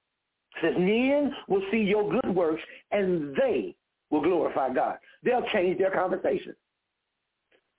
It 0.55 0.73
says 0.73 0.75
men 0.77 1.33
will 1.47 1.61
see 1.71 1.79
your 1.79 2.09
good 2.09 2.35
works 2.35 2.61
and 2.91 3.35
they 3.35 3.75
will 4.09 4.21
glorify 4.21 4.73
God. 4.73 4.97
They'll 5.23 5.45
change 5.53 5.77
their 5.77 5.91
conversation. 5.91 6.55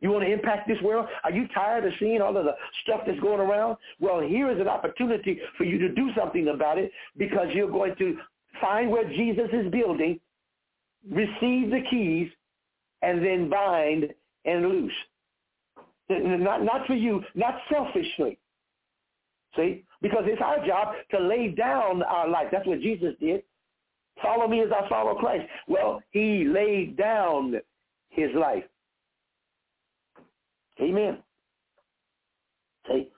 You 0.01 0.10
want 0.10 0.24
to 0.24 0.32
impact 0.32 0.69
this 0.69 0.81
world? 0.81 1.09
Are 1.24 1.32
you 1.32 1.48
tired 1.48 1.85
of 1.85 1.93
seeing 1.98 2.20
all 2.20 2.36
of 2.36 2.44
the 2.44 2.55
stuff 2.85 3.01
that's 3.05 3.19
going 3.19 3.40
around? 3.40 3.77
Well, 3.98 4.20
here 4.20 4.51
is 4.51 4.60
an 4.60 4.69
opportunity 4.69 5.40
for 5.56 5.65
you 5.65 5.78
to 5.78 5.89
do 5.89 6.10
something 6.16 6.48
about 6.48 6.78
it 6.78 6.93
because 7.16 7.48
you're 7.52 7.70
going 7.70 7.97
to 7.97 8.16
find 8.60 8.90
where 8.90 9.09
Jesus 9.09 9.48
is 9.52 9.70
building, 9.73 10.20
receive 11.10 11.70
the 11.70 11.82
keys, 11.90 12.31
and 13.02 13.24
then 13.24 13.48
bind 13.48 14.12
and 14.44 14.69
loose. 14.69 14.93
Not, 16.09 16.62
not 16.64 16.86
for 16.86 16.94
you, 16.94 17.22
not 17.35 17.56
selfishly. 17.70 18.39
See? 19.56 19.85
Because 20.01 20.24
it's 20.26 20.43
our 20.43 20.64
job 20.66 20.94
to 21.10 21.18
lay 21.18 21.48
down 21.48 22.02
our 22.02 22.28
life. 22.28 22.47
That's 22.52 22.66
what 22.66 22.80
Jesus 22.80 23.14
did. 23.20 23.43
Follow 24.22 24.48
me 24.48 24.62
as 24.62 24.68
I 24.72 24.89
follow 24.89 25.14
Christ. 25.14 25.47
Well, 25.66 26.02
he 26.10 26.44
laid 26.44 26.97
down 26.97 27.56
his 28.10 28.30
life. 28.35 28.64
Amen. 30.80 31.18
See? 32.89 33.09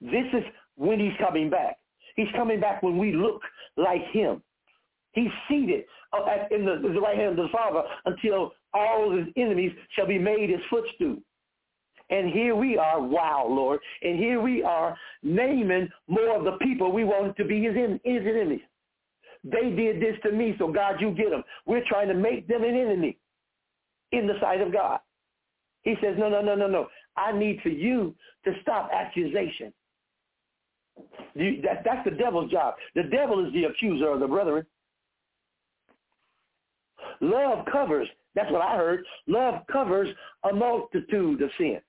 This 0.00 0.26
is 0.32 0.44
when 0.76 0.98
he's 0.98 1.16
coming 1.18 1.50
back. 1.50 1.76
He's 2.16 2.28
coming 2.36 2.60
back 2.60 2.82
when 2.82 2.98
we 2.98 3.12
look 3.12 3.42
like 3.76 4.04
him. 4.12 4.42
He's 5.12 5.30
seated 5.48 5.84
uh, 6.12 6.24
in 6.50 6.64
the, 6.64 6.80
the 6.82 7.00
right 7.00 7.16
hand 7.16 7.38
of 7.38 7.46
the 7.46 7.52
Father 7.52 7.82
until 8.04 8.52
all 8.72 9.16
his 9.16 9.26
enemies 9.36 9.72
shall 9.94 10.06
be 10.06 10.18
made 10.18 10.50
his 10.50 10.60
footstool. 10.68 11.18
And 12.14 12.30
here 12.30 12.54
we 12.54 12.78
are, 12.78 13.00
wow, 13.00 13.44
Lord. 13.50 13.80
And 14.02 14.16
here 14.16 14.40
we 14.40 14.62
are 14.62 14.96
naming 15.24 15.88
more 16.06 16.36
of 16.36 16.44
the 16.44 16.56
people 16.64 16.92
we 16.92 17.02
want 17.02 17.36
to 17.38 17.44
be 17.44 17.64
his, 17.64 17.74
his 17.74 18.22
enemies. 18.22 18.60
They 19.42 19.70
did 19.70 20.00
this 20.00 20.14
to 20.22 20.30
me, 20.30 20.54
so 20.56 20.70
God, 20.70 21.00
you 21.00 21.10
get 21.10 21.30
them. 21.30 21.42
We're 21.66 21.82
trying 21.88 22.06
to 22.06 22.14
make 22.14 22.46
them 22.46 22.62
an 22.62 22.76
enemy 22.76 23.18
in 24.12 24.28
the 24.28 24.34
sight 24.40 24.60
of 24.60 24.72
God. 24.72 25.00
He 25.82 25.96
says, 26.00 26.14
no, 26.16 26.28
no, 26.28 26.40
no, 26.40 26.54
no, 26.54 26.68
no. 26.68 26.86
I 27.16 27.32
need 27.36 27.58
for 27.64 27.68
you 27.70 28.14
to 28.44 28.52
stop 28.62 28.90
accusation. 28.92 29.72
You, 31.34 31.62
that, 31.62 31.82
that's 31.84 32.08
the 32.08 32.12
devil's 32.12 32.52
job. 32.52 32.74
The 32.94 33.02
devil 33.02 33.44
is 33.44 33.52
the 33.52 33.64
accuser 33.64 34.10
of 34.10 34.20
the 34.20 34.28
brethren. 34.28 34.64
Love 37.20 37.66
covers, 37.72 38.06
that's 38.36 38.52
what 38.52 38.62
I 38.62 38.76
heard, 38.76 39.04
love 39.26 39.62
covers 39.70 40.08
a 40.48 40.54
multitude 40.54 41.42
of 41.42 41.50
sin. 41.58 41.80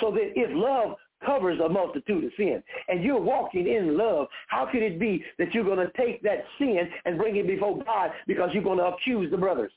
So 0.00 0.10
that 0.12 0.32
if 0.34 0.50
love 0.52 0.96
covers 1.24 1.58
a 1.60 1.68
multitude 1.68 2.24
of 2.24 2.30
sin 2.36 2.62
and 2.88 3.02
you're 3.02 3.20
walking 3.20 3.66
in 3.66 3.96
love, 3.96 4.28
how 4.48 4.66
can 4.66 4.82
it 4.82 4.98
be 4.98 5.24
that 5.38 5.54
you're 5.54 5.64
going 5.64 5.78
to 5.78 5.92
take 5.96 6.22
that 6.22 6.44
sin 6.58 6.88
and 7.04 7.18
bring 7.18 7.36
it 7.36 7.46
before 7.46 7.82
God 7.84 8.10
because 8.26 8.50
you're 8.52 8.62
going 8.62 8.78
to 8.78 8.86
accuse 8.86 9.30
the 9.30 9.36
brothers? 9.36 9.72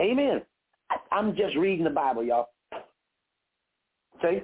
Amen. 0.00 0.42
I'm 1.10 1.36
just 1.36 1.56
reading 1.56 1.84
the 1.84 1.90
Bible, 1.90 2.24
y'all. 2.24 2.48
See? 4.22 4.42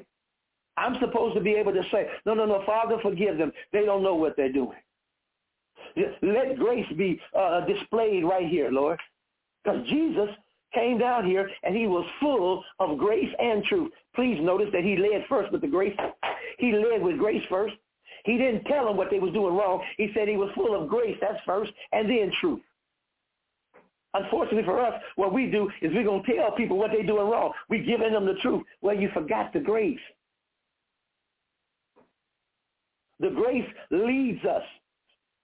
I'm 0.76 0.96
supposed 1.00 1.34
to 1.34 1.40
be 1.40 1.54
able 1.54 1.72
to 1.72 1.82
say, 1.90 2.06
no, 2.24 2.34
no, 2.34 2.44
no, 2.46 2.62
Father, 2.64 2.98
forgive 3.02 3.36
them. 3.36 3.52
They 3.72 3.84
don't 3.84 4.02
know 4.02 4.14
what 4.14 4.36
they're 4.36 4.52
doing. 4.52 4.78
Let 6.22 6.56
grace 6.56 6.86
be 6.96 7.20
uh, 7.36 7.64
displayed 7.66 8.24
right 8.24 8.46
here, 8.46 8.70
Lord. 8.70 9.00
Because 9.64 9.84
Jesus 9.88 10.28
came 10.74 10.98
down 10.98 11.24
here 11.24 11.50
and 11.62 11.76
he 11.76 11.86
was 11.86 12.06
full 12.20 12.64
of 12.78 12.98
grace 12.98 13.32
and 13.38 13.64
truth. 13.64 13.90
Please 14.14 14.38
notice 14.40 14.68
that 14.72 14.84
he 14.84 14.96
led 14.96 15.24
first 15.28 15.52
with 15.52 15.60
the 15.60 15.68
grace. 15.68 15.96
He 16.58 16.72
led 16.72 17.02
with 17.02 17.18
grace 17.18 17.42
first. 17.48 17.74
He 18.24 18.36
didn't 18.36 18.64
tell 18.64 18.86
them 18.86 18.96
what 18.96 19.08
they 19.10 19.18
was 19.18 19.32
doing 19.32 19.54
wrong. 19.54 19.82
He 19.96 20.10
said 20.14 20.28
he 20.28 20.36
was 20.36 20.50
full 20.54 20.80
of 20.80 20.88
grace. 20.88 21.16
That's 21.20 21.38
first, 21.46 21.72
and 21.92 22.10
then 22.10 22.30
truth. 22.40 22.60
Unfortunately 24.14 24.64
for 24.64 24.80
us, 24.84 25.00
what 25.16 25.32
we 25.32 25.46
do 25.46 25.70
is 25.82 25.92
we're 25.94 26.04
going 26.04 26.24
to 26.24 26.36
tell 26.36 26.52
people 26.52 26.76
what 26.76 26.90
they're 26.92 27.06
doing 27.06 27.28
wrong. 27.28 27.52
We're 27.68 27.84
giving 27.84 28.12
them 28.12 28.26
the 28.26 28.34
truth. 28.42 28.64
Well, 28.80 28.96
you 28.96 29.10
forgot 29.14 29.52
the 29.52 29.60
grace. 29.60 29.98
The 33.20 33.30
grace 33.30 33.66
leads 33.90 34.44
us. 34.44 34.62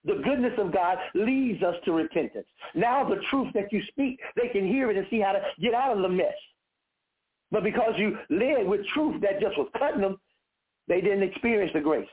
The 0.05 0.21
goodness 0.23 0.53
of 0.59 0.73
God 0.73 0.99
leads 1.15 1.63
us 1.63 1.77
to 1.85 1.93
repentance. 1.93 2.47
Now 2.75 3.09
the 3.09 3.21
truth 3.31 3.53
that 3.55 3.73
you 3.73 3.83
speak, 3.89 4.21
they 4.37 4.49
can 4.49 4.67
hear 4.67 4.91
it 4.91 4.97
and 4.97 5.07
see 5.11 5.21
how 5.21 5.33
to 5.33 5.41
get 5.61 5.73
out 5.73 5.97
of 5.97 6.03
the 6.03 6.09
mess. 6.09 6.35
But 7.51 7.63
because 7.63 7.95
you 7.97 8.19
led 8.31 8.67
with 8.67 8.87
truth 8.93 9.21
that 9.23 9.41
just 9.41 9.57
was 9.57 9.69
cutting 9.79 10.03
them, 10.03 10.19
they 10.89 11.01
didn't 11.01 11.23
experience 11.23 11.73
the 11.73 11.81
grace. 11.81 12.09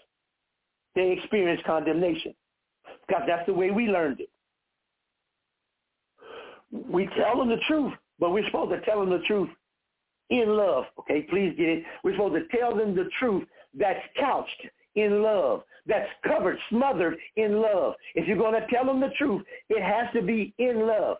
They 0.96 1.12
experienced 1.12 1.66
condemnation. 1.66 2.34
Because 3.08 3.24
that's 3.28 3.46
the 3.46 3.54
way 3.54 3.72
we 3.72 3.88
learned 3.88 4.22
it. 4.22 4.30
We 6.72 7.08
tell 7.18 7.38
them 7.38 7.50
the 7.50 7.60
truth, 7.68 7.94
but 8.20 8.32
we're 8.32 8.46
supposed 8.46 8.72
to 8.72 8.82
tell 8.82 9.02
them 9.02 9.10
the 9.10 9.26
truth 9.28 9.50
in 10.30 10.56
love. 10.56 10.86
Okay, 11.00 11.24
please 11.24 11.54
get 11.58 11.68
it. 11.68 11.84
We're 12.04 12.14
supposed 12.14 12.36
to 12.36 12.58
tell 12.58 12.76
them 12.76 12.96
the 12.96 13.10
truth 13.20 13.44
that's 13.78 14.00
couched 14.18 14.68
in 14.96 15.22
love, 15.24 15.64
that's 15.86 16.10
covered, 16.28 16.58
smothered 16.70 17.18
in 17.36 17.62
love. 17.62 17.94
If 18.16 18.28
you're 18.28 18.38
going 18.38 18.60
to 18.60 18.68
tell 18.68 18.86
them 18.86 19.00
the 19.00 19.12
truth, 19.18 19.44
it 19.70 19.82
has 19.82 20.12
to 20.14 20.22
be 20.22 20.54
in 20.58 20.88
love. 20.88 21.18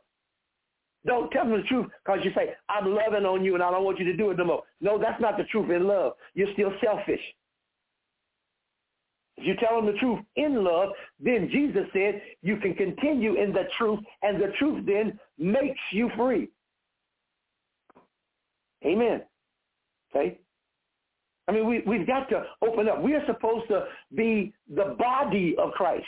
Don't 1.06 1.32
tell 1.32 1.46
them 1.46 1.60
the 1.62 1.68
truth 1.68 1.88
because 2.06 2.24
you 2.24 2.32
say, 2.36 2.54
I'm 2.70 2.94
loving 2.94 3.26
on 3.26 3.44
you 3.44 3.56
and 3.56 3.64
I 3.64 3.72
don't 3.72 3.84
want 3.84 3.98
you 4.00 4.06
to 4.06 4.16
do 4.16 4.30
it 4.30 4.38
no 4.38 4.46
more. 4.46 4.64
No, 4.82 5.00
that's 5.00 5.20
not 5.20 5.38
the 5.38 5.46
truth 5.46 5.72
in 5.72 5.88
love. 5.88 6.14
You're 6.36 6.54
still 6.54 6.72
selfish. 6.84 7.22
If 9.38 9.48
you 9.48 9.56
tell 9.56 9.78
them 9.78 9.92
the 9.92 10.00
truth 10.00 10.20
in 10.36 10.64
love, 10.64 10.90
then 11.20 11.50
Jesus 11.52 11.88
said 11.94 12.22
you 12.44 12.58
can 12.58 12.76
continue 12.76 13.42
in 13.42 13.52
the 13.52 13.64
truth 13.78 14.00
and 14.22 14.40
the 14.40 14.54
truth 14.60 14.86
then 14.86 15.20
makes 15.40 15.80
you 15.92 16.12
free. 16.16 16.50
Amen. 18.86 19.24
Okay? 20.16 20.40
I 21.48 21.52
mean, 21.52 21.68
we, 21.68 21.82
we've 21.86 22.08
got 22.08 22.30
to 22.30 22.44
open 22.62 22.88
up. 22.88 23.02
We 23.02 23.16
are 23.16 23.26
supposed 23.26 23.68
to 23.70 23.86
be 24.16 24.54
the 24.74 24.96
body 24.98 25.56
of 25.58 25.72
Christ. 25.72 26.06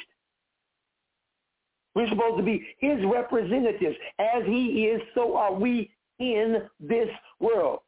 We're 1.95 2.09
supposed 2.09 2.37
to 2.37 2.43
be 2.43 2.65
his 2.79 2.99
representatives. 3.05 3.95
As 4.19 4.43
he 4.45 4.85
is, 4.85 5.01
so 5.13 5.35
are 5.35 5.53
we 5.53 5.91
in 6.19 6.63
this 6.79 7.09
world. 7.39 7.79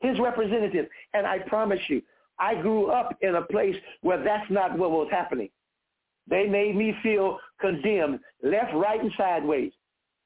His 0.00 0.18
representatives. 0.18 0.88
And 1.12 1.26
I 1.26 1.40
promise 1.40 1.80
you, 1.88 2.02
I 2.38 2.54
grew 2.54 2.86
up 2.86 3.16
in 3.20 3.34
a 3.34 3.42
place 3.42 3.76
where 4.00 4.22
that's 4.22 4.50
not 4.50 4.76
what 4.78 4.90
was 4.90 5.08
happening. 5.10 5.50
They 6.28 6.46
made 6.46 6.76
me 6.76 6.94
feel 7.02 7.38
condemned, 7.60 8.20
left, 8.42 8.72
right, 8.74 9.00
and 9.00 9.12
sideways. 9.16 9.72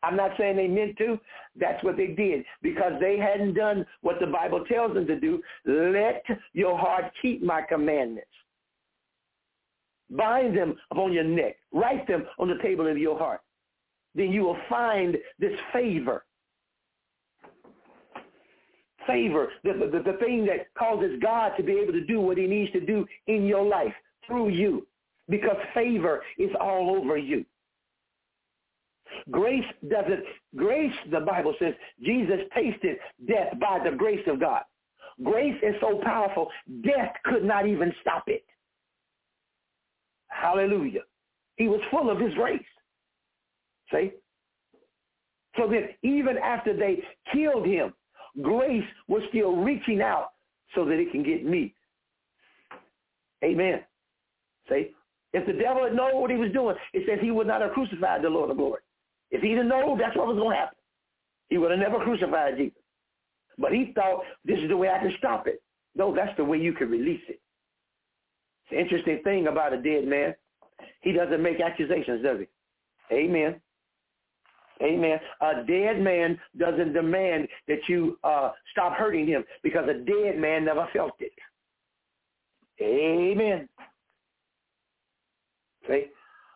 I'm 0.04 0.16
not 0.16 0.32
saying 0.38 0.56
they 0.56 0.68
meant 0.68 0.96
to. 0.98 1.18
That's 1.58 1.82
what 1.84 1.96
they 1.96 2.08
did 2.08 2.44
because 2.62 2.92
they 3.00 3.18
hadn't 3.18 3.54
done 3.54 3.86
what 4.02 4.20
the 4.20 4.26
Bible 4.26 4.64
tells 4.66 4.94
them 4.94 5.06
to 5.06 5.18
do. 5.18 5.42
Let 5.64 6.24
your 6.52 6.78
heart 6.78 7.06
keep 7.22 7.42
my 7.42 7.62
commandments. 7.62 8.28
Bind 10.10 10.56
them 10.56 10.76
upon 10.90 11.12
your 11.12 11.24
neck. 11.24 11.56
Write 11.72 12.06
them 12.06 12.26
on 12.38 12.48
the 12.48 12.62
table 12.62 12.86
of 12.86 12.98
your 12.98 13.18
heart. 13.18 13.40
Then 14.14 14.30
you 14.30 14.42
will 14.42 14.58
find 14.68 15.16
this 15.38 15.58
favor. 15.72 16.24
Favor, 19.06 19.48
the, 19.64 19.72
the, 19.72 20.12
the 20.12 20.18
thing 20.18 20.46
that 20.46 20.72
causes 20.78 21.18
God 21.20 21.52
to 21.56 21.62
be 21.62 21.72
able 21.72 21.92
to 21.92 22.04
do 22.04 22.20
what 22.20 22.38
he 22.38 22.46
needs 22.46 22.72
to 22.72 22.80
do 22.80 23.06
in 23.26 23.44
your 23.44 23.62
life 23.62 23.92
through 24.26 24.48
you 24.48 24.86
because 25.28 25.56
favor 25.74 26.22
is 26.38 26.50
all 26.60 26.96
over 26.96 27.16
you. 27.16 27.44
Grace 29.30 29.64
doesn't, 29.88 30.24
grace, 30.56 30.92
the 31.10 31.20
Bible 31.20 31.54
says, 31.58 31.74
Jesus 32.02 32.40
tasted 32.54 32.98
death 33.26 33.58
by 33.60 33.80
the 33.82 33.96
grace 33.96 34.26
of 34.26 34.40
God. 34.40 34.62
Grace 35.22 35.56
is 35.62 35.74
so 35.80 36.00
powerful, 36.02 36.48
death 36.84 37.14
could 37.24 37.44
not 37.44 37.66
even 37.66 37.92
stop 38.00 38.24
it. 38.26 38.44
Hallelujah. 40.28 41.02
He 41.56 41.68
was 41.68 41.80
full 41.90 42.10
of 42.10 42.18
his 42.18 42.34
grace. 42.34 42.60
See? 43.92 44.12
So 45.56 45.68
that 45.68 45.96
even 46.02 46.36
after 46.38 46.76
they 46.76 46.98
killed 47.32 47.66
him, 47.66 47.94
grace 48.42 48.84
was 49.06 49.22
still 49.28 49.56
reaching 49.56 50.02
out 50.02 50.30
so 50.74 50.84
that 50.84 50.94
it 50.94 51.12
can 51.12 51.22
get 51.22 51.44
me. 51.44 51.74
Amen. 53.44 53.80
See? 54.68 54.90
If 55.32 55.46
the 55.46 55.52
devil 55.52 55.84
had 55.84 55.94
known 55.94 56.20
what 56.20 56.30
he 56.30 56.36
was 56.36 56.52
doing, 56.52 56.76
it 56.92 57.04
says 57.06 57.18
he 57.20 57.30
would 57.30 57.46
not 57.46 57.60
have 57.60 57.72
crucified 57.72 58.22
the 58.22 58.30
Lord 58.30 58.50
of 58.50 58.56
glory. 58.56 58.80
If 59.34 59.42
he 59.42 59.48
didn't 59.48 59.66
know 59.66 59.96
that's 59.98 60.16
what 60.16 60.28
was 60.28 60.36
going 60.36 60.54
to 60.54 60.56
happen, 60.56 60.78
he 61.48 61.58
would 61.58 61.72
have 61.72 61.80
never 61.80 61.98
crucified 61.98 62.56
Jesus. 62.56 62.78
But 63.58 63.72
he 63.72 63.90
thought 63.92 64.22
this 64.44 64.60
is 64.60 64.68
the 64.68 64.76
way 64.76 64.88
I 64.88 65.00
can 65.00 65.12
stop 65.18 65.48
it. 65.48 65.60
No, 65.96 66.14
that's 66.14 66.36
the 66.36 66.44
way 66.44 66.58
you 66.58 66.72
can 66.72 66.88
release 66.88 67.20
it. 67.28 67.40
It's 68.64 68.72
an 68.72 68.78
interesting 68.78 69.20
thing 69.24 69.48
about 69.48 69.72
a 69.72 69.82
dead 69.82 70.06
man. 70.06 70.36
He 71.00 71.10
doesn't 71.10 71.42
make 71.42 71.60
accusations, 71.60 72.22
does 72.22 72.38
he? 72.38 73.14
Amen. 73.14 73.60
Amen. 74.80 75.18
A 75.40 75.64
dead 75.66 76.00
man 76.00 76.38
doesn't 76.56 76.92
demand 76.92 77.48
that 77.66 77.80
you 77.88 78.16
uh, 78.22 78.52
stop 78.70 78.94
hurting 78.94 79.26
him 79.26 79.42
because 79.64 79.88
a 79.88 79.94
dead 79.94 80.38
man 80.38 80.64
never 80.64 80.88
felt 80.92 81.14
it. 81.18 81.32
Amen. 82.80 83.68
See? 85.88 86.04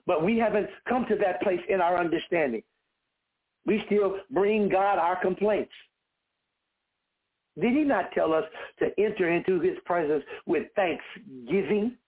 But 0.08 0.24
we 0.24 0.38
haven't 0.38 0.68
come 0.88 1.04
to 1.10 1.16
that 1.16 1.42
place 1.42 1.60
in 1.68 1.82
our 1.82 1.98
understanding. 1.98 2.62
We 3.66 3.82
still 3.84 4.16
bring 4.30 4.70
God 4.70 4.98
our 4.98 5.20
complaints. 5.20 5.70
Did 7.60 7.74
he 7.74 7.84
not 7.84 8.10
tell 8.12 8.32
us 8.32 8.44
to 8.78 8.86
enter 8.98 9.28
into 9.30 9.60
his 9.60 9.76
presence 9.84 10.24
with 10.46 10.68
thanksgiving? 10.74 11.98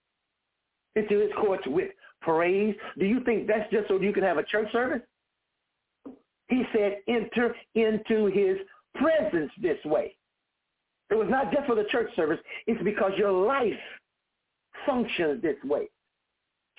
Into 0.95 1.19
his 1.19 1.29
courts 1.39 1.63
with 1.67 1.91
praise? 2.21 2.75
Do 2.97 3.05
you 3.05 3.19
think 3.23 3.45
that's 3.45 3.69
just 3.71 3.87
so 3.87 4.01
you 4.01 4.13
can 4.13 4.23
have 4.23 4.39
a 4.39 4.43
church 4.43 4.71
service? 4.71 5.01
He 6.47 6.63
said, 6.73 6.97
enter 7.07 7.55
into 7.75 8.25
his 8.25 8.57
presence 8.95 9.51
this 9.61 9.77
way. 9.85 10.15
It 11.11 11.15
was 11.15 11.27
not 11.29 11.53
just 11.53 11.67
for 11.67 11.75
the 11.75 11.85
church 11.91 12.09
service. 12.15 12.39
It's 12.65 12.81
because 12.83 13.11
your 13.15 13.31
life 13.31 13.79
functions 14.87 15.43
this 15.43 15.57
way. 15.63 15.87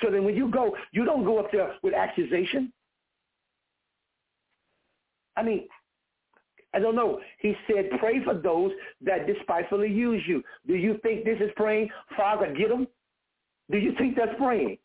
So 0.03 0.11
then 0.11 0.25
when 0.25 0.37
you 0.37 0.49
go, 0.51 0.77
you 0.93 1.05
don't 1.05 1.25
go 1.25 1.39
up 1.39 1.51
there 1.53 1.75
with 1.83 1.95
accusation. 1.95 2.73
I 5.37 5.43
mean, 5.43 5.69
I 6.75 6.79
don't 6.79 6.97
know. 6.97 7.21
He 7.39 7.55
said, 7.67 7.91
pray 7.99 8.23
for 8.25 8.35
those 8.35 8.73
that 9.03 9.27
despitefully 9.27 9.91
use 9.91 10.23
you. 10.27 10.43
Do 10.67 10.75
you 10.75 10.99
think 11.03 11.25
this 11.25 11.39
is 11.41 11.51
praying, 11.57 11.89
Father, 12.17 12.53
get 12.53 12.69
them? 12.69 12.87
Do 13.71 13.79
you 13.79 13.93
think 13.99 14.17
that's 14.17 14.37
praying? 14.39 14.79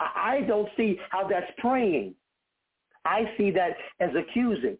I 0.00 0.42
don't 0.46 0.68
see 0.76 0.98
how 1.10 1.26
that's 1.28 1.50
praying. 1.58 2.14
I 3.04 3.24
see 3.36 3.50
that 3.52 3.70
as 4.00 4.10
accusing. 4.16 4.76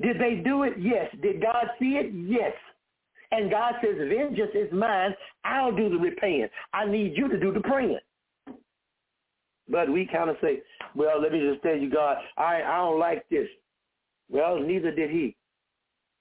Did 0.00 0.18
they 0.18 0.36
do 0.36 0.64
it? 0.64 0.74
Yes. 0.78 1.08
Did 1.22 1.42
God 1.42 1.66
see 1.78 1.96
it? 1.96 2.12
Yes. 2.12 2.52
And 3.32 3.50
God 3.50 3.74
says, 3.82 3.96
vengeance 3.96 4.50
is 4.54 4.72
mine. 4.72 5.14
I'll 5.44 5.74
do 5.74 5.88
the 5.88 5.96
repaying. 5.96 6.48
I 6.72 6.86
need 6.86 7.16
you 7.16 7.28
to 7.28 7.38
do 7.38 7.52
the 7.52 7.60
praying. 7.60 7.98
But 9.70 9.90
we 9.90 10.06
kind 10.06 10.28
of 10.28 10.36
say, 10.42 10.60
well, 10.94 11.20
let 11.20 11.32
me 11.32 11.40
just 11.40 11.62
tell 11.62 11.76
you, 11.76 11.90
God, 11.90 12.16
I, 12.36 12.62
I 12.62 12.76
don't 12.78 12.98
like 12.98 13.28
this. 13.28 13.48
Well, 14.28 14.58
neither 14.58 14.90
did 14.90 15.10
he. 15.10 15.36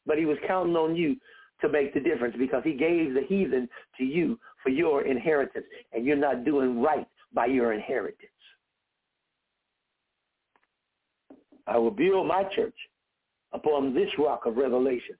But 0.06 0.18
he 0.18 0.26
was 0.26 0.38
counting 0.48 0.76
on 0.76 0.96
you 0.96 1.16
to 1.62 1.70
make 1.70 1.94
the 1.94 2.00
difference 2.00 2.36
because 2.38 2.64
he 2.64 2.74
gave 2.74 3.14
the 3.14 3.24
heathen 3.28 3.68
to 3.98 4.04
you 4.04 4.40
for 4.64 4.70
your 4.70 5.06
inheritance, 5.06 5.66
and 5.94 6.06
you're 6.06 6.16
not 6.16 6.46
doing 6.46 6.82
right 6.82 7.08
by 7.34 7.48
your 7.48 7.74
inheritance. 7.74 8.32
I 11.68 11.78
will 11.78 11.92
build 11.92 12.28
my 12.28 12.44
church 12.56 12.76
upon 13.52 13.94
this 13.94 14.10
rock 14.18 14.46
of 14.46 14.58
revelation, 14.58 15.16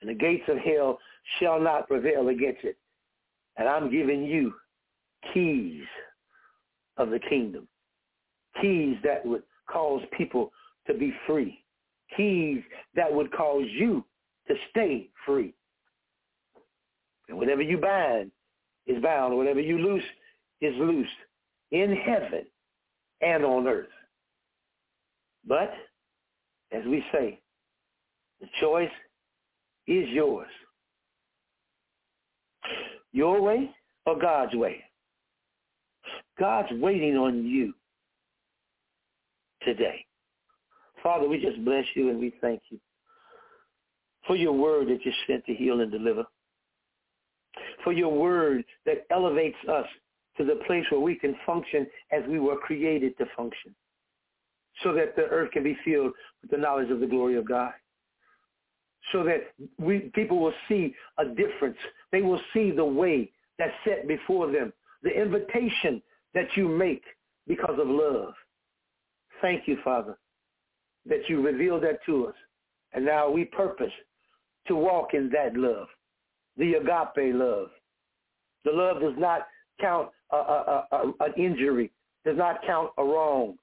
and 0.00 0.10
the 0.10 0.14
gates 0.14 0.44
of 0.48 0.58
hell 0.58 0.98
shall 1.38 1.60
not 1.60 1.88
prevail 1.88 2.28
against 2.28 2.64
it. 2.64 2.76
And 3.56 3.68
I'm 3.68 3.90
giving 3.90 4.24
you 4.24 4.54
keys 5.32 5.82
of 7.00 7.10
the 7.10 7.18
kingdom. 7.18 7.66
Keys 8.60 8.96
that 9.02 9.24
would 9.24 9.42
cause 9.70 10.02
people 10.16 10.52
to 10.86 10.94
be 10.94 11.12
free. 11.26 11.64
Keys 12.16 12.62
that 12.94 13.12
would 13.12 13.32
cause 13.32 13.64
you 13.70 14.04
to 14.48 14.54
stay 14.70 15.08
free. 15.24 15.54
And 17.28 17.38
whatever 17.38 17.62
you 17.62 17.78
bind 17.78 18.30
is 18.86 19.02
bound. 19.02 19.36
Whatever 19.36 19.60
you 19.60 19.78
loose 19.78 20.04
is 20.60 20.74
loosed 20.76 21.10
in 21.70 21.96
heaven 21.96 22.44
and 23.20 23.44
on 23.44 23.66
earth. 23.66 23.86
But, 25.46 25.72
as 26.72 26.84
we 26.86 27.02
say, 27.12 27.40
the 28.40 28.48
choice 28.60 28.90
is 29.86 30.08
yours. 30.08 30.48
Your 33.12 33.40
way 33.40 33.70
or 34.06 34.18
God's 34.18 34.54
way? 34.54 34.82
God's 36.40 36.72
waiting 36.72 37.18
on 37.18 37.44
you 37.44 37.74
today. 39.62 40.06
Father, 41.02 41.28
we 41.28 41.38
just 41.38 41.62
bless 41.66 41.84
you 41.94 42.08
and 42.08 42.18
we 42.18 42.32
thank 42.40 42.62
you 42.70 42.80
for 44.26 44.36
your 44.36 44.52
word 44.52 44.88
that 44.88 45.04
you 45.04 45.12
sent 45.26 45.44
to 45.44 45.54
heal 45.54 45.80
and 45.80 45.92
deliver, 45.92 46.24
for 47.84 47.92
your 47.92 48.12
word 48.12 48.64
that 48.86 49.06
elevates 49.10 49.56
us 49.70 49.86
to 50.38 50.44
the 50.44 50.56
place 50.66 50.84
where 50.90 51.00
we 51.00 51.14
can 51.14 51.36
function 51.44 51.86
as 52.10 52.22
we 52.26 52.40
were 52.40 52.56
created 52.56 53.16
to 53.18 53.26
function, 53.36 53.74
so 54.82 54.94
that 54.94 55.14
the 55.16 55.24
earth 55.24 55.50
can 55.50 55.62
be 55.62 55.76
filled 55.84 56.12
with 56.40 56.50
the 56.50 56.56
knowledge 56.56 56.90
of 56.90 57.00
the 57.00 57.06
glory 57.06 57.36
of 57.36 57.46
God, 57.46 57.72
so 59.12 59.24
that 59.24 59.52
we 59.78 60.10
people 60.14 60.38
will 60.38 60.54
see 60.68 60.94
a 61.18 61.24
difference. 61.26 61.76
They 62.12 62.22
will 62.22 62.40
see 62.54 62.70
the 62.70 62.84
way 62.84 63.30
that's 63.58 63.74
set 63.84 64.08
before 64.08 64.50
them, 64.50 64.72
the 65.02 65.10
invitation 65.10 66.02
that 66.34 66.46
you 66.56 66.68
make 66.68 67.02
because 67.46 67.78
of 67.78 67.88
love. 67.88 68.34
Thank 69.40 69.66
you, 69.66 69.78
Father, 69.82 70.18
that 71.06 71.28
you 71.28 71.42
revealed 71.42 71.82
that 71.82 72.04
to 72.06 72.26
us. 72.26 72.34
And 72.92 73.04
now 73.04 73.30
we 73.30 73.44
purpose 73.44 73.92
to 74.66 74.76
walk 74.76 75.14
in 75.14 75.30
that 75.30 75.56
love, 75.56 75.86
the 76.56 76.74
agape 76.74 77.34
love. 77.34 77.68
The 78.64 78.72
love 78.72 79.00
does 79.00 79.14
not 79.16 79.46
count 79.80 80.10
a, 80.32 80.36
a, 80.36 80.86
a, 80.92 81.12
an 81.20 81.32
injury, 81.36 81.90
does 82.24 82.36
not 82.36 82.60
count 82.66 82.90
a 82.98 83.04
wrong, 83.04 83.56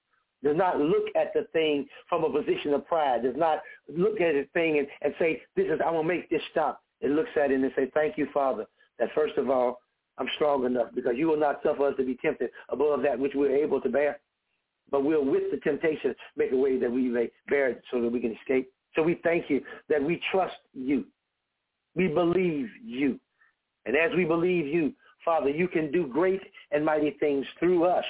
does 0.44 0.58
not 0.58 0.80
look 0.80 1.06
at 1.16 1.34
the 1.34 1.48
thing 1.54 1.88
from 2.10 2.24
a 2.24 2.30
position 2.30 2.74
of 2.74 2.86
pride, 2.88 3.24
does 3.24 3.36
not 3.38 3.60
look 3.96 4.20
at 4.22 4.34
the 4.34 4.48
thing 4.54 4.80
and, 4.80 4.88
and 5.02 5.14
say, 5.20 5.42
this 5.56 5.68
is, 5.68 5.80
I 5.86 5.92
will 5.92 6.04
make 6.04 6.30
this 6.30 6.42
stop. 6.52 6.82
It 7.02 7.12
looks 7.12 7.30
at 7.36 7.52
it 7.52 7.60
and 7.60 7.72
say, 7.76 7.92
thank 7.94 8.18
you, 8.18 8.28
Father, 8.34 8.66
that 9.00 9.10
first 9.14 9.38
of 9.38 9.50
all, 9.50 9.80
I'm 10.18 10.28
strong 10.36 10.66
enough 10.66 10.88
because 10.96 11.14
you 11.16 11.28
will 11.28 11.40
not 11.40 11.62
suffer 11.64 11.88
us 11.88 11.94
to 11.98 12.06
be 12.06 12.18
tempted 12.22 12.50
above 12.70 13.02
that 13.04 13.20
which 13.20 13.34
we're 13.36 13.56
able 13.56 13.80
to 13.82 13.90
bear. 13.90 14.20
But 14.90 15.04
we'll, 15.04 15.26
with 15.26 15.52
the 15.52 15.58
temptation, 15.58 16.16
make 16.36 16.52
a 16.52 16.58
way 16.58 16.80
that 16.80 16.92
we 16.92 17.04
may 17.04 17.30
bear 17.50 17.70
it 17.70 17.84
so 17.92 18.02
that 18.02 18.12
we 18.12 18.20
can 18.20 18.36
escape. 18.36 18.72
So 18.96 19.04
we 19.04 19.20
thank 19.24 19.50
you 19.50 19.62
that 19.90 20.02
we 20.02 20.22
trust 20.32 20.56
you. 20.74 21.06
We 21.96 22.08
believe 22.08 22.70
you. 22.84 23.20
And 23.86 23.96
as 23.96 24.12
we 24.16 24.26
believe 24.26 24.66
you, 24.66 24.94
Father, 25.26 25.50
you 25.50 25.68
can 25.68 25.92
do 25.92 26.08
great 26.08 26.42
and 26.72 26.86
mighty 26.86 27.12
things 27.20 27.46
through 27.60 27.84
us 27.84 28.06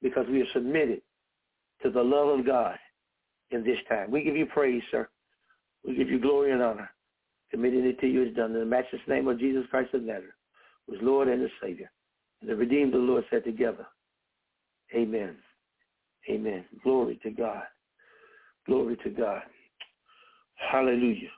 because 0.00 0.26
we 0.30 0.40
are 0.40 0.52
submitted 0.52 1.02
to 1.82 1.90
the 1.90 2.02
love 2.02 2.38
of 2.38 2.46
God 2.46 2.78
in 3.50 3.64
this 3.64 3.78
time. 3.88 4.10
We 4.10 4.22
give 4.22 4.36
you 4.36 4.46
praise, 4.46 4.82
sir. 4.90 5.08
We 5.84 5.96
give 5.96 6.08
you 6.08 6.20
glory 6.20 6.52
and 6.52 6.62
honor. 6.62 6.90
Committing 7.50 7.84
it 7.84 8.00
to 8.00 8.06
you 8.06 8.24
is 8.24 8.34
done 8.34 8.52
in 8.52 8.60
the 8.60 8.64
matchless 8.64 9.02
name 9.08 9.28
of 9.28 9.38
Jesus 9.38 9.64
Christ 9.70 9.94
of 9.94 10.02
Nazareth, 10.02 10.34
is 10.88 10.98
Lord 11.02 11.28
and 11.28 11.42
the 11.42 11.48
Savior. 11.62 11.90
And 12.40 12.50
the 12.50 12.56
redeemed 12.56 12.94
of 12.94 13.00
the 13.00 13.06
Lord 13.06 13.24
said 13.30 13.44
together, 13.44 13.86
Amen. 14.94 15.36
Amen. 16.30 16.64
Glory 16.82 17.18
to 17.22 17.30
God. 17.30 17.62
Glory 18.66 18.96
to 19.04 19.10
God. 19.10 19.42
Hallelujah. 20.54 21.30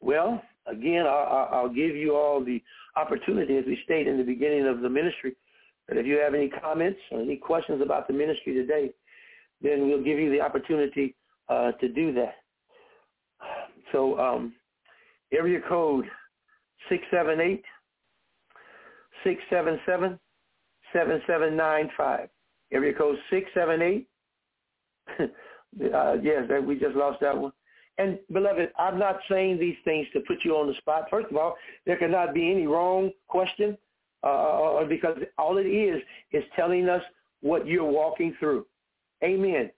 Well, 0.00 0.42
again, 0.66 1.06
I'll, 1.06 1.48
I'll, 1.52 1.68
give 1.68 1.96
you 1.96 2.14
all 2.14 2.44
the 2.44 2.62
opportunity, 2.96 3.56
as 3.56 3.64
we 3.66 3.78
stated 3.84 4.08
in 4.08 4.18
the 4.18 4.24
beginning 4.24 4.66
of 4.66 4.80
the 4.80 4.88
ministry, 4.88 5.36
that 5.88 5.96
if 5.96 6.06
you 6.06 6.18
have 6.18 6.34
any 6.34 6.48
comments 6.48 7.00
or 7.10 7.20
any 7.20 7.36
questions 7.36 7.82
about 7.82 8.06
the 8.06 8.14
ministry 8.14 8.54
today, 8.54 8.90
then 9.62 9.88
we'll 9.88 10.02
give 10.02 10.18
you 10.18 10.30
the 10.30 10.40
opportunity 10.40 11.14
uh, 11.48 11.72
to 11.72 11.88
do 11.88 12.12
that. 12.14 12.34
So 13.92 14.18
um, 14.18 14.54
area 15.32 15.60
code 15.68 16.04
678 16.88 17.62
677 19.24 20.18
7795. 20.92 22.28
Area 22.72 22.94
code 22.94 23.18
678. 23.30 24.08
uh, 25.94 26.14
yes, 26.22 26.44
we 26.64 26.78
just 26.78 26.96
lost 26.96 27.20
that 27.20 27.36
one. 27.36 27.52
And 27.98 28.18
beloved, 28.32 28.70
I'm 28.78 28.98
not 28.98 29.18
saying 29.28 29.58
these 29.58 29.76
things 29.84 30.06
to 30.14 30.20
put 30.20 30.38
you 30.44 30.56
on 30.56 30.68
the 30.68 30.74
spot. 30.74 31.04
First 31.10 31.30
of 31.30 31.36
all, 31.36 31.56
there 31.84 31.96
cannot 31.96 32.32
be 32.32 32.50
any 32.50 32.66
wrong 32.66 33.10
question 33.28 33.76
uh, 34.22 34.26
uh, 34.26 34.80
uh, 34.80 34.84
because 34.84 35.18
all 35.38 35.58
it 35.58 35.66
is 35.66 36.00
is 36.32 36.44
telling 36.56 36.88
us 36.88 37.02
what 37.42 37.66
you're 37.66 37.84
walking 37.84 38.34
through. 38.38 38.66
Amen. 39.22 39.70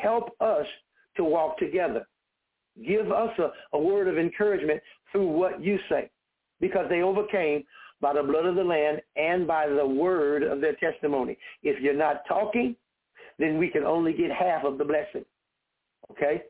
Help 0.00 0.30
us 0.40 0.66
to 1.16 1.24
walk 1.24 1.58
together. 1.58 2.06
Give 2.84 3.12
us 3.12 3.30
a, 3.38 3.50
a 3.76 3.80
word 3.80 4.08
of 4.08 4.18
encouragement 4.18 4.80
through 5.10 5.28
what 5.28 5.62
you 5.62 5.78
say 5.88 6.10
because 6.60 6.86
they 6.88 7.02
overcame 7.02 7.64
by 8.02 8.12
the 8.12 8.22
blood 8.22 8.44
of 8.44 8.56
the 8.56 8.64
Lamb 8.64 8.98
and 9.16 9.46
by 9.46 9.68
the 9.68 9.86
word 9.86 10.42
of 10.42 10.60
their 10.60 10.74
testimony. 10.74 11.38
If 11.62 11.80
you're 11.80 11.94
not 11.94 12.22
talking, 12.28 12.76
then 13.38 13.56
we 13.56 13.68
can 13.68 13.84
only 13.84 14.12
get 14.12 14.30
half 14.30 14.64
of 14.64 14.76
the 14.76 14.84
blessing. 14.84 15.24
Okay? 16.10 16.42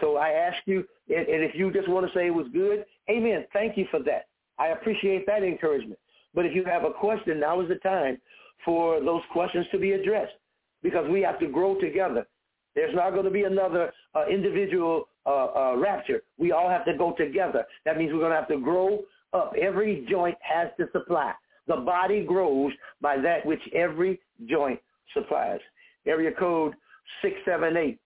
So 0.00 0.16
I 0.16 0.30
ask 0.30 0.58
you, 0.66 0.84
and, 1.08 1.26
and 1.26 1.42
if 1.42 1.54
you 1.54 1.72
just 1.72 1.88
want 1.88 2.06
to 2.06 2.12
say 2.12 2.26
it 2.26 2.34
was 2.34 2.48
good, 2.52 2.84
amen. 3.08 3.46
Thank 3.52 3.78
you 3.78 3.86
for 3.90 4.00
that. 4.00 4.26
I 4.58 4.68
appreciate 4.68 5.24
that 5.26 5.42
encouragement. 5.42 5.98
But 6.34 6.44
if 6.44 6.54
you 6.54 6.64
have 6.64 6.84
a 6.84 6.90
question, 6.90 7.40
now 7.40 7.60
is 7.60 7.68
the 7.68 7.76
time 7.76 8.18
for 8.64 9.00
those 9.02 9.22
questions 9.32 9.66
to 9.72 9.78
be 9.78 9.92
addressed 9.92 10.34
because 10.82 11.08
we 11.08 11.22
have 11.22 11.38
to 11.38 11.46
grow 11.46 11.80
together. 11.80 12.26
There's 12.74 12.94
not 12.94 13.12
going 13.12 13.24
to 13.24 13.30
be 13.30 13.44
another 13.44 13.92
uh, 14.14 14.26
individual 14.26 15.08
uh, 15.26 15.30
uh, 15.30 15.76
rapture. 15.76 16.22
We 16.38 16.52
all 16.52 16.68
have 16.68 16.84
to 16.84 16.96
go 16.96 17.12
together. 17.12 17.64
That 17.84 17.96
means 17.98 18.12
we're 18.12 18.20
going 18.20 18.32
to 18.32 18.36
have 18.36 18.48
to 18.48 18.58
grow 18.58 19.00
up. 19.32 19.52
Every 19.60 20.06
joint 20.10 20.36
has 20.40 20.68
to 20.78 20.88
supply. 20.92 21.32
The 21.66 21.76
body 21.76 22.24
grows 22.24 22.72
by 23.00 23.18
that 23.18 23.44
which 23.44 23.60
every 23.74 24.20
joint 24.46 24.80
supplies. 25.14 25.60
Area 26.06 26.30
code 26.32 26.74
678 27.22 27.98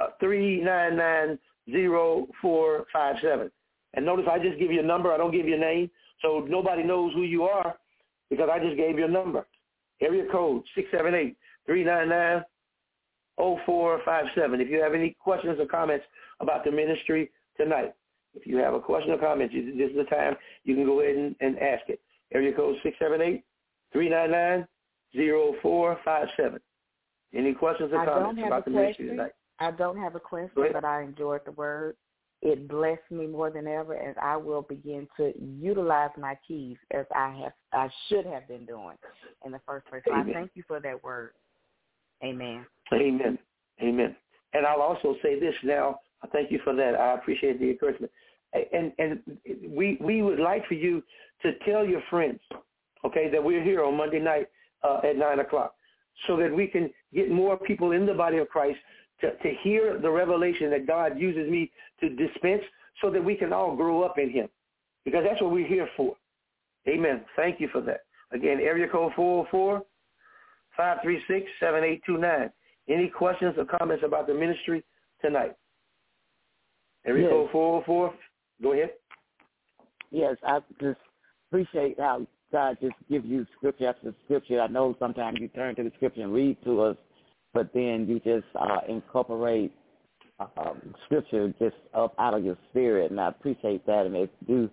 uh, 0.00 0.06
three 0.20 0.60
nine 0.60 0.96
nine 0.96 1.38
zero 1.70 2.28
four 2.40 2.86
five 2.92 3.16
seven. 3.22 3.50
And 3.94 4.04
notice 4.04 4.26
I 4.30 4.38
just 4.38 4.58
give 4.58 4.70
you 4.70 4.80
a 4.80 4.84
number. 4.84 5.12
I 5.12 5.16
don't 5.16 5.32
give 5.32 5.46
you 5.46 5.54
a 5.54 5.58
name, 5.58 5.90
so 6.22 6.46
nobody 6.48 6.82
knows 6.82 7.12
who 7.14 7.22
you 7.22 7.44
are 7.44 7.76
because 8.30 8.48
I 8.52 8.58
just 8.58 8.76
gave 8.76 8.98
you 8.98 9.06
a 9.06 9.10
number. 9.10 9.46
Area 10.00 10.24
code 10.30 10.62
six 10.74 10.88
seven 10.90 11.14
eight 11.14 11.36
three 11.66 11.84
nine 11.84 12.08
nine 12.08 12.44
zero 13.38 13.58
four 13.66 14.00
five 14.04 14.26
seven. 14.34 14.60
If 14.60 14.68
you 14.68 14.80
have 14.82 14.94
any 14.94 15.16
questions 15.18 15.58
or 15.58 15.66
comments 15.66 16.04
about 16.40 16.64
the 16.64 16.70
ministry 16.70 17.30
tonight, 17.56 17.94
if 18.34 18.46
you 18.46 18.56
have 18.58 18.74
a 18.74 18.80
question 18.80 19.12
or 19.12 19.18
comment, 19.18 19.50
this 19.52 19.90
is 19.90 19.96
the 19.96 20.04
time 20.04 20.36
you 20.64 20.74
can 20.74 20.84
go 20.84 21.00
ahead 21.00 21.16
and, 21.16 21.34
and 21.40 21.58
ask 21.58 21.88
it. 21.88 22.00
Area 22.32 22.52
code 22.54 22.76
six 22.82 22.96
seven 22.98 23.20
eight 23.20 23.44
three 23.92 24.08
nine 24.08 24.30
nine 24.30 24.66
zero 25.14 25.54
four 25.62 25.98
five 26.04 26.28
seven. 26.36 26.60
Any 27.34 27.54
questions 27.54 27.90
or 27.92 28.04
comments 28.04 28.42
about 28.46 28.64
the 28.64 28.70
ministry 28.70 29.08
tonight? 29.08 29.32
I 29.60 29.70
don't 29.70 29.98
have 29.98 30.14
a 30.14 30.20
question, 30.20 30.68
but 30.72 30.84
I 30.84 31.02
enjoyed 31.02 31.40
the 31.44 31.52
word. 31.52 31.96
It 32.40 32.68
blessed 32.68 33.10
me 33.10 33.26
more 33.26 33.50
than 33.50 33.66
ever, 33.66 33.94
and 33.94 34.16
I 34.18 34.36
will 34.36 34.62
begin 34.62 35.08
to 35.16 35.32
utilize 35.40 36.10
my 36.16 36.38
keys 36.46 36.76
as 36.92 37.04
I 37.14 37.36
have, 37.42 37.52
I 37.72 37.88
should 38.08 38.24
have 38.26 38.46
been 38.46 38.64
doing 38.64 38.96
in 39.44 39.50
the 39.50 39.60
first 39.66 39.86
place. 39.88 40.02
So 40.06 40.14
I 40.14 40.22
thank 40.32 40.52
you 40.54 40.62
for 40.68 40.78
that 40.78 41.02
word. 41.02 41.32
Amen. 42.22 42.64
Amen. 42.92 43.38
Amen. 43.82 44.16
And 44.52 44.66
I'll 44.66 44.82
also 44.82 45.16
say 45.22 45.40
this 45.40 45.54
now. 45.64 45.98
Thank 46.32 46.50
you 46.50 46.60
for 46.64 46.74
that. 46.74 46.94
I 46.94 47.14
appreciate 47.14 47.60
the 47.60 47.70
encouragement. 47.70 48.12
And 48.52 48.92
and 48.98 49.20
we 49.68 49.98
we 50.00 50.22
would 50.22 50.38
like 50.40 50.66
for 50.66 50.74
you 50.74 51.02
to 51.42 51.52
tell 51.66 51.84
your 51.84 52.02
friends, 52.10 52.40
okay, 53.04 53.30
that 53.30 53.42
we're 53.42 53.62
here 53.62 53.84
on 53.84 53.96
Monday 53.96 54.18
night 54.18 54.48
uh, 54.82 55.00
at 55.04 55.16
nine 55.16 55.40
o'clock, 55.40 55.74
so 56.26 56.36
that 56.36 56.54
we 56.54 56.66
can 56.66 56.90
get 57.14 57.30
more 57.30 57.56
people 57.56 57.92
in 57.92 58.06
the 58.06 58.14
body 58.14 58.38
of 58.38 58.48
Christ 58.48 58.78
to, 59.20 59.36
to 59.36 59.54
hear 59.62 59.98
the 59.98 60.10
revelation 60.10 60.70
that 60.70 60.86
God 60.86 61.18
uses 61.18 61.50
me 61.50 61.70
to 62.00 62.08
dispense 62.08 62.62
so 63.00 63.10
that 63.10 63.22
we 63.22 63.34
can 63.34 63.52
all 63.52 63.76
grow 63.76 64.02
up 64.02 64.18
in 64.18 64.30
him. 64.30 64.48
Because 65.04 65.24
that's 65.28 65.40
what 65.40 65.52
we're 65.52 65.66
here 65.66 65.88
for. 65.96 66.16
Amen. 66.88 67.24
Thank 67.36 67.60
you 67.60 67.68
for 67.68 67.80
that. 67.82 68.00
Again, 68.32 68.60
area 68.60 68.88
code 68.88 69.12
404-536-7829. 70.78 72.50
Any 72.88 73.08
questions 73.08 73.54
or 73.58 73.64
comments 73.64 74.04
about 74.04 74.26
the 74.26 74.34
ministry 74.34 74.82
tonight? 75.20 75.54
Area 77.08 77.24
yes. 77.24 77.32
code 77.32 77.50
404. 77.52 78.14
Go 78.62 78.72
ahead. 78.72 78.90
Yes, 80.10 80.36
I 80.44 80.60
just 80.80 80.98
appreciate 81.48 81.98
how 81.98 82.26
God 82.50 82.78
just 82.80 82.94
gives 83.10 83.26
you 83.26 83.46
scripture 83.56 83.88
after 83.88 84.14
scripture. 84.24 84.60
I 84.60 84.68
know 84.68 84.96
sometimes 84.98 85.38
you 85.40 85.48
turn 85.48 85.74
to 85.76 85.82
the 85.82 85.92
scripture 85.96 86.22
and 86.22 86.32
read 86.32 86.56
to 86.64 86.80
us 86.82 86.96
but 87.54 87.70
then 87.74 88.06
you 88.08 88.20
just 88.20 88.46
uh, 88.54 88.80
incorporate 88.88 89.72
um, 90.38 90.94
scripture 91.06 91.52
just 91.58 91.76
up 91.94 92.14
out 92.18 92.34
of 92.34 92.44
your 92.44 92.56
spirit, 92.70 93.10
and 93.10 93.20
I 93.20 93.28
appreciate 93.28 93.84
that, 93.86 94.06
and 94.06 94.14
it 94.14 94.30
do 94.46 94.70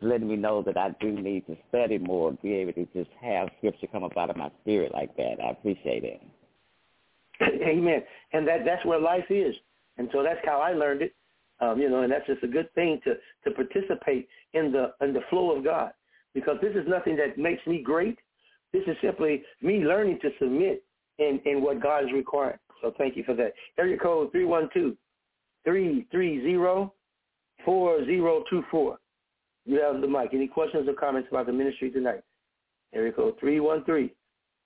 letting 0.00 0.28
me 0.28 0.36
know 0.36 0.62
that 0.62 0.76
I 0.76 0.90
do 1.00 1.10
need 1.10 1.46
to 1.46 1.56
study 1.68 1.98
more, 1.98 2.32
be 2.40 2.54
able 2.54 2.72
to 2.74 2.86
just 2.94 3.10
have 3.20 3.48
scripture 3.58 3.88
come 3.90 4.04
up 4.04 4.16
out 4.16 4.30
of 4.30 4.36
my 4.36 4.50
spirit 4.60 4.92
like 4.92 5.16
that. 5.16 5.42
I 5.44 5.50
appreciate 5.50 6.04
it. 6.04 6.20
Amen. 7.42 8.02
And 8.32 8.46
that 8.46 8.64
that's 8.64 8.84
where 8.86 9.00
life 9.00 9.24
is. 9.30 9.56
And 9.96 10.08
so 10.12 10.22
that's 10.22 10.38
how 10.44 10.60
I 10.60 10.72
learned 10.72 11.02
it. 11.02 11.14
Um, 11.60 11.80
you 11.80 11.90
know, 11.90 12.02
and 12.02 12.12
that's 12.12 12.26
just 12.26 12.42
a 12.44 12.48
good 12.48 12.72
thing 12.74 13.00
to 13.04 13.14
to 13.44 13.54
participate 13.54 14.28
in 14.54 14.70
the 14.72 14.92
in 15.04 15.12
the 15.12 15.22
flow 15.30 15.56
of 15.56 15.64
God 15.64 15.92
because 16.34 16.56
this 16.62 16.74
is 16.74 16.86
nothing 16.86 17.16
that 17.16 17.38
makes 17.38 17.66
me 17.66 17.82
great. 17.82 18.18
This 18.72 18.82
is 18.86 18.96
simply 19.02 19.42
me 19.60 19.84
learning 19.84 20.18
to 20.22 20.30
submit 20.38 20.84
in 21.18 21.40
in 21.44 21.62
what 21.62 21.82
God 21.82 22.04
is 22.04 22.12
requiring. 22.12 22.58
So 22.80 22.94
thank 22.96 23.16
you 23.16 23.24
for 23.24 23.34
that. 23.34 23.52
Area 23.78 23.98
code 23.98 24.30
three 24.30 24.44
one 24.44 24.68
two 24.72 24.96
three 25.64 26.06
three 26.10 26.40
zero 26.42 26.94
four 27.64 28.04
zero 28.04 28.44
two 28.48 28.62
four. 28.70 28.98
You 29.64 29.80
have 29.82 30.00
the 30.00 30.08
mic. 30.08 30.30
Any 30.32 30.46
questions 30.46 30.88
or 30.88 30.94
comments 30.94 31.28
about 31.30 31.46
the 31.46 31.52
ministry 31.52 31.90
tonight? 31.90 32.22
Area 32.94 33.12
code 33.12 33.34
three 33.40 33.60
one 33.60 33.84
three 33.84 34.14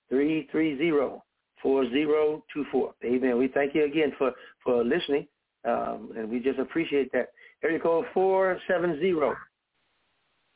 three 0.09 0.47
three 0.51 0.77
zero 0.77 1.23
four 1.61 1.89
zero 1.89 2.43
two 2.53 2.65
four. 2.71 2.93
Amen. 3.03 3.37
We 3.37 3.47
thank 3.47 3.73
you 3.73 3.85
again 3.85 4.13
for 4.17 4.31
for 4.63 4.83
listening. 4.83 5.27
Um, 5.65 6.11
and 6.17 6.29
we 6.29 6.39
just 6.39 6.59
appreciate 6.59 7.11
that. 7.13 7.29
Area 7.63 7.79
code 7.79 8.05
470 8.13 9.13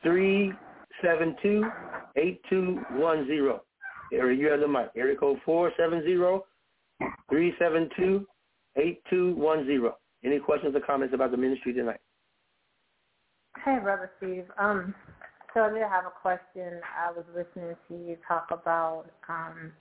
372 0.04 1.70
8210. 2.16 3.60
Area, 4.14 4.38
you 4.38 4.52
have 4.52 4.60
the 4.60 4.68
mic. 4.68 4.90
Area 4.96 5.16
code 5.16 5.40
470 5.46 6.44
372 7.30 8.28
8210. 8.76 9.92
Any 10.24 10.40
questions 10.40 10.76
or 10.76 10.82
comments 10.82 11.14
about 11.14 11.32
the 11.32 11.38
ministry 11.38 11.74
tonight? 11.74 12.00
Hey, 13.64 13.80
Brother 13.82 14.12
Steve. 14.18 14.46
Um, 14.58 14.94
so 15.54 15.62
I 15.62 15.70
did 15.70 15.82
have 15.82 16.06
a 16.06 16.14
question. 16.22 16.82
I 16.84 17.12
was 17.12 17.26
listening 17.36 17.76
to 17.88 17.94
you 17.94 18.18
talk 18.28 18.48
about 18.52 19.06
um, 19.28 19.72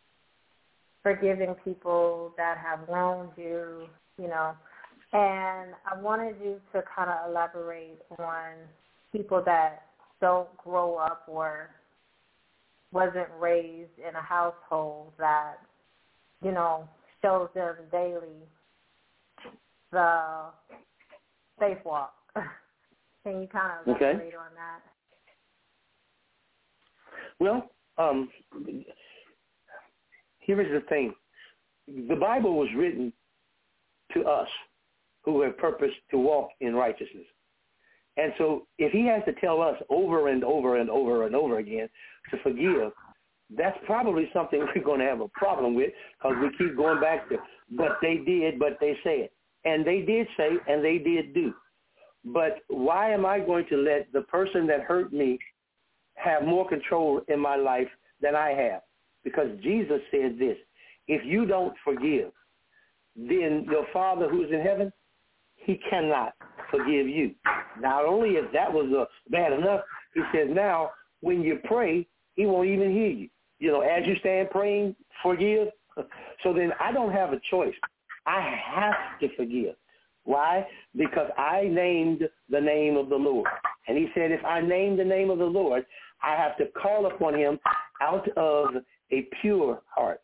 forgiving 1.03 1.55
people 1.65 2.33
that 2.37 2.59
have 2.59 2.89
wronged 2.89 3.33
you, 3.37 3.87
you 4.19 4.29
know, 4.29 4.53
and 5.17 5.71
I 5.91 5.99
wanted 5.99 6.35
you 6.45 6.61
to 6.75 6.83
kind 6.95 7.09
of 7.09 7.31
elaborate 7.31 8.03
on 8.19 8.53
people 9.13 9.43
that 9.47 9.87
don't 10.21 10.55
grow 10.59 10.97
up 10.97 11.25
or 11.27 11.71
wasn't 12.93 13.29
raised 13.41 13.99
in 13.99 14.15
a 14.15 14.21
household 14.21 15.13
that, 15.19 15.55
you 16.45 16.53
know, 16.53 16.87
shows 17.23 17.49
them 17.55 17.77
daily 17.91 18.45
the 19.91 20.51
safe 21.59 21.79
walk. 21.87 22.13
Can 23.25 23.41
you 23.41 23.49
kind 23.49 23.73
of 23.81 23.89
elaborate 23.89 24.13
okay. 24.13 24.37
on 24.37 24.53
that? 24.55 24.83
Well, 27.39 27.71
um, 27.97 28.29
here 30.41 30.61
is 30.61 30.69
the 30.71 30.87
thing. 30.89 31.15
The 31.89 32.17
Bible 32.17 32.59
was 32.59 32.69
written 32.77 33.15
to 34.13 34.25
us 34.25 34.49
who 35.27 35.43
have 35.43 35.59
purpose 35.59 35.91
to 36.11 36.19
walk 36.19 36.51
in 36.61 36.75
righteousness. 36.75 37.27
And 38.17 38.33
so 38.39 38.67
if 38.79 38.93
he 38.93 39.07
has 39.07 39.23
to 39.27 39.33
tell 39.41 39.61
us 39.61 39.77
over 39.91 40.29
and 40.29 40.43
over 40.43 40.77
and 40.77 40.89
over 40.89 41.27
and 41.27 41.35
over 41.35 41.59
again 41.59 41.89
to 42.31 42.39
forgive, 42.43 42.93
that's 43.55 43.77
probably 43.85 44.31
something 44.33 44.67
we're 44.75 44.83
going 44.83 45.01
to 45.01 45.07
have 45.07 45.21
a 45.21 45.29
problem 45.29 45.75
with 45.75 45.91
because 46.17 46.37
we 46.41 46.49
keep 46.57 46.77
going 46.77 47.01
back 47.01 47.29
to, 47.29 47.37
but 47.77 47.99
they 48.01 48.19
did, 48.25 48.59
but 48.59 48.79
they 48.81 48.97
said. 49.05 49.29
And 49.65 49.85
they 49.85 50.01
did 50.01 50.29
say, 50.37 50.51
and 50.69 50.83
they 50.83 50.99
did 50.99 51.35
do. 51.35 51.53
But 52.25 52.61
why 52.69 53.11
am 53.13 53.27
I 53.27 53.41
going 53.41 53.67
to 53.69 53.77
let 53.77 54.13
the 54.13 54.23
person 54.23 54.67
that 54.69 54.83
hurt 54.83 55.13
me 55.13 55.39
have 56.15 56.45
more 56.45 56.69
control 56.69 57.21
in 57.29 57.39
my 57.41 57.57
life 57.57 57.89
than 58.21 58.37
I 58.37 58.51
have? 58.51 58.83
Because 59.25 59.49
Jesus 59.63 60.01
said 60.13 60.39
this, 60.39 60.57
if 61.09 61.25
you 61.25 61.47
don't 61.47 61.75
forgive, 61.85 62.31
then 63.17 63.67
your 63.69 63.87
Father 63.93 64.29
who's 64.29 64.51
in 64.53 64.61
heaven 64.61 64.93
he 65.67 65.81
cannot 65.91 66.33
forgive 66.71 67.09
you. 67.09 67.35
Not 67.81 68.05
only 68.05 68.31
if 68.31 68.51
that 68.53 68.73
was 68.73 68.91
uh, 68.97 69.05
bad 69.31 69.53
enough, 69.53 69.81
he 70.15 70.23
says 70.33 70.49
now 70.51 70.91
when 71.21 71.43
you 71.43 71.59
pray, 71.65 72.07
he 72.35 72.47
won't 72.47 72.69
even 72.69 72.93
hear 72.93 73.09
you. 73.09 73.29
You 73.59 73.73
know, 73.73 73.81
as 73.81 74.07
you 74.07 74.15
stand 74.21 74.51
praying, 74.51 74.97
forgive. 75.23 75.69
So 76.43 76.53
then 76.53 76.73
I 76.79 76.93
don't 76.93 77.11
have 77.11 77.33
a 77.33 77.41
choice. 77.51 77.75
I 78.27 78.55
have 78.75 79.19
to 79.21 79.35
forgive. 79.35 79.75
Why? 80.25 80.67
Because 80.95 81.31
I 81.39 81.69
named 81.73 82.29
the 82.51 82.61
name 82.61 82.99
of 82.99 83.09
the 83.09 83.17
Lord. 83.17 83.49
And 83.89 83.97
he 83.97 84.09
said, 84.15 84.31
if 84.31 84.45
I 84.45 84.61
name 84.61 84.99
the 84.99 85.05
name 85.05 85.31
of 85.31 85.39
the 85.39 85.47
Lord, 85.47 85.87
I 86.23 86.37
have 86.37 86.55
to 86.59 86.67
call 86.81 87.07
upon 87.07 87.35
him 87.35 87.59
out 88.03 88.29
of 88.37 88.75
a 89.11 89.27
pure 89.41 89.81
heart. 89.89 90.21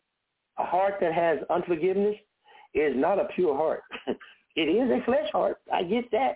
A 0.59 0.63
heart 0.63 0.95
that 1.01 1.13
has 1.13 1.39
unforgiveness 1.49 2.17
is 2.75 2.93
not 2.95 3.19
a 3.19 3.27
pure 3.35 3.57
heart. 3.57 3.81
It 4.55 4.61
is 4.61 4.89
a 4.89 5.03
flesh 5.05 5.29
heart. 5.31 5.59
I 5.71 5.83
get 5.83 6.09
that. 6.11 6.33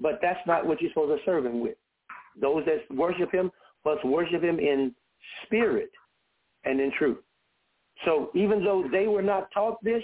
But 0.00 0.18
that's 0.20 0.40
not 0.46 0.66
what 0.66 0.80
you're 0.80 0.90
supposed 0.90 1.18
to 1.18 1.24
serve 1.24 1.46
him 1.46 1.60
with. 1.60 1.76
Those 2.40 2.64
that 2.66 2.94
worship 2.94 3.32
him 3.32 3.50
must 3.84 4.04
worship 4.04 4.42
him 4.42 4.58
in 4.58 4.94
spirit 5.44 5.90
and 6.64 6.80
in 6.80 6.90
truth. 6.98 7.18
So 8.04 8.30
even 8.34 8.64
though 8.64 8.84
they 8.90 9.06
were 9.06 9.22
not 9.22 9.50
taught 9.52 9.82
this, 9.84 10.02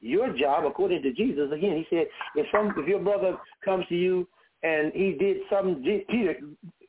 your 0.00 0.32
job, 0.36 0.64
according 0.64 1.02
to 1.02 1.12
Jesus, 1.12 1.50
again, 1.52 1.76
he 1.76 1.96
said, 1.96 2.06
if 2.36 2.46
some, 2.52 2.72
if 2.76 2.88
your 2.88 3.00
brother 3.00 3.36
comes 3.64 3.84
to 3.88 3.96
you 3.96 4.28
and 4.62 4.92
he 4.92 5.16
did 5.18 5.38
something, 5.50 5.82
Peter, 6.08 6.36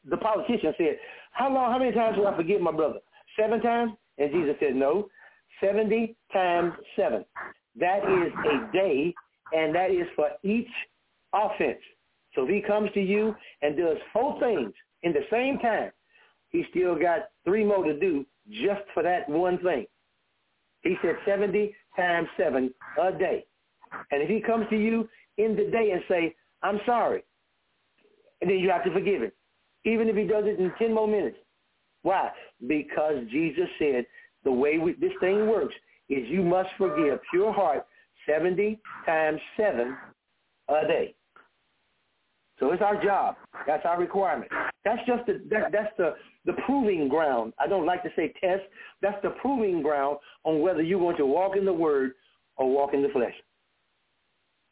the 0.09 0.17
politician 0.17 0.73
said, 0.77 0.97
how 1.31 1.51
long, 1.51 1.71
how 1.71 1.79
many 1.79 1.91
times 1.91 2.17
will 2.17 2.27
I 2.27 2.35
forgive 2.35 2.61
my 2.61 2.71
brother? 2.71 2.99
Seven 3.37 3.61
times? 3.61 3.93
And 4.17 4.31
Jesus 4.31 4.55
said, 4.59 4.75
no, 4.75 5.09
70 5.61 6.15
times 6.31 6.73
seven. 6.95 7.25
That 7.79 7.99
is 8.03 8.31
a 8.45 8.71
day 8.71 9.13
and 9.53 9.73
that 9.75 9.91
is 9.91 10.07
for 10.15 10.29
each 10.43 10.69
offense. 11.33 11.79
So 12.35 12.43
if 12.43 12.49
he 12.49 12.61
comes 12.61 12.89
to 12.93 13.01
you 13.01 13.35
and 13.61 13.75
does 13.75 13.97
four 14.13 14.39
things 14.39 14.73
in 15.03 15.13
the 15.13 15.25
same 15.31 15.57
time, 15.59 15.91
he 16.49 16.63
still 16.71 16.95
got 16.95 17.29
three 17.43 17.63
more 17.63 17.83
to 17.83 17.99
do 17.99 18.25
just 18.51 18.81
for 18.93 19.03
that 19.03 19.29
one 19.29 19.59
thing. 19.59 19.85
He 20.81 20.95
said 21.01 21.15
70 21.25 21.75
times 21.95 22.27
7 22.37 22.73
a 23.01 23.11
day. 23.11 23.45
And 24.11 24.21
if 24.21 24.29
he 24.29 24.39
comes 24.39 24.65
to 24.69 24.77
you 24.77 25.09
in 25.37 25.55
the 25.55 25.65
day 25.65 25.91
and 25.91 26.01
say, 26.07 26.35
I'm 26.61 26.79
sorry, 26.85 27.23
and 28.41 28.49
then 28.49 28.59
you 28.59 28.69
have 28.69 28.83
to 28.85 28.91
forgive 28.93 29.21
him, 29.21 29.31
even 29.85 30.07
if 30.07 30.15
he 30.15 30.23
does 30.23 30.45
it 30.45 30.59
in 30.59 30.71
10 30.77 30.93
more 30.93 31.07
minutes. 31.07 31.37
Why? 32.03 32.29
Because 32.65 33.17
Jesus 33.29 33.67
said 33.77 34.05
the 34.43 34.51
way 34.51 34.77
we, 34.77 34.93
this 34.93 35.11
thing 35.19 35.47
works 35.47 35.75
is 36.07 36.27
you 36.27 36.43
must 36.43 36.69
forgive 36.77 37.19
pure 37.31 37.51
heart 37.51 37.85
70 38.29 38.79
times 39.05 39.39
7 39.57 39.95
a 40.69 40.87
day. 40.87 41.15
So 42.59 42.71
it's 42.71 42.81
our 42.81 43.01
job. 43.01 43.35
That's 43.65 43.85
our 43.85 43.99
requirement. 43.99 44.51
That's 44.83 44.99
just 45.07 45.25
the 45.25 45.41
that, 45.49 45.71
that's 45.71 45.95
the 45.97 46.15
the 46.45 46.53
proving 46.65 47.07
ground. 47.07 47.53
I 47.57 47.67
don't 47.67 47.85
like 47.85 48.03
to 48.03 48.09
say 48.15 48.33
test. 48.41 48.63
That's 49.01 49.21
the 49.23 49.29
proving 49.41 49.81
ground 49.81 50.17
on 50.43 50.61
whether 50.61 50.81
you're 50.81 50.99
going 50.99 51.17
to 51.17 51.25
walk 51.25 51.55
in 51.55 51.65
the 51.65 51.73
Word 51.73 52.11
or 52.57 52.69
walk 52.69 52.93
in 52.93 53.01
the 53.01 53.09
flesh. 53.09 53.33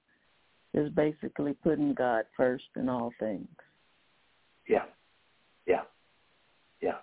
is 0.73 0.89
basically 0.91 1.53
putting 1.53 1.93
God 1.93 2.25
first 2.37 2.65
in 2.75 2.87
all 2.87 3.11
things. 3.19 3.47
Yeah. 4.67 4.85
Yeah. 5.67 5.81
Yeah. 6.81 6.97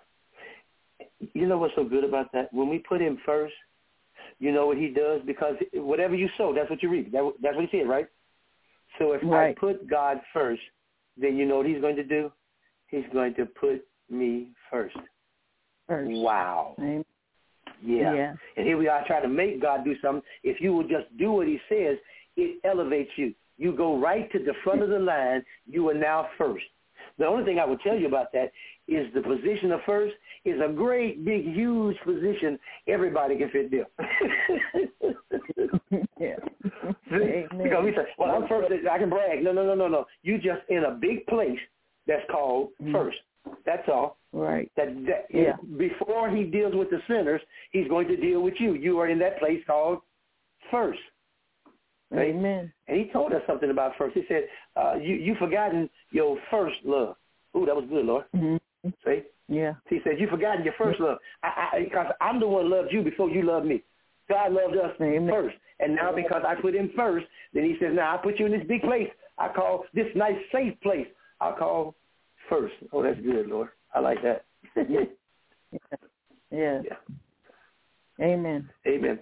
You 1.33 1.47
know 1.47 1.57
what's 1.57 1.75
so 1.75 1.83
good 1.83 2.03
about 2.03 2.31
that? 2.31 2.51
When 2.53 2.69
we 2.69 2.79
put 2.79 3.01
him 3.01 3.19
first, 3.25 3.53
you 4.39 4.51
know 4.51 4.67
what 4.67 4.77
he 4.77 4.89
does? 4.89 5.21
Because 5.25 5.55
whatever 5.73 6.15
you 6.15 6.29
sow, 6.37 6.53
that's 6.53 6.69
what 6.69 6.83
you 6.83 6.89
reap. 6.89 7.11
That, 7.11 7.31
that's 7.41 7.55
what 7.55 7.65
he 7.69 7.77
said, 7.77 7.87
right? 7.87 8.07
So 8.99 9.13
if 9.13 9.21
right. 9.23 9.55
I 9.55 9.59
put 9.59 9.89
God 9.89 10.19
first, 10.33 10.61
then 11.17 11.37
you 11.37 11.45
know 11.45 11.57
what 11.57 11.65
he's 11.65 11.81
going 11.81 11.95
to 11.95 12.03
do? 12.03 12.31
He's 12.87 13.05
going 13.13 13.33
to 13.35 13.45
put 13.45 13.85
me 14.09 14.49
first. 14.71 14.95
First. 15.87 16.11
Wow. 16.11 16.75
Amen. 16.79 17.03
Yeah. 17.83 18.13
yeah. 18.13 18.33
And 18.55 18.65
here 18.65 18.77
we 18.77 18.87
are 18.87 19.05
trying 19.05 19.23
to 19.23 19.27
make 19.27 19.61
God 19.61 19.83
do 19.83 19.95
something. 20.01 20.23
If 20.43 20.61
you 20.61 20.73
will 20.73 20.87
just 20.87 21.15
do 21.17 21.31
what 21.31 21.47
he 21.47 21.59
says, 21.69 21.97
it 22.35 22.59
elevates 22.63 23.11
you. 23.15 23.33
You 23.57 23.75
go 23.75 23.99
right 23.99 24.31
to 24.31 24.39
the 24.39 24.53
front 24.63 24.81
of 24.81 24.89
the 24.89 24.99
line. 24.99 25.43
You 25.67 25.89
are 25.89 25.93
now 25.93 26.27
first. 26.37 26.65
The 27.17 27.25
only 27.25 27.45
thing 27.45 27.59
I 27.59 27.65
would 27.65 27.81
tell 27.81 27.95
you 27.95 28.07
about 28.07 28.31
that 28.33 28.51
is 28.87 29.07
the 29.13 29.21
position 29.21 29.71
of 29.71 29.81
first 29.85 30.15
is 30.45 30.59
a 30.61 30.71
great, 30.71 31.25
big, 31.25 31.53
huge 31.53 31.97
position. 32.05 32.57
Everybody 32.87 33.37
can 33.37 33.49
fit 33.49 33.71
there. 33.71 33.87
yeah. 36.19 36.35
because 36.63 37.83
we 37.83 37.91
say, 37.91 38.07
well, 38.17 38.31
I'm 38.31 38.47
first. 38.47 38.71
I 38.89 38.97
can 38.97 39.09
brag. 39.09 39.43
No, 39.43 39.51
no, 39.51 39.65
no, 39.65 39.75
no, 39.75 39.87
no. 39.87 40.05
You 40.23 40.37
just 40.37 40.61
in 40.69 40.85
a 40.85 40.91
big 40.91 41.25
place 41.27 41.59
that's 42.07 42.23
called 42.31 42.69
mm-hmm. 42.81 42.93
first. 42.93 43.17
That's 43.65 43.87
all. 43.87 44.17
Right. 44.33 44.71
That, 44.77 44.87
that 45.05 45.25
yeah. 45.33 45.53
before 45.77 46.29
he 46.29 46.43
deals 46.43 46.75
with 46.75 46.89
the 46.89 46.99
sinners, 47.07 47.41
he's 47.71 47.87
going 47.87 48.07
to 48.07 48.17
deal 48.17 48.41
with 48.41 48.55
you. 48.59 48.73
You 48.73 48.99
are 48.99 49.07
in 49.07 49.19
that 49.19 49.39
place 49.39 49.61
called 49.65 49.99
first. 50.69 50.99
Right? 52.11 52.29
Amen. 52.29 52.71
And 52.87 52.97
he 52.97 53.11
told 53.11 53.33
us 53.33 53.41
something 53.47 53.69
about 53.69 53.93
first. 53.97 54.15
He 54.15 54.23
said, 54.29 54.43
uh, 54.77 54.95
"You 54.95 55.15
you 55.15 55.35
forgotten 55.35 55.89
your 56.11 56.37
first 56.49 56.77
love." 56.85 57.15
Ooh, 57.55 57.65
that 57.65 57.75
was 57.75 57.85
good, 57.89 58.05
Lord. 58.05 58.25
Mm-hmm. 58.35 58.57
See? 58.83 59.21
Yeah. 59.47 59.73
He 59.89 59.99
said, 60.03 60.19
"You 60.19 60.27
forgotten 60.27 60.63
your 60.63 60.73
first 60.77 60.99
love." 60.99 61.17
I, 61.43 61.69
I, 61.73 61.83
because 61.83 62.07
I'm 62.21 62.39
the 62.39 62.47
one 62.47 62.65
who 62.65 62.75
loved 62.75 62.91
you 62.91 63.01
before 63.01 63.29
you 63.29 63.43
loved 63.43 63.65
me. 63.65 63.83
God 64.29 64.51
loved 64.51 64.75
us 64.75 64.91
Amen. 65.01 65.29
first, 65.29 65.55
and 65.79 65.95
now 65.95 66.11
because 66.13 66.43
I 66.45 66.55
put 66.55 66.75
Him 66.75 66.91
first, 66.95 67.25
then 67.53 67.63
He 67.63 67.75
says, 67.79 67.91
"Now 67.93 68.13
I 68.13 68.17
put 68.17 68.39
you 68.39 68.45
in 68.45 68.51
this 68.51 68.67
big 68.67 68.81
place. 68.81 69.09
I 69.37 69.49
call 69.49 69.85
this 69.93 70.07
nice 70.15 70.35
safe 70.51 70.79
place. 70.81 71.07
I 71.39 71.53
call 71.57 71.95
first. 72.49 72.73
Oh, 72.91 73.03
that's 73.03 73.19
good, 73.21 73.47
Lord. 73.47 73.69
I 73.93 73.99
like 73.99 74.21
that. 74.23 74.45
yeah. 74.75 75.05
yeah. 76.51 76.81
Amen. 78.19 78.69
Amen. 78.87 79.19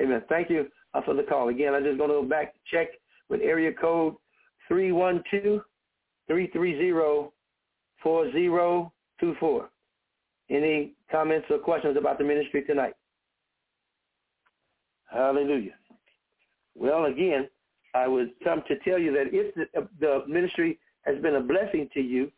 Amen. 0.00 0.22
Thank 0.28 0.50
you 0.50 0.66
uh, 0.94 1.02
for 1.02 1.14
the 1.14 1.22
call. 1.22 1.48
Again, 1.48 1.74
I'm 1.74 1.84
just 1.84 1.98
going 1.98 2.10
to 2.10 2.16
go 2.16 2.24
back 2.24 2.54
check 2.70 2.88
with 3.28 3.40
area 3.42 3.70
code 3.72 4.14
312-330-4024. 8.04 9.66
Any 10.50 10.94
comments 11.10 11.46
or 11.50 11.58
questions 11.58 11.96
about 11.96 12.18
the 12.18 12.24
ministry 12.24 12.62
tonight? 12.62 12.94
Hallelujah. 15.10 15.74
Well, 16.74 17.06
again, 17.06 17.48
I 17.94 18.06
would 18.06 18.30
come 18.42 18.62
to 18.68 18.78
tell 18.80 18.98
you 18.98 19.12
that 19.12 19.32
if 19.32 19.54
the, 19.54 19.88
the 20.00 20.24
ministry 20.28 20.78
has 21.02 21.20
been 21.20 21.36
a 21.36 21.40
blessing 21.40 21.88
to 21.94 22.00
you, 22.00 22.30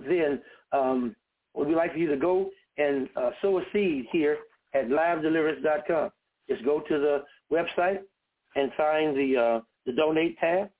then 0.00 0.40
um, 0.72 1.14
would 1.54 1.68
we 1.68 1.74
like 1.74 1.92
for 1.92 1.98
you 1.98 2.08
to 2.08 2.16
go 2.16 2.50
and 2.76 3.08
uh, 3.16 3.30
sow 3.40 3.58
a 3.58 3.62
seed 3.72 4.06
here 4.10 4.38
at 4.74 4.88
livedeliverance.com. 4.88 6.10
Just 6.48 6.64
go 6.64 6.80
to 6.80 6.98
the 6.98 7.22
website 7.52 8.00
and 8.56 8.70
find 8.76 9.16
the 9.16 9.36
uh, 9.36 9.60
the 9.86 9.92
donate 9.92 10.38
tab, 10.38 10.70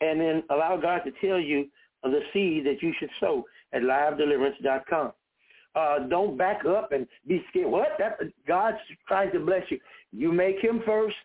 and 0.00 0.20
then 0.20 0.42
allow 0.50 0.76
God 0.76 1.02
to 1.04 1.12
tell 1.26 1.40
you 1.40 1.66
the 2.02 2.20
seed 2.32 2.66
that 2.66 2.82
you 2.82 2.92
should 2.98 3.10
sow 3.20 3.44
at 3.72 3.82
livedeliverance.com. 3.82 5.12
Uh, 5.74 5.98
don't 6.08 6.36
back 6.36 6.64
up 6.64 6.92
and 6.92 7.06
be 7.26 7.44
scared. 7.50 7.70
What? 7.70 7.88
That, 7.98 8.18
God's 8.46 8.78
trying 9.06 9.32
to 9.32 9.40
bless 9.40 9.62
you. 9.70 9.78
You 10.12 10.32
make 10.32 10.58
him 10.60 10.82
first, 10.86 11.16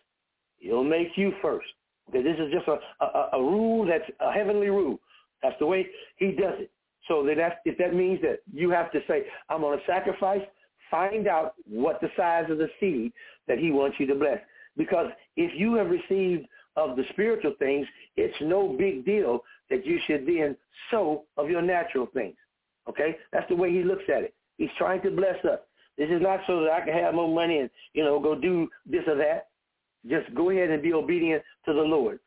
he'll 0.58 0.84
make 0.84 1.08
you 1.16 1.32
first. 1.40 1.66
Okay, 2.10 2.22
this 2.22 2.36
is 2.38 2.52
just 2.52 2.68
a, 2.68 2.78
a, 3.04 3.30
a 3.32 3.40
rule 3.40 3.86
that's 3.86 4.04
a 4.20 4.32
heavenly 4.32 4.68
rule. 4.68 5.00
That's 5.42 5.56
the 5.58 5.66
way 5.66 5.86
he 6.16 6.32
does 6.32 6.54
it. 6.58 6.70
So 7.08 7.24
that 7.24 7.60
if 7.64 7.76
that 7.78 7.94
means 7.94 8.20
that 8.22 8.40
you 8.52 8.70
have 8.70 8.90
to 8.92 9.00
say, 9.08 9.24
I'm 9.48 9.60
going 9.60 9.78
to 9.78 9.84
sacrifice, 9.86 10.42
find 10.90 11.26
out 11.26 11.54
what 11.68 12.00
the 12.00 12.08
size 12.16 12.50
of 12.50 12.58
the 12.58 12.68
seed 12.80 13.12
that 13.48 13.58
he 13.58 13.70
wants 13.70 13.98
you 13.98 14.06
to 14.06 14.14
bless. 14.14 14.38
Because 14.76 15.08
if 15.36 15.52
you 15.58 15.74
have 15.74 15.88
received 15.88 16.46
of 16.76 16.96
the 16.96 17.04
spiritual 17.10 17.54
things, 17.58 17.86
it's 18.16 18.36
no 18.40 18.74
big 18.78 19.04
deal 19.04 19.40
that 19.70 19.86
you 19.86 19.98
should 20.06 20.26
then 20.26 20.56
sow 20.90 21.24
of 21.36 21.48
your 21.48 21.62
natural 21.62 22.06
things. 22.12 22.36
Okay? 22.88 23.16
That's 23.32 23.48
the 23.48 23.56
way 23.56 23.70
he 23.72 23.82
looks 23.82 24.04
at 24.14 24.22
it. 24.22 24.34
He's 24.58 24.70
trying 24.78 25.02
to 25.02 25.10
bless 25.10 25.42
us. 25.44 25.60
This 25.96 26.10
is 26.10 26.20
not 26.20 26.40
so 26.46 26.60
that 26.62 26.72
I 26.72 26.80
can 26.80 26.94
have 26.94 27.14
more 27.14 27.32
money 27.32 27.58
and, 27.58 27.70
you 27.92 28.04
know, 28.04 28.18
go 28.20 28.34
do 28.34 28.68
this 28.86 29.02
or 29.06 29.16
that. 29.16 29.48
Just 30.08 30.34
go 30.34 30.50
ahead 30.50 30.70
and 30.70 30.82
be 30.82 30.92
obedient 30.92 31.42
to 31.66 31.72
the 31.72 31.80
Lord. 31.80 32.18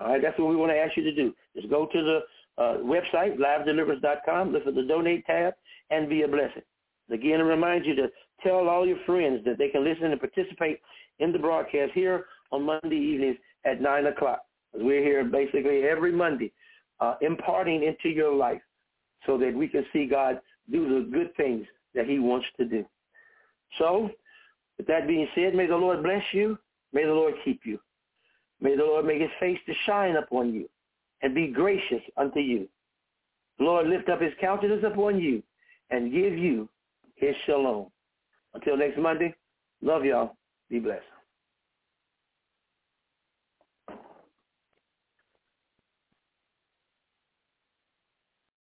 All 0.00 0.08
right, 0.08 0.20
that's 0.20 0.38
what 0.38 0.48
we 0.48 0.56
want 0.56 0.72
to 0.72 0.76
ask 0.76 0.96
you 0.96 1.04
to 1.04 1.14
do. 1.14 1.32
Just 1.54 1.70
go 1.70 1.86
to 1.86 2.02
the 2.02 2.20
uh, 2.62 2.78
website, 2.78 3.38
livedeliverance.com, 3.38 4.52
look 4.52 4.64
for 4.64 4.72
the 4.72 4.82
donate 4.82 5.24
tab, 5.26 5.54
and 5.90 6.08
be 6.08 6.22
a 6.22 6.28
blessing. 6.28 6.62
Again, 7.10 7.40
I 7.40 7.44
remind 7.44 7.86
you 7.86 7.94
to 7.94 8.08
tell 8.42 8.68
all 8.68 8.86
your 8.86 8.98
friends 9.06 9.44
that 9.46 9.56
they 9.56 9.68
can 9.68 9.84
listen 9.84 10.10
and 10.10 10.20
participate 10.20 10.80
in 11.20 11.32
the 11.32 11.38
broadcast 11.38 11.92
here 11.94 12.26
on 12.52 12.64
Monday 12.64 12.96
evenings 12.96 13.36
at 13.64 13.80
9 13.80 14.06
o'clock. 14.06 14.42
We're 14.74 15.02
here 15.02 15.24
basically 15.24 15.82
every 15.84 16.12
Monday 16.12 16.52
uh, 17.00 17.14
imparting 17.20 17.82
into 17.82 18.08
your 18.08 18.34
life 18.34 18.60
so 19.26 19.36
that 19.38 19.54
we 19.54 19.68
can 19.68 19.84
see 19.92 20.06
God 20.06 20.40
do 20.70 20.88
the 20.88 21.10
good 21.10 21.34
things 21.36 21.66
that 21.94 22.06
he 22.06 22.18
wants 22.18 22.46
to 22.58 22.64
do. 22.64 22.84
So, 23.78 24.10
with 24.78 24.86
that 24.86 25.06
being 25.06 25.26
said, 25.34 25.54
may 25.54 25.66
the 25.66 25.76
Lord 25.76 26.02
bless 26.02 26.22
you. 26.32 26.58
May 26.92 27.04
the 27.04 27.12
Lord 27.12 27.34
keep 27.44 27.60
you. 27.64 27.78
May 28.60 28.76
the 28.76 28.84
Lord 28.84 29.04
make 29.04 29.20
his 29.20 29.30
face 29.40 29.58
to 29.66 29.74
shine 29.84 30.16
upon 30.16 30.52
you 30.52 30.68
and 31.22 31.34
be 31.34 31.48
gracious 31.48 32.02
unto 32.16 32.40
you. 32.40 32.68
Lord, 33.58 33.86
lift 33.88 34.08
up 34.08 34.20
his 34.20 34.32
countenance 34.40 34.84
upon 34.86 35.18
you 35.18 35.42
and 35.90 36.12
give 36.12 36.36
you 36.36 36.68
his 37.16 37.34
shalom. 37.46 37.86
Until 38.54 38.76
next 38.76 38.98
Monday, 38.98 39.34
love 39.82 40.04
y'all. 40.04 40.36
Be 40.68 40.78
blessed. 40.78 41.04